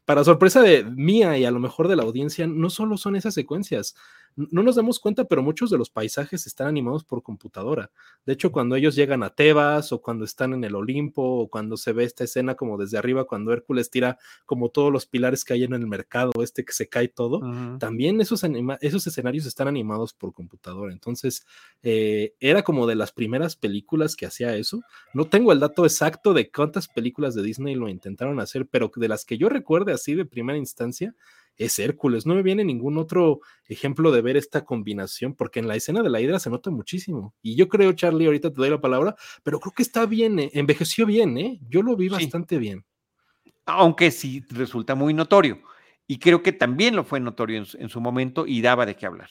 Para 0.06 0.24
sorpresa 0.24 0.62
de 0.62 0.86
mía 0.86 1.38
y 1.38 1.44
a 1.44 1.52
lo 1.52 1.60
mejor 1.60 1.90
de 1.90 1.98
la 1.98 2.04
audiencia, 2.04 2.48
no 2.48 2.70
solo 2.70 2.98
son 2.98 3.16
esas 3.16 3.34
secuencias, 3.34 3.96
no 4.36 4.64
nos 4.64 4.76
damos 4.76 5.00
cuenta, 5.00 5.26
pero 5.26 5.44
muchos 5.44 5.70
de 5.70 5.78
los 5.78 5.90
paisajes 5.90 6.48
están 6.48 6.68
animados 6.68 7.04
por 7.04 7.24
computadora. 7.24 7.92
De 8.26 8.34
hecho, 8.34 8.52
cuando 8.52 8.76
ellos 8.76 8.96
llegan 8.96 9.24
a 9.24 9.30
Tebas 9.30 9.92
o 9.92 10.02
cuando 10.02 10.26
están 10.26 10.54
en 10.54 10.64
el 10.64 10.76
Olimpo 10.76 11.22
o 11.22 11.50
cuando 11.50 11.78
se 11.78 11.94
ve 11.94 12.04
esta 12.04 12.24
escena 12.24 12.56
como 12.56 12.78
desde 12.78 12.98
arriba, 12.98 13.26
cuando 13.26 13.52
Hércules 13.52 13.90
tira 13.90 14.18
como 14.46 14.70
todos 14.70 14.92
los 14.92 15.06
pilares 15.06 15.44
que 15.44 15.54
hay 15.54 15.64
en 15.64 15.74
el 15.74 15.88
mercado, 15.88 16.32
este 16.42 16.64
que 16.64 16.74
se 16.74 16.88
cae 16.88 17.08
todo, 17.08 17.42
también 17.80 18.22
esos, 18.22 18.44
esos 18.82 19.08
escenarios 19.08 19.46
están 19.46 19.68
animados 19.68 20.14
por 20.14 20.34
computadora. 20.34 20.92
Entonces, 20.92 21.46
eh, 21.84 22.34
era 22.40 22.64
como 22.64 22.88
de 22.88 22.96
las 22.96 23.12
primeras 23.12 23.56
películas 23.56 24.16
que 24.16 24.26
hacía 24.26 24.56
eso. 24.56 24.82
No 25.14 25.26
tengo 25.26 25.52
el 25.52 25.60
dato 25.60 25.86
exacto 25.86 26.34
de 26.34 26.52
cuántas 26.52 26.88
películas 26.88 27.36
de 27.36 27.44
Disney 27.44 27.76
lo 27.76 27.90
intentaron 27.90 28.40
hacer, 28.40 28.68
pero 28.68 28.92
de 28.96 29.08
las 29.08 29.26
que 29.26 29.38
yo 29.38 29.50
recuerde 29.50 29.94
así 29.94 30.16
de 30.16 30.26
primera 30.26 30.58
instancia, 30.58 31.16
es 31.60 31.78
Hércules. 31.78 32.26
No 32.26 32.34
me 32.34 32.42
viene 32.42 32.64
ningún 32.64 32.98
otro 32.98 33.42
ejemplo 33.66 34.12
de 34.12 34.22
ver 34.22 34.38
esta 34.38 34.66
combinación, 34.66 35.36
porque 35.36 35.60
en 35.60 35.68
la 35.68 35.76
escena 35.76 36.02
de 36.02 36.10
la 36.10 36.22
hidra 36.22 36.40
se 36.40 36.50
nota 36.50 36.72
muchísimo. 36.72 37.36
Y 37.42 37.56
yo 37.56 37.68
creo, 37.68 37.92
Charlie, 37.94 38.26
ahorita 38.26 38.50
te 38.50 38.56
doy 38.56 38.70
la 38.70 38.82
palabra, 38.82 39.16
pero 39.44 39.60
creo 39.60 39.74
que 39.74 39.84
está 39.84 40.06
bien, 40.06 40.40
eh, 40.40 40.50
envejeció 40.54 41.06
bien, 41.06 41.38
¿eh? 41.38 41.60
Yo 41.70 41.84
lo 41.84 41.96
vi 41.96 42.10
bastante 42.10 42.58
bien. 42.58 42.86
Aunque 43.66 44.10
sí 44.10 44.44
resulta 44.50 44.96
muy 44.96 45.14
notorio. 45.14 45.62
Y 46.08 46.18
creo 46.18 46.42
que 46.42 46.54
también 46.54 46.96
lo 46.96 47.04
fue 47.04 47.20
notorio 47.20 47.64
en 47.78 47.90
su 47.90 48.02
momento 48.02 48.48
y 48.48 48.62
daba 48.62 48.86
de 48.88 48.96
qué 48.96 49.06
hablar. 49.06 49.30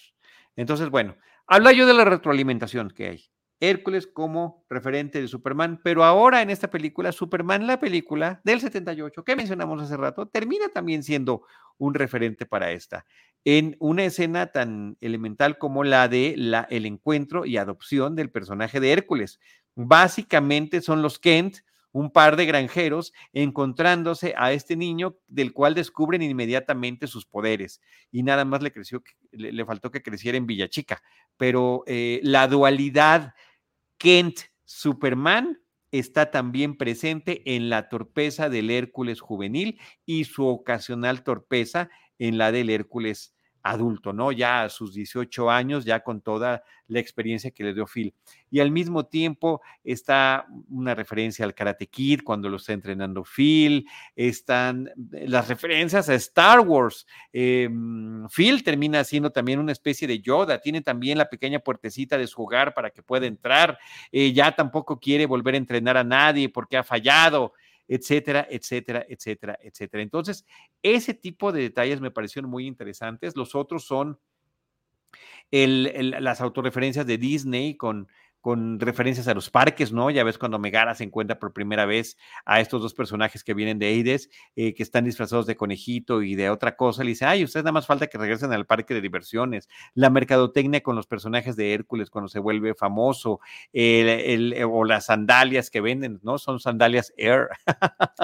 Entonces, 0.54 0.90
bueno, 0.90 1.16
habla 1.46 1.72
yo 1.72 1.86
de 1.86 1.94
la 1.94 2.04
retroalimentación 2.04 2.90
que 2.90 3.08
hay. 3.08 3.24
Hércules 3.60 4.06
como 4.06 4.64
referente 4.68 5.20
de 5.20 5.28
Superman, 5.28 5.80
pero 5.82 6.04
ahora 6.04 6.42
en 6.42 6.50
esta 6.50 6.70
película, 6.70 7.12
Superman, 7.12 7.66
la 7.66 7.80
película 7.80 8.40
del 8.44 8.60
78 8.60 9.24
que 9.24 9.36
mencionamos 9.36 9.82
hace 9.82 9.96
rato, 9.96 10.26
termina 10.26 10.68
también 10.68 11.02
siendo 11.02 11.42
un 11.76 11.94
referente 11.94 12.46
para 12.46 12.70
esta, 12.72 13.04
en 13.44 13.76
una 13.78 14.04
escena 14.04 14.48
tan 14.48 14.96
elemental 15.00 15.58
como 15.58 15.84
la 15.84 16.08
de 16.08 16.34
la, 16.36 16.66
el 16.70 16.86
encuentro 16.86 17.46
y 17.46 17.56
adopción 17.56 18.14
del 18.14 18.30
personaje 18.30 18.80
de 18.80 18.92
Hércules. 18.92 19.40
Básicamente 19.74 20.80
son 20.80 21.02
los 21.02 21.18
Kent, 21.18 21.58
un 21.92 22.10
par 22.10 22.36
de 22.36 22.46
granjeros 22.46 23.12
encontrándose 23.32 24.34
a 24.36 24.52
este 24.52 24.76
niño 24.76 25.18
del 25.26 25.52
cual 25.52 25.74
descubren 25.74 26.22
inmediatamente 26.22 27.06
sus 27.06 27.26
poderes. 27.26 27.80
Y 28.12 28.22
nada 28.22 28.44
más 28.44 28.62
le 28.62 28.72
creció, 28.72 29.02
le, 29.32 29.64
faltó 29.64 29.90
que 29.90 30.02
creciera 30.02 30.36
en 30.36 30.46
Villachica, 30.46 31.02
pero 31.36 31.84
eh, 31.86 32.20
la 32.22 32.46
dualidad 32.46 33.34
Kent 33.98 34.40
Superman 34.64 35.60
está 35.90 36.30
también 36.30 36.76
presente 36.76 37.56
en 37.56 37.70
la 37.70 37.88
torpeza 37.88 38.48
del 38.48 38.70
Hércules 38.70 39.20
juvenil 39.20 39.80
y 40.06 40.24
su 40.24 40.46
ocasional 40.46 41.24
torpeza 41.24 41.90
en 42.18 42.38
la 42.38 42.52
del 42.52 42.70
Hércules 42.70 43.34
adulto, 43.70 44.12
¿no? 44.12 44.32
Ya 44.32 44.62
a 44.62 44.68
sus 44.68 44.94
18 44.94 45.50
años, 45.50 45.84
ya 45.84 46.00
con 46.00 46.20
toda 46.20 46.62
la 46.88 47.00
experiencia 47.00 47.50
que 47.50 47.64
le 47.64 47.74
dio 47.74 47.86
Phil. 47.86 48.14
Y 48.50 48.60
al 48.60 48.70
mismo 48.70 49.06
tiempo 49.06 49.60
está 49.84 50.46
una 50.70 50.94
referencia 50.94 51.44
al 51.44 51.54
Karate 51.54 51.86
Kid 51.86 52.22
cuando 52.24 52.48
lo 52.48 52.56
está 52.56 52.72
entrenando 52.72 53.24
Phil, 53.24 53.86
están 54.16 54.90
las 55.10 55.48
referencias 55.48 56.08
a 56.08 56.14
Star 56.14 56.60
Wars. 56.60 57.06
Em, 57.32 58.26
Phil 58.28 58.62
termina 58.64 59.04
siendo 59.04 59.30
también 59.30 59.58
una 59.58 59.72
especie 59.72 60.08
de 60.08 60.20
Yoda, 60.20 60.60
tiene 60.60 60.80
también 60.80 61.18
la 61.18 61.28
pequeña 61.28 61.58
puertecita 61.58 62.16
de 62.16 62.26
su 62.26 62.42
hogar 62.42 62.72
para 62.74 62.90
que 62.90 63.02
pueda 63.02 63.26
entrar, 63.26 63.78
eh, 64.10 64.32
ya 64.32 64.52
tampoco 64.52 64.98
quiere 64.98 65.26
volver 65.26 65.54
a 65.54 65.58
entrenar 65.58 65.96
a 65.96 66.04
nadie 66.04 66.48
porque 66.48 66.76
ha 66.76 66.84
fallado 66.84 67.52
etcétera, 67.88 68.46
etcétera, 68.50 69.04
etcétera, 69.08 69.58
etcétera. 69.62 70.02
Entonces, 70.02 70.46
ese 70.82 71.14
tipo 71.14 71.50
de 71.50 71.62
detalles 71.62 72.00
me 72.00 72.10
parecieron 72.10 72.50
muy 72.50 72.66
interesantes. 72.66 73.36
Los 73.36 73.54
otros 73.54 73.84
son 73.84 74.20
las 75.50 76.40
autorreferencias 76.40 77.06
de 77.06 77.16
Disney 77.16 77.76
con 77.76 78.08
con 78.40 78.80
referencias 78.80 79.28
a 79.28 79.34
los 79.34 79.50
parques, 79.50 79.92
¿no? 79.92 80.10
Ya 80.10 80.24
ves 80.24 80.38
cuando 80.38 80.58
Megara 80.58 80.94
se 80.94 81.04
encuentra 81.04 81.38
por 81.38 81.52
primera 81.52 81.86
vez 81.86 82.16
a 82.44 82.60
estos 82.60 82.82
dos 82.82 82.94
personajes 82.94 83.44
que 83.44 83.54
vienen 83.54 83.78
de 83.78 83.86
Aides, 83.86 84.30
eh, 84.56 84.74
que 84.74 84.82
están 84.82 85.04
disfrazados 85.04 85.46
de 85.46 85.56
conejito 85.56 86.22
y 86.22 86.34
de 86.34 86.50
otra 86.50 86.76
cosa, 86.76 87.02
le 87.02 87.10
dice, 87.10 87.24
ay, 87.24 87.44
ustedes 87.44 87.64
nada 87.64 87.72
más 87.72 87.86
falta 87.86 88.06
que 88.06 88.18
regresen 88.18 88.52
al 88.52 88.66
parque 88.66 88.94
de 88.94 89.00
diversiones. 89.00 89.68
La 89.94 90.10
mercadotecnia 90.10 90.82
con 90.82 90.96
los 90.96 91.06
personajes 91.06 91.56
de 91.56 91.74
Hércules 91.74 92.10
cuando 92.10 92.28
se 92.28 92.38
vuelve 92.38 92.74
famoso, 92.74 93.40
el, 93.72 94.54
o 94.64 94.84
las 94.84 95.06
sandalias 95.06 95.70
que 95.70 95.80
venden, 95.80 96.20
¿no? 96.22 96.38
Son 96.38 96.60
sandalias 96.60 97.12
Air. 97.16 97.48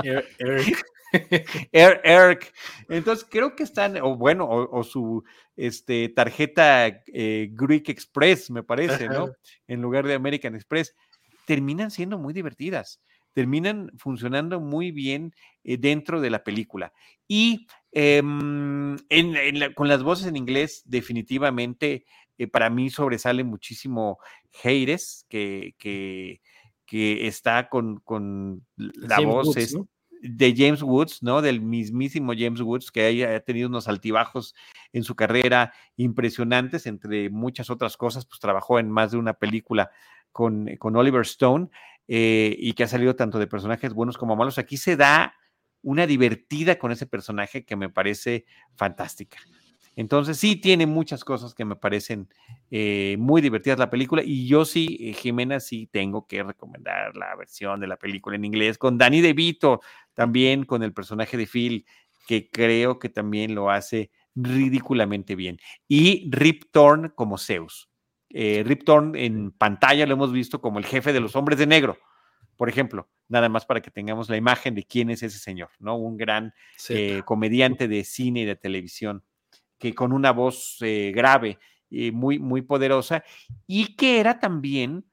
Air, 0.03 0.25
Air. 0.39 0.63
Eric. 1.73 2.53
Entonces 2.89 3.27
creo 3.29 3.55
que 3.55 3.63
están, 3.63 3.97
o 4.03 4.17
bueno, 4.17 4.49
o, 4.49 4.83
su 4.83 5.25
este, 5.57 6.09
tarjeta 6.09 6.87
eh, 6.87 7.49
Greek 7.53 7.89
Express, 7.89 8.51
me 8.51 8.63
parece, 8.63 9.09
¿no? 9.09 9.31
En 9.67 9.81
lugar 9.81 10.07
de 10.07 10.15
American 10.15 10.55
Express, 10.55 10.95
terminan 11.47 11.91
siendo 11.91 12.19
muy 12.19 12.33
divertidas, 12.33 13.01
terminan 13.33 13.91
funcionando 13.99 14.61
muy 14.61 14.91
bien 14.91 15.35
eh, 15.63 15.77
dentro 15.77 16.21
de 16.21 16.31
la 16.31 16.43
película. 16.43 16.93
Y 17.29 17.67
em, 17.93 18.97
con 19.75 19.89
las 19.89 20.03
voces 20.03 20.27
en 20.27 20.37
inglés, 20.37 20.83
definitivamente, 20.85 22.05
eh, 22.39 22.47
para 22.49 22.71
mí 22.71 22.91
sobresale 22.91 23.45
muchísimo 23.45 24.19
Heires, 24.63 25.27
que, 25.29 25.75
que, 25.79 26.41
está 27.27 27.69
con, 27.69 28.03
la 28.77 29.19
voz 29.21 29.57
de 30.25 30.55
James 30.57 30.83
Woods, 30.83 31.23
¿no? 31.23 31.43
Del 31.43 31.61
mismísimo 31.61 32.33
James 32.37 32.61
Woods, 32.61 32.91
que 32.91 33.25
ha 33.27 33.41
tenido 33.41 33.69
unos 33.69 33.89
altibajos 33.89 34.55
en 34.93 35.05
su 35.05 35.15
carrera 35.15 35.73
impresionantes, 35.97 36.87
entre 36.87 37.29
muchas 37.29 37.69
otras 37.69 37.97
cosas, 37.97 38.25
pues 38.25 38.41
trabajó 38.41 38.79
en 38.79 38.91
más 38.91 39.13
de 39.13 39.19
una 39.19 39.35
película 39.35 39.91
con, 40.33 40.77
con 40.79 40.97
Oliver 40.97 41.23
Stone 41.23 41.69
eh, 42.09 42.57
y 42.59 42.73
que 42.73 42.85
ha 42.85 42.89
salido 42.89 43.15
tanto 43.15 43.39
de 43.39 43.47
personajes 43.47 43.93
buenos 43.93 44.17
como 44.17 44.35
malos. 44.35 44.59
Aquí 44.59 44.79
se 44.79 44.97
da 44.97 45.35
una 45.83 46.07
divertida 46.07 46.79
con 46.79 46.91
ese 46.91 47.07
personaje 47.07 47.67
que 47.67 47.77
me 47.77 47.91
parece 47.91 48.47
fantástica. 48.75 49.39
Entonces 49.97 50.39
sí 50.39 50.57
tiene 50.57 50.87
muchas 50.87 51.25
cosas 51.25 51.55
que 51.55 51.65
me 51.65 51.77
parecen 51.77 52.29
eh, 52.71 53.17
muy 53.19 53.41
divertidas 53.41 53.79
la 53.79 53.91
película 53.91 54.23
y 54.25 54.47
yo 54.47 54.65
sí, 54.65 54.99
eh, 55.01 55.13
Jimena, 55.13 55.61
sí 55.61 55.89
tengo 55.91 56.27
que 56.27 56.43
recomendar 56.43 57.17
la 57.17 57.37
versión 57.37 57.79
de 57.81 57.87
la 57.87 57.97
película 57.97 58.35
en 58.35 58.45
inglés 58.45 58.77
con 58.77 58.99
Danny 58.99 59.21
DeVito, 59.21 59.81
también 60.15 60.65
con 60.65 60.83
el 60.83 60.93
personaje 60.93 61.37
de 61.37 61.47
Phil, 61.47 61.87
que 62.27 62.49
creo 62.51 62.99
que 62.99 63.09
también 63.09 63.55
lo 63.55 63.71
hace 63.71 64.11
ridículamente 64.35 65.37
bien. 65.37 65.59
Y 65.87 66.29
Rip 66.31 66.65
Torn 66.71 67.13
como 67.15 67.39
Zeus. 67.39 67.91
Eh, 68.31 68.63
Rip 68.67 68.85
Torn 68.85 69.15
en 69.15 69.53
pantalla 69.53 70.07
lo 70.07 70.15
hemos 70.15 70.33
visto 70.33 70.61
como 70.61 70.79
el 70.79 70.87
jefe 70.87 71.13
de 71.13 71.21
los 71.21 71.37
hombres 71.37 71.59
de 71.59 71.67
negro, 71.67 71.99
por 72.57 72.69
ejemplo, 72.69 73.09
nada 73.29 73.49
más 73.49 73.67
para 73.67 73.81
que 73.83 73.91
tengamos 73.91 74.29
la 74.29 74.37
imagen 74.37 74.75
de 74.75 74.85
quién 74.85 75.11
es 75.11 75.23
ese 75.23 75.39
señor, 75.39 75.71
¿no? 75.79 75.97
Un 75.97 76.17
gran 76.17 76.53
comediante 77.25 77.89
de 77.89 78.05
cine 78.05 78.41
y 78.41 78.45
de 78.45 78.57
televisión 78.57 79.25
que 79.79 79.95
con 79.95 80.13
una 80.13 80.33
voz 80.33 80.79
eh, 80.81 81.13
grave 81.15 81.59
y 81.91 82.11
muy, 82.11 82.39
muy 82.39 82.63
poderosa, 82.63 83.23
y 83.67 83.97
que 83.97 84.19
era 84.19 84.41
también 84.41 85.05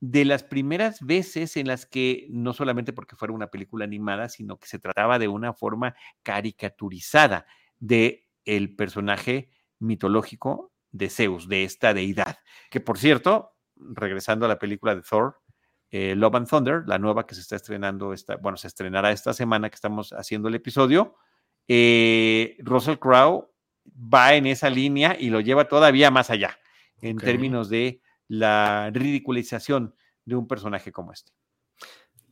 de 0.00 0.24
las 0.24 0.44
primeras 0.44 1.00
veces 1.00 1.56
en 1.56 1.66
las 1.66 1.86
que, 1.86 2.26
no 2.30 2.52
solamente 2.52 2.92
porque 2.92 3.16
fuera 3.16 3.34
una 3.34 3.48
película 3.48 3.84
animada, 3.84 4.28
sino 4.28 4.58
que 4.58 4.68
se 4.68 4.78
trataba 4.78 5.18
de 5.18 5.28
una 5.28 5.52
forma 5.52 5.94
caricaturizada 6.22 7.46
de 7.78 8.28
el 8.44 8.76
personaje 8.76 9.50
mitológico 9.78 10.72
de 10.90 11.10
Zeus, 11.10 11.48
de 11.48 11.64
esta 11.64 11.94
deidad. 11.94 12.38
Que 12.70 12.80
por 12.80 12.98
cierto, 12.98 13.52
regresando 13.76 14.46
a 14.46 14.48
la 14.48 14.58
película 14.58 14.94
de 14.94 15.02
Thor, 15.02 15.40
eh, 15.90 16.14
Love 16.14 16.34
and 16.36 16.48
Thunder, 16.48 16.82
la 16.86 16.98
nueva 16.98 17.26
que 17.26 17.34
se 17.34 17.40
está 17.40 17.56
estrenando, 17.56 18.12
esta, 18.12 18.36
bueno, 18.36 18.56
se 18.56 18.68
estrenará 18.68 19.10
esta 19.10 19.32
semana 19.32 19.68
que 19.68 19.74
estamos 19.74 20.12
haciendo 20.12 20.48
el 20.48 20.54
episodio, 20.54 21.16
eh, 21.66 22.56
Russell 22.60 22.98
Crowe 22.98 23.50
va 23.86 24.34
en 24.34 24.46
esa 24.46 24.70
línea 24.70 25.16
y 25.18 25.30
lo 25.30 25.40
lleva 25.40 25.66
todavía 25.66 26.10
más 26.10 26.30
allá 26.30 26.58
en 27.00 27.16
términos 27.16 27.68
de 27.68 28.00
la 28.28 28.90
ridiculización 28.92 29.94
de 30.24 30.36
un 30.36 30.46
personaje 30.46 30.92
como 30.92 31.12
este. 31.12 31.32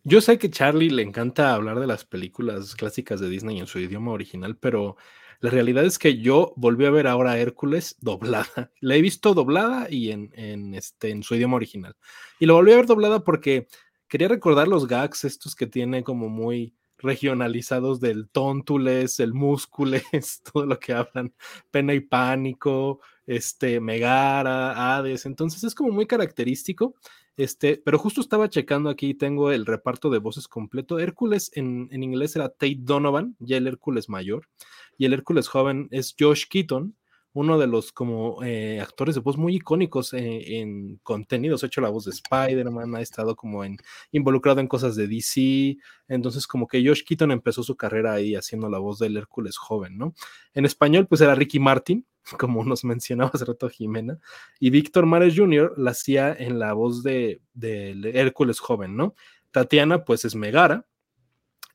Yo 0.05 0.21
sé 0.21 0.39
que 0.39 0.51
Charlie 0.51 0.91
le 0.91 1.03
encanta 1.03 1.53
hablar 1.53 1.81
de 1.81 1.87
las 1.89 2.05
películas 2.05 2.77
clásicas 2.77 3.19
de 3.19 3.29
Disney 3.29 3.59
en 3.59 3.67
su 3.67 3.81
idioma 3.81 4.13
original, 4.13 4.57
pero 4.57 4.97
la 5.41 5.51
realidad 5.51 5.85
es 5.85 5.99
que 5.99 6.19
yo 6.19 6.53
volví 6.57 6.87
a 6.87 6.91
ver 6.91 7.07
ahora 7.07 7.33
a 7.33 7.39
Hércules 7.39 7.97
doblada. 8.01 8.71
La 8.81 8.95
he 8.95 9.03
visto 9.03 9.35
doblada 9.35 9.89
y 9.91 10.13
en, 10.13 10.31
en, 10.35 10.75
este, 10.75 11.11
en 11.11 11.23
su 11.23 11.35
idioma 11.35 11.57
original. 11.57 11.97
Y 12.39 12.47
lo 12.47 12.55
volví 12.55 12.73
a 12.73 12.77
ver 12.77 12.87
doblada 12.87 13.25
porque 13.25 13.67
quería 14.09 14.29
recordar 14.29 14.69
los 14.69 14.87
gags 14.87 15.25
estos 15.25 15.57
que 15.57 15.67
tiene 15.67 16.05
como 16.05 16.29
muy 16.29 16.75
regionalizados 16.99 18.01
del 18.01 18.29
tóntules, 18.29 19.21
el 19.21 19.35
múscules, 19.35 20.05
todo 20.53 20.67
lo 20.67 20.79
que 20.79 20.93
hablan, 20.93 21.35
pena 21.71 21.95
y 21.95 22.01
pánico, 22.01 23.01
este, 23.27 23.81
Megara, 23.81 24.97
Hades, 24.97 25.27
entonces 25.27 25.65
es 25.65 25.75
como 25.75 25.91
muy 25.91 26.07
característico, 26.07 26.95
este, 27.37 27.81
pero 27.85 27.99
justo 27.99 28.21
estaba 28.21 28.49
checando 28.49 28.89
aquí, 28.89 29.15
tengo 29.15 29.51
el 29.53 29.67
reparto 29.67 30.11
de 30.11 30.19
voces 30.19 30.49
completo, 30.49 30.99
Hércules 30.99 31.51
en, 31.55 31.89
en 31.91 32.03
inglés 32.03 32.37
era 32.37 32.49
Tate 32.49 32.79
Donovan, 32.79 33.37
ya 33.39 33.57
el 33.57 33.67
Hércules 33.67 34.09
mayor, 34.09 34.49
y 34.97 35.05
el 35.05 35.13
Hércules 35.13 35.49
joven 35.49 35.89
es 35.91 36.15
Josh 36.19 36.45
Keaton, 36.49 36.95
uno 37.37 37.59
de 37.59 37.67
los 37.67 37.93
como 37.93 38.43
eh, 38.43 38.81
actores 38.81 39.15
de 39.15 39.21
voz 39.21 39.37
muy 39.37 39.57
icónicos 39.57 40.15
eh, 40.15 40.59
en 40.59 40.97
contenidos, 41.03 41.63
ha 41.63 41.67
hecho 41.67 41.83
la 41.83 41.91
voz 41.91 42.07
de 42.07 42.13
Spider-Man, 42.13 42.97
ha 42.97 43.03
estado 43.03 43.37
como 43.37 43.63
en, 43.63 43.77
involucrado 44.11 44.61
en 44.61 44.67
cosas 44.67 44.97
de 44.97 45.07
DC, 45.07 45.77
entonces 46.09 46.47
como 46.47 46.67
que 46.67 46.83
Josh 46.83 47.05
Keaton 47.05 47.31
empezó 47.31 47.63
su 47.63 47.77
carrera 47.77 48.15
ahí 48.15 48.35
haciendo 48.35 48.71
la 48.71 48.79
voz 48.79 48.99
del 48.99 49.19
Hércules 49.19 49.59
joven, 49.59 49.99
¿no? 49.99 50.15
En 50.55 50.65
español 50.65 51.07
pues 51.07 51.21
era 51.21 51.35
Ricky 51.35 51.61
Martin, 51.61 52.07
como 52.39 52.65
nos 52.65 52.85
mencionaba 52.85 53.31
hace 53.33 53.45
rato 53.45 53.69
Jimena, 53.69 54.19
y 54.61 54.71
Víctor 54.71 55.07
Mares 55.07 55.35
Jr. 55.37 55.75
la 55.77 55.93
hacía 55.93 56.33
en 56.33 56.59
la 56.59 56.73
voz 56.73 57.03
de, 57.03 57.41
de 57.55 58.13
Hércules 58.15 58.61
joven, 58.61 58.97
¿no? 58.97 59.15
Tatiana 59.51 60.05
pues 60.05 60.25
es 60.25 60.35
Megara, 60.35 60.87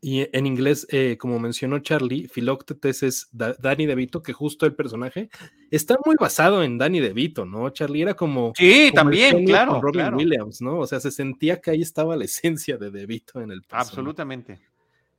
y 0.03 0.27
en 0.35 0.47
inglés, 0.47 0.87
eh, 0.89 1.15
como 1.19 1.37
mencionó 1.37 1.77
Charlie, 1.77 2.27
Philoctetes 2.27 3.03
es 3.03 3.29
Danny 3.31 3.85
DeVito, 3.85 4.23
que 4.23 4.33
justo 4.33 4.65
el 4.65 4.73
personaje 4.73 5.29
está 5.69 5.95
muy 6.03 6.15
basado 6.19 6.63
en 6.63 6.79
Danny 6.79 6.99
DeVito, 6.99 7.45
¿no? 7.45 7.69
Charlie 7.69 8.01
era 8.01 8.15
como. 8.15 8.51
Sí, 8.55 8.91
también, 8.95 9.45
claro. 9.45 9.79
Robin 9.79 10.15
Williams, 10.15 10.59
¿no? 10.59 10.79
O 10.79 10.87
sea, 10.87 10.99
se 10.99 11.11
sentía 11.11 11.61
que 11.61 11.69
ahí 11.69 11.83
estaba 11.83 12.15
la 12.15 12.25
esencia 12.25 12.77
de 12.77 12.89
DeVito 12.89 13.41
en 13.41 13.51
el 13.51 13.61
personaje. 13.61 13.89
Absolutamente. 13.89 14.59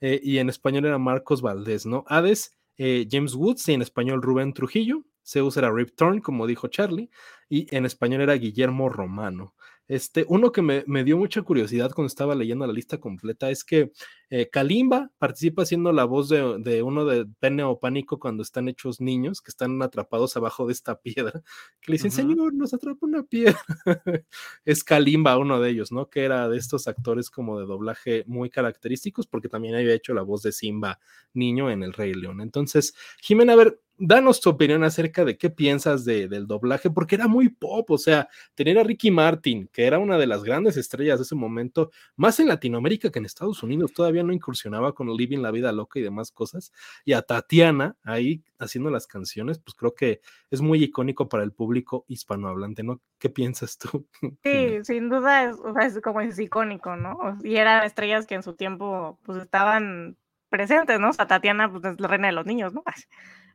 Eh, 0.00 0.20
y 0.20 0.38
en 0.38 0.48
español 0.48 0.84
era 0.86 0.98
Marcos 0.98 1.42
Valdés, 1.42 1.86
¿no? 1.86 2.04
Hades, 2.08 2.58
eh, 2.78 3.06
James 3.10 3.34
Woods, 3.34 3.68
y 3.68 3.72
en 3.74 3.82
español 3.82 4.22
Rubén 4.22 4.52
Trujillo. 4.52 5.04
Zeus 5.24 5.56
era 5.56 5.70
Rip 5.70 5.94
Torn, 5.94 6.20
como 6.20 6.46
dijo 6.46 6.68
Charlie, 6.68 7.10
y 7.48 7.74
en 7.74 7.86
español 7.86 8.22
era 8.22 8.34
Guillermo 8.34 8.88
Romano. 8.88 9.54
Este, 9.88 10.24
uno 10.28 10.52
que 10.52 10.62
me, 10.62 11.04
dio 11.04 11.18
mucha 11.18 11.42
curiosidad 11.42 11.92
cuando 11.92 12.06
estaba 12.06 12.34
leyendo 12.34 12.66
la 12.66 12.72
lista 12.72 12.98
completa 12.98 13.50
es 13.50 13.62
que 13.64 13.92
eh, 14.34 14.48
Kalimba 14.48 15.10
participa 15.18 15.66
siendo 15.66 15.92
la 15.92 16.04
voz 16.04 16.30
de, 16.30 16.82
uno 16.82 17.04
de 17.04 17.26
Pene 17.38 17.64
o 17.64 17.78
Pánico 17.78 18.18
cuando 18.18 18.42
están 18.42 18.66
hechos 18.66 18.98
niños 18.98 19.42
que 19.42 19.50
están 19.50 19.82
atrapados 19.82 20.34
abajo 20.38 20.66
de 20.66 20.72
esta 20.72 20.98
piedra, 21.02 21.42
que 21.82 21.92
le 21.92 21.96
dicen, 21.96 22.10
señor, 22.10 22.54
nos 22.54 22.72
atrapa 22.72 23.04
una 23.04 23.24
piedra. 23.24 23.60
es 24.64 24.84
Kalimba 24.84 25.36
uno 25.36 25.60
de 25.60 25.68
ellos, 25.68 25.92
¿no? 25.92 26.08
Que 26.08 26.24
era 26.24 26.48
de 26.48 26.56
estos 26.56 26.88
actores 26.88 27.28
como 27.28 27.60
de 27.60 27.66
doblaje 27.66 28.24
muy 28.26 28.48
característicos 28.48 29.26
porque 29.26 29.50
también 29.50 29.74
había 29.74 29.92
hecho 29.92 30.14
la 30.14 30.22
voz 30.22 30.40
de 30.40 30.52
Simba 30.52 30.98
niño 31.34 31.70
en 31.70 31.82
El 31.82 31.92
Rey 31.92 32.14
León. 32.14 32.40
Entonces, 32.40 32.94
Jimena, 33.20 33.52
a 33.52 33.56
ver, 33.56 33.80
danos 34.04 34.40
tu 34.40 34.50
opinión 34.50 34.82
acerca 34.82 35.24
de 35.24 35.38
qué 35.38 35.48
piensas 35.48 36.04
del 36.04 36.46
doblaje, 36.46 36.90
porque 36.90 37.14
era 37.14 37.28
muy 37.28 37.48
pop, 37.50 37.90
o 37.90 37.98
sea, 37.98 38.28
tener 38.54 38.78
a 38.78 38.82
Ricky 38.82 39.10
Martin, 39.10 39.68
que 39.72 39.84
era 39.84 39.98
una 40.00 40.18
de 40.18 40.26
las 40.26 40.42
grandes 40.42 40.76
estrellas 40.76 41.18
de 41.18 41.24
ese 41.24 41.36
momento, 41.36 41.90
más 42.16 42.40
en 42.40 42.48
Latinoamérica 42.48 43.10
que 43.10 43.20
en 43.20 43.26
Estados 43.26 43.62
Unidos, 43.62 43.92
todavía 43.92 44.21
no 44.22 44.32
incursionaba 44.32 44.94
con 44.94 45.14
Living 45.14 45.40
la 45.40 45.50
Vida 45.50 45.72
Loca 45.72 45.98
y 45.98 46.02
demás 46.02 46.30
cosas, 46.30 46.72
y 47.04 47.12
a 47.12 47.22
Tatiana 47.22 47.96
ahí 48.02 48.42
haciendo 48.58 48.90
las 48.90 49.06
canciones, 49.06 49.58
pues 49.58 49.74
creo 49.74 49.94
que 49.94 50.20
es 50.50 50.60
muy 50.60 50.82
icónico 50.82 51.28
para 51.28 51.44
el 51.44 51.52
público 51.52 52.04
hispanohablante, 52.08 52.82
¿no? 52.82 53.00
¿Qué 53.18 53.30
piensas 53.30 53.78
tú? 53.78 54.06
Sí, 54.44 54.78
sin 54.84 55.08
duda 55.08 55.44
es, 55.44 55.56
o 55.56 55.72
sea, 55.72 55.86
es 55.86 56.00
como 56.00 56.20
es 56.20 56.38
icónico, 56.38 56.96
¿no? 56.96 57.38
Y 57.42 57.56
eran 57.56 57.84
estrellas 57.84 58.26
que 58.26 58.34
en 58.34 58.42
su 58.42 58.54
tiempo 58.54 59.18
pues 59.22 59.38
estaban 59.42 60.16
presentes, 60.48 61.00
¿no? 61.00 61.10
O 61.10 61.12
sea, 61.12 61.26
Tatiana 61.26 61.70
pues 61.70 61.84
es 61.84 62.00
la 62.00 62.08
reina 62.08 62.28
de 62.28 62.34
los 62.34 62.46
niños, 62.46 62.72
¿no? 62.72 62.82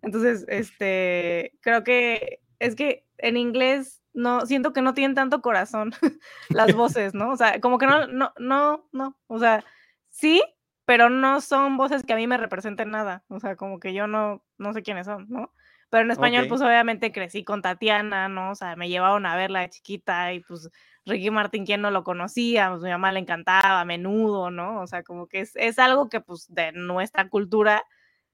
Entonces, 0.01 0.45
este, 0.47 1.53
creo 1.61 1.83
que 1.83 2.41
es 2.59 2.75
que 2.75 3.05
en 3.17 3.37
inglés 3.37 4.01
no, 4.13 4.45
siento 4.45 4.73
que 4.73 4.81
no 4.81 4.93
tienen 4.93 5.15
tanto 5.15 5.41
corazón 5.41 5.93
las 6.49 6.73
voces, 6.75 7.13
¿no? 7.13 7.31
O 7.31 7.37
sea, 7.37 7.61
como 7.61 7.77
que 7.77 7.85
no, 7.85 8.07
no, 8.07 8.33
no, 8.39 8.89
no, 8.91 9.17
o 9.27 9.39
sea, 9.39 9.63
sí, 10.09 10.41
pero 10.87 11.09
no 11.09 11.41
son 11.41 11.77
voces 11.77 12.03
que 12.03 12.13
a 12.13 12.15
mí 12.15 12.27
me 12.27 12.37
representen 12.37 12.89
nada, 12.89 13.23
o 13.27 13.39
sea, 13.39 13.57
como 13.57 13.79
que 13.79 13.93
yo 13.93 14.07
no, 14.07 14.41
no 14.57 14.73
sé 14.73 14.81
quiénes 14.81 15.05
son, 15.05 15.27
¿no? 15.29 15.53
Pero 15.89 16.03
en 16.03 16.11
español, 16.11 16.47
pues 16.47 16.61
obviamente 16.61 17.11
crecí 17.11 17.43
con 17.43 17.61
Tatiana, 17.61 18.27
¿no? 18.27 18.51
O 18.51 18.55
sea, 18.55 18.75
me 18.75 18.89
llevaron 18.89 19.25
a 19.25 19.35
verla 19.35 19.61
de 19.61 19.69
chiquita 19.69 20.33
y 20.33 20.41
pues 20.41 20.69
Ricky 21.05 21.29
Martin, 21.29 21.65
quien 21.65 21.81
no 21.81 21.91
lo 21.91 22.03
conocía, 22.03 22.69
pues 22.69 22.81
mi 22.81 22.89
mamá 22.89 23.11
le 23.11 23.19
encantaba, 23.19 23.81
a 23.81 23.85
menudo, 23.85 24.49
¿no? 24.49 24.81
O 24.81 24.87
sea, 24.87 25.03
como 25.03 25.27
que 25.27 25.41
es, 25.41 25.55
es 25.55 25.77
algo 25.77 26.09
que 26.09 26.19
pues 26.21 26.47
de 26.49 26.71
nuestra 26.73 27.29
cultura 27.29 27.83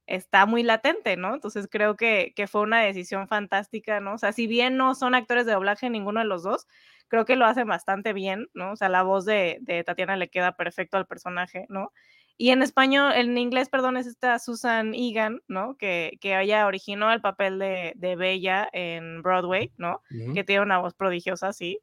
está 0.07 0.45
muy 0.45 0.63
latente, 0.63 1.17
¿no? 1.17 1.33
Entonces 1.33 1.67
creo 1.69 1.95
que, 1.95 2.33
fue 2.47 2.61
una 2.61 2.81
decisión 2.81 3.27
fantástica, 3.27 3.99
¿no? 3.99 4.13
O 4.15 4.17
sea, 4.17 4.31
si 4.31 4.47
bien 4.47 4.77
no 4.77 4.95
son 4.95 5.15
actores 5.15 5.45
de 5.45 5.53
doblaje 5.53 5.89
ninguno 5.89 6.19
de 6.19 6.25
los 6.25 6.43
dos, 6.43 6.67
creo 7.07 7.25
que 7.25 7.35
lo 7.35 7.45
hacen 7.45 7.67
bastante 7.67 8.13
bien, 8.13 8.47
¿no? 8.53 8.73
O 8.73 8.75
sea, 8.75 8.89
la 8.89 9.03
voz 9.03 9.25
de, 9.25 9.83
Tatiana 9.85 10.17
le 10.17 10.29
queda 10.29 10.53
perfecto 10.55 10.97
al 10.97 11.07
personaje, 11.07 11.65
¿no? 11.69 11.91
Y 12.37 12.49
en 12.49 12.63
español, 12.63 13.13
en 13.15 13.37
inglés, 13.37 13.69
perdón, 13.69 13.95
es 13.97 14.07
esta 14.07 14.39
Susan 14.39 14.93
Egan, 14.95 15.41
¿no? 15.47 15.77
Que, 15.77 16.17
que 16.19 16.39
ella 16.39 16.65
originó 16.65 17.11
el 17.13 17.21
papel 17.21 17.59
de, 17.59 18.15
Bella 18.17 18.67
en 18.73 19.21
Broadway, 19.21 19.71
¿no? 19.77 20.01
Que 20.33 20.43
tiene 20.43 20.63
una 20.63 20.79
voz 20.79 20.93
prodigiosa, 20.93 21.53
sí. 21.53 21.79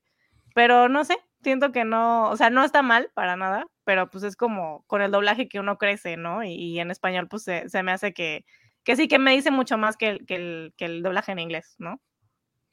Pero 0.55 0.89
no 0.89 1.05
sé, 1.05 1.17
siento 1.43 1.73
que 1.73 1.85
no, 1.85 2.29
o 2.31 2.37
sea, 2.37 2.51
no 2.51 2.65
está 2.65 2.83
mal 2.83 3.11
para 3.15 3.37
nada, 3.37 3.67
pero 3.85 4.11
pues 4.11 4.25
es 4.25 4.37
como 4.37 4.85
con 4.87 5.03
el 5.03 5.11
doblaje 5.11 5.49
que 5.49 5.61
uno 5.61 5.79
crece, 5.79 6.17
¿no? 6.17 6.43
Y, 6.45 6.79
en 6.81 6.91
español 6.91 7.29
pues 7.29 7.45
se, 7.45 7.83
me 7.83 7.93
hace 7.93 8.13
que, 8.13 8.45
que 8.85 8.97
sí, 8.97 9.09
que 9.09 9.19
me 9.19 9.33
dice 9.33 9.51
mucho 9.51 9.79
más 9.79 9.97
que 9.97 10.09
el, 10.09 10.27
que 10.27 10.35
el, 10.35 10.75
que 10.77 10.87
el 10.87 11.03
doblaje 11.03 11.33
en 11.33 11.39
inglés, 11.39 11.77
¿no? 11.79 12.01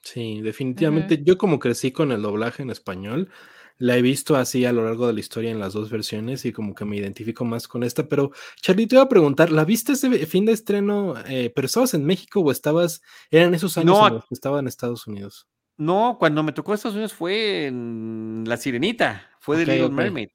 Sí, 0.02 0.42
definitivamente. 0.42 1.22
Yo 1.24 1.38
como 1.38 1.60
crecí 1.60 1.92
con 1.92 2.12
el 2.12 2.22
doblaje 2.22 2.64
en 2.64 2.70
español, 2.70 3.30
la 3.78 3.98
he 3.98 4.02
visto 4.02 4.36
así 4.36 4.66
a 4.66 4.74
lo 4.74 4.84
largo 4.84 5.08
de 5.08 5.14
la 5.14 5.20
historia 5.20 5.52
en 5.52 5.60
las 5.60 5.74
dos 5.74 5.90
versiones 5.90 6.46
y 6.46 6.52
como 6.52 6.74
que 6.74 6.86
me 6.86 6.98
identifico 6.98 7.46
más 7.46 7.68
con 7.68 7.84
esta, 7.84 8.08
pero 8.08 8.32
Charlie, 8.62 8.88
te 8.88 8.96
iba 8.96 9.04
a 9.04 9.10
preguntar, 9.10 9.52
¿la 9.52 9.66
viste 9.66 9.94
ese 9.94 10.26
fin 10.26 10.46
de 10.46 10.54
estreno, 10.54 11.16
eh, 11.28 11.52
pero 11.56 11.68
estabas 11.68 11.94
en 11.94 12.06
México 12.06 12.40
o 12.42 12.52
estabas, 12.52 13.02
eran 13.30 13.54
esos 13.54 13.78
años 13.78 13.98
en 14.08 14.14
los 14.16 14.26
que 14.26 14.34
estaba 14.34 14.60
en 14.60 14.68
Estados 14.68 15.08
Unidos? 15.08 15.48
No, 15.78 16.18
cuando 16.20 16.42
me 16.42 16.54
tocó 16.54 16.74
Estados 16.74 16.96
Unidos 16.96 17.14
fue 17.14 17.68
en 17.68 18.44
La 18.48 18.58
Sirenita, 18.58 19.30
fue 19.40 19.58
de 19.58 19.66
Little 19.66 19.90
Mermaid. 19.90 20.30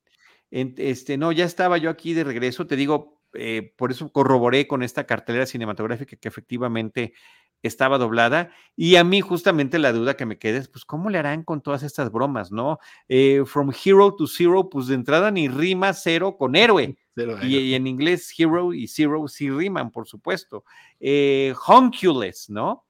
este, 0.50 1.18
no, 1.18 1.32
ya 1.32 1.44
estaba 1.44 1.78
yo 1.78 1.90
aquí 1.90 2.14
de 2.14 2.22
regreso, 2.22 2.66
te 2.66 2.76
digo, 2.76 3.21
eh, 3.34 3.72
por 3.76 3.90
eso 3.90 4.10
corroboré 4.12 4.66
con 4.66 4.82
esta 4.82 5.04
cartelera 5.04 5.46
cinematográfica 5.46 6.16
que 6.16 6.28
efectivamente 6.28 7.14
estaba 7.62 7.98
doblada. 7.98 8.50
Y 8.76 8.96
a 8.96 9.04
mí 9.04 9.20
justamente 9.20 9.78
la 9.78 9.92
duda 9.92 10.16
que 10.16 10.26
me 10.26 10.38
queda 10.38 10.58
es, 10.58 10.68
pues, 10.68 10.84
¿cómo 10.84 11.10
le 11.10 11.18
harán 11.18 11.44
con 11.44 11.62
todas 11.62 11.82
estas 11.82 12.10
bromas, 12.10 12.50
no? 12.50 12.78
Eh, 13.08 13.42
from 13.46 13.72
hero 13.84 14.14
to 14.14 14.26
zero, 14.26 14.68
pues 14.68 14.88
de 14.88 14.94
entrada 14.94 15.30
ni 15.30 15.48
rima 15.48 15.92
cero 15.92 16.36
con 16.36 16.56
héroe. 16.56 16.96
y, 17.42 17.74
en 17.74 17.86
inglés 17.86 18.32
hero 18.36 18.72
y 18.72 18.88
zero 18.88 19.28
sí 19.28 19.50
riman, 19.50 19.90
por 19.90 20.06
supuesto. 20.06 20.64
Eh, 20.98 21.54
¿no? 22.48 22.84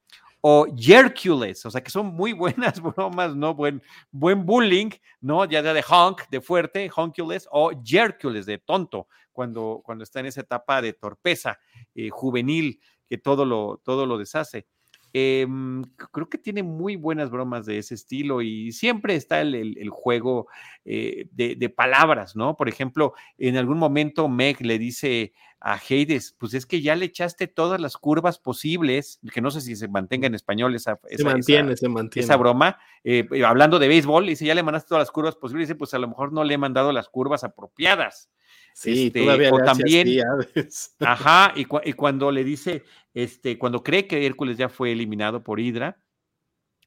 O 0.45 0.67
Jercules, 0.77 1.65
o 1.65 1.71
sea 1.71 1.81
que 1.81 1.89
son 1.89 2.07
muy 2.07 2.33
buenas 2.33 2.81
bromas, 2.81 3.33
¿no? 3.33 3.53
Buen, 3.55 3.81
buen 4.11 4.45
bullying, 4.45 4.89
¿no? 5.21 5.45
Ya 5.45 5.61
de 5.61 5.83
honk, 5.87 6.23
de 6.29 6.41
fuerte, 6.41 6.91
honkules, 6.93 7.47
o 7.49 7.71
Jercules, 7.81 8.45
de 8.45 8.57
tonto, 8.57 9.07
cuando, 9.31 9.81
cuando 9.85 10.03
está 10.03 10.19
en 10.19 10.25
esa 10.25 10.41
etapa 10.41 10.81
de 10.81 10.91
torpeza 10.91 11.57
eh, 11.95 12.09
juvenil 12.09 12.81
que 13.07 13.17
todo 13.17 13.45
lo, 13.45 13.79
todo 13.85 14.05
lo 14.05 14.17
deshace. 14.17 14.67
Em, 15.15 15.83
creo 16.11 16.27
que 16.27 16.39
tiene 16.39 16.63
muy 16.63 16.95
buenas 16.95 17.29
bromas 17.29 17.67
de 17.67 17.77
ese 17.77 17.93
estilo 17.93 18.41
y 18.41 18.71
siempre 18.71 19.13
está 19.13 19.41
el, 19.41 19.87
juego 19.91 20.47
eh, 20.85 21.27
de, 21.31 21.69
palabras, 21.69 22.35
¿no? 22.35 22.57
Por 22.57 22.67
ejemplo, 22.67 23.13
en 23.37 23.55
algún 23.57 23.77
momento 23.77 24.27
Meg 24.27 24.65
le 24.65 24.79
dice 24.79 25.33
a 25.59 25.75
Hades, 25.75 26.35
pues 26.39 26.55
es 26.55 26.65
que 26.65 26.81
ya 26.81 26.95
le 26.95 27.05
echaste 27.05 27.45
todas 27.45 27.79
las 27.79 27.95
curvas 27.95 28.39
posibles, 28.39 29.19
que 29.31 29.39
no 29.39 29.51
sé 29.51 29.61
si 29.61 29.75
se 29.75 29.87
mantenga 29.87 30.25
en 30.25 30.33
español 30.33 30.73
esa, 30.73 30.99
se 31.07 31.23
mantiene, 31.23 31.77
se 31.77 31.89
mantiene. 31.89 32.25
esa 32.25 32.35
broma, 32.35 32.79
eh, 33.03 33.27
hablando 33.45 33.77
de 33.77 33.89
béisbol, 33.89 34.25
dice, 34.25 34.45
ya 34.45 34.55
le 34.55 34.63
mandaste 34.63 34.89
todas 34.89 35.03
las 35.03 35.11
curvas 35.11 35.35
posibles, 35.35 35.67
dice, 35.67 35.77
pues 35.77 35.93
a 35.93 35.99
lo 35.99 36.07
mejor 36.07 36.33
no 36.33 36.43
le 36.43 36.55
he 36.55 36.57
mandado 36.57 36.91
las 36.91 37.07
curvas 37.07 37.43
apropiadas. 37.43 38.31
Sí, 38.73 39.07
este, 39.07 39.21
todavía 39.21 39.51
o 39.51 39.59
también, 39.59 40.07
ajá, 40.99 41.53
y, 41.55 41.65
cuando 41.93 42.31
le 42.31 42.43
dice, 42.43 42.83
este, 43.13 43.57
cuando 43.57 43.83
cree 43.83 44.07
que 44.07 44.25
Hércules 44.25 44.57
ya 44.57 44.67
fue 44.67 44.91
eliminado 44.91 45.43
por 45.43 45.59
Hydra, 45.59 45.97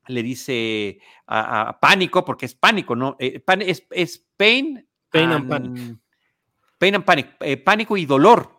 le 0.08 0.22
dice 0.22 0.98
a, 1.26 1.78
Pánico, 1.80 2.24
porque 2.24 2.46
es 2.46 2.54
Pánico, 2.54 2.96
¿no? 2.96 3.16
Eh, 3.18 3.42
es, 3.90 4.26
Pain. 4.36 4.86
Pain 5.10 5.30
and, 5.30 5.48
Panic. 5.48 5.98
Pain 6.78 6.94
and 6.96 7.04
Panic. 7.04 7.36
Eh, 7.40 7.56
pánico 7.56 7.96
y 7.96 8.04
dolor. 8.04 8.56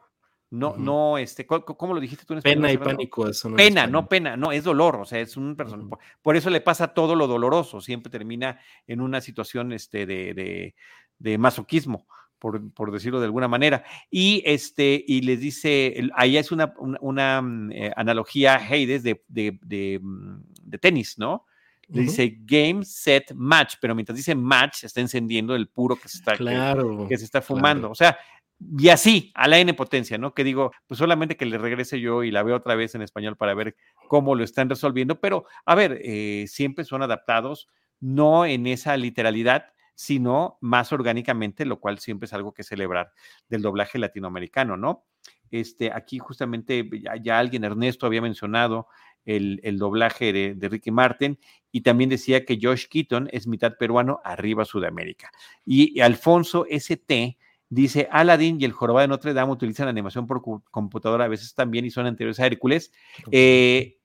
No, 0.49 0.75
no, 0.77 1.17
este, 1.17 1.45
¿cómo, 1.45 1.93
lo 1.93 1.99
dijiste 1.99 2.25
tú 2.25 2.33
en 2.33 2.37
español? 2.37 2.55
Pena 2.55 2.71
y 2.71 2.77
pánico. 2.77 3.27
Eso 3.27 3.49
no 3.49 3.57
pena, 3.57 3.85
no 3.85 4.07
pena, 4.07 4.37
no, 4.37 4.53
es 4.53 4.63
dolor, 4.63 4.95
o 4.95 5.05
sea, 5.05 5.19
es 5.19 5.35
un 5.35 5.57
personaje. 5.57 5.89
Por 6.21 6.37
eso 6.37 6.49
le 6.49 6.61
pasa 6.61 6.93
todo 6.93 7.15
lo 7.15 7.27
doloroso, 7.27 7.81
siempre 7.81 8.09
termina 8.09 8.57
en 8.87 9.01
una 9.01 9.19
situación 9.19 9.73
este, 9.73 10.05
de, 10.05 10.73
de 11.19 11.37
masoquismo. 11.37 12.07
Por, 12.39 12.91
decirlo 12.91 13.19
de 13.19 13.25
alguna 13.25 13.47
manera. 13.47 13.83
Y 14.11 14.43
este, 14.45 15.03
y 15.07 15.21
les 15.21 15.39
dice, 15.39 16.09
ahí 16.15 16.37
es 16.37 16.51
una, 16.51 16.73
una, 16.77 17.41
mm, 17.41 17.71
eh, 17.71 17.93
analogía 17.95 18.57
Heides 18.57 19.03
de, 19.03 19.23
de, 19.27 19.99
mm, 20.01 20.37
de, 20.63 20.77
tenis, 20.77 21.17
¿no? 21.17 21.45
Le 21.89 22.01
dice 22.01 22.37
game, 22.41 22.83
set, 22.83 23.33
match, 23.33 23.75
pero 23.79 23.95
mientras 23.95 24.17
dice 24.17 24.35
match, 24.35 24.83
está 24.83 24.99
encendiendo 24.99 25.55
el 25.55 25.69
puro 25.69 25.95
que 25.95 26.09
se 26.09 26.17
está, 26.17 26.35
que, 26.35 27.17
se 27.17 27.23
está 27.23 27.41
fumando. 27.41 27.89
O 27.89 27.95
sea, 27.95 28.17
y 28.59 28.89
así, 28.89 29.31
a 29.35 29.47
la 29.47 29.59
N 29.59 29.73
potencia, 29.73 30.17
¿no? 30.17 30.33
Que 30.33 30.43
digo, 30.43 30.71
pues 30.87 30.97
solamente 30.97 31.37
que 31.37 31.45
le 31.45 31.57
regrese 31.57 31.99
yo 31.99 32.23
y 32.23 32.31
la 32.31 32.43
veo 32.43 32.55
otra 32.55 32.75
vez 32.75 32.95
en 32.95 33.03
español 33.03 33.37
para 33.37 33.53
ver 33.53 33.75
cómo 34.07 34.35
lo 34.35 34.43
están 34.43 34.69
resolviendo, 34.69 35.19
pero 35.19 35.45
a 35.65 35.75
ver, 35.75 36.01
eh, 36.03 36.45
siempre 36.47 36.83
son 36.83 37.03
adaptados, 37.03 37.67
no 37.99 38.45
en 38.45 38.67
esa 38.67 38.97
literalidad, 38.97 39.67
sino 39.97 40.59
más 40.61 40.93
orgánicamente, 40.93 41.65
lo 41.65 41.79
cual 41.79 41.97
siempre 41.97 42.27
es 42.27 42.33
algo 42.33 42.53
que 42.53 42.61
celebrar 42.61 43.13
del 43.49 43.63
doblaje 43.63 43.97
latinoamericano, 43.97 44.77
¿no? 44.77 45.05
Este, 45.49 45.91
aquí 45.91 46.19
justamente 46.19 46.87
ya 47.23 47.39
alguien, 47.39 47.63
Ernesto, 47.63 48.05
había 48.05 48.21
mencionado 48.21 48.87
el, 49.25 49.79
doblaje 49.79 50.31
de, 50.31 50.69
Ricky 50.69 50.91
Martin, 50.91 51.39
y 51.71 51.81
también 51.81 52.11
decía 52.11 52.45
que 52.45 52.59
Josh 52.61 52.85
Keaton 52.87 53.27
es 53.31 53.47
mitad 53.47 53.73
peruano, 53.79 54.21
arriba 54.23 54.65
Sudamérica. 54.65 55.31
Y, 55.65 55.99
Alfonso 55.99 56.67
ST 56.69 57.35
dice, 57.67 58.07
Aladdin 58.11 58.61
y 58.61 58.65
el 58.65 58.73
jorobado 58.73 59.01
de 59.01 59.07
Notre 59.07 59.33
Dame 59.33 59.51
utilizan 59.51 59.87
animación 59.87 60.27
por 60.27 60.43
computadora 60.69 61.25
a 61.25 61.27
veces 61.27 61.55
también 61.55 61.85
y 61.85 61.89
son 61.89 62.05
anteriores 62.05 62.39
a 62.39 62.45
Hércules. 62.45 62.93
Eh, 63.31 63.97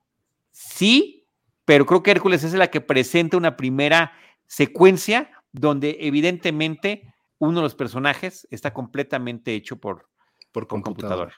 sí, 0.52 1.26
pero 1.66 1.84
creo 1.84 2.02
que 2.02 2.12
Hércules 2.12 2.44
es 2.44 2.54
la 2.54 2.68
que 2.68 2.80
presenta 2.80 3.36
una 3.36 3.58
primera 3.58 4.12
secuencia 4.46 5.30
donde 5.52 5.98
evidentemente 6.00 7.14
uno 7.38 7.56
de 7.56 7.62
los 7.62 7.74
personajes 7.74 8.46
está 8.50 8.72
completamente 8.72 9.54
hecho 9.54 9.76
por, 9.76 10.08
por 10.52 10.66
computadora. 10.66 11.34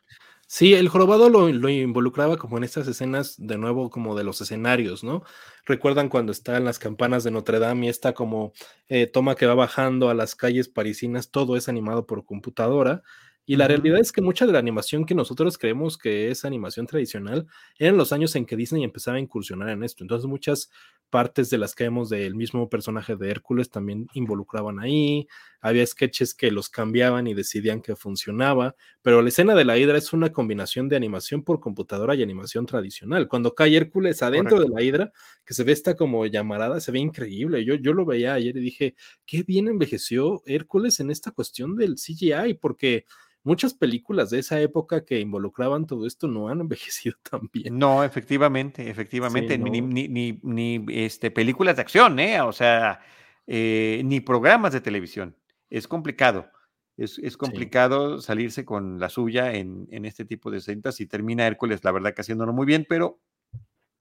Sí, 0.47 0.75
el 0.75 0.89
jorobado 0.89 1.31
lo, 1.31 1.49
involucraba 1.49 2.37
como 2.37 2.59
en 2.59 2.65
estas 2.65 2.87
escenas, 2.87 3.35
de 3.39 3.57
nuevo, 3.57 3.89
como 3.89 4.15
de 4.15 4.25
los 4.25 4.41
escenarios, 4.41 5.03
¿no? 5.03 5.23
Recuerdan 5.65 6.09
cuando 6.09 6.33
están 6.33 6.65
las 6.65 6.79
campanas 6.79 7.25
de 7.25 7.31
Notre 7.31 7.59
Dame 7.59 7.87
y 7.87 7.89
esta 7.89 8.13
como 8.13 8.53
eh, 8.89 9.07
toma 9.07 9.35
que 9.37 9.47
va 9.47 9.55
bajando 9.55 10.11
a 10.11 10.15
las 10.15 10.35
calles 10.35 10.69
parisinas, 10.69 11.31
todo 11.31 11.57
es 11.57 11.69
animado 11.69 12.07
por 12.07 12.27
computadora. 12.27 13.03
Y 13.47 13.57
la 13.57 13.69
realidad 13.69 14.01
es 14.01 14.11
que 14.11 14.23
mucha 14.23 14.47
de 14.47 14.53
la 14.53 14.59
animación 14.59 15.05
que 15.05 15.15
nosotros 15.15 15.59
creemos 15.59 15.99
que 15.99 16.31
es 16.31 16.45
animación 16.45 16.87
tradicional 16.87 17.47
eran 17.79 17.97
los 17.97 18.13
años 18.13 18.35
en 18.37 18.47
que 18.47 18.57
Disney 18.57 18.85
empezaba 18.85 19.19
a 19.19 19.21
incursionar 19.21 19.69
en 19.69 19.85
esto. 19.85 20.03
Entonces 20.03 20.27
muchas 20.29 20.71
partes 21.11 21.49
de 21.51 21.59
las 21.59 21.75
que 21.75 21.85
vemos 21.85 22.09
del 22.09 22.35
mismo 22.35 22.69
personaje 22.69 23.15
de 23.17 23.31
Hércules 23.31 23.71
también 23.71 24.09
involucraban 24.15 24.81
ahí. 24.81 25.29
Había 25.61 25.87
sketches 25.87 26.35
que 26.35 26.51
los 26.51 26.69
cambiaban 26.71 27.27
y 27.27 27.35
decidían 27.35 27.83
que 27.83 27.95
funcionaba. 27.95 28.75
Pero 29.03 29.23
la 29.23 29.29
escena 29.29 29.55
de 29.55 29.65
la 29.65 29.79
hidra 29.79 29.97
es 29.97 30.13
una 30.13 30.33
combinación 30.33 30.89
de 30.89 30.97
animación 30.97 31.45
por 31.45 31.61
computadora 31.61 32.15
y 32.15 32.23
animación 32.23 32.67
tradicional. 32.67 33.29
Cuando 33.29 33.55
cae 33.55 33.77
Hércules 33.77 34.23
adentro 34.23 34.59
de 34.59 34.69
la 34.69 34.83
hidra, 34.83 35.13
que 35.45 35.55
se 35.55 35.65
ve 35.65 35.73
esta 35.73 35.95
como 35.95 36.27
llamarada, 36.27 36.81
se 36.81 36.91
ve 36.91 36.99
increíble. 36.99 37.65
Yo, 37.65 37.75
yo 37.75 37.93
lo 37.93 38.07
veía 38.07 38.35
ayer 38.35 38.57
y 38.57 38.61
dije, 38.61 38.97
qué 39.27 39.43
bien 39.43 39.69
envejeció 39.69 40.43
Hércules 40.47 40.99
en 40.99 41.11
esta 41.11 41.31
cuestión 41.31 41.77
del 41.77 41.95
CGI, 41.95 42.55
porque 42.55 43.05
muchas 43.45 43.75
películas 43.75 44.31
de 44.31 44.41
esa 44.41 44.61
época 44.61 45.05
que 45.05 45.21
involucraban 45.21 45.87
todo 45.87 46.07
esto 46.07 46.27
no 46.27 46.49
han 46.49 46.61
envejecido 46.63 47.17
tan 47.31 47.49
bien. 47.53 47.79
No, 47.79 48.03
efectivamente, 48.03 48.91
efectivamente, 48.91 49.57
Ni, 49.57 49.81
ni, 49.81 50.41
ni, 50.43 50.85
este, 50.89 51.31
películas 51.31 51.77
de 51.77 51.83
acción, 51.83 52.19
¿eh? 52.19 52.41
O 52.41 52.53
sea, 52.53 53.01
eh, 53.47 54.03
ni 54.05 54.21
programas 54.21 54.73
de 54.73 54.81
televisión. 54.81 55.37
Es 55.71 55.87
complicado. 55.87 56.51
Es, 56.97 57.19
es 57.19 57.37
complicado 57.37 58.21
salirse 58.21 58.65
con 58.65 59.01
la 59.01 59.09
suya 59.09 59.53
en, 59.55 59.89
en, 59.91 60.05
este 60.05 60.25
tipo 60.25 60.51
de 60.51 60.61
cintas 60.61 61.01
y 61.01 61.07
termina 61.07 61.45
Hércules, 61.45 61.83
la 61.83 61.91
verdad 61.91 62.15
que 62.15 62.21
haciéndolo 62.21 62.53
muy 62.53 62.67
bien, 62.67 62.87
pero 62.89 63.21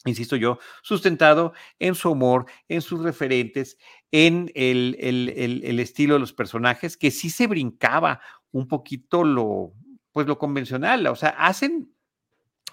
insisto 0.05 0.35
yo, 0.35 0.59
sustentado 0.81 1.53
en 1.79 1.95
su 1.95 2.11
humor, 2.11 2.45
en 2.67 2.81
sus 2.81 3.01
referentes, 3.01 3.77
en 4.11 4.51
el, 4.53 4.97
el, 4.99 5.79
estilo 5.79 6.15
de 6.15 6.19
los 6.19 6.33
personajes, 6.33 6.97
que 6.97 7.11
sí 7.11 7.29
se 7.29 7.47
brincaba 7.47 8.21
un 8.53 8.67
poquito 8.67 9.25
lo, 9.25 9.73
pues 10.13 10.25
lo 10.25 10.37
convencional, 10.37 11.05
o 11.07 11.15
sea, 11.15 11.29
hacen 11.29 11.93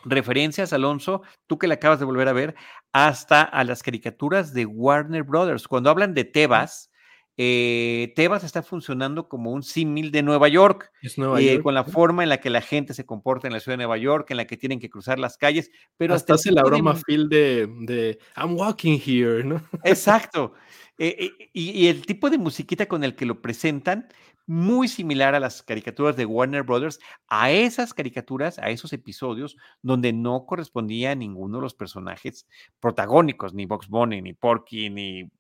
referencias, 0.05 0.73
Alonso, 0.73 1.23
tú 1.47 1.59
que 1.59 1.67
la 1.67 1.75
acabas 1.75 1.99
de 1.99 2.05
volver 2.05 2.29
a 2.29 2.33
ver, 2.33 2.55
hasta 2.93 3.43
a 3.43 3.65
las 3.65 3.83
caricaturas 3.83 4.55
de 4.55 4.67
Warner 4.67 5.25
Brothers. 5.25 5.69
Cuando 5.69 5.91
hablan 5.91 6.15
de 6.15 6.25
Tebas, 6.25 6.91
eh, 7.37 8.13
Tebas 8.17 8.45
está 8.45 8.63
funcionando 8.63 9.29
como 9.29 9.51
un 9.51 9.63
símil 9.63 10.11
de 10.11 10.23
Nueva 10.23 10.49
York, 10.49 10.91
eh, 11.03 11.61
con 11.63 11.75
la 11.75 11.85
forma 11.85 12.23
en 12.23 12.29
la 12.29 12.39
que 12.39 12.51
la 12.51 12.61
gente 12.61 12.93
se 12.93 13.07
comporta 13.07 13.47
en 13.47 13.55
la 13.55 13.61
ciudad 13.61 13.75
de 13.75 13.85
Nueva 13.85 13.97
York, 13.97 14.31
en 14.31 14.37
la 14.37 14.47
que 14.47 14.57
tienen 14.57 14.79
que 14.79 14.91
cruzar 14.91 15.19
las 15.19 15.39
calles, 15.39 15.71
pero 15.97 16.15
hasta, 16.15 16.35
hace 16.35 16.53
la 16.53 16.63
broma 16.63 16.95
Phil 17.07 17.29
de, 17.29 17.67
de, 17.81 18.19
I'm 18.37 18.59
walking 18.59 19.01
here, 19.05 19.43
¿no? 19.43 19.63
Exacto. 19.85 20.53
Eh, 21.03 21.51
y, 21.55 21.87
el 21.87 22.05
tipo 22.05 22.29
de 22.29 22.37
musiquita 22.37 22.85
con 22.85 23.05
el 23.05 23.17
que 23.17 23.25
lo 23.25 23.41
presentan, 23.41 24.09
muy 24.47 24.87
similar 24.87 25.35
a 25.35 25.41
las 25.41 25.63
caricaturas 25.63 26.15
de 26.15 26.27
Warner 26.27 26.63
Brothers, 26.63 27.01
a 27.27 27.51
esas 27.51 27.95
caricaturas, 27.95 28.59
a 28.59 28.69
esos 28.69 28.93
episodios 28.93 29.57
donde 29.81 30.13
no 30.13 30.45
correspondía 30.45 31.13
a 31.13 31.15
ninguno 31.15 31.57
de 31.57 31.63
los 31.63 31.73
personajes 31.73 32.47
protagónicos, 32.81 33.55
ni 33.55 33.65
Box 33.65 33.89
Bunny, 33.89 34.21
ni 34.21 34.35
Porky, 34.35 34.91
ni 34.91 35.21
eh, 35.21 35.31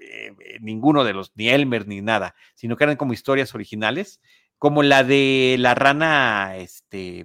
eh, 0.00 0.34
ninguno 0.62 1.04
de 1.04 1.12
los, 1.12 1.30
ni 1.36 1.48
Elmer, 1.48 1.86
ni 1.86 2.00
nada, 2.00 2.34
sino 2.56 2.76
que 2.76 2.82
eran 2.82 2.96
como 2.96 3.12
historias 3.12 3.54
originales, 3.54 4.20
como 4.58 4.82
la 4.82 5.04
de 5.04 5.54
la 5.60 5.76
rana, 5.76 6.56
este, 6.56 7.24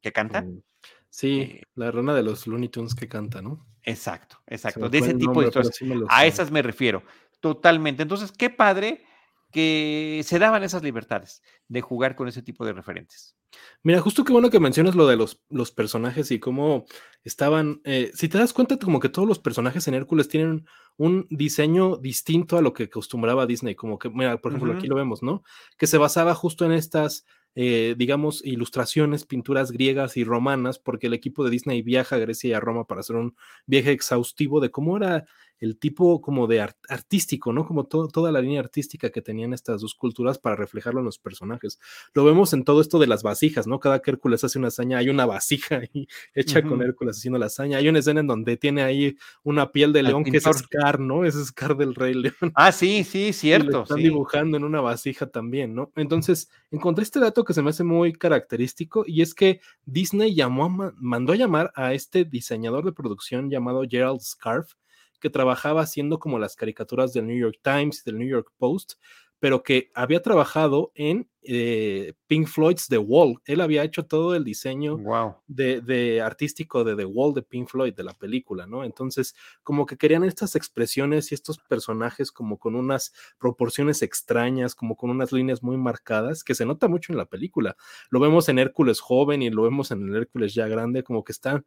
que 0.00 0.12
canta. 0.12 0.40
Mm, 0.40 0.62
sí, 1.10 1.60
la 1.74 1.90
rana 1.90 2.14
de 2.14 2.22
los 2.22 2.46
Looney 2.46 2.70
Tunes 2.70 2.94
que 2.94 3.08
canta, 3.08 3.42
¿no? 3.42 3.66
Exacto, 3.86 4.38
exacto. 4.48 4.88
De 4.90 4.98
ese 4.98 5.14
tipo 5.14 5.40
de 5.40 5.46
historias. 5.46 5.78
a 6.08 6.26
esas 6.26 6.50
me 6.50 6.60
refiero. 6.60 7.02
Totalmente. 7.40 8.02
Entonces, 8.02 8.32
qué 8.32 8.50
padre 8.50 9.04
que 9.52 10.22
se 10.24 10.38
daban 10.40 10.64
esas 10.64 10.82
libertades 10.82 11.40
de 11.68 11.80
jugar 11.80 12.16
con 12.16 12.26
ese 12.26 12.42
tipo 12.42 12.66
de 12.66 12.72
referentes. 12.72 13.36
Mira, 13.84 14.00
justo 14.00 14.24
qué 14.24 14.32
bueno 14.32 14.50
que 14.50 14.58
mencionas 14.58 14.96
lo 14.96 15.06
de 15.06 15.16
los, 15.16 15.40
los 15.48 15.70
personajes 15.70 16.32
y 16.32 16.40
cómo 16.40 16.84
estaban. 17.22 17.80
Eh, 17.84 18.10
si 18.12 18.28
te 18.28 18.38
das 18.38 18.52
cuenta, 18.52 18.76
como 18.76 18.98
que 18.98 19.08
todos 19.08 19.28
los 19.28 19.38
personajes 19.38 19.86
en 19.86 19.94
Hércules 19.94 20.28
tienen 20.28 20.66
un 20.96 21.28
diseño 21.30 21.96
distinto 21.96 22.58
a 22.58 22.62
lo 22.62 22.72
que 22.72 22.84
acostumbraba 22.84 23.46
Disney. 23.46 23.76
Como 23.76 24.00
que, 24.00 24.10
mira, 24.10 24.38
por 24.40 24.52
ejemplo, 24.52 24.74
aquí 24.74 24.88
lo 24.88 24.96
vemos, 24.96 25.22
¿no? 25.22 25.44
Que 25.78 25.86
se 25.86 25.96
basaba 25.96 26.34
justo 26.34 26.64
en 26.64 26.72
estas 26.72 27.24
eh, 27.56 27.94
digamos, 27.96 28.44
ilustraciones, 28.44 29.24
pinturas 29.24 29.72
griegas 29.72 30.16
y 30.18 30.24
romanas, 30.24 30.78
porque 30.78 31.08
el 31.08 31.14
equipo 31.14 31.42
de 31.42 31.50
Disney 31.50 31.82
viaja 31.82 32.16
a 32.16 32.18
Grecia 32.18 32.50
y 32.50 32.52
a 32.52 32.60
Roma 32.60 32.86
para 32.86 33.00
hacer 33.00 33.16
un 33.16 33.34
viaje 33.66 33.92
exhaustivo 33.92 34.60
de 34.60 34.70
cómo 34.70 34.98
era 34.98 35.26
el 35.58 35.78
tipo 35.78 36.20
como 36.20 36.46
de 36.46 36.60
artístico, 36.88 37.52
¿no? 37.52 37.66
Como 37.66 37.86
toda 37.86 38.32
la 38.32 38.40
línea 38.40 38.60
artística 38.60 39.10
que 39.10 39.22
tenían 39.22 39.52
estas 39.52 39.80
dos 39.80 39.94
culturas 39.94 40.38
para 40.38 40.56
reflejarlo 40.56 41.00
en 41.00 41.06
los 41.06 41.18
personajes. 41.18 41.78
Lo 42.14 42.24
vemos 42.24 42.52
en 42.52 42.64
todo 42.64 42.80
esto 42.80 42.98
de 42.98 43.06
las 43.06 43.22
vasijas, 43.22 43.66
¿no? 43.66 43.80
Cada 43.80 44.00
que 44.00 44.10
Hércules 44.10 44.44
hace 44.44 44.58
una 44.58 44.68
hazaña, 44.68 44.98
hay 44.98 45.08
una 45.08 45.26
vasija 45.26 45.76
ahí 45.78 46.08
hecha 46.34 46.62
con 46.62 46.82
Hércules 46.82 47.16
haciendo 47.16 47.38
la 47.38 47.46
hazaña. 47.46 47.78
Hay 47.78 47.88
una 47.88 47.98
escena 47.98 48.20
en 48.20 48.26
donde 48.26 48.56
tiene 48.56 48.82
ahí 48.82 49.16
una 49.42 49.72
piel 49.72 49.92
de 49.92 50.02
león 50.02 50.24
que 50.24 50.36
es 50.36 50.44
Scar, 50.44 51.00
¿no? 51.00 51.24
Es 51.24 51.34
Scar 51.34 51.76
del 51.76 51.94
Rey 51.94 52.14
León. 52.14 52.52
Ah, 52.54 52.72
sí, 52.72 53.04
sí, 53.04 53.32
cierto. 53.32 53.82
están 53.82 53.98
dibujando 53.98 54.56
en 54.56 54.64
una 54.64 54.80
vasija 54.80 55.26
también, 55.26 55.74
¿no? 55.74 55.92
Entonces, 55.96 56.50
encontré 56.70 57.02
este 57.02 57.20
dato 57.20 57.44
que 57.44 57.54
se 57.54 57.62
me 57.62 57.70
hace 57.70 57.84
muy 57.84 58.12
característico 58.12 59.04
y 59.06 59.22
es 59.22 59.34
que 59.34 59.60
Disney 59.84 60.34
llamó, 60.34 60.92
mandó 60.96 61.32
a 61.32 61.36
llamar 61.36 61.72
a 61.74 61.94
este 61.94 62.24
diseñador 62.24 62.84
de 62.84 62.92
producción 62.92 63.50
llamado 63.50 63.84
Gerald 63.88 64.20
Scarf, 64.20 64.72
que 65.20 65.30
trabajaba 65.30 65.82
haciendo 65.82 66.18
como 66.18 66.38
las 66.38 66.56
caricaturas 66.56 67.12
del 67.12 67.26
New 67.26 67.38
York 67.38 67.58
Times, 67.62 68.04
del 68.04 68.18
New 68.18 68.28
York 68.28 68.52
Post, 68.58 68.94
pero 69.38 69.62
que 69.62 69.90
había 69.94 70.22
trabajado 70.22 70.92
en 70.94 71.28
eh, 71.42 72.14
Pink 72.26 72.48
Floyd's 72.48 72.88
The 72.88 72.98
Wall. 72.98 73.40
Él 73.44 73.60
había 73.60 73.84
hecho 73.84 74.06
todo 74.06 74.34
el 74.34 74.44
diseño 74.44 74.98
de, 75.46 76.20
artístico 76.22 76.84
de 76.84 76.96
The 76.96 77.04
Wall 77.04 77.34
de 77.34 77.42
Pink 77.42 77.68
Floyd, 77.68 77.94
de 77.94 78.02
la 78.02 78.14
película, 78.14 78.66
¿no? 78.66 78.82
Entonces, 78.82 79.34
como 79.62 79.84
que 79.84 79.98
querían 79.98 80.24
estas 80.24 80.56
expresiones 80.56 81.30
y 81.30 81.34
estos 81.34 81.58
personajes 81.58 82.32
como 82.32 82.58
con 82.58 82.74
unas 82.74 83.12
proporciones 83.38 84.02
extrañas, 84.02 84.74
como 84.74 84.96
con 84.96 85.10
unas 85.10 85.32
líneas 85.32 85.62
muy 85.62 85.76
marcadas, 85.76 86.42
que 86.42 86.54
se 86.54 86.64
nota 86.64 86.88
mucho 86.88 87.12
en 87.12 87.18
la 87.18 87.26
película. 87.26 87.76
Lo 88.10 88.20
vemos 88.20 88.48
en 88.48 88.58
Hércules 88.58 89.00
joven 89.00 89.42
y 89.42 89.50
lo 89.50 89.62
vemos 89.62 89.90
en 89.90 90.08
el 90.08 90.16
Hércules 90.16 90.54
ya 90.54 90.66
grande, 90.66 91.02
como 91.02 91.24
que 91.24 91.32
están 91.32 91.64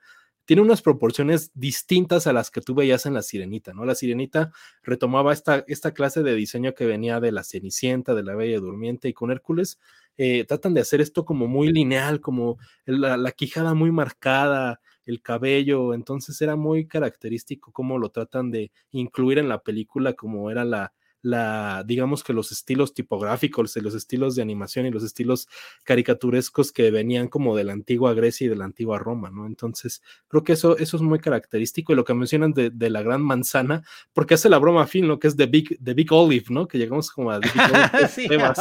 tiene 0.50 0.64
unas 0.64 0.82
proporciones 0.82 1.52
distintas 1.54 2.26
a 2.26 2.34
las 2.34 2.50
que 2.50 2.62
tú 2.62 2.74
veías 2.74 3.06
en 3.06 3.14
la 3.14 3.22
sirenita, 3.22 3.72
¿no? 3.72 3.86
La 3.86 3.94
sirenita 3.94 4.52
retomaba 4.82 5.32
esta, 5.32 5.64
esta 5.68 5.94
clase 5.94 6.24
de 6.24 6.34
diseño 6.34 6.74
que 6.74 6.88
venía 6.88 7.20
de 7.20 7.32
la 7.32 7.44
Cenicienta, 7.44 8.16
de 8.16 8.24
la 8.24 8.34
Bella 8.34 8.60
Durmiente 8.60 9.08
y 9.08 9.14
con 9.14 9.30
Hércules 9.30 9.80
eh, 10.18 10.46
tratan 10.46 10.74
de 10.74 10.82
hacer 10.82 11.02
esto 11.02 11.24
como 11.24 11.46
muy 11.46 11.72
lineal, 11.72 12.20
como 12.20 12.58
la, 12.88 13.32
quijada 13.32 13.76
muy 13.76 13.92
marcada, 13.92 14.82
el 15.06 15.22
cabello, 15.22 15.94
entonces 15.94 16.42
era 16.42 16.56
muy 16.56 16.88
característico 16.88 17.72
cómo 17.72 18.00
lo 18.00 18.10
tratan 18.10 18.50
de 18.50 18.72
incluir 18.90 19.38
en 19.38 19.50
la 19.50 19.62
película 19.62 20.14
como 20.14 20.50
era 20.50 20.66
la, 20.66 20.94
la, 21.22 21.84
digamos 21.86 22.24
que 22.24 22.34
los 22.34 22.52
estilos 22.52 22.94
tipográficos, 22.94 23.76
los 23.78 23.96
estilos 23.96 24.36
de 24.36 24.42
animación 24.42 24.86
y 24.86 24.92
los 24.92 25.04
estilos 25.04 25.48
caricaturescos 25.84 26.72
que 26.72 26.92
venían 26.92 27.28
como 27.28 27.56
de 27.56 27.64
la 27.64 27.74
antigua 27.74 28.14
Grecia 28.14 28.46
y 28.46 28.50
de 28.50 28.56
la 28.56 28.66
antigua 28.66 29.00
Roma, 29.00 29.30
¿no? 29.30 29.46
Entonces, 29.46 30.02
creo 30.28 30.44
que 30.44 30.54
eso, 30.54 30.78
eso 30.78 30.98
es 30.98 31.04
muy 31.04 31.20
característico 31.20 31.94
y 31.94 31.96
lo 31.96 32.06
que 32.06 32.14
mencionan 32.14 32.54
de, 32.54 32.70
de 32.70 32.90
la 32.90 33.02
gran 33.02 33.22
manzana, 33.22 33.84
porque 34.14 34.36
hace 34.36 34.50
la 34.50 34.60
broma 34.60 34.88
fin, 34.88 35.08
lo 35.08 35.20
que 35.20 35.28
es 35.28 35.36
de 35.36 35.48
Big, 35.48 35.78
the 35.84 35.94
Big 35.94 36.12
Olive, 36.12 36.46
¿no? 36.50 36.68
Que 36.68 36.78
llegamos 36.78 37.12
como 37.12 37.32
a 37.32 37.40
Big 37.40 37.52
Olive, 37.54 38.30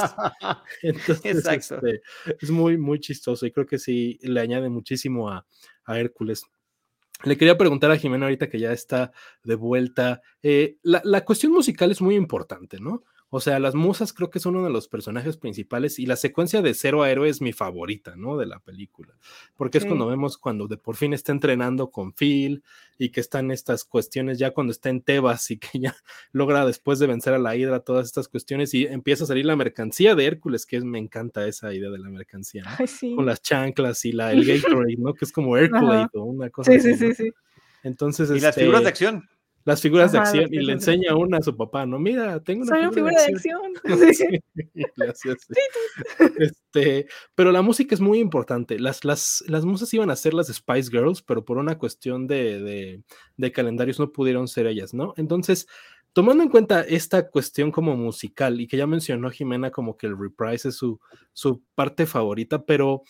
Entonces, 0.82 1.47
este, 1.47 2.02
es 2.40 2.51
muy, 2.51 2.76
muy 2.76 3.01
chistoso 3.01 3.47
y 3.47 3.52
creo 3.52 3.66
que 3.66 3.78
sí 3.78 4.18
le 4.22 4.40
añade 4.40 4.68
muchísimo 4.68 5.30
a, 5.30 5.47
a 5.85 5.98
Hércules. 5.98 6.44
Le 7.24 7.36
quería 7.36 7.59
preguntar 7.59 7.90
a 7.90 7.97
Jimena 7.97 8.27
ahorita 8.27 8.49
que 8.49 8.61
ya 8.61 8.73
está 8.73 9.12
de 9.43 9.55
vuelta. 9.57 10.23
Eh, 10.43 10.77
la, 10.82 11.01
la, 11.05 11.24
cuestión 11.24 11.53
musical 11.53 11.90
es 11.90 12.01
muy 12.01 12.15
importante, 12.15 12.78
¿no? 12.81 13.03
O 13.30 13.40
sea, 13.40 13.59
las 13.59 13.74
musas 13.74 14.14
creo 14.14 14.30
que 14.30 14.40
son 14.40 14.56
uno 14.56 14.66
de 14.66 14.72
los 14.72 14.88
personajes 14.88 15.36
principales 15.36 15.98
y 15.98 16.06
la 16.06 16.16
secuencia 16.16 16.62
de 16.62 16.72
cero 16.72 17.02
a 17.02 17.10
héroe 17.10 17.28
es 17.28 17.42
mi 17.42 17.52
favorita, 17.52 18.16
¿no? 18.16 18.38
De 18.38 18.46
la 18.46 18.59
película. 18.59 19.14
Porque 19.55 19.78
sí. 19.78 19.84
es 19.84 19.88
cuando 19.88 20.06
vemos 20.06 20.38
cuando 20.38 20.66
de 20.66 20.78
por 20.78 20.96
fin 20.96 21.12
está 21.12 21.32
entrenando 21.32 21.90
con 21.90 22.14
Phil 22.14 22.62
y 22.96 23.10
que 23.10 23.20
están 23.20 23.50
estas 23.50 23.84
cuestiones 23.84 24.38
ya 24.38 24.52
cuando 24.52 24.70
está 24.70 24.88
en 24.88 25.02
Tebas 25.02 25.50
y 25.50 25.59
que 25.59 25.78
ya 25.78 25.94
logra 26.32 26.64
después 26.64 26.98
de 26.98 27.06
vencer 27.06 27.34
a 27.34 27.38
la 27.38 27.55
Hidra 27.55 27.80
todas 27.80 28.06
estas 28.06 28.28
cuestiones 28.28 28.72
y 28.72 28.86
empieza 28.86 29.24
a 29.24 29.26
salir 29.26 29.44
la 29.44 29.56
mercancía 29.56 30.14
de 30.14 30.24
Hércules, 30.24 30.64
que 30.64 30.78
es, 30.78 30.84
me 30.84 30.98
encanta 30.98 31.46
esa 31.46 31.74
idea 31.74 31.90
de 31.90 31.98
la 31.98 32.09
mercancía, 32.09 32.62
¿no? 32.64 32.70
Ay, 32.78 32.86
sí. 32.86 33.14
Con 33.14 33.26
las 33.26 33.42
chanclas 33.42 34.06
y 34.06 34.12
la, 34.12 34.32
el 34.32 34.44
Gatorade, 34.62 34.96
¿no? 34.96 35.12
Que 35.12 35.26
es 35.26 35.32
como 35.32 35.59
Hércules 35.59 36.06
o 36.14 36.24
una 36.24 36.48
cosa 36.48 36.72
sí, 36.72 36.78
así. 36.78 36.94
Sí, 36.94 37.09
sí, 37.09 37.14
sí. 37.14 37.30
Entonces, 37.82 38.30
y 38.30 38.34
este, 38.34 38.46
las 38.46 38.55
figuras 38.55 38.82
de 38.82 38.88
acción 38.88 39.28
las 39.69 39.82
figuras 39.82 40.15
Ajá, 40.15 40.32
de 40.32 40.45
acción 40.45 40.55
y 40.55 40.65
le 40.65 40.73
enseña 40.73 41.15
una 41.15 41.36
a 41.36 41.43
su 41.43 41.55
papá, 41.55 41.85
¿no? 41.85 41.99
Mira, 41.99 42.43
tengo 42.43 42.62
una 42.62 42.70
Soy 42.70 42.95
figura, 42.95 43.12
una 43.12 43.12
figura 43.12 43.23
de 43.23 43.35
acción. 43.35 43.61
Sí, 45.15 45.28
este, 46.39 47.07
pero 47.35 47.53
la 47.53 47.61
música 47.61 47.95
es 47.95 48.01
muy 48.01 48.19
importante. 48.19 48.78
Las, 48.78 49.05
las, 49.05 49.45
las 49.47 49.66
musas 49.66 49.93
iban 49.93 50.09
a 50.09 50.16
ser 50.16 50.32
las 50.32 50.47
Spice 50.47 50.90
Girls, 50.90 51.20
pero 51.20 51.45
por 51.45 51.59
una 51.59 51.77
cuestión 51.77 52.27
de, 52.27 52.62
de, 52.62 53.03
de 53.36 53.53
calendarios 53.53 54.01
no 54.01 54.11
pudieron 54.11 54.49
ser 54.49 54.66
ellas, 54.66 54.95
¿no? 54.95 55.12
Entonces, 55.19 55.66
tomando 56.15 56.43
en 56.43 56.49
cuenta 56.49 56.81
esta 56.81 57.28
cuestión 57.28 57.70
como 57.70 57.95
musical 57.95 58.62
y 58.62 58.69
que 58.69 58.78
ya 58.78 58.86
mencionó 58.86 59.31
Jimena 59.31 59.70
como 59.70 59.99
que 59.99 60.07
el 60.07 60.19
reprise 60.19 60.70
es 60.70 60.77
su, 60.77 60.99
su 61.35 61.62
parte 61.74 62.07
favorita, 62.07 62.65
pero 62.65 63.03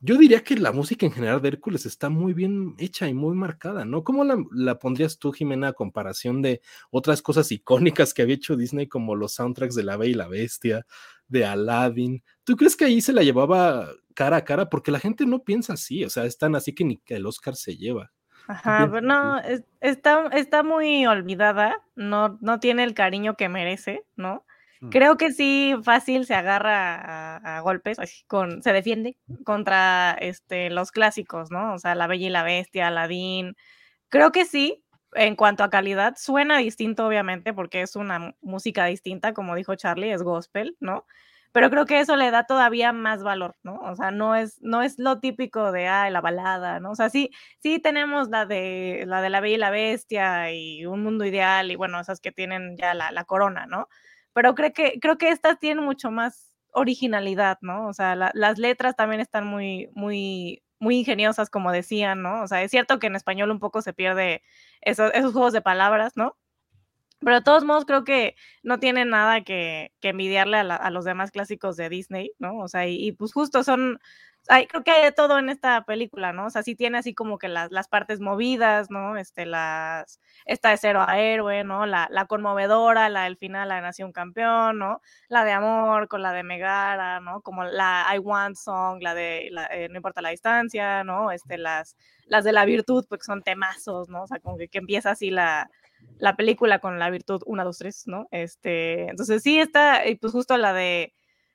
yo 0.00 0.16
diría 0.16 0.42
que 0.44 0.56
la 0.56 0.72
música 0.72 1.06
en 1.06 1.12
general 1.12 1.40
de 1.40 1.48
Hércules 1.48 1.86
está 1.86 2.08
muy 2.08 2.34
bien 2.34 2.74
hecha 2.78 3.08
y 3.08 3.14
muy 3.14 3.34
marcada, 3.34 3.84
¿no? 3.84 4.04
¿Cómo 4.04 4.24
la, 4.24 4.36
la, 4.52 4.78
pondrías 4.78 5.18
tú, 5.18 5.32
Jimena, 5.32 5.68
a 5.68 5.72
comparación 5.72 6.42
de 6.42 6.60
otras 6.90 7.22
cosas 7.22 7.50
icónicas 7.52 8.12
que 8.14 8.22
había 8.22 8.34
hecho 8.34 8.56
Disney, 8.56 8.86
como 8.86 9.16
los 9.16 9.34
soundtracks 9.34 9.74
de 9.74 9.84
La 9.84 9.96
Bella 9.96 10.10
y 10.10 10.14
la 10.14 10.28
Bestia, 10.28 10.86
de 11.28 11.44
Aladdin? 11.44 12.22
¿Tú 12.44 12.56
crees 12.56 12.76
que 12.76 12.84
ahí 12.84 13.00
se 13.00 13.12
la 13.12 13.22
llevaba 13.22 13.88
cara 14.14 14.38
a 14.38 14.44
cara? 14.44 14.68
Porque 14.68 14.90
la 14.90 15.00
gente 15.00 15.26
no 15.26 15.42
piensa 15.42 15.74
así, 15.74 16.04
o 16.04 16.10
sea, 16.10 16.24
es 16.24 16.38
tan 16.38 16.54
así 16.54 16.74
que 16.74 16.84
ni 16.84 16.98
que 16.98 17.16
el 17.16 17.26
Oscar 17.26 17.56
se 17.56 17.76
lleva. 17.76 18.12
Ajá, 18.46 18.88
pero 18.90 19.00
no, 19.00 19.38
es, 19.38 19.64
está, 19.80 20.26
está 20.28 20.62
muy 20.62 21.06
olvidada, 21.06 21.82
no, 21.94 22.38
no 22.42 22.60
tiene 22.60 22.84
el 22.84 22.92
cariño 22.92 23.36
que 23.36 23.48
merece, 23.48 24.04
¿no? 24.16 24.44
Creo 24.90 25.16
que 25.16 25.32
sí, 25.32 25.74
fácil 25.82 26.26
se 26.26 26.34
agarra 26.34 26.94
a, 26.94 27.56
a, 27.56 27.60
golpes, 27.60 27.98
así 27.98 28.24
con, 28.26 28.62
se 28.62 28.72
defiende 28.72 29.16
contra 29.44 30.16
este, 30.20 30.68
los 30.70 30.92
clásicos, 30.92 31.50
¿no? 31.50 31.74
O 31.74 31.78
sea, 31.78 31.94
La 31.94 32.06
Bella 32.06 32.26
y 32.26 32.30
la 32.30 32.42
Bestia, 32.42 32.88
Aladdin. 32.88 33.56
Creo 34.08 34.30
que 34.32 34.44
sí, 34.44 34.84
en 35.14 35.36
cuanto 35.36 35.64
a 35.64 35.70
calidad, 35.70 36.14
suena 36.16 36.58
distinto, 36.58 37.06
obviamente, 37.06 37.52
porque 37.54 37.82
es 37.82 37.96
una 37.96 38.34
música 38.42 38.86
distinta, 38.86 39.32
como 39.32 39.54
dijo 39.54 39.74
Charlie, 39.74 40.12
es 40.12 40.22
gospel, 40.22 40.76
¿no? 40.80 41.06
Pero 41.52 41.70
creo 41.70 41.86
que 41.86 42.00
eso 42.00 42.16
le 42.16 42.32
da 42.32 42.46
todavía 42.46 42.92
más 42.92 43.22
valor, 43.22 43.54
¿no? 43.62 43.78
O 43.82 43.94
sea, 43.94 44.10
no 44.10 44.34
es, 44.34 44.60
no 44.60 44.82
es 44.82 44.98
lo 44.98 45.20
típico 45.20 45.70
de, 45.70 45.86
ah, 45.86 46.10
la 46.10 46.20
balada, 46.20 46.80
¿no? 46.80 46.90
O 46.90 46.94
sea, 46.96 47.10
sí, 47.10 47.30
sí 47.60 47.78
tenemos 47.78 48.28
la 48.28 48.44
de, 48.44 49.04
la 49.06 49.22
de 49.22 49.30
La 49.30 49.40
Bella 49.40 49.54
y 49.54 49.58
la 49.58 49.70
Bestia 49.70 50.52
y 50.52 50.84
Un 50.84 51.04
Mundo 51.04 51.24
Ideal 51.24 51.70
y, 51.70 51.76
bueno, 51.76 52.00
esas 52.00 52.20
que 52.20 52.32
tienen 52.32 52.76
ya 52.76 52.92
la, 52.94 53.12
la 53.12 53.24
corona, 53.24 53.66
¿no? 53.66 53.88
Pero 54.34 54.54
creo 54.54 54.72
que, 54.74 54.98
creo 55.00 55.16
que 55.16 55.30
estas 55.30 55.58
tienen 55.58 55.84
mucho 55.84 56.10
más 56.10 56.54
originalidad, 56.72 57.58
¿no? 57.62 57.86
O 57.88 57.94
sea, 57.94 58.16
la, 58.16 58.30
las 58.34 58.58
letras 58.58 58.96
también 58.96 59.20
están 59.20 59.46
muy, 59.46 59.88
muy, 59.94 60.62
muy 60.80 60.98
ingeniosas, 60.98 61.48
como 61.48 61.72
decían, 61.72 62.20
¿no? 62.20 62.42
O 62.42 62.48
sea, 62.48 62.62
es 62.62 62.70
cierto 62.70 62.98
que 62.98 63.06
en 63.06 63.16
español 63.16 63.50
un 63.50 63.60
poco 63.60 63.80
se 63.80 63.94
pierde 63.94 64.42
esos, 64.82 65.12
esos 65.14 65.32
juegos 65.32 65.52
de 65.52 65.62
palabras, 65.62 66.14
¿no? 66.16 66.36
Pero 67.20 67.36
de 67.36 67.42
todos 67.42 67.64
modos 67.64 67.86
creo 67.86 68.04
que 68.04 68.34
no 68.62 68.78
tiene 68.80 69.04
nada 69.04 69.42
que, 69.42 69.92
que 70.00 70.10
envidiarle 70.10 70.58
a, 70.58 70.64
la, 70.64 70.76
a, 70.76 70.90
los 70.90 71.04
demás 71.04 71.30
clásicos 71.30 71.76
de 71.76 71.88
Disney, 71.88 72.32
¿no? 72.38 72.58
O 72.58 72.68
sea, 72.68 72.86
y, 72.86 72.96
y 72.96 73.12
pues 73.12 73.32
justo 73.32 73.62
son, 73.62 74.00
hay, 74.48 74.66
creo 74.66 74.84
que 74.84 74.90
hay 74.90 75.04
de 75.04 75.12
todo 75.12 75.38
en 75.38 75.48
esta 75.48 75.84
película, 75.84 76.32
¿no? 76.32 76.46
O 76.46 76.50
sea, 76.50 76.62
sí 76.62 76.74
tiene 76.74 76.98
así 76.98 77.14
como 77.14 77.38
que 77.38 77.48
las, 77.48 77.70
las 77.72 77.88
partes 77.88 78.20
movidas, 78.20 78.90
¿no? 78.90 79.16
Este, 79.16 79.46
las, 79.46 80.20
esta 80.44 80.70
de 80.70 80.76
cero 80.76 81.04
a 81.06 81.18
héroe, 81.18 81.64
¿no? 81.64 81.86
La, 81.86 82.08
la 82.10 82.26
conmovedora, 82.26 83.08
la 83.08 83.24
del 83.24 83.36
final, 83.36 83.68
la 83.68 83.76
de 83.76 83.80
Nación 83.82 84.12
Campeón, 84.12 84.78
¿no? 84.78 85.00
La 85.28 85.44
de 85.44 85.52
amor 85.52 86.08
con 86.08 86.22
la 86.22 86.32
de 86.32 86.42
Megara, 86.42 87.20
¿no? 87.20 87.40
Como 87.42 87.64
la 87.64 88.06
I 88.14 88.18
Want 88.18 88.56
Song, 88.56 89.02
la 89.02 89.14
de 89.14 89.48
la, 89.50 89.66
eh, 89.66 89.88
No 89.88 89.96
importa 89.96 90.20
la 90.22 90.30
distancia, 90.30 91.04
¿no? 91.04 91.30
Este, 91.30 91.56
las, 91.58 91.96
las 92.26 92.44
de 92.44 92.52
la 92.52 92.64
virtud, 92.64 93.06
pues 93.08 93.24
son 93.24 93.42
temazos, 93.42 94.08
¿no? 94.08 94.24
O 94.24 94.26
sea, 94.26 94.40
como 94.40 94.58
que, 94.58 94.68
que 94.68 94.78
empieza 94.78 95.12
así 95.12 95.30
la, 95.30 95.70
la 96.18 96.36
película 96.36 96.78
con 96.80 96.98
la 96.98 97.10
virtud 97.10 97.42
1, 97.46 97.64
2, 97.64 97.78
3, 97.78 98.02
¿no? 98.06 98.28
Este, 98.30 99.08
entonces 99.08 99.42
sí 99.42 99.58
está, 99.58 100.06
y 100.06 100.16
pues 100.16 100.32
justo 100.32 100.56
la 100.56 100.72
de 100.72 101.14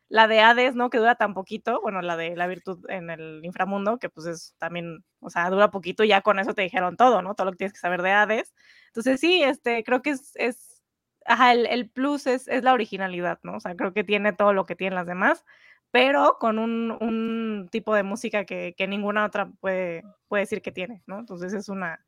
la 0.10 0.28
de 0.28 0.40
Hades, 0.42 0.76
¿no? 0.76 0.90
Que 0.90 0.98
dura 0.98 1.16
tan 1.16 1.34
poquito, 1.36 1.80
bueno, 1.82 2.02
la 2.02 2.18
de 2.18 2.36
la 2.36 2.48
virtud 2.48 2.84
en 2.90 3.12
el 3.12 3.42
inframundo, 3.44 4.00
que 4.00 4.10
pues 4.10 4.26
es 4.26 4.56
también, 4.58 5.06
o 5.20 5.30
sea, 5.30 5.50
dura 5.52 5.70
poquito 5.70 6.04
y 6.04 6.10
ya 6.10 6.22
con 6.22 6.40
eso 6.40 6.56
te 6.56 6.64
dijeron 6.64 6.98
todo, 6.98 7.22
¿no? 7.22 7.36
Todo 7.36 7.46
lo 7.46 7.52
que 7.52 7.60
tienes 7.60 7.74
que 7.74 7.80
saber 7.80 8.02
de 8.02 8.12
Hades. 8.12 8.56
Entonces 8.88 9.20
sí, 9.20 9.44
este, 9.44 9.84
creo 9.84 10.02
que 10.02 10.10
es, 10.12 10.32
es 10.36 10.84
ajá, 11.26 11.54
el, 11.54 11.68
el 11.68 11.90
plus 11.90 12.26
es, 12.26 12.48
es, 12.48 12.64
la 12.64 12.74
originalidad, 12.74 13.40
¿no? 13.44 13.58
O 13.58 13.60
sea, 13.60 13.76
creo 13.76 13.94
que 13.94 14.04
tiene 14.04 14.34
todo 14.34 14.52
lo 14.52 14.66
que 14.66 14.76
tienen 14.76 14.96
las 14.96 15.06
demás, 15.06 15.46
pero 15.92 16.38
con 16.40 16.58
un, 16.58 16.92
un 17.00 17.70
tipo 17.72 17.94
de 17.94 18.04
música 18.04 18.46
que, 18.46 18.74
que, 18.76 18.88
ninguna 18.88 19.26
otra 19.26 19.52
puede, 19.60 20.04
puede 20.28 20.44
decir 20.44 20.64
que 20.64 20.72
tiene, 20.72 21.04
¿no? 21.06 21.20
Entonces 21.20 21.54
es 21.54 21.70
una, 21.70 22.04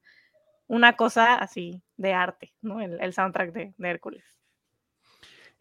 una 0.66 0.96
cosa 0.96 1.36
así 1.36 1.84
de 1.98 2.14
arte, 2.14 2.54
¿no? 2.62 2.82
El, 2.82 3.00
el 3.00 3.14
soundtrack 3.14 3.54
de, 3.54 3.74
de 3.78 3.90
Hércules. 3.90 4.24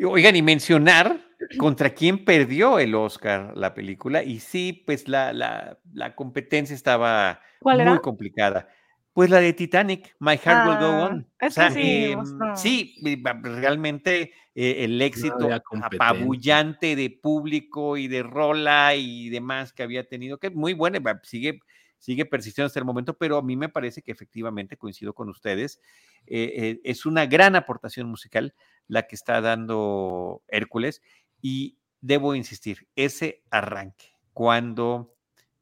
Oigan, 0.03 0.37
y 0.37 0.41
mencionar 0.41 1.30
contra 1.59 1.91
quién 1.91 2.25
perdió 2.25 2.79
el 2.79 2.95
Oscar 2.95 3.57
la 3.57 3.75
película, 3.75 4.23
y 4.23 4.41
sí, 4.41 4.83
pues 4.87 5.09
la, 5.09 5.33
la, 5.33 5.79
la 5.93 6.15
competencia 6.15 6.75
estaba 6.75 7.41
muy 7.63 7.81
era? 7.81 7.99
complicada. 7.99 8.69
Pues 9.13 9.29
la 9.29 9.41
de 9.41 9.53
Titanic, 9.53 10.15
My 10.21 10.37
Heart 10.37 10.47
ah, 10.49 10.69
Will 10.69 10.79
Go 10.79 11.05
On. 11.05 11.29
O 11.43 11.51
sea, 11.51 11.71
sí, 11.73 11.81
eh, 11.83 12.17
no. 12.17 12.57
sí, 12.57 12.95
realmente 13.43 14.33
eh, 14.55 14.85
el 14.85 15.03
éxito 15.03 15.49
apabullante 15.83 16.95
de 16.95 17.11
público 17.11 17.97
y 17.97 18.09
de 18.09 18.23
rola 18.23 18.95
y 18.95 19.29
demás 19.29 19.73
que 19.73 19.83
había 19.83 20.09
tenido, 20.09 20.39
que 20.39 20.49
es 20.49 20.55
muy 20.55 20.75
buena, 20.75 21.01
sigue, 21.25 21.61
sigue 21.99 22.25
persistiendo 22.25 22.67
hasta 22.67 22.79
el 22.79 22.85
momento, 22.85 23.17
pero 23.17 23.37
a 23.37 23.43
mí 23.43 23.57
me 23.57 23.69
parece 23.69 24.03
que 24.03 24.13
efectivamente 24.13 24.77
coincido 24.77 25.13
con 25.13 25.29
ustedes, 25.29 25.81
eh, 26.27 26.53
eh, 26.57 26.81
es 26.85 27.07
una 27.07 27.27
gran 27.27 27.57
aportación 27.57 28.09
musical 28.09 28.55
la 28.87 29.07
que 29.07 29.15
está 29.15 29.41
dando 29.41 30.43
Hércules 30.49 31.03
y 31.41 31.79
debo 32.01 32.35
insistir, 32.35 32.89
ese 32.97 33.43
arranque, 33.51 34.07
cuando 34.33 35.15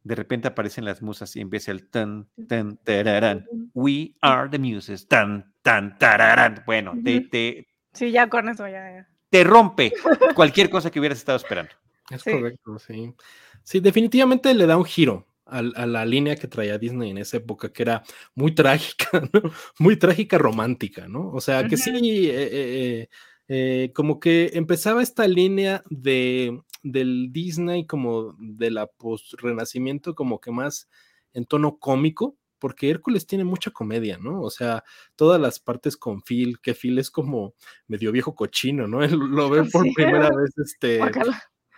de 0.04 0.14
repente 0.14 0.48
aparecen 0.48 0.84
las 0.84 1.02
musas 1.02 1.34
y 1.36 1.40
empieza 1.40 1.70
el 1.70 1.88
tan, 1.88 2.28
tan, 2.48 2.76
tararán, 2.78 3.46
we 3.74 4.14
are 4.22 4.48
the 4.48 4.58
muses, 4.58 5.06
tan, 5.06 5.52
tan, 5.62 5.98
tararán, 5.98 6.62
bueno, 6.66 6.94
te, 7.04 7.20
te, 7.22 7.66
Sí, 7.92 8.10
ya 8.10 8.28
con 8.28 8.48
eso 8.48 8.66
ya, 8.68 8.90
ya. 8.92 9.08
te 9.30 9.44
rompe 9.44 9.92
cualquier 10.34 10.70
cosa 10.70 10.90
que 10.90 11.00
hubieras 11.00 11.18
estado 11.18 11.36
esperando. 11.36 11.72
Es 12.10 12.22
sí. 12.22 12.30
correcto, 12.30 12.78
sí. 12.78 13.14
Sí, 13.62 13.80
definitivamente 13.80 14.54
le 14.54 14.66
da 14.66 14.76
un 14.76 14.84
giro 14.84 15.26
a, 15.44 15.58
a, 15.58 15.86
la 15.86 16.04
línea 16.06 16.36
que 16.36 16.46
traía 16.46 16.78
Disney 16.78 17.10
en 17.10 17.18
esa 17.18 17.38
época, 17.38 17.72
que 17.72 17.82
era 17.82 18.02
muy 18.34 18.54
trágica, 18.54 19.08
¿no? 19.32 19.42
Muy 19.78 19.96
trágica 19.96 20.38
romántica, 20.38 21.08
¿no? 21.08 21.30
O 21.30 21.40
sea, 21.40 21.66
que 21.66 21.74
uh 21.74 21.78
-huh. 21.78 22.00
sí, 22.00 22.30
eh, 22.30 22.48
eh, 22.52 23.08
eh, 23.48 23.92
como 23.94 24.20
que 24.20 24.50
empezaba 24.54 25.02
esta 25.02 25.26
línea 25.26 25.82
de, 25.88 26.60
del 26.82 27.32
Disney, 27.32 27.86
como 27.86 28.36
de 28.38 28.70
la 28.70 28.86
post-renacimiento, 28.86 30.14
como 30.14 30.40
que 30.40 30.50
más 30.50 30.88
en 31.32 31.46
tono 31.46 31.78
cómico, 31.78 32.36
porque 32.58 32.90
Hércules 32.90 33.26
tiene 33.26 33.44
mucha 33.44 33.70
comedia, 33.70 34.18
¿no? 34.18 34.42
O 34.42 34.50
sea, 34.50 34.84
todas 35.16 35.40
las 35.40 35.60
partes 35.60 35.96
con 35.96 36.22
Phil, 36.22 36.60
que 36.60 36.74
Phil 36.74 36.98
es 36.98 37.10
como 37.10 37.54
medio 37.86 38.12
viejo 38.12 38.34
cochino, 38.34 38.86
¿no? 38.86 39.00
Él 39.04 39.16
lo 39.16 39.48
ve 39.48 39.64
por 39.64 39.84
sí. 39.84 39.92
primera 39.94 40.30
vez, 40.30 40.50
este. 40.58 41.00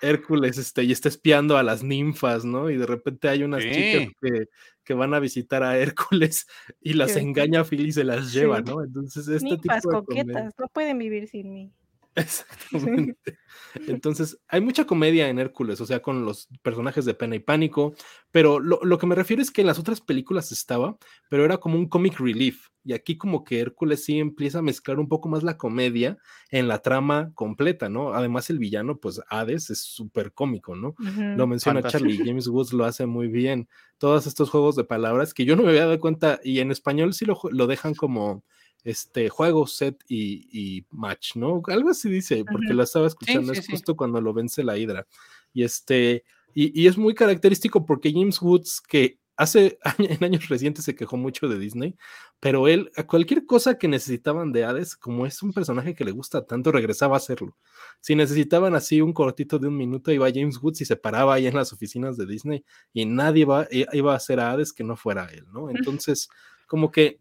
Hércules, 0.02 0.58
este, 0.58 0.84
y 0.84 0.92
está 0.92 1.08
espiando 1.08 1.56
a 1.56 1.62
las 1.62 1.82
ninfas, 1.82 2.44
¿no? 2.44 2.70
Y 2.70 2.76
de 2.76 2.86
repente 2.86 3.28
hay 3.28 3.42
unas 3.42 3.62
sí. 3.62 3.70
chicas 3.70 4.08
que, 4.20 4.46
que, 4.84 4.94
van 4.94 5.14
a 5.14 5.20
visitar 5.20 5.62
a 5.62 5.78
Hércules 5.78 6.46
y 6.80 6.94
las 6.94 7.12
sí. 7.12 7.20
engaña 7.20 7.60
a 7.60 7.64
Phil 7.64 7.86
y 7.86 7.92
se 7.92 8.04
las 8.04 8.32
lleva, 8.32 8.60
¿no? 8.60 8.82
Entonces, 8.82 9.28
este 9.28 9.44
ninfas 9.44 9.82
tipo 9.82 9.90
de 9.90 9.96
coquetas, 10.00 10.26
comedia. 10.26 10.50
no 10.58 10.68
pueden 10.68 10.98
vivir 10.98 11.28
sin 11.28 11.52
mí. 11.52 11.72
Exactamente. 12.14 13.38
Entonces, 13.86 14.38
hay 14.48 14.60
mucha 14.60 14.84
comedia 14.84 15.28
en 15.28 15.38
Hércules, 15.38 15.80
o 15.80 15.86
sea, 15.86 16.00
con 16.00 16.24
los 16.24 16.48
personajes 16.62 17.04
de 17.04 17.14
pena 17.14 17.36
y 17.36 17.40
pánico, 17.40 17.94
pero 18.30 18.58
lo, 18.58 18.80
lo, 18.82 18.98
que 18.98 19.06
me 19.06 19.14
refiero 19.14 19.42
es 19.42 19.50
que 19.50 19.60
en 19.60 19.68
las 19.68 19.78
otras 19.78 20.00
películas 20.00 20.50
estaba, 20.50 20.96
pero 21.28 21.44
era 21.44 21.58
como 21.58 21.76
un 21.76 21.88
comic 21.88 22.18
relief, 22.18 22.70
y 22.82 22.94
aquí 22.94 23.18
como 23.18 23.44
que 23.44 23.60
Hércules 23.60 24.04
sí 24.04 24.18
empieza 24.18 24.60
a 24.60 24.62
mezclar 24.62 24.98
un 24.98 25.08
poco 25.08 25.28
más 25.28 25.42
la 25.42 25.58
comedia 25.58 26.18
en 26.50 26.66
la 26.66 26.80
trama 26.80 27.30
completa, 27.34 27.88
¿no? 27.88 28.14
Además, 28.14 28.48
el 28.50 28.58
villano, 28.58 28.98
pues 28.98 29.20
Hades, 29.28 29.70
es 29.70 29.80
súper 29.80 30.32
cómico, 30.32 30.74
¿no? 30.74 30.94
Lo 30.98 31.46
menciona 31.46 31.82
Charlie, 31.82 32.18
James 32.24 32.48
Woods 32.48 32.72
lo 32.72 32.84
hace 32.84 33.06
muy 33.06 33.28
bien. 33.28 33.68
Todos 33.98 34.26
estos 34.26 34.48
juegos 34.50 34.76
de 34.76 34.84
palabras 34.84 35.34
que 35.34 35.44
yo 35.44 35.56
no 35.56 35.62
me 35.62 35.70
había 35.70 35.84
dado 35.84 36.00
cuenta, 36.00 36.40
y 36.42 36.60
en 36.60 36.70
español 36.70 37.12
sí 37.12 37.26
lo, 37.26 37.38
lo 37.50 37.66
dejan 37.66 37.94
como 37.94 38.44
este 38.84 39.28
juego, 39.28 39.66
set 39.66 40.02
y, 40.08 40.84
match, 40.90 41.36
¿no? 41.36 41.62
Algo 41.66 41.90
así 41.90 42.08
dice, 42.08 42.44
porque 42.50 42.74
lo 42.74 42.82
estaba 42.82 43.06
escuchando, 43.06 43.52
es 43.52 43.66
justo 43.66 43.96
cuando 43.96 44.20
lo 44.20 44.32
vence 44.32 44.64
la 44.64 44.78
Hydra. 44.78 45.06
Y 45.52 45.64
este, 45.64 46.24
y, 46.54 46.86
es 46.86 46.98
muy 46.98 47.14
característico 47.14 47.86
porque 47.86 48.12
James 48.12 48.40
Woods, 48.40 48.80
que 48.80 49.18
hace 49.36 49.78
en 49.98 50.24
años 50.24 50.48
recientes 50.48 50.84
se 50.84 50.94
quejó 50.94 51.16
mucho 51.16 51.48
de 51.48 51.58
Disney, 51.58 51.96
pero 52.40 52.68
él 52.68 52.90
a 52.96 53.06
cualquier 53.06 53.46
cosa 53.46 53.78
que 53.78 53.88
necesitaban 53.88 54.52
de 54.52 54.64
Hades, 54.64 54.96
como 54.96 55.26
es 55.26 55.42
un 55.42 55.52
personaje 55.52 55.94
que 55.94 56.04
le 56.04 56.12
gusta 56.12 56.46
tanto, 56.46 56.72
regresaba 56.72 57.16
a 57.16 57.18
hacerlo. 57.18 57.56
Si 58.00 58.14
necesitaban 58.14 58.74
así 58.74 59.00
un 59.00 59.12
cortito 59.12 59.58
de 59.58 59.68
un 59.68 59.76
minuto, 59.76 60.12
iba 60.12 60.30
James 60.32 60.58
Woods 60.62 60.82
y 60.82 60.84
se 60.84 60.96
paraba 60.96 61.34
ahí 61.34 61.46
en 61.46 61.54
las 61.54 61.72
oficinas 61.72 62.16
de 62.16 62.26
Disney 62.26 62.64
y 62.92 63.06
nadie 63.06 63.42
iba, 63.42 63.66
iba 63.70 64.12
a 64.12 64.16
hacer 64.16 64.40
a 64.40 64.52
Hades 64.52 64.72
que 64.72 64.84
no 64.84 64.96
fuera 64.96 65.26
él, 65.26 65.44
¿no? 65.52 65.70
Entonces, 65.70 66.28
como 66.66 66.90
que 66.90 67.20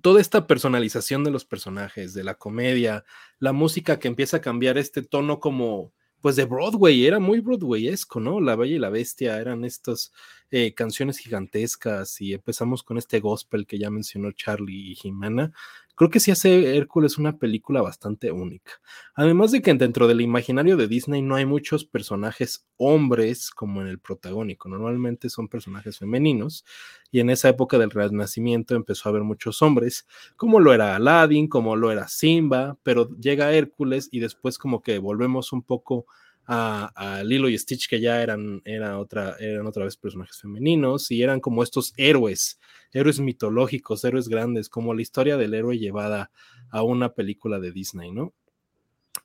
toda 0.00 0.20
esta 0.20 0.46
personalización 0.46 1.24
de 1.24 1.30
los 1.30 1.44
personajes, 1.44 2.14
de 2.14 2.24
la 2.24 2.34
comedia, 2.34 3.04
la 3.38 3.52
música 3.52 3.98
que 3.98 4.08
empieza 4.08 4.38
a 4.38 4.40
cambiar 4.40 4.78
este 4.78 5.02
tono 5.02 5.40
como, 5.40 5.92
pues 6.20 6.36
de 6.36 6.44
Broadway, 6.44 7.06
era 7.06 7.18
muy 7.18 7.40
Broadwayesco, 7.40 8.20
¿no? 8.20 8.40
La 8.40 8.56
Bella 8.56 8.76
y 8.76 8.78
la 8.78 8.90
Bestia 8.90 9.38
eran 9.38 9.64
estas 9.64 10.12
eh, 10.50 10.74
canciones 10.74 11.18
gigantescas 11.18 12.20
y 12.20 12.34
empezamos 12.34 12.82
con 12.82 12.98
este 12.98 13.20
gospel 13.20 13.66
que 13.66 13.78
ya 13.78 13.90
mencionó 13.90 14.32
Charlie 14.32 14.92
y 14.92 14.94
Jimena, 14.94 15.52
Creo 15.98 16.10
que 16.10 16.20
sí 16.20 16.30
hace 16.30 16.76
Hércules 16.76 17.18
una 17.18 17.38
película 17.38 17.82
bastante 17.82 18.30
única. 18.30 18.70
Además 19.16 19.50
de 19.50 19.62
que 19.62 19.74
dentro 19.74 20.06
del 20.06 20.20
imaginario 20.20 20.76
de 20.76 20.86
Disney 20.86 21.22
no 21.22 21.34
hay 21.34 21.44
muchos 21.44 21.84
personajes 21.84 22.68
hombres 22.76 23.50
como 23.50 23.82
en 23.82 23.88
el 23.88 23.98
protagónico. 23.98 24.68
Normalmente 24.68 25.28
son 25.28 25.48
personajes 25.48 25.98
femeninos. 25.98 26.64
Y 27.10 27.18
en 27.18 27.30
esa 27.30 27.48
época 27.48 27.78
del 27.78 27.90
Renacimiento 27.90 28.76
empezó 28.76 29.08
a 29.08 29.10
haber 29.10 29.24
muchos 29.24 29.60
hombres, 29.60 30.06
como 30.36 30.60
lo 30.60 30.72
era 30.72 30.94
Aladdin, 30.94 31.48
como 31.48 31.74
lo 31.74 31.90
era 31.90 32.06
Simba, 32.06 32.78
pero 32.84 33.10
llega 33.18 33.52
Hércules 33.52 34.08
y 34.12 34.20
después 34.20 34.56
como 34.56 34.82
que 34.82 35.00
volvemos 35.00 35.52
un 35.52 35.64
poco 35.64 36.06
a, 36.50 37.22
Lilo 37.24 37.48
y 37.48 37.58
Stitch, 37.58 37.88
que 37.88 38.00
ya 38.00 38.22
eran, 38.22 38.62
otra, 38.96 39.36
eran 39.38 39.66
otra 39.66 39.84
vez 39.84 39.96
personajes 39.96 40.40
femeninos 40.40 41.10
y 41.10 41.22
eran 41.22 41.40
como 41.40 41.62
estos 41.62 41.92
héroes, 41.98 42.58
héroes 42.92 43.20
mitológicos, 43.20 44.02
héroes 44.04 44.28
grandes, 44.28 44.70
como 44.70 44.94
la 44.94 45.02
historia 45.02 45.36
del 45.36 45.52
héroe 45.52 45.78
llevada 45.78 46.30
a 46.70 46.82
una 46.82 47.12
película 47.12 47.60
de 47.60 47.72
Disney, 47.72 48.12
¿no? 48.12 48.32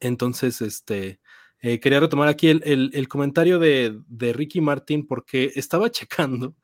Entonces, 0.02 0.62
este, 0.62 1.22
eh, 1.62 1.80
quería 1.80 2.02
retomar 2.02 2.28
aquí 2.28 2.50
el, 2.50 3.08
comentario 3.08 3.58
de, 3.58 3.98
de, 4.08 4.34
Ricky 4.34 4.60
Martin 4.60 5.08
porque 5.08 5.54
estaba 5.56 5.90
checando 5.92 6.56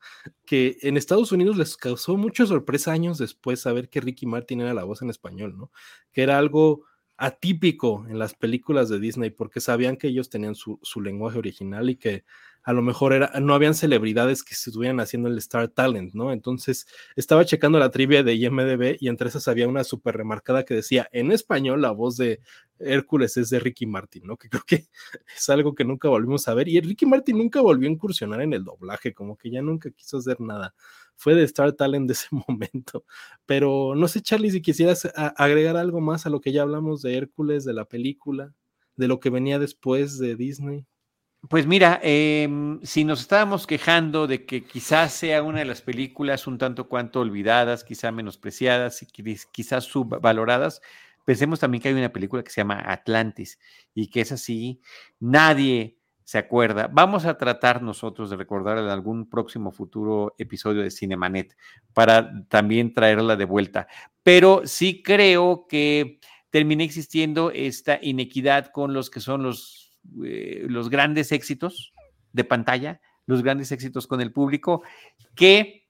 que 0.44 0.76
en 0.82 0.98
Estados 0.98 1.32
Unidos 1.32 1.56
les 1.56 1.74
causó 1.78 2.18
mucha 2.18 2.44
sorpresa 2.44 2.92
años 2.92 3.16
después 3.16 3.60
saber 3.62 3.88
que 3.88 4.02
Ricky 4.02 4.26
Martin 4.26 4.60
era 4.60 4.74
la 4.74 4.84
voz 4.84 5.00
en 5.00 5.08
español, 5.08 5.56
¿no? 5.56 5.70
Que 6.12 6.20
era 6.20 6.36
algo 6.36 6.84
atípico 7.20 8.06
en 8.08 8.18
las 8.18 8.34
películas 8.34 8.88
de 8.88 8.98
Disney 8.98 9.28
porque 9.28 9.60
sabían 9.60 9.98
que 9.98 10.08
ellos 10.08 10.30
tenían 10.30 10.54
su, 10.54 10.80
su 10.82 11.02
lenguaje 11.02 11.38
original 11.38 11.90
y 11.90 11.96
que 11.96 12.24
a 12.62 12.72
lo 12.72 12.82
mejor 12.82 13.12
era, 13.12 13.32
no 13.40 13.54
habían 13.54 13.74
celebridades 13.74 14.42
que 14.42 14.54
estuvieran 14.54 15.00
haciendo 15.00 15.28
el 15.28 15.38
Star 15.38 15.68
Talent, 15.68 16.12
¿no? 16.14 16.32
Entonces 16.32 16.86
estaba 17.16 17.44
checando 17.44 17.78
la 17.78 17.90
trivia 17.90 18.22
de 18.22 18.34
IMDB 18.34 18.96
y 19.00 19.08
entre 19.08 19.28
esas 19.28 19.48
había 19.48 19.68
una 19.68 19.84
súper 19.84 20.16
remarcada 20.16 20.64
que 20.64 20.74
decía, 20.74 21.08
en 21.12 21.32
español 21.32 21.80
la 21.80 21.90
voz 21.92 22.16
de 22.16 22.40
Hércules 22.78 23.36
es 23.36 23.50
de 23.50 23.60
Ricky 23.60 23.86
Martin, 23.86 24.24
¿no? 24.26 24.36
Que 24.36 24.48
creo 24.48 24.62
que 24.66 24.86
es 25.36 25.48
algo 25.48 25.74
que 25.74 25.84
nunca 25.84 26.08
volvimos 26.08 26.48
a 26.48 26.54
ver 26.54 26.68
y 26.68 26.80
Ricky 26.80 27.06
Martin 27.06 27.38
nunca 27.38 27.60
volvió 27.60 27.88
a 27.88 27.92
incursionar 27.92 28.40
en 28.42 28.52
el 28.52 28.64
doblaje, 28.64 29.14
como 29.14 29.36
que 29.36 29.50
ya 29.50 29.62
nunca 29.62 29.90
quiso 29.90 30.18
hacer 30.18 30.40
nada. 30.40 30.74
Fue 31.16 31.34
de 31.34 31.44
Star 31.44 31.72
Talent 31.72 32.06
de 32.06 32.12
ese 32.14 32.28
momento. 32.48 33.04
Pero 33.46 33.94
no 33.94 34.08
sé, 34.08 34.20
Charlie, 34.22 34.50
si 34.50 34.62
quisieras 34.62 35.10
agregar 35.36 35.76
algo 35.76 36.00
más 36.00 36.26
a 36.26 36.30
lo 36.30 36.40
que 36.40 36.52
ya 36.52 36.62
hablamos 36.62 37.02
de 37.02 37.16
Hércules, 37.16 37.64
de 37.64 37.74
la 37.74 37.84
película, 37.86 38.54
de 38.96 39.08
lo 39.08 39.20
que 39.20 39.30
venía 39.30 39.58
después 39.58 40.18
de 40.18 40.36
Disney. 40.36 40.86
Pues 41.48 41.66
mira, 41.66 41.98
em, 42.02 42.80
si 42.82 43.04
nos 43.04 43.20
estábamos 43.22 43.66
quejando 43.66 44.26
de 44.26 44.44
que 44.44 44.62
quizás 44.62 45.12
sea 45.14 45.42
una 45.42 45.60
de 45.60 45.64
las 45.64 45.80
películas 45.80 46.46
un 46.46 46.58
tanto 46.58 46.86
cuanto 46.86 47.20
olvidadas, 47.20 47.82
quizás 47.82 48.12
menospreciadas 48.12 49.02
y 49.02 49.06
quizás 49.50 49.84
subvaloradas, 49.84 50.82
pensemos 51.24 51.58
también 51.58 51.80
que 51.80 51.88
hay 51.88 51.94
una 51.94 52.12
película 52.12 52.42
que 52.42 52.50
se 52.50 52.60
llama 52.60 52.82
Atlantis 52.86 53.58
y 53.94 54.08
que 54.08 54.20
es 54.20 54.32
así, 54.32 54.80
nadie 55.18 55.96
se 56.24 56.36
acuerda. 56.38 56.88
Vamos 56.92 57.24
a 57.24 57.38
tratar 57.38 57.82
nosotros 57.82 58.28
de 58.28 58.36
recordar 58.36 58.76
en 58.78 58.88
algún 58.88 59.28
próximo 59.28 59.72
futuro 59.72 60.34
episodio 60.38 60.82
de 60.82 60.90
Cinemanet 60.90 61.56
para 61.94 62.46
también 62.48 62.92
traerla 62.92 63.36
de 63.36 63.46
vuelta. 63.46 63.88
Pero 64.22 64.62
sí 64.66 65.02
creo 65.02 65.66
que 65.66 66.20
termina 66.50 66.84
existiendo 66.84 67.50
esta 67.50 67.98
inequidad 68.02 68.66
con 68.72 68.92
los 68.92 69.08
que 69.08 69.20
son 69.20 69.42
los 69.42 69.89
eh, 70.24 70.66
los 70.68 70.90
grandes 70.90 71.32
éxitos 71.32 71.92
de 72.32 72.44
pantalla, 72.44 73.00
los 73.26 73.42
grandes 73.42 73.72
éxitos 73.72 74.06
con 74.06 74.20
el 74.20 74.32
público, 74.32 74.82
que 75.34 75.88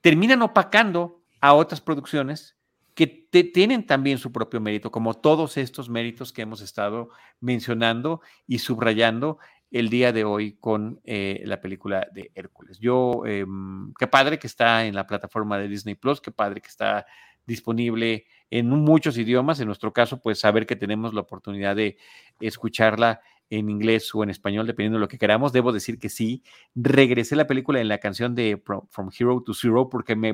terminan 0.00 0.42
opacando 0.42 1.22
a 1.40 1.54
otras 1.54 1.80
producciones 1.80 2.56
que 2.94 3.06
tienen 3.06 3.86
también 3.86 4.18
su 4.18 4.30
propio 4.30 4.60
mérito, 4.60 4.90
como 4.90 5.14
todos 5.14 5.56
estos 5.56 5.88
méritos 5.88 6.32
que 6.32 6.42
hemos 6.42 6.60
estado 6.60 7.08
mencionando 7.40 8.20
y 8.46 8.58
subrayando 8.58 9.38
el 9.70 9.88
día 9.88 10.12
de 10.12 10.24
hoy 10.24 10.56
con 10.58 11.00
eh, 11.04 11.42
la 11.46 11.60
película 11.60 12.08
de 12.12 12.30
Hércules. 12.34 12.78
Yo, 12.78 13.22
em, 13.24 13.94
qué 13.98 14.06
padre 14.06 14.38
que 14.38 14.48
está 14.48 14.84
en 14.84 14.94
la 14.94 15.06
plataforma 15.06 15.58
de 15.58 15.68
Disney 15.68 15.94
Plus, 15.94 16.20
qué 16.20 16.32
padre 16.32 16.60
que 16.60 16.68
está 16.68 17.06
disponible 17.46 18.26
en 18.50 18.68
muchos 18.68 19.16
idiomas. 19.16 19.60
En 19.60 19.66
nuestro 19.66 19.92
caso, 19.92 20.20
pues 20.20 20.40
saber 20.40 20.66
que 20.66 20.76
tenemos 20.76 21.14
la 21.14 21.20
oportunidad 21.20 21.76
de 21.76 21.96
escucharla 22.40 23.20
en 23.50 23.68
inglés 23.68 24.14
o 24.14 24.22
en 24.22 24.30
español, 24.30 24.66
dependiendo 24.66 24.96
de 24.96 25.00
lo 25.00 25.08
que 25.08 25.18
queramos. 25.18 25.52
Debo 25.52 25.72
decir 25.72 25.98
que 25.98 26.08
sí. 26.08 26.42
Regresé 26.74 27.36
la 27.36 27.46
película 27.46 27.80
en 27.80 27.88
la 27.88 27.98
canción 27.98 28.34
de 28.34 28.62
From 28.64 29.10
Hero 29.16 29.42
to 29.44 29.52
Zero 29.52 29.88
porque 29.88 30.14
me, 30.16 30.32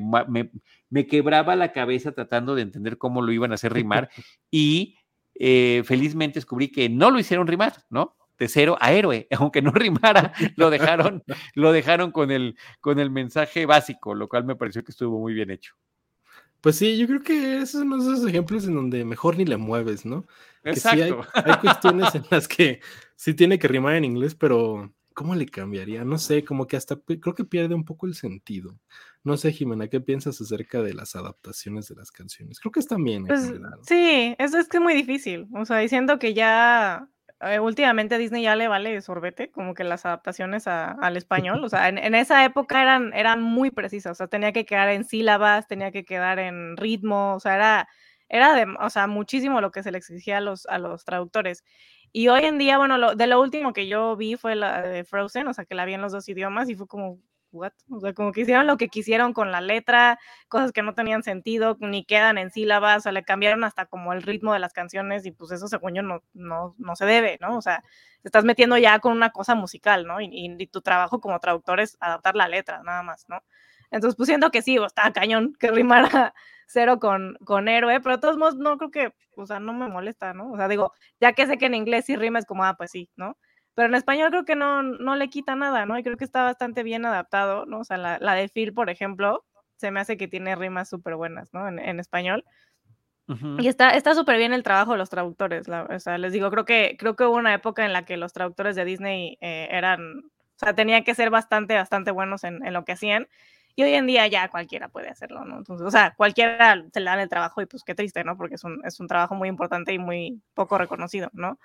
me, 0.90 1.06
quebraba 1.06 1.56
la 1.56 1.72
cabeza 1.72 2.12
tratando 2.12 2.55
de 2.55 2.62
entender 2.62 2.98
cómo 2.98 3.22
lo 3.22 3.32
iban 3.32 3.52
a 3.52 3.55
hacer 3.55 3.72
rimar 3.72 4.10
y 4.51 4.97
eh, 5.34 5.82
felizmente 5.84 6.38
descubrí 6.38 6.70
que 6.70 6.88
no 6.88 7.10
lo 7.10 7.18
hicieron 7.18 7.47
rimar, 7.47 7.84
¿no? 7.90 8.16
De 8.38 8.48
cero 8.48 8.76
a 8.80 8.93
héroe, 8.93 9.26
aunque 9.38 9.62
no 9.62 9.70
rimara, 9.70 10.32
lo 10.56 10.68
dejaron, 10.68 11.24
lo 11.55 11.72
dejaron 11.72 12.12
con 12.12 12.30
el, 12.30 12.56
con 12.80 12.98
el 12.98 13.10
mensaje 13.10 13.64
básico, 13.64 14.14
lo 14.14 14.28
cual 14.28 14.44
me 14.44 14.56
pareció 14.56 14.84
que 14.84 14.93
estuvo 14.93 15.18
muy 15.18 15.32
bien 15.32 15.51
hecho. 15.51 15.74
Pues 16.60 16.76
sí, 16.76 16.97
yo 16.97 17.06
creo 17.06 17.22
que 17.22 17.59
esos 17.59 17.82
son 17.82 18.01
esos 18.01 18.26
ejemplos 18.26 18.66
en 18.66 18.74
donde 18.74 19.05
mejor 19.05 19.36
ni 19.36 19.44
le 19.44 19.56
mueves, 19.56 20.05
¿no? 20.05 20.26
Exacto. 20.64 21.24
hay, 21.32 21.56
cuestiones 21.59 22.14
en 22.14 22.24
las 22.30 22.48
que 22.48 22.80
sí 23.16 23.34
tiene 23.34 23.59
que 23.59 23.68
rimar 23.68 23.97
en 23.97 24.05
inglés, 24.05 24.34
pero 24.34 24.93
¿cómo 25.14 25.34
le 25.34 25.47
cambiaría? 25.47 26.05
No 26.05 26.18
sé, 26.18 26.44
como 26.44 26.66
que 26.66 26.76
hasta 26.76 26.97
creo 26.97 27.34
que 27.34 27.44
pierde 27.44 27.74
un 27.74 27.84
poco 27.84 28.06
el 28.06 28.14
sentido. 28.14 28.78
No 29.24 29.36
sé, 29.36 29.51
Jimena, 29.51 29.88
¿qué 29.88 30.01
piensas 30.01 30.40
acerca 30.40 30.82
de 30.82 30.94
las 30.94 31.16
adaptaciones 31.16 31.88
de 31.88 31.97
las 31.97 32.12
canciones? 32.12 32.60
Creo 32.60 32.70
que 32.70 32.80
están 32.80 33.02
bien. 33.02 33.24
Pues, 33.26 33.52
sí, 33.82 34.36
eso 34.38 34.59
es 34.59 34.68
que 34.68 34.76
es 34.76 34.82
muy 34.82 34.94
difícil. 34.94 35.48
O 35.55 35.64
sea, 35.64 35.78
diciendo 35.78 36.18
que 36.18 36.34
ya 36.34 37.09
eh, 37.40 37.60
últimamente 37.60 38.14
a 38.14 38.18
Disney 38.18 38.43
ya 38.43 38.56
le 38.56 38.68
vale 38.68 39.01
sorbete, 39.02 39.51
como 39.51 39.74
que 39.74 39.84
las 39.84 40.06
adaptaciones 40.06 40.66
al 40.66 41.16
español, 41.16 41.62
o 41.64 41.68
sea, 41.70 41.88
en, 41.88 42.14
esa 42.14 42.44
época 42.44 42.80
eran, 42.80 43.12
eran 43.12 43.43
muy 43.43 43.70
precisas, 43.70 44.12
o 44.12 44.14
sea, 44.14 44.26
tenía 44.26 44.52
que 44.52 44.64
quedar 44.64 44.88
en 44.88 45.05
sílabas, 45.05 45.66
tenía 45.66 45.90
que 45.93 46.05
quedar 46.05 46.38
en 46.38 46.76
ritmo, 46.76 47.34
o 47.34 47.40
sea, 47.40 47.56
era, 47.56 47.88
era 48.28 48.55
de, 48.55 48.66
o 48.80 48.90
sea, 48.90 49.06
muchísimo 49.06 49.60
lo 49.60 49.70
que 49.70 49.82
se 49.82 49.93
le 49.93 49.98
exigía 49.98 50.38
a 50.38 50.40
los, 50.40 50.66
a 50.66 50.78
los 50.78 51.05
traductores. 51.05 51.62
Y 52.12 52.28
hoy 52.28 52.45
en 52.45 52.59
día, 52.59 52.78
bueno, 52.78 53.15
de 53.15 53.27
lo 53.27 53.41
último 53.41 53.73
que 53.73 53.89
yo 53.89 54.16
vi 54.16 54.37
fue 54.37 54.57
la 54.57 54.83
de 54.83 55.05
Frozen, 55.05 55.49
o 55.49 55.55
sea, 55.55 55.65
que 55.65 55.74
la 55.74 55.85
vi 55.85 55.95
en 55.95 56.03
los 56.03 56.12
dos 56.12 56.28
idiomas 56.28 56.69
y 56.69 56.74
fue 56.74 56.87
como, 56.87 57.20
o 57.53 58.01
sea, 58.01 58.15
como 58.15 58.33
que 58.33 58.43
hicieron 58.43 58.66
lo 58.66 58.77
que 58.77 58.89
quisieron 58.89 59.33
con 59.33 59.53
la 59.53 59.61
letra, 59.61 60.19
cosas 60.49 60.73
que 60.73 60.83
no 60.83 60.95
tenían 60.95 61.23
sentido, 61.23 61.77
ni 61.81 62.05
quedan 62.05 62.39
en 62.39 62.51
sílabas, 62.51 62.99
o 62.99 63.01
sea, 63.03 63.12
le 63.12 63.23
cambiaron 63.23 63.65
hasta 63.65 63.87
como 63.87 64.12
el 64.12 64.23
ritmo 64.23 64.53
de 64.53 64.59
las 64.59 64.73
canciones 64.73 65.27
y 65.27 65.33
pues 65.33 65.53
eso 65.53 65.69
según 65.69 65.95
yo 65.95 66.03
no, 66.03 66.23
no, 66.33 66.74
no 66.78 66.97
se 66.97 67.07
debe, 67.07 67.39
¿no? 67.41 67.57
O 67.57 67.62
sea, 67.62 67.83
te 68.23 68.28
estás 68.28 68.45
metiendo 68.45 68.78
ya 68.78 68.99
con 68.99 69.12
una 69.12 69.31
cosa 69.31 69.55
musical, 69.55 70.07
¿no? 70.07 70.20
Y, 70.20 70.28
y, 70.33 70.66
tu 70.69 70.81
trabajo 70.83 71.20
como 71.20 71.39
traductor 71.41 71.81
es 71.81 71.97
adaptar 72.01 72.35
la 72.37 72.49
letra, 72.49 72.83
nada 72.83 73.03
más, 73.03 73.27
¿no? 73.28 73.43
Entonces, 73.91 74.16
pues 74.16 74.27
siento 74.27 74.51
que 74.51 74.62
sí, 74.62 74.77
estaba 74.77 75.12
cañón 75.12 75.55
que 75.59 75.70
rimara 75.70 76.35
cero 76.66 76.98
con, 76.98 77.36
con 77.44 77.68
héroe, 77.68 78.01
pero 78.01 78.16
de 78.16 78.20
todos 78.20 78.36
modos 78.36 78.56
no 78.56 78.78
creo 78.78 78.90
que, 78.90 79.12
o 79.36 79.47
sea, 79.47 79.60
no 79.60 79.72
me 79.72 79.88
molesta, 79.88 80.34
¿no? 80.34 80.52
O 80.52 80.56
sea, 80.56 80.68
digo, 80.68 80.93
ya 81.20 81.32
que 81.32 81.47
sé 81.47 81.59
que 81.59 81.66
en 81.66 81.74
inglés 81.74 82.06
sí 82.06 82.16
rima 82.16 82.38
es 82.38 82.47
como, 82.47 82.64
ah, 82.64 82.76
pues 82.76 82.90
sí, 82.90 83.10
¿no? 83.16 83.36
Pero 83.74 83.88
en 83.88 83.94
español 83.94 84.30
creo 84.30 84.44
que 84.44 84.56
no, 84.56 84.82
no 84.82 85.16
le 85.16 85.28
quita 85.28 85.55
nada, 85.55 85.86
¿no? 85.86 85.98
Y 85.98 86.02
creo 86.02 86.16
que 86.16 86.24
está 86.24 86.43
bastante 86.43 86.82
bien 86.82 87.05
adaptado, 87.05 87.66
¿no? 87.66 87.80
O 87.80 87.84
sea, 87.84 87.98
la, 87.98 88.18
la 88.20 88.34
de 88.34 88.48
Phil, 88.48 88.72
por 88.72 88.90
ejemplo, 88.90 89.44
se 89.76 89.90
me 89.90 90.01
hace 90.01 90.16
que 90.16 90.28
tiene 90.28 90.56
rimas 90.56 90.88
súper 90.88 91.16
buenas, 91.16 91.52
¿no? 91.52 91.68
En, 91.68 91.78
en 91.78 92.01
español. 92.01 92.44
Y 93.59 93.66
está 93.66 94.14
súper 94.14 94.38
bien 94.38 94.52
el 94.52 94.62
trabajo 94.62 94.93
de 94.93 94.98
los 94.98 95.10
traductores. 95.10 95.66
o 95.68 95.98
sea, 95.98 96.16
les 96.16 96.32
digo, 96.32 96.48
creo 96.51 96.64
que, 96.64 96.97
creo 96.97 97.16
que 97.16 97.24
hubo 97.24 97.36
una 97.36 97.55
época 97.55 97.84
en 97.84 97.93
la 97.93 98.05
que 98.05 98.16
los 98.16 98.32
traductores 98.32 98.76
de 98.76 98.84
Disney 98.84 99.36
eh, 99.40 99.66
eran, 99.72 100.18
o 100.18 100.59
sea, 100.59 100.74
tenían 100.74 101.02
que 101.02 101.14
ser 101.14 101.30
bastante, 101.30 101.74
bastante 101.74 102.12
buenos 102.12 102.44
en, 102.44 102.64
en, 102.64 102.72
lo 102.72 102.84
que 102.84 102.93
hacían. 102.93 103.26
Y 103.77 103.82
hoy 103.82 103.93
en 103.93 104.07
día 104.07 104.27
ya 104.27 104.48
cualquiera 104.48 104.89
puede 104.89 105.11
hacerlo, 105.11 105.44
¿no? 105.44 105.59
Entonces, 105.59 105.86
o 105.86 105.90
sea, 105.90 106.15
cualquiera 106.16 106.82
se 106.93 107.01
le 107.01 107.07
dan 107.07 107.20
el 107.20 107.28
trabajo 107.28 107.61
y 107.61 107.66
pues 107.66 107.85
qué 107.85 107.94
triste, 107.94 108.24
¿no? 108.24 108.36
Porque 108.36 108.55
es 108.55 108.65
un, 108.65 108.81
es 108.85 108.98
un 108.98 109.07
trabajo 109.07 109.35
muy 109.35 109.48
importante 109.48 109.93
y 109.93 109.98
muy 109.98 110.40
poco 110.55 110.78
reconocido, 110.78 111.28
¿no? 111.35 111.61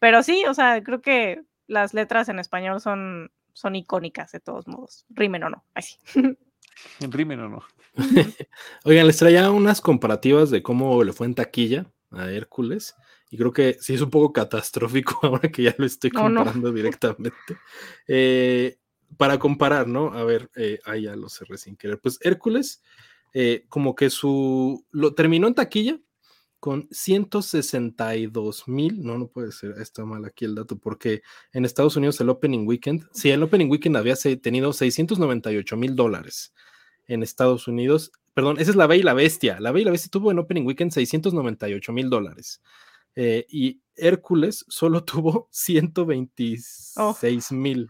Pero 0.00 0.24
sí, 0.24 0.44
o 0.46 0.52
sea, 0.52 0.82
creo 0.82 1.00
que 1.00 1.42
las 1.68 1.94
letras 1.94 2.28
en 2.28 2.40
español 2.40 2.80
son, 2.80 3.30
son 3.52 3.76
icónicas 3.76 4.32
de 4.32 4.40
todos 4.40 4.66
modos, 4.66 5.06
rimen 5.10 5.44
o 5.44 5.50
no, 5.50 5.64
así. 5.74 5.96
Rimen 7.00 7.40
o 7.40 7.48
no. 7.48 7.62
Oigan, 8.84 9.06
les 9.06 9.16
traía 9.16 9.50
unas 9.50 9.80
comparativas 9.80 10.50
de 10.50 10.62
cómo 10.62 11.04
le 11.04 11.12
fue 11.12 11.26
en 11.28 11.36
taquilla 11.36 11.86
a 12.10 12.30
Hércules. 12.30 12.96
Y 13.30 13.36
creo 13.36 13.52
que 13.52 13.76
sí 13.80 13.94
es 13.94 14.00
un 14.00 14.10
poco 14.10 14.32
catastrófico 14.32 15.18
ahora 15.22 15.48
que 15.48 15.62
ya 15.62 15.74
lo 15.78 15.86
estoy 15.86 16.10
comparando 16.10 16.72
directamente. 16.72 17.56
Eh, 18.06 18.78
para 19.16 19.38
comparar, 19.38 19.88
¿no? 19.88 20.12
A 20.12 20.24
ver, 20.24 20.50
eh, 20.56 20.80
ahí 20.84 21.02
ya 21.02 21.16
lo 21.16 21.28
cerré 21.28 21.58
sin 21.58 21.76
querer. 21.76 22.00
Pues 22.00 22.18
Hércules, 22.22 22.82
eh, 23.32 23.64
como 23.68 23.94
que 23.94 24.10
su. 24.10 24.84
Lo 24.90 25.14
terminó 25.14 25.48
en 25.48 25.54
taquilla 25.54 25.98
con 26.60 26.88
162 26.90 28.68
mil. 28.68 29.02
No, 29.02 29.18
no 29.18 29.28
puede 29.28 29.52
ser, 29.52 29.72
está 29.80 30.04
mal 30.04 30.24
aquí 30.24 30.44
el 30.46 30.54
dato, 30.54 30.78
porque 30.78 31.22
en 31.52 31.64
Estados 31.64 31.96
Unidos 31.96 32.20
el 32.20 32.30
Opening 32.30 32.66
Weekend, 32.66 33.06
sí, 33.12 33.30
el 33.30 33.42
Opening 33.42 33.70
Weekend 33.70 33.96
había 33.96 34.16
tenido 34.16 34.72
698 34.72 35.76
mil 35.76 35.94
dólares 35.94 36.54
en 37.06 37.22
Estados 37.22 37.68
Unidos. 37.68 38.12
Perdón, 38.32 38.58
esa 38.58 38.70
es 38.70 38.76
la 38.76 38.86
Bella 38.86 39.00
y 39.00 39.04
la 39.04 39.14
Bestia. 39.14 39.60
La 39.60 39.72
Bella 39.72 39.86
la 39.86 39.92
Bestia 39.92 40.10
tuvo 40.10 40.30
en 40.30 40.38
Opening 40.38 40.64
Weekend 40.64 40.92
698 40.92 41.92
mil 41.92 42.08
dólares. 42.08 42.62
Eh, 43.16 43.46
y 43.48 43.80
Hércules 43.94 44.64
solo 44.68 45.04
tuvo 45.14 45.48
126 45.52 47.52
mil. 47.52 47.88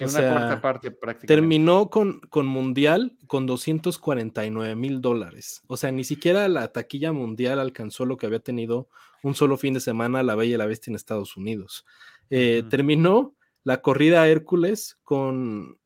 Una 0.00 0.32
cuarta 0.32 0.60
parte 0.60 0.90
prácticamente. 0.90 1.26
Terminó 1.26 1.90
con, 1.90 2.20
con 2.20 2.46
Mundial 2.46 3.16
con 3.26 3.46
249 3.46 4.74
mil 4.76 5.00
dólares. 5.00 5.62
O 5.66 5.76
sea, 5.76 5.92
ni 5.92 6.04
siquiera 6.04 6.48
la 6.48 6.72
taquilla 6.72 7.12
mundial 7.12 7.58
alcanzó 7.58 8.04
lo 8.04 8.16
que 8.16 8.26
había 8.26 8.40
tenido 8.40 8.88
un 9.22 9.34
solo 9.34 9.56
fin 9.56 9.74
de 9.74 9.80
semana 9.80 10.22
La 10.22 10.34
Bella 10.34 10.54
y 10.54 10.58
la 10.58 10.66
Bestia 10.66 10.90
en 10.90 10.96
Estados 10.96 11.36
Unidos. 11.36 11.84
Eh, 12.30 12.62
terminó 12.68 13.34
la 13.64 13.82
corrida 13.82 14.26
Hércules 14.28 14.98
con 15.02 15.78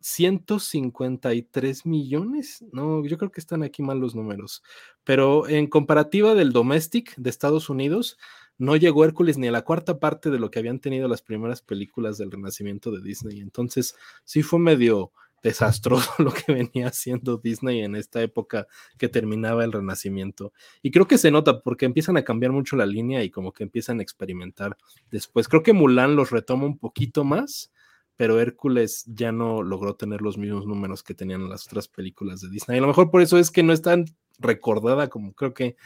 153 0.00 1.86
millones. 1.86 2.64
No, 2.72 3.04
yo 3.04 3.18
creo 3.18 3.30
que 3.30 3.40
están 3.40 3.62
aquí 3.62 3.82
mal 3.82 3.98
los 3.98 4.14
números. 4.14 4.62
Pero 5.04 5.48
en 5.48 5.66
comparativa 5.66 6.34
del 6.34 6.52
domestic 6.52 7.14
de 7.16 7.30
Estados 7.30 7.68
Unidos, 7.68 8.18
no 8.58 8.76
llegó 8.76 9.04
Hércules 9.04 9.38
ni 9.38 9.48
a 9.48 9.52
la 9.52 9.62
cuarta 9.62 9.98
parte 9.98 10.30
de 10.30 10.38
lo 10.38 10.50
que 10.50 10.58
habían 10.58 10.80
tenido 10.80 11.08
las 11.08 11.22
primeras 11.22 11.62
películas 11.62 12.18
del 12.18 12.30
renacimiento 12.30 12.90
de 12.90 13.00
Disney. 13.00 13.40
Entonces, 13.40 13.94
sí 14.24 14.42
fue 14.42 14.58
medio 14.58 15.12
desastroso 15.42 16.10
lo 16.18 16.32
que 16.32 16.52
venía 16.52 16.88
haciendo 16.88 17.38
Disney 17.38 17.82
en 17.82 17.94
esta 17.94 18.20
época 18.20 18.66
que 18.98 19.08
terminaba 19.08 19.64
el 19.64 19.72
renacimiento. 19.72 20.52
Y 20.82 20.90
creo 20.90 21.06
que 21.06 21.18
se 21.18 21.30
nota 21.30 21.60
porque 21.60 21.86
empiezan 21.86 22.16
a 22.16 22.24
cambiar 22.24 22.52
mucho 22.52 22.76
la 22.76 22.86
línea 22.86 23.22
y 23.22 23.30
como 23.30 23.52
que 23.52 23.62
empiezan 23.62 24.00
a 24.00 24.02
experimentar 24.02 24.76
después. 25.10 25.48
Creo 25.48 25.62
que 25.62 25.72
Mulan 25.72 26.16
los 26.16 26.30
retoma 26.30 26.66
un 26.66 26.78
poquito 26.78 27.24
más 27.24 27.70
pero 28.18 28.40
Hércules 28.40 29.04
ya 29.06 29.30
no 29.30 29.62
logró 29.62 29.94
tener 29.94 30.22
los 30.22 30.38
mismos 30.38 30.66
números 30.66 31.04
que 31.04 31.14
tenían 31.14 31.48
las 31.48 31.68
otras 31.68 31.86
películas 31.86 32.40
de 32.40 32.50
Disney. 32.50 32.78
a 32.78 32.80
lo 32.80 32.88
mejor 32.88 33.12
por 33.12 33.22
eso 33.22 33.38
es 33.38 33.52
que 33.52 33.62
no 33.62 33.72
es 33.72 33.80
tan 33.80 34.06
recordada 34.40 35.08
como 35.08 35.34
creo 35.34 35.54
que 35.54 35.76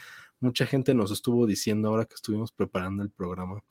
mucha 0.42 0.66
gente 0.66 0.94
nos 0.94 1.10
estuvo 1.10 1.46
diciendo 1.46 1.88
ahora 1.88 2.04
que 2.04 2.14
estuvimos 2.14 2.52
preparando 2.52 3.02
el 3.02 3.10
programa. 3.10 3.62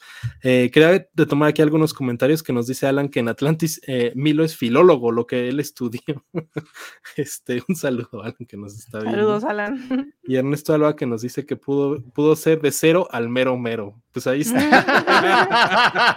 Eh, 0.41 0.71
quería 0.73 1.05
tomar 1.27 1.49
aquí 1.49 1.61
algunos 1.61 1.93
comentarios 1.93 2.41
que 2.41 2.53
nos 2.53 2.67
dice 2.67 2.87
Alan 2.87 3.09
que 3.09 3.19
en 3.19 3.29
Atlantis 3.29 3.81
eh, 3.87 4.11
Milo 4.15 4.43
es 4.43 4.55
filólogo, 4.55 5.11
lo 5.11 5.27
que 5.27 5.49
él 5.49 5.59
estudió. 5.59 6.01
este, 7.17 7.61
un 7.67 7.75
saludo, 7.75 8.23
Alan, 8.23 8.45
que 8.47 8.57
nos 8.57 8.77
está 8.77 8.99
viendo. 8.99 9.17
Saludos, 9.17 9.43
Alan. 9.43 10.13
Y 10.23 10.35
Ernesto 10.35 10.73
Alba 10.73 10.95
que 10.95 11.05
nos 11.05 11.21
dice 11.21 11.45
que 11.45 11.55
pudo, 11.55 12.01
pudo 12.13 12.35
ser 12.35 12.61
de 12.61 12.71
cero 12.71 13.07
al 13.11 13.29
mero 13.29 13.57
mero. 13.57 14.01
Pues 14.11 14.27
ahí 14.27 14.41
está. 14.41 14.59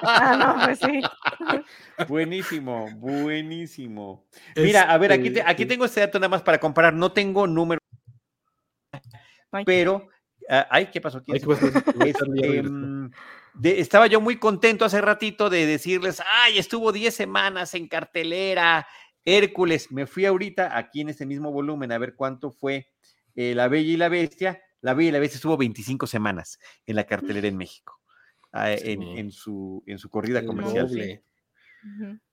ah, 0.02 0.56
no, 0.56 0.64
pues 0.64 0.78
sí. 0.78 1.00
Buenísimo, 2.08 2.88
buenísimo. 2.96 4.24
Mira, 4.56 4.82
a 4.82 4.98
ver, 4.98 5.12
aquí, 5.12 5.28
aquí 5.28 5.62
este, 5.62 5.66
tengo 5.66 5.84
este 5.84 6.00
dato 6.00 6.18
nada 6.18 6.28
más 6.28 6.42
para 6.42 6.58
comparar. 6.58 6.94
No 6.94 7.12
tengo 7.12 7.46
número, 7.46 7.80
pero 9.64 10.08
ay, 10.48 10.90
¿qué 10.90 11.00
pasó 11.00 11.18
aquí? 11.18 11.32
Este, 11.32 12.60
estaba 13.80 14.06
yo 14.06 14.20
muy 14.20 14.38
contento 14.38 14.84
hace 14.84 15.00
ratito 15.00 15.48
de 15.48 15.66
decirles, 15.66 16.22
ay, 16.26 16.58
estuvo 16.58 16.92
10 16.92 17.14
semanas 17.14 17.74
en 17.74 17.88
cartelera, 17.88 18.86
Hércules. 19.24 19.90
Me 19.92 20.06
fui 20.06 20.26
ahorita 20.26 20.76
aquí 20.76 21.00
en 21.00 21.08
este 21.08 21.26
mismo 21.26 21.52
volumen 21.52 21.92
a 21.92 21.98
ver 21.98 22.14
cuánto 22.14 22.50
fue 22.50 22.88
eh, 23.34 23.54
La 23.54 23.68
Bella 23.68 23.92
y 23.92 23.96
la 23.96 24.08
Bestia. 24.08 24.60
La 24.80 24.94
Bella 24.94 25.10
y 25.10 25.12
la 25.12 25.18
Bestia 25.20 25.36
estuvo 25.36 25.56
25 25.56 26.06
semanas 26.06 26.58
en 26.86 26.96
la 26.96 27.04
cartelera 27.04 27.48
en 27.48 27.56
México, 27.56 28.00
ah, 28.52 28.72
en, 28.72 29.30
su, 29.30 29.82
en 29.86 29.98
su 29.98 30.10
corrida 30.10 30.44
comercial. 30.44 31.22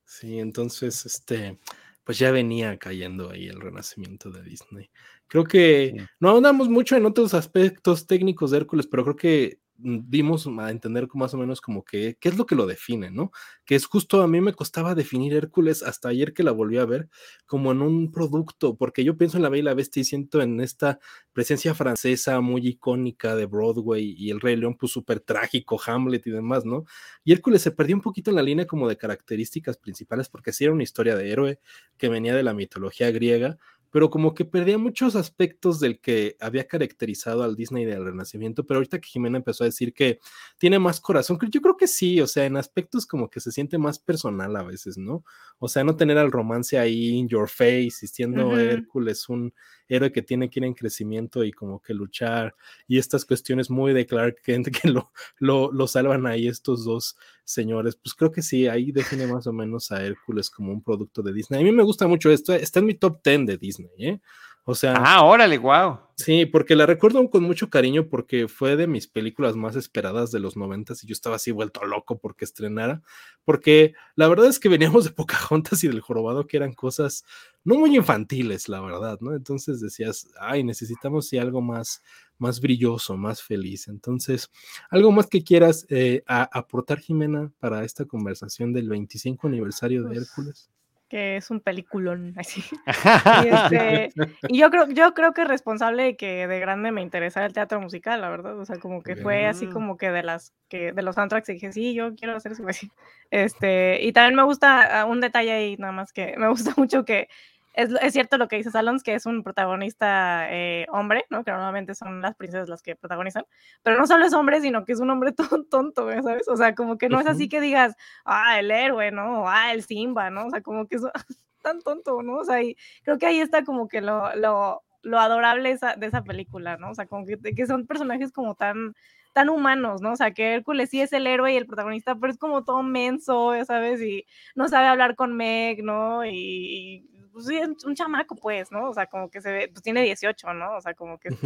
Sí, 0.03 0.39
entonces, 0.39 1.05
este, 1.05 1.59
pues 2.03 2.19
ya 2.19 2.31
venía 2.31 2.77
cayendo 2.77 3.29
ahí 3.29 3.47
el 3.47 3.61
renacimiento 3.61 4.29
de 4.29 4.43
Disney. 4.43 4.91
Creo 5.31 5.45
que 5.45 5.95
no 6.19 6.35
andamos 6.35 6.67
mucho 6.67 6.97
en 6.97 7.05
otros 7.05 7.33
aspectos 7.33 8.05
técnicos 8.05 8.51
de 8.51 8.57
Hércules, 8.57 8.85
pero 8.85 9.05
creo 9.05 9.15
que 9.15 9.61
dimos 9.81 10.45
a 10.59 10.71
entender 10.71 11.07
más 11.13 11.33
o 11.33 11.37
menos 11.37 11.61
como 11.61 11.85
que 11.85 12.17
qué 12.19 12.27
es 12.27 12.37
lo 12.37 12.45
que 12.45 12.53
lo 12.53 12.67
define, 12.67 13.11
¿no? 13.11 13.31
Que 13.63 13.75
es 13.75 13.85
justo 13.85 14.21
a 14.21 14.27
mí 14.27 14.41
me 14.41 14.51
costaba 14.51 14.93
definir 14.93 15.33
Hércules 15.33 15.83
hasta 15.83 16.09
ayer 16.09 16.33
que 16.33 16.43
la 16.43 16.51
volví 16.51 16.77
a 16.79 16.85
ver 16.85 17.07
como 17.45 17.71
en 17.71 17.81
un 17.81 18.11
producto, 18.11 18.75
porque 18.75 19.05
yo 19.05 19.17
pienso 19.17 19.37
en 19.37 19.43
la 19.43 19.49
Bella 19.49 19.61
y 19.61 19.63
la 19.63 19.73
Bestia 19.73 20.01
y 20.01 20.03
siento 20.03 20.41
en 20.41 20.59
esta 20.59 20.99
presencia 21.31 21.73
francesa 21.73 22.41
muy 22.41 22.67
icónica 22.67 23.33
de 23.37 23.45
Broadway 23.45 24.13
y 24.17 24.31
el 24.31 24.41
Rey 24.41 24.57
León 24.57 24.75
pues 24.77 24.91
súper 24.91 25.21
trágico, 25.21 25.79
Hamlet 25.83 26.27
y 26.27 26.31
demás, 26.31 26.65
¿no? 26.65 26.83
Y 27.23 27.31
Hércules 27.31 27.61
se 27.61 27.71
perdió 27.71 27.95
un 27.95 28.01
poquito 28.01 28.31
en 28.31 28.35
la 28.35 28.43
línea 28.43 28.67
como 28.67 28.89
de 28.89 28.97
características 28.97 29.77
principales 29.77 30.27
porque 30.27 30.51
sí 30.51 30.65
era 30.65 30.73
una 30.73 30.83
historia 30.83 31.15
de 31.15 31.31
héroe 31.31 31.59
que 31.97 32.09
venía 32.09 32.35
de 32.35 32.43
la 32.43 32.53
mitología 32.53 33.11
griega, 33.11 33.57
pero 33.91 34.09
como 34.09 34.33
que 34.33 34.45
perdía 34.45 34.77
muchos 34.77 35.15
aspectos 35.15 35.79
del 35.79 35.99
que 35.99 36.37
había 36.39 36.67
caracterizado 36.67 37.43
al 37.43 37.55
Disney 37.55 37.85
del 37.85 38.05
Renacimiento, 38.05 38.65
pero 38.65 38.77
ahorita 38.77 38.99
que 38.99 39.09
Jimena 39.09 39.37
empezó 39.37 39.63
a 39.63 39.65
decir 39.65 39.93
que 39.93 40.19
tiene 40.57 40.79
más 40.79 40.99
corazón, 41.01 41.37
yo 41.51 41.61
creo 41.61 41.77
que 41.77 41.87
sí, 41.87 42.21
o 42.21 42.27
sea, 42.27 42.45
en 42.45 42.57
aspectos 42.57 43.05
como 43.05 43.29
que 43.29 43.41
se 43.41 43.51
siente 43.51 43.77
más 43.77 43.99
personal 43.99 44.55
a 44.55 44.63
veces, 44.63 44.97
¿no? 44.97 45.23
O 45.59 45.67
sea, 45.67 45.83
no 45.83 45.95
tener 45.95 46.17
al 46.17 46.31
romance 46.31 46.79
ahí 46.79 47.09
in 47.09 47.27
your 47.27 47.49
face, 47.49 47.99
y 48.01 48.07
siendo 48.07 48.57
Hércules 48.57 49.29
un 49.29 49.53
héroe 49.93 50.11
que 50.11 50.21
tiene 50.21 50.49
que 50.49 50.59
ir 50.59 50.65
en 50.65 50.73
crecimiento 50.73 51.43
y 51.43 51.51
como 51.51 51.81
que 51.81 51.93
luchar, 51.93 52.55
y 52.87 52.97
estas 52.97 53.25
cuestiones 53.25 53.69
muy 53.69 53.93
de 53.93 54.05
Clark 54.05 54.41
Kent 54.43 54.69
que 54.81 54.89
lo, 54.89 55.11
lo, 55.39 55.71
lo 55.71 55.87
salvan 55.87 56.25
ahí 56.25 56.47
estos 56.47 56.85
dos 56.85 57.17
señores, 57.43 57.95
pues 57.95 58.15
creo 58.15 58.31
que 58.31 58.41
sí, 58.41 58.67
ahí 58.67 58.91
define 58.91 59.27
más 59.27 59.47
o 59.47 59.53
menos 59.53 59.91
a 59.91 60.03
Hércules 60.03 60.49
como 60.49 60.71
un 60.71 60.83
producto 60.83 61.21
de 61.21 61.33
Disney. 61.33 61.61
A 61.61 61.63
mí 61.63 61.71
me 61.71 61.83
gusta 61.83 62.07
mucho 62.07 62.31
esto, 62.31 62.53
está 62.53 62.79
en 62.79 62.85
mi 62.85 62.93
top 62.95 63.21
10 63.23 63.45
de 63.45 63.57
Disney, 63.57 63.91
¿eh? 63.97 64.21
O 64.63 64.75
sea. 64.75 64.93
Ah, 64.97 65.23
órale, 65.23 65.57
wow. 65.57 65.99
Sí, 66.15 66.45
porque 66.45 66.75
la 66.75 66.85
recuerdo 66.85 67.27
con 67.31 67.43
mucho 67.43 67.69
cariño 67.71 68.07
porque 68.07 68.47
fue 68.47 68.75
de 68.75 68.85
mis 68.85 69.07
películas 69.07 69.55
más 69.55 69.75
esperadas 69.75 70.31
de 70.31 70.39
los 70.39 70.55
noventas 70.55 71.03
y 71.03 71.07
yo 71.07 71.13
estaba 71.13 71.37
así 71.37 71.49
vuelto 71.51 71.83
loco 71.85 72.19
porque 72.19 72.45
estrenara. 72.45 73.01
Porque 73.43 73.93
la 74.15 74.27
verdad 74.27 74.45
es 74.45 74.59
que 74.59 74.69
veníamos 74.69 75.03
de 75.03 75.09
Pocahontas 75.11 75.83
y 75.83 75.87
del 75.87 76.01
Jorobado 76.01 76.45
que 76.45 76.57
eran 76.57 76.73
cosas 76.73 77.25
no 77.63 77.75
muy 77.75 77.95
infantiles, 77.95 78.69
la 78.69 78.81
verdad, 78.81 79.17
¿no? 79.19 79.35
Entonces 79.35 79.81
decías, 79.81 80.27
ay, 80.39 80.63
necesitamos 80.63 81.27
sí 81.27 81.39
algo 81.39 81.61
más, 81.61 82.03
más 82.37 82.61
brilloso, 82.61 83.17
más 83.17 83.41
feliz. 83.41 83.87
Entonces, 83.87 84.51
algo 84.91 85.11
más 85.11 85.25
que 85.27 85.43
quieras 85.43 85.87
eh, 85.89 86.23
aportar, 86.27 86.99
Jimena, 86.99 87.51
para 87.59 87.83
esta 87.83 88.05
conversación 88.05 88.73
del 88.73 88.89
25 88.89 89.47
aniversario 89.47 90.03
de 90.03 90.09
pues 90.09 90.19
Hércules 90.19 90.69
que 91.11 91.35
es 91.35 91.51
un 91.51 91.59
peliculón 91.59 92.33
así. 92.37 92.63
y, 93.45 93.49
este, 93.49 94.09
y, 94.47 94.57
yo 94.57 94.71
creo, 94.71 94.87
yo 94.87 95.13
creo 95.13 95.33
que 95.33 95.41
es 95.41 95.47
responsable 95.49 96.03
de 96.03 96.15
que 96.15 96.47
de 96.47 96.59
grande 96.61 96.93
me 96.93 97.01
interesara 97.01 97.45
el 97.45 97.51
teatro 97.51 97.81
musical, 97.81 98.21
la 98.21 98.29
verdad. 98.29 98.57
O 98.57 98.63
sea, 98.63 98.79
como 98.79 99.03
que 99.03 99.17
fue 99.17 99.45
así 99.45 99.67
como 99.67 99.97
que 99.97 100.09
de 100.09 100.23
las 100.23 100.53
que 100.69 100.93
de 100.93 101.01
los 101.01 101.15
soundtracks 101.15 101.47
dije, 101.47 101.73
sí, 101.73 101.93
yo 101.93 102.15
quiero 102.15 102.37
hacer 102.37 102.53
eso 102.53 102.65
así. 102.69 102.89
Este, 103.29 104.01
y 104.01 104.13
también 104.13 104.35
me 104.35 104.43
gusta 104.43 105.01
ah, 105.01 105.05
un 105.05 105.19
detalle 105.19 105.51
ahí, 105.51 105.75
nada 105.75 105.91
más 105.91 106.13
que 106.13 106.33
me 106.37 106.47
gusta 106.47 106.73
mucho 106.77 107.03
que 107.03 107.27
es, 107.73 108.13
cierto 108.13 108.37
lo 108.37 108.47
que 108.47 108.57
dice 108.57 108.71
Salons, 108.71 109.03
que 109.03 109.13
es 109.15 109.25
un 109.25 109.43
protagonista 109.43 110.51
eh, 110.51 110.85
hombre, 110.89 111.25
¿no? 111.29 111.43
Que 111.43 111.51
normalmente 111.51 111.95
son 111.95 112.21
las 112.21 112.35
princesas 112.35 112.69
las 112.69 112.81
que 112.81 112.95
protagonizan, 112.95 113.45
pero 113.83 113.97
no 113.97 114.07
solo 114.07 114.25
es 114.25 114.33
hombre, 114.33 114.61
sino 114.61 114.83
que 114.85 114.93
es 114.93 114.99
un 114.99 115.09
hombre 115.09 115.33
tonto, 115.69 116.11
¿sabes? 116.21 116.47
O 116.47 116.57
sea, 116.57 116.75
como 116.75 116.97
que 116.97 117.09
no 117.09 117.19
es 117.19 117.27
así 117.27 117.49
que 117.49 117.61
digas, 117.61 117.95
ah, 118.25 118.59
el 118.59 118.71
héroe, 118.71 119.11
¿no? 119.11 119.47
ah, 119.47 119.71
el 119.73 119.83
Simba, 119.83 120.29
¿no? 120.29 120.47
O 120.47 120.49
sea, 120.49 120.61
como 120.61 120.87
que 120.87 120.97
es 120.97 121.03
tan 121.61 121.81
tonto, 121.81 122.21
¿no? 122.23 122.37
O 122.39 122.45
sea, 122.45 122.61
y 122.61 122.75
creo 123.03 123.17
que 123.17 123.27
ahí 123.27 123.39
está 123.39 123.63
como 123.63 123.87
que 123.87 124.01
lo, 124.01 124.35
lo, 124.35 124.83
lo 125.03 125.19
adorable 125.19 125.77
de 125.97 126.05
esa 126.07 126.23
película, 126.23 126.77
¿no? 126.77 126.91
O 126.91 126.95
sea, 126.95 127.05
como 127.05 127.25
que, 127.25 127.37
que 127.37 127.65
son 127.65 127.87
personajes 127.87 128.31
como 128.31 128.55
tan 128.55 128.93
tan 129.33 129.49
humanos, 129.49 130.01
¿no? 130.01 130.11
O 130.11 130.15
sea, 130.15 130.31
que 130.31 130.55
Hércules 130.55 130.89
sí 130.89 131.01
es 131.01 131.13
el 131.13 131.27
héroe 131.27 131.53
y 131.53 131.57
el 131.57 131.65
protagonista, 131.65 132.15
pero 132.15 132.33
es 132.33 132.39
como 132.39 132.63
todo 132.63 132.83
menso, 132.83 133.53
¿sabes? 133.65 134.01
Y 134.01 134.25
no 134.55 134.67
sabe 134.67 134.87
hablar 134.87 135.15
con 135.15 135.35
Meg, 135.35 135.83
¿no? 135.83 136.25
Y, 136.25 137.07
pues 137.31 137.45
sí, 137.47 137.57
es 137.57 137.83
un 137.85 137.95
chamaco, 137.95 138.35
pues, 138.35 138.71
¿no? 138.71 138.89
O 138.89 138.93
sea, 138.93 139.07
como 139.07 139.29
que 139.29 139.41
se 139.41 139.51
ve, 139.51 139.69
pues 139.71 139.83
tiene 139.83 140.03
18, 140.03 140.53
¿no? 140.53 140.75
O 140.77 140.81
sea, 140.81 140.93
como 140.93 141.17
que 141.17 141.29
es 141.29 141.39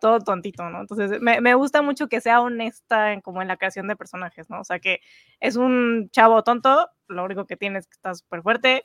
todo 0.00 0.20
tontito, 0.20 0.68
¿no? 0.70 0.80
Entonces, 0.80 1.20
me, 1.20 1.40
me, 1.40 1.54
gusta 1.54 1.82
mucho 1.82 2.08
que 2.08 2.20
sea 2.20 2.40
honesta 2.40 3.12
en, 3.12 3.20
como 3.20 3.42
en 3.42 3.48
la 3.48 3.56
creación 3.56 3.88
de 3.88 3.96
personajes, 3.96 4.48
¿no? 4.50 4.60
O 4.60 4.64
sea, 4.64 4.78
que 4.78 5.00
es 5.40 5.56
un 5.56 6.08
chavo 6.10 6.42
tonto, 6.42 6.88
lo 7.08 7.24
único 7.24 7.46
que 7.46 7.56
tiene 7.56 7.80
es 7.80 7.86
que 7.86 7.94
está 7.94 8.14
súper 8.14 8.42
fuerte, 8.42 8.84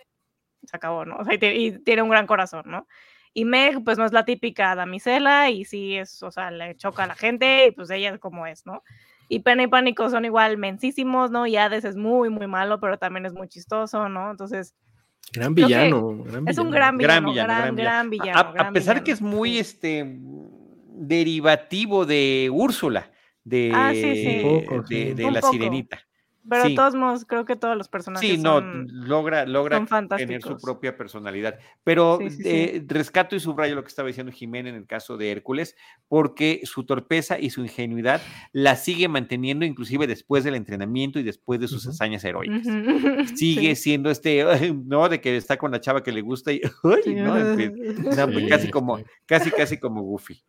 se 0.64 0.76
acabó, 0.76 1.06
¿no? 1.06 1.18
O 1.18 1.26
sea, 1.26 1.36
y, 1.36 1.80
tiene 1.80 2.02
un 2.02 2.10
gran 2.10 2.28
corazón, 2.28 2.64
¿no? 2.65 2.88
Y 3.34 3.45
Meg, 3.45 3.84
pues 3.84 3.98
no 3.98 4.06
es 4.06 4.14
la 4.14 4.26
típica 4.26 4.76
damisela 4.76 5.49
y 5.49 5.65
sí 5.65 5.98
es, 5.98 6.22
o 6.22 6.32
sea, 6.32 6.52
le 6.52 6.76
choca 6.76 7.03
a 7.03 7.07
la 7.07 7.15
gente 7.15 7.68
y 7.68 7.72
pues 7.72 7.90
ella 7.90 8.11
es 8.14 8.20
como 8.20 8.45
es, 8.45 8.65
¿no? 8.65 8.84
Y 9.28 9.40
Pena 9.40 9.64
y 9.64 9.68
Pánico 9.68 10.10
son 10.10 10.26
igual 10.26 10.57
mensísimos, 10.57 11.32
¿no? 11.32 11.48
Y 11.48 11.56
Hades 11.56 11.86
es 11.86 11.95
muy, 11.95 12.30
muy 12.30 12.45
malo, 12.45 12.80
pero 12.80 12.99
también 12.99 13.26
es 13.26 13.34
muy 13.34 13.48
chistoso, 13.48 14.07
¿no? 14.10 14.30
Entonces, 14.30 14.76
Gran 15.32 15.56
villano, 15.56 16.24
es 16.45 16.58
un 16.58 16.70
gran 16.70 16.98
villano, 16.98 17.34
gran, 17.34 17.76
gran 17.76 18.10
villano. 18.10 18.54
a, 18.58 18.72
pesar 18.72 19.04
que 19.04 19.12
es 19.12 19.22
muy 19.22 19.58
este 19.58 20.20
derivativo 20.95 22.06
de 22.06 22.50
Úrsula, 22.52 23.12
de, 23.44 23.72
ah, 23.74 23.91
de, 23.91 25.32
la 25.32 25.41
sirenita. 25.41 26.00
Pero 26.49 26.64
de 26.64 26.76
todos 26.76 26.95
modos, 26.95 27.26
creo 27.26 27.45
que 27.45 27.56
todos 27.56 27.78
los 27.78 27.88
personajes. 27.88 28.30
Sí, 28.30 28.38
no, 28.38 28.60
logra, 28.60 29.45
logra 29.45 29.86
tener 30.18 30.41
su 30.41 30.57
propia 30.57 30.98
personalidad. 30.98 31.57
Pero 31.84 32.20
eh, 32.22 32.84
rescato 32.88 33.36
y 33.36 33.40
subrayo 33.40 33.76
lo 33.76 33.84
que 33.84 33.88
estaba 33.88 34.07
diciendo 34.07 34.32
Jimena 34.32 34.70
en 34.70 34.76
el 34.76 34.86
caso 34.86 35.18
de 35.18 35.32
Hércules, 35.32 35.76
porque 36.07 36.61
su 36.64 36.86
torpeza 36.86 37.40
y 37.40 37.49
su 37.49 37.61
ingenuidad 37.61 38.22
la 38.52 38.76
sigue 38.76 39.07
manteniendo 39.07 39.65
inclusive 39.65 40.07
después 40.07 40.44
del 40.44 40.56
entrenamiento 40.56 41.20
y 41.20 41.24
después 41.24 41.60
de 41.60 41.68
sus 41.68 41.88
hazañas 41.88 42.24
heroicas. 42.24 42.68
Sigue 43.38 43.76
siendo 43.76 44.10
este, 44.10 44.74
¿no? 44.86 45.10
De 45.10 45.22
que 45.22 45.38
está 45.38 45.57
con 45.57 45.72
la 45.72 45.82
chava 45.82 46.03
que 46.03 46.11
le 46.11 46.22
gusta 46.22 46.52
y, 46.52 46.61
¿no? 46.84 47.34
Pues, 47.56 48.49
casi 48.49 48.70
como, 48.70 48.99
casi, 49.26 49.52
casi 49.52 49.80
como 49.80 50.02
Goofy. 50.02 50.44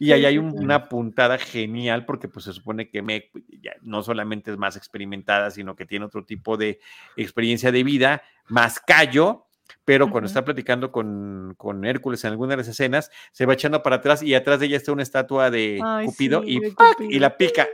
Y 0.00 0.12
ahí 0.12 0.24
hay 0.24 0.38
una 0.38 0.88
puntada 0.88 1.36
genial 1.36 2.06
porque 2.06 2.26
pues 2.26 2.46
se 2.46 2.54
supone 2.54 2.88
que 2.88 3.02
Meg 3.02 3.30
pues, 3.30 3.44
no 3.82 4.02
solamente 4.02 4.50
es 4.50 4.56
más 4.56 4.74
experimentada, 4.74 5.50
sino 5.50 5.76
que 5.76 5.84
tiene 5.84 6.06
otro 6.06 6.24
tipo 6.24 6.56
de 6.56 6.80
experiencia 7.18 7.70
de 7.70 7.84
vida, 7.84 8.22
más 8.48 8.80
callo, 8.80 9.46
pero 9.84 10.10
cuando 10.10 10.26
está 10.26 10.42
platicando 10.42 10.90
con, 10.90 11.54
con, 11.58 11.84
Hércules 11.84 12.24
en 12.24 12.30
alguna 12.30 12.52
de 12.52 12.56
las 12.58 12.68
escenas, 12.68 13.10
se 13.30 13.44
va 13.44 13.52
echando 13.52 13.82
para 13.82 13.96
atrás 13.96 14.22
y 14.22 14.34
atrás 14.34 14.58
de 14.60 14.66
ella 14.66 14.78
está 14.78 14.90
una 14.90 15.02
estatua 15.02 15.50
de 15.50 15.80
Cupido, 16.06 16.44
y, 16.44 16.60
y, 17.00 17.18
la 17.18 17.36
pica. 17.36 17.68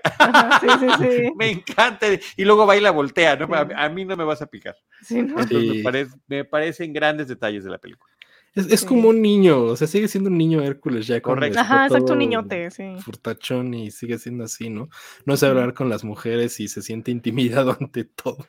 sí, 0.61 0.67
sí, 0.99 1.33
me 1.37 1.51
encanta. 1.51 2.09
Y 2.37 2.45
luego 2.45 2.67
va 2.67 2.77
y 2.77 2.81
la 2.81 2.91
voltea, 2.91 3.37
¿no? 3.37 3.49
A, 3.55 3.89
mí 3.89 4.05
no 4.05 4.17
me 4.17 4.25
vas 4.25 4.43
a 4.43 4.47
picar. 4.47 4.77
me, 5.11 6.07
me 6.27 6.45
parecen 6.45 6.93
grandes 6.93 7.29
detalles 7.29 7.63
de 7.63 7.71
la 7.71 7.79
película. 7.79 8.16
Es, 8.57 8.87
como 8.87 9.11
un 9.11 9.21
niño, 9.21 9.65
o 9.65 9.77
sea, 9.77 9.87
sigue 9.87 10.09
siendo 10.09 10.31
un 10.31 10.39
niño 10.39 10.63
Hércules 10.63 11.07
ya. 11.07 11.21
Correcto. 11.21 11.61
Ajá, 11.61 11.87
exacto, 11.87 12.15
un 12.15 12.21
niñote, 12.21 12.71
sí. 12.71 12.85
Furtachón 13.01 13.75
y 13.75 13.91
sigue 13.91 14.19
siendo 14.19 14.45
así, 14.45 14.71
¿no? 14.71 14.89
No 15.27 15.37
sabe 15.37 15.61
hablar 15.61 15.75
con 15.75 15.91
las 15.91 16.05
mujeres 16.05 16.59
y 16.59 16.69
se 16.69 16.81
siente 16.81 17.11
intimidado 17.11 17.77
ante 17.81 18.05
todo. 18.05 18.47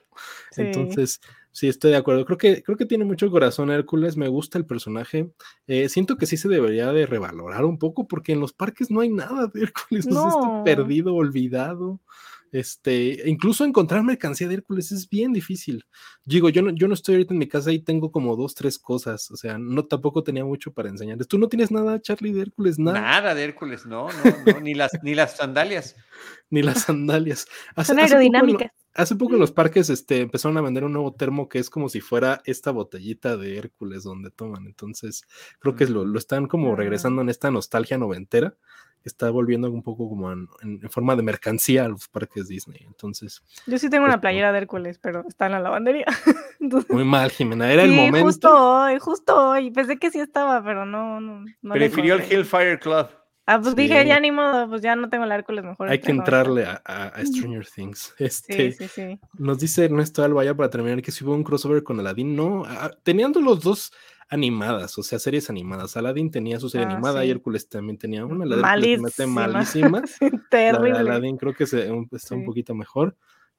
Entonces, 0.56 1.20
sí, 1.52 1.68
estoy 1.68 1.92
de 1.92 1.98
acuerdo. 1.98 2.26
Creo 2.26 2.38
que, 2.38 2.64
creo 2.64 2.78
que 2.78 2.86
tiene 2.86 3.04
mucho 3.04 3.30
corazón 3.30 3.70
Hércules, 3.70 4.16
me 4.16 4.30
gusta 4.30 4.58
el 4.58 4.66
personaje. 4.66 5.30
Eh, 5.68 5.90
siento 5.90 6.16
que 6.16 6.26
sí 6.26 6.38
se 6.38 6.48
debería 6.48 6.94
de 6.94 7.06
revalorar 7.06 7.66
un 7.66 7.78
poco 7.78 8.08
porque 8.08 8.32
en 8.32 8.40
los 8.40 8.54
parques 8.54 8.90
no 8.90 9.02
hay 9.02 9.10
nada 9.10 9.48
de 9.54 9.62
Hércules, 9.62 10.08
no. 10.08 10.30
está 10.30 10.64
perdido, 10.64 11.16
olvidado. 11.16 12.00
Este, 12.52 13.30
incluso 13.30 13.66
encontrar 13.66 14.04
mercancía 14.04 14.48
de 14.48 14.56
Hércules 14.56 14.92
es 14.92 15.10
bien 15.10 15.34
difícil. 15.34 15.86
Digo, 16.24 16.50
yo 16.50 16.62
no, 16.62 16.72
yo 16.72 16.88
no 16.88 16.94
estoy 16.94 17.16
ahorita 17.16 17.34
en 17.34 17.40
mi 17.40 17.48
casa 17.48 17.72
y 17.72 17.80
tengo 17.80 18.12
como 18.12 18.36
dos, 18.36 18.56
tres 18.56 18.80
cosas. 18.80 19.30
O 19.32 19.36
sea, 19.36 19.58
no 19.58 19.86
tampoco 19.86 20.24
tenía 20.24 20.46
mucho 20.46 20.74
para 20.74 20.90
enseñarles. 20.90 21.28
¿Tú 21.28 21.38
no 21.38 21.50
tienes 21.50 21.72
nada, 21.72 22.02
Charlie, 22.02 22.34
de 22.34 22.42
Hércules? 22.42 22.80
Nada. 22.80 23.02
Nada 23.02 23.36
de 23.36 23.44
Hércules, 23.44 23.86
no, 23.86 24.08
no, 24.08 24.54
no 24.54 24.60
ni 24.62 24.74
las, 24.74 24.92
ni 25.04 25.16
las 25.16 25.38
sandalias. 25.38 25.96
ni 26.50 26.62
las 26.62 26.84
sandalias. 26.84 27.48
Son 27.84 28.00
aerodinámicas. 28.00 28.72
Hace 28.94 29.16
poco 29.16 29.36
en 29.36 29.40
los 29.42 29.52
parques 29.52 29.92
este, 29.92 30.22
empezaron 30.22 30.58
a 30.58 30.62
vender 30.62 30.84
un 30.84 30.94
nuevo 30.94 31.14
termo 31.14 31.48
que 31.50 31.60
es 31.60 31.70
como 31.70 31.88
si 31.88 32.02
fuera 32.02 32.42
esta 32.46 32.72
botellita 32.72 33.38
de 33.38 33.58
Hércules 33.58 34.04
donde 34.04 34.32
toman. 34.32 34.66
Entonces, 34.66 35.24
creo 35.60 35.76
que 35.76 35.86
lo, 35.86 36.04
lo 36.04 36.18
están 36.18 36.48
como 36.48 36.74
ah. 36.74 36.76
regresando 36.76 37.22
en 37.22 37.30
esta 37.30 37.52
nostalgia 37.52 38.00
noventera 38.00 38.58
está 39.08 39.30
volviendo 39.30 39.72
un 39.72 39.82
poco 39.82 40.08
como 40.10 40.32
en, 40.32 40.48
forma 40.90 41.16
de 41.16 41.24
mercancía 41.24 41.86
a 41.86 41.88
los 41.88 42.08
parques 42.08 42.48
Disney. 42.48 42.84
Entonces. 42.86 43.44
Yo 43.66 43.78
sí 43.78 43.90
tengo 43.90 44.06
una 44.06 44.22
playera 44.22 44.52
de 44.52 44.60
Hércules, 44.60 45.00
pero 45.00 45.26
está 45.28 45.48
en 45.48 45.54
la 45.54 45.60
lavandería. 45.60 46.06
Muy 46.90 47.04
mal, 47.04 47.32
Jimena. 47.32 47.72
Era 47.72 47.84
el 47.84 47.92
momento. 47.92 48.26
Justo 48.26 48.50
hoy, 48.52 49.00
justo 49.00 49.50
hoy. 49.50 49.72
Pensé 49.72 49.98
que 49.98 50.12
sí 50.12 50.20
estaba, 50.20 50.64
pero 50.64 50.86
no. 50.86 51.20
no, 51.20 51.74
Prefirió 51.74 52.16
el 52.16 52.22
Hellfire 52.22 52.80
Club. 52.80 53.08
Ah, 53.50 53.62
pues 53.62 53.78
dije, 53.78 54.06
ya 54.06 54.20
ni 54.20 54.30
modo, 54.30 54.68
pues 54.68 54.82
ya 54.82 54.98
no 54.98 55.08
tengo 55.10 55.24
el 55.24 55.32
Hércules 55.32 55.64
mejor. 55.64 55.88
Hay 55.88 56.00
que 56.00 56.12
entrarle 56.12 56.66
a, 56.66 57.14
Stranger 57.24 57.66
Things. 57.66 58.14
Este, 58.20 58.74
sí, 58.74 58.78
sí, 58.78 58.88
sí. 58.90 59.20
Nos 59.38 59.58
dice 59.60 59.86
Ernesto 59.86 60.22
Alba, 60.22 60.44
ya 60.44 60.54
para 60.54 60.70
terminar, 60.70 61.02
que 61.02 61.14
si 61.14 61.24
hubo 61.24 61.34
un 61.34 61.46
crossover 61.46 61.82
con 61.82 61.98
Aladdin. 61.98 62.36
No, 62.36 62.66
ah, 62.68 62.92
teniendo 63.04 63.40
los 63.40 63.62
dos 63.62 63.94
animadas, 64.28 64.98
o 64.98 65.04
sea, 65.04 65.18
series 65.18 65.50
animadas. 65.50 65.96
Aladdin 65.96 66.30
tenía 66.30 66.60
su 66.60 66.68
serie 66.70 66.88
ah, 66.88 66.92
animada 66.92 67.24
y 67.24 67.30
Hércules 67.30 67.70
también 67.70 67.98
tenía 67.98 68.26
una, 68.26 68.46
la 68.46 68.58
de 68.58 68.62
malísima. 68.62 69.10
malísima. 69.48 70.04
Terrible. 70.50 70.98
Aladdin 70.98 71.38
creo 71.38 71.54
que 71.54 71.66
se, 71.66 71.90
está 72.12 72.36
un 72.36 72.44
poquito 72.44 72.76
mejor. 72.76 73.16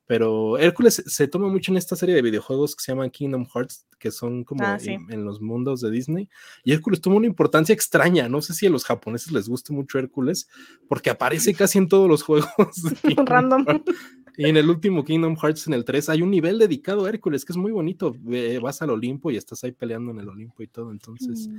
Pero 0.08 0.56
Hércules 0.56 1.04
se 1.06 1.28
toma 1.28 1.48
mucho 1.48 1.70
en 1.70 1.76
esta 1.76 1.94
serie 1.94 2.14
de 2.14 2.22
videojuegos 2.22 2.74
que 2.74 2.82
se 2.82 2.92
llaman 2.92 3.10
Kingdom 3.10 3.44
Hearts, 3.54 3.86
que 3.98 4.10
son 4.10 4.42
como 4.42 4.64
ah, 4.64 4.78
en, 4.82 5.22
los 5.22 5.42
mundos 5.42 5.82
de 5.82 5.90
Disney. 5.90 6.30
Y 6.64 6.72
Hércules 6.72 7.02
toma 7.02 7.16
una 7.16 7.26
importancia 7.26 7.74
extraña. 7.74 8.26
No 8.26 8.40
sé 8.40 8.54
si 8.54 8.66
a 8.66 8.70
los 8.70 8.86
japoneses 8.86 9.32
les 9.32 9.50
gusta 9.50 9.74
mucho 9.74 9.98
Hércules, 9.98 10.48
porque 10.88 11.10
aparece 11.10 11.52
casi 11.52 11.76
en 11.76 11.88
todos 11.88 12.08
los 12.08 12.22
juegos. 12.22 12.48
Random. 13.26 13.66
Y 14.38 14.46
en 14.46 14.56
el 14.56 14.70
último 14.70 15.04
Kingdom 15.04 15.36
Hearts, 15.36 15.66
en 15.66 15.74
el 15.74 15.84
3, 15.84 16.08
hay 16.08 16.22
un 16.22 16.30
nivel 16.30 16.58
dedicado 16.58 17.04
a 17.04 17.10
Hércules, 17.10 17.44
que 17.44 17.52
es 17.52 17.58
muy 17.58 17.70
bonito. 17.70 18.16
vas 18.62 18.80
al 18.80 18.88
Olimpo 18.88 19.30
y 19.30 19.36
estás 19.36 19.62
ahí 19.62 19.72
peleando 19.72 20.12
en 20.12 20.20
el 20.20 20.28
Olimpo 20.30 20.62
y 20.62 20.68
todo. 20.68 20.90
Entonces, 20.90 21.48
mm. 21.48 21.58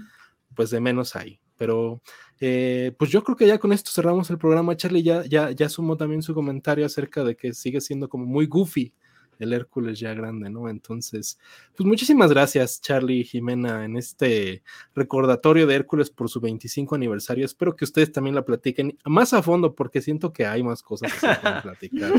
Pues 0.55 0.69
de 0.69 0.80
menos 0.80 1.15
ahí. 1.15 1.39
Pero, 1.57 2.01
eh, 2.39 2.93
pues 2.97 3.11
yo 3.11 3.23
creo 3.23 3.35
que 3.35 3.47
ya 3.47 3.57
con 3.57 3.73
esto 3.73 3.91
cerramos 3.91 4.30
el 4.30 4.38
programa. 4.38 4.77
Charlie 4.77 5.03
ya, 5.03 5.26
ya, 5.26 5.51
ya 5.51 5.69
sumó 5.69 5.97
también 5.97 6.21
su 6.21 6.34
comentario 6.34 6.85
acerca 6.85 7.23
de 7.23 7.35
que 7.35 7.53
sigue 7.53 7.81
siendo 7.81 8.07
como 8.09 8.26
muy 8.26 8.45
goofy 8.47 8.93
el 9.40 9.53
Hércules 9.53 9.99
ya 9.99 10.14
grande, 10.14 10.49
¿no? 10.49 10.70
Entonces, 10.70 11.40
pues 11.76 11.88
muchísimas 11.88 12.30
gracias, 12.30 12.82
Charlie 12.82 13.22
y 13.22 13.24
Jimena, 13.24 13.86
en 13.86 13.95
este 13.95 14.64
recordatorio 14.94 15.66
de 15.66 15.76
Hércules 15.76 16.10
por 16.10 16.30
su 16.30 16.40
25 16.40 16.95
aniversario. 16.95 17.45
Espero 17.45 17.76
que 17.76 17.86
ustedes 17.86 18.11
también 18.11 18.36
la 18.36 18.44
platiquen 18.44 18.98
más 19.06 19.34
a 19.34 19.41
fondo, 19.41 19.74
porque 19.74 20.02
siento 20.02 20.34
que 20.34 20.45
hay 20.45 20.61
más 20.61 20.84
cosas 20.84 21.14
que 21.14 21.20
se 21.20 21.36
pueden 21.36 21.61
platicar. 21.61 22.11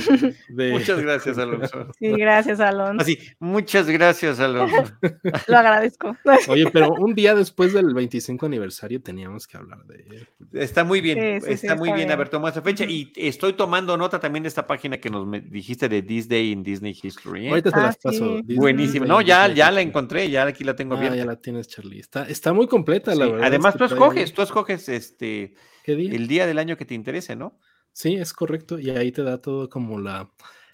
Muchas 0.72 1.00
gracias, 1.00 1.38
Alonso. 1.38 1.92
Sí, 1.98 2.08
gracias, 2.08 2.60
Alonso. 2.60 3.02
Así, 3.02 3.18
muchas 3.38 3.86
gracias, 3.88 4.40
Alonso. 4.40 4.76
Lo 5.48 5.58
agradezco. 5.58 6.16
Oye, 6.48 6.70
pero 6.72 6.94
un 6.94 7.14
día 7.14 7.34
después 7.34 7.72
del 7.72 7.92
25 7.92 8.46
aniversario 8.46 9.00
teníamos 9.02 9.46
que 9.46 9.58
hablar 9.58 9.84
de 9.84 9.96
Hércules. 9.96 10.54
Está 10.54 10.84
muy 10.84 11.00
bien, 11.00 11.18
está 11.18 11.76
muy 11.76 11.92
bien, 11.92 12.10
haber 12.10 12.28
tomado 12.28 12.50
esa 12.50 12.62
fecha 12.62 12.84
y 12.84 13.12
estoy 13.14 13.52
tomando 13.52 13.96
nota 13.96 14.18
también 14.18 14.42
de 14.42 14.48
esta 14.48 14.66
página 14.66 14.98
que 14.98 15.10
nos 15.10 15.30
dijiste 15.50 15.88
de 15.88 16.02
This 16.02 16.28
Day 16.28 16.50
in 16.52 16.62
Disney 16.62 16.94
¿eh? 17.36 17.50
Ahorita 17.50 17.70
te 17.70 17.80
las 17.80 17.96
ah, 17.96 17.98
paso. 18.02 18.40
Buenísimo. 18.44 19.06
No, 19.06 19.20
ya, 19.20 19.48
ya 19.48 19.70
la 19.70 19.80
encontré, 19.80 20.30
ya 20.30 20.46
aquí 20.46 20.64
la 20.64 20.76
tengo 20.76 20.96
bien. 20.96 21.12
Ah, 21.12 21.16
ya 21.16 21.24
la 21.24 21.36
tienes, 21.36 21.68
Charlie. 21.68 22.00
Está, 22.00 22.24
está 22.28 22.52
muy 22.52 22.66
completa, 22.66 23.14
la 23.14 23.26
verdad. 23.26 23.46
Además, 23.46 23.76
tú 23.76 23.84
escoges, 23.84 24.32
tú 24.32 24.42
escoges 24.42 24.88
este 24.88 25.54
el 25.84 26.28
día 26.28 26.46
del 26.46 26.58
año 26.58 26.76
que 26.76 26.84
te 26.84 26.94
interese, 26.94 27.36
¿no? 27.36 27.58
Sí, 27.92 28.14
es 28.14 28.32
correcto. 28.32 28.78
Y 28.78 28.90
ahí 28.90 29.12
te 29.12 29.22
da 29.22 29.40
todo 29.40 29.68
como 29.68 29.98
la, 29.98 30.30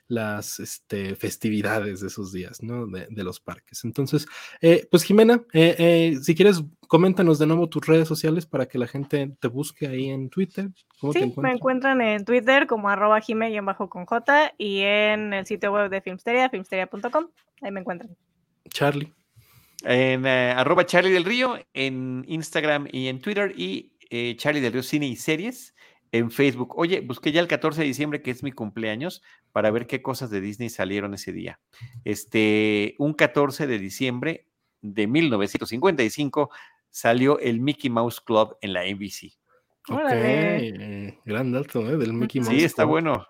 las 0.08 0.60
este, 0.60 1.16
festividades 1.16 2.00
de 2.00 2.06
esos 2.06 2.32
días, 2.32 2.62
¿no? 2.62 2.86
De, 2.86 3.24
los 3.24 3.40
parques. 3.40 3.84
Entonces, 3.84 4.26
eh, 4.60 4.86
pues 4.90 5.02
Jimena, 5.02 5.42
eh, 5.52 5.74
eh, 5.78 6.18
si 6.22 6.34
quieres, 6.34 6.62
coméntanos 6.86 7.38
de 7.38 7.46
nuevo 7.46 7.68
tus 7.68 7.86
redes 7.86 8.06
sociales 8.06 8.46
para 8.46 8.66
que 8.66 8.78
la 8.78 8.86
gente 8.86 9.32
te 9.40 9.48
busque 9.48 9.88
ahí 9.88 10.08
en 10.10 10.30
Twitter. 10.30 10.70
¿Cómo 11.00 11.12
sí, 11.12 11.32
me 11.36 11.52
encuentran 11.52 12.00
en 12.00 12.24
Twitter 12.24 12.66
como 12.66 12.88
arroba 12.88 13.20
jime 13.20 13.60
bajo 13.60 13.88
con 13.88 14.06
J 14.06 14.52
y 14.58 14.80
en 14.80 15.32
el 15.32 15.46
sitio 15.46 15.72
web 15.72 15.90
de 15.90 16.00
Filmsteria, 16.00 16.48
filmsteria.com. 16.48 17.26
Ahí 17.62 17.70
me 17.70 17.80
encuentran. 17.80 18.16
Charlie. 18.68 19.12
En 19.82 20.26
eh, 20.26 20.52
arroba 20.56 20.86
Charlie 20.86 21.12
del 21.12 21.24
Río, 21.24 21.58
en 21.74 22.24
Instagram 22.28 22.88
y 22.90 23.08
en 23.08 23.20
Twitter, 23.20 23.52
y 23.56 23.92
eh, 24.10 24.34
Charlie 24.36 24.60
del 24.60 24.72
Río 24.72 24.82
Cine 24.82 25.06
y 25.06 25.16
Series 25.16 25.74
en 26.12 26.30
Facebook. 26.30 26.74
Oye, 26.76 27.00
busqué 27.00 27.32
ya 27.32 27.40
el 27.40 27.48
14 27.48 27.80
de 27.80 27.86
diciembre, 27.86 28.22
que 28.22 28.30
es 28.30 28.42
mi 28.42 28.52
cumpleaños, 28.52 29.22
para 29.52 29.70
ver 29.70 29.86
qué 29.86 30.02
cosas 30.02 30.30
de 30.30 30.40
Disney 30.40 30.68
salieron 30.68 31.14
ese 31.14 31.32
día. 31.32 31.60
Este, 32.04 32.94
un 32.98 33.14
14 33.14 33.66
de 33.66 33.78
diciembre 33.78 34.46
de 34.82 35.06
1955 35.06 36.50
salió 36.90 37.38
el 37.40 37.60
Mickey 37.60 37.90
Mouse 37.90 38.20
Club 38.20 38.56
en 38.60 38.72
la 38.72 38.84
NBC. 38.84 39.34
Ok, 39.88 41.20
gran 41.24 41.52
dato 41.52 41.88
¿eh? 41.88 41.96
del 41.96 42.12
Mickey 42.12 42.40
Mouse. 42.40 42.54
Sí, 42.54 42.64
está 42.64 42.84
bueno. 42.84 43.26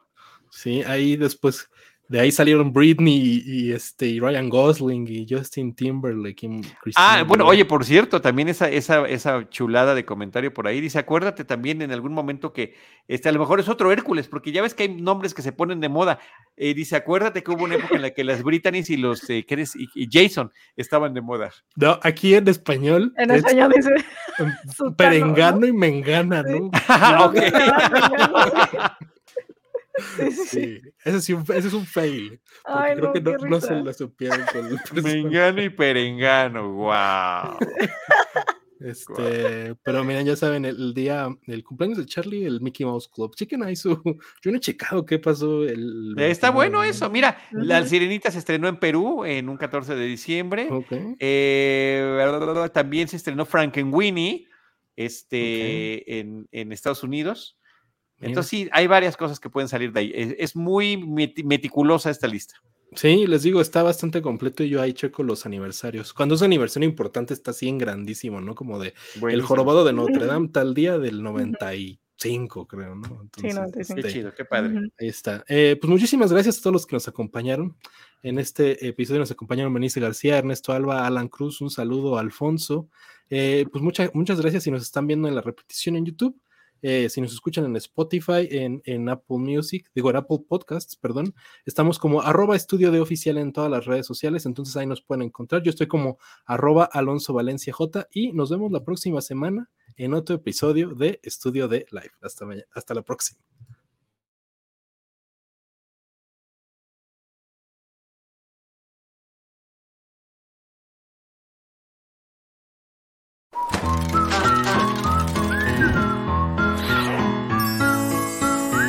Sí, 0.50 0.82
ahí 0.84 1.16
después 1.16 1.68
de 2.08 2.20
ahí 2.20 2.30
salieron 2.30 2.72
Britney 2.72 3.42
y, 3.44 3.72
este 3.72 4.18
Ryan 4.20 4.48
Gosling 4.48 5.06
y 5.08 5.26
Justin 5.28 5.74
Timberlake. 5.74 6.44
Y 6.44 6.60
ah, 6.96 7.24
bueno, 7.26 7.46
oye, 7.46 7.64
por 7.64 7.84
cierto, 7.84 8.20
también 8.20 8.48
esa, 8.48 8.70
esa, 8.70 9.06
esa 9.08 9.48
chulada 9.48 9.94
de 9.94 10.04
comentario 10.04 10.54
por 10.54 10.68
ahí 10.68 10.80
dice, 10.80 10.98
acuérdate 10.98 11.44
también 11.44 11.82
en 11.82 11.90
algún 11.90 12.12
momento 12.12 12.52
que 12.52 12.74
este, 13.08 13.28
a 13.28 13.32
lo 13.32 13.40
mejor 13.40 13.58
es 13.60 13.68
otro 13.68 13.90
Hércules, 13.90 14.28
porque 14.28 14.52
ya 14.52 14.62
ves 14.62 14.74
que 14.74 14.84
hay 14.84 14.94
nombres 14.94 15.34
que 15.34 15.42
se 15.42 15.52
ponen 15.52 15.80
de 15.80 15.88
moda. 15.88 16.20
Eh, 16.56 16.74
dice, 16.74 16.96
acuérdate 16.96 17.42
que 17.42 17.50
hubo 17.50 17.64
una 17.64 17.74
época 17.74 17.96
en 17.96 18.02
la 18.02 18.10
que 18.10 18.24
las 18.24 18.42
Britannies 18.42 18.88
y 18.90 18.96
los 18.96 19.28
eh, 19.28 19.44
y, 19.94 20.08
Jason 20.10 20.52
estaban 20.76 21.12
de 21.12 21.20
moda. 21.20 21.50
No, 21.74 21.98
aquí 22.02 22.34
en 22.34 22.46
español. 22.48 23.12
En 23.16 23.30
español 23.32 23.72
dice. 23.74 23.90
Perengano 24.96 25.66
y 25.66 25.72
Mengana, 25.72 26.42
¿no? 26.42 26.70
Sí, 27.32 27.40
Ese, 27.42 27.64
sí, 30.50 30.80
ese, 31.04 31.36
es 31.54 31.72
un 31.72 31.86
fail. 31.86 32.40
creo 32.64 33.12
que 33.12 33.20
no, 33.20 33.36
no, 33.38 33.60
se 33.60 33.74
lo 33.74 33.92
supieron 33.92 34.40
con 34.52 34.66
el 34.66 35.02
Mengano 35.02 35.62
y 35.62 35.70
perengano, 35.70 36.72
wow. 36.72 37.58
Este, 38.78 39.74
pero 39.82 40.04
miren, 40.04 40.26
ya 40.26 40.36
saben, 40.36 40.66
el, 40.66 40.92
día, 40.92 41.28
el 41.46 41.64
cumpleaños 41.64 41.98
de 41.98 42.04
Charlie, 42.04 42.44
el 42.44 42.60
Mickey 42.60 42.84
Mouse 42.84 43.08
Club. 43.08 43.34
Chequen 43.34 43.62
ahí 43.62 43.74
su. 43.74 44.00
Yo 44.42 44.50
no 44.50 44.58
he 44.58 44.60
checado 44.60 45.06
qué 45.06 45.18
pasó. 45.18 45.64
El, 45.64 46.14
Está 46.18 46.50
bueno 46.50 46.84
eso. 46.84 47.08
Mira, 47.08 47.38
La 47.52 47.84
Sirenita 47.86 48.30
se 48.30 48.38
estrenó 48.38 48.68
en 48.68 48.78
Perú 48.78 49.24
en 49.24 49.48
un 49.48 49.56
14 49.56 49.94
de 49.94 50.06
diciembre. 50.06 50.68
Eh, 51.18 52.70
también 52.72 53.08
se 53.08 53.16
estrenó 53.16 53.46
Frankenweenie 53.46 54.46
este, 54.94 56.20
en, 56.20 56.46
en 56.52 56.72
Estados 56.72 57.02
Unidos. 57.02 57.58
Entonces 58.20 58.50
sí, 58.50 58.68
hay 58.72 58.86
varias 58.86 59.16
cosas 59.16 59.40
que 59.40 59.50
pueden 59.50 59.68
salir 59.68 59.92
de 59.92 60.00
ahí. 60.00 60.12
Es, 60.14 60.56
muy 60.56 60.96
meticulosa 60.96 62.10
esta 62.10 62.26
lista. 62.26 62.54
Sí, 62.94 63.26
les 63.26 63.42
digo, 63.42 63.60
está 63.60 63.82
bastante 63.82 64.22
completo 64.22 64.62
y 64.62 64.70
yo 64.70 64.80
ahí 64.80 64.94
checo 64.94 65.22
los 65.22 65.44
aniversarios. 65.44 66.14
Cuando 66.14 66.34
es 66.34 66.40
un 66.40 66.46
aniversario 66.46 66.88
importante 66.88 67.34
está 67.34 67.50
así 67.50 67.68
en 67.68 67.78
grandísimo, 67.78 68.40
¿no? 68.40 68.54
Como 68.54 68.78
de 68.78 68.94
el 69.28 69.42
jorobado 69.42 69.84
de 69.84 69.92
Notre 69.92 70.24
Dame 70.24 70.48
tal 70.48 70.72
día 70.72 70.98
del 70.98 71.22
95, 71.22 72.66
creo, 72.66 72.94
¿no? 72.94 73.28
sí, 73.36 73.48
95. 73.48 74.00
Qué 74.02 74.12
chido, 74.12 74.34
qué 74.34 74.44
padre. 74.46 74.90
Ahí 74.98 75.08
está. 75.08 75.44
Eh, 75.48 75.76
pues 75.78 75.90
muchísimas 75.90 76.32
gracias 76.32 76.58
a 76.58 76.62
todos 76.62 76.72
los 76.72 76.86
que 76.86 76.96
nos 76.96 77.06
acompañaron. 77.08 77.76
En 78.22 78.38
este 78.38 78.88
episodio 78.88 79.20
nos 79.20 79.30
acompañaron 79.30 79.74
Benice 79.74 80.00
García, 80.00 80.38
Ernesto 80.38 80.72
Alba, 80.72 81.06
Alan 81.06 81.28
Cruz, 81.28 81.60
un 81.60 81.70
saludo 81.70 82.16
a 82.16 82.20
Alfonso. 82.20 82.88
Eh, 83.28 83.66
pues 83.70 83.82
muchas, 83.82 84.14
muchas 84.14 84.40
gracias 84.40 84.62
si 84.62 84.70
nos 84.70 84.82
están 84.82 85.06
viendo 85.06 85.28
en 85.28 85.34
la 85.34 85.42
repetición 85.42 85.96
en 85.96 86.06
YouTube. 86.06 86.40
Eh, 86.82 87.08
si 87.08 87.20
nos 87.20 87.32
escuchan 87.32 87.64
en 87.64 87.76
Spotify, 87.76 88.48
en, 88.50 89.08
Apple 89.08 89.38
Music, 89.38 89.90
digo 89.94 90.10
en 90.10 90.16
Apple 90.16 90.40
Podcasts, 90.46 90.96
perdón, 90.96 91.34
estamos 91.64 91.98
como 91.98 92.22
arroba 92.22 92.56
estudio 92.56 92.90
de 92.90 93.00
oficial 93.00 93.38
en 93.38 93.52
todas 93.52 93.70
las 93.70 93.86
redes 93.86 94.06
sociales, 94.06 94.46
entonces 94.46 94.76
ahí 94.76 94.86
nos 94.86 95.02
pueden 95.02 95.22
encontrar. 95.22 95.62
Yo 95.62 95.70
estoy 95.70 95.86
como 95.86 96.18
arroba 96.44 96.84
Alonso 96.84 97.32
Valencia 97.32 97.72
J 97.72 98.08
y 98.12 98.32
nos 98.32 98.50
vemos 98.50 98.70
la 98.72 98.84
próxima 98.84 99.20
semana 99.20 99.70
en 99.96 100.14
otro 100.14 100.36
episodio 100.36 100.94
de 100.94 101.20
Estudio 101.22 101.68
de 101.68 101.86
Live. 101.90 102.12
Hasta, 102.20 102.46
hasta 102.74 102.94
la 102.94 103.02
próxima. 103.02 103.40